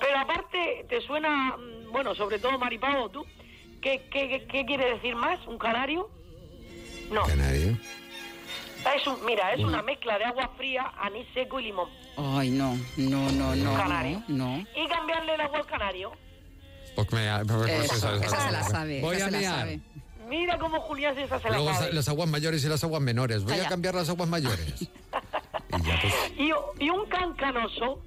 Pero 0.00 0.18
aparte, 0.18 0.84
¿te 0.88 1.00
suena, 1.00 1.56
mm, 1.56 1.79
bueno, 1.90 2.14
sobre 2.14 2.38
todo 2.38 2.58
Maripao, 2.58 3.08
tú? 3.10 3.24
¿Qué, 3.80 4.06
qué, 4.10 4.28
qué- 4.28 4.46
qué 4.46 4.64
quiere 4.66 4.94
decir 4.94 5.14
más? 5.16 5.38
¿Un 5.46 5.58
canario? 5.58 6.10
No. 7.10 7.22
Canario. 7.24 7.76
Es 8.96 9.06
un, 9.06 9.24
mira, 9.26 9.52
es 9.52 9.60
Una- 9.60 9.82
mezcla 9.82 10.18
de 10.18 10.24
agua 10.24 10.50
fría, 10.56 10.90
anís 11.00 11.26
seco 11.34 11.60
y 11.60 11.64
limón. 11.64 11.88
Ay, 12.16 12.50
no, 12.50 12.76
no, 12.96 13.30
no, 13.32 13.54
no. 13.56 13.74
Canario. 13.76 14.22
No. 14.28 14.58
Y 14.74 14.88
cambiarle 14.88 15.34
el 15.34 15.40
agua 15.40 15.58
al 15.58 15.66
canario. 15.66 16.12
Me, 17.12 17.26
Eso, 17.28 17.94
esa- 17.94 18.14
esa 18.16 18.40
se 18.46 18.52
la 18.52 18.62
sabe. 18.64 19.00
Voy 19.00 19.16
esa 19.16 19.26
a 19.26 19.42
sabe. 19.42 19.80
Mira 20.28 20.58
cómo 20.58 20.80
Julián 20.80 21.14
se 21.14 21.24
esa 21.24 21.38
se 21.40 21.48
la 21.50 21.56
Luego 21.56 21.72
sabe. 21.74 21.92
las 21.92 22.08
aguas 22.08 22.28
mayores 22.28 22.62
y 22.64 22.68
las 22.68 22.84
aguas 22.84 23.00
menores. 23.02 23.42
Voy 23.44 23.58
a 23.58 23.68
cambiar 23.68 23.94
las 23.94 24.08
aguas 24.08 24.28
mayores. 24.28 24.74
Y 25.72 25.82
ya 25.86 25.98
pues. 26.02 26.14
Y, 26.36 26.84
y 26.84 26.90
un 26.90 27.06
cancanoso, 27.06 28.02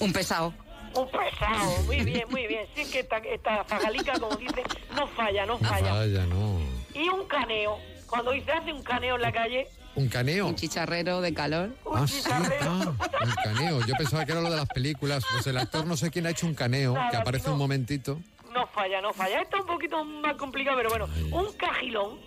Un 0.00 0.12
pesado. 0.12 0.52
Un 0.94 1.08
pesado. 1.10 1.82
Muy 1.84 2.00
bien, 2.04 2.24
muy 2.30 2.46
bien. 2.46 2.66
Sí 2.74 2.84
que 2.90 3.00
esta, 3.00 3.18
esta 3.18 3.64
zagalica, 3.64 4.18
como 4.18 4.36
dice, 4.36 4.62
no 4.94 5.06
falla, 5.08 5.46
no 5.46 5.58
No 5.58 5.68
falla. 5.68 6.26
no. 6.26 6.58
Y 6.94 7.08
un 7.08 7.26
caneo. 7.26 7.78
Cuando 8.08 8.30
dice 8.32 8.50
hace 8.52 8.72
un 8.72 8.82
caneo 8.82 9.16
en 9.16 9.22
la 9.22 9.32
calle, 9.32 9.68
¿Un 9.94 10.08
caneo? 10.08 10.46
Un 10.46 10.54
chicharrero 10.54 11.20
de 11.20 11.34
calor. 11.34 11.70
Ah, 11.92 12.06
sí, 12.06 12.20
ah, 12.30 12.92
un 13.24 13.32
caneo. 13.42 13.80
Yo 13.84 13.94
pensaba 13.98 14.24
que 14.24 14.30
era 14.30 14.40
lo 14.40 14.48
de 14.50 14.56
las 14.56 14.68
películas. 14.68 15.24
Pues 15.32 15.44
el 15.48 15.56
actor 15.58 15.86
no 15.86 15.96
sé 15.96 16.10
quién 16.12 16.24
ha 16.26 16.30
hecho 16.30 16.46
un 16.46 16.54
caneo, 16.54 16.94
que 17.10 17.16
aparece 17.16 17.50
un 17.50 17.58
momentito. 17.58 18.20
no 18.54 18.66
falla, 18.68 19.00
no 19.00 19.12
falla. 19.12 19.40
Esto 19.42 19.56
es 19.56 19.62
un 19.62 19.66
poquito 19.68 20.04
más 20.04 20.36
complicado, 20.36 20.76
pero 20.76 20.88
bueno. 20.90 21.08
Un 21.36 21.52
cajilón. 21.54 22.18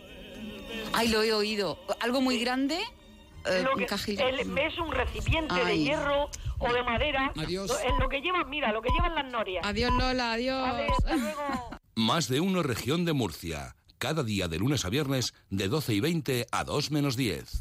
Ay, 0.94 1.08
lo 1.10 1.24
he 1.24 1.32
oído. 1.34 1.80
Algo 2.02 2.20
muy 2.20 2.40
grande. 2.40 2.78
eh, 3.46 3.62
lo 3.64 3.74
un 3.76 3.86
cajilón. 3.86 4.28
el- 4.28 4.58
es 4.58 4.78
un 4.78 4.92
recipiente 4.92 5.56
de 5.66 5.80
hierro 5.80 6.30
o 6.62 6.74
de 6.74 6.84
madera. 6.84 7.32
Adiós. 7.38 7.70
Lo- 7.70 7.80
En 7.90 8.00
lo 8.00 8.08
que 8.10 8.22
llevan, 8.22 8.50
mira, 8.50 8.72
lo 8.72 8.82
que 8.82 8.90
llevan 8.90 9.16
las 9.16 9.26
norias. 9.32 9.66
Adiós, 9.66 9.92
Lola, 9.92 10.34
adiós. 10.34 10.62
Vale, 10.62 10.88
hasta 10.88 11.16
luego. 11.16 11.70
Más 11.96 12.28
de 12.30 12.40
uno 12.40 12.64
región 12.64 13.04
de 13.06 13.14
Murcia. 13.14 13.76
Cada 13.98 14.24
día 14.24 14.48
de 14.48 14.58
lunes 14.58 14.86
a 14.86 14.90
viernes 14.90 15.34
de 15.50 15.68
12 15.68 15.94
y 15.94 16.00
20 16.00 16.48
a 16.52 16.64
2 16.64 16.90
menos 16.92 17.16
10. 17.16 17.60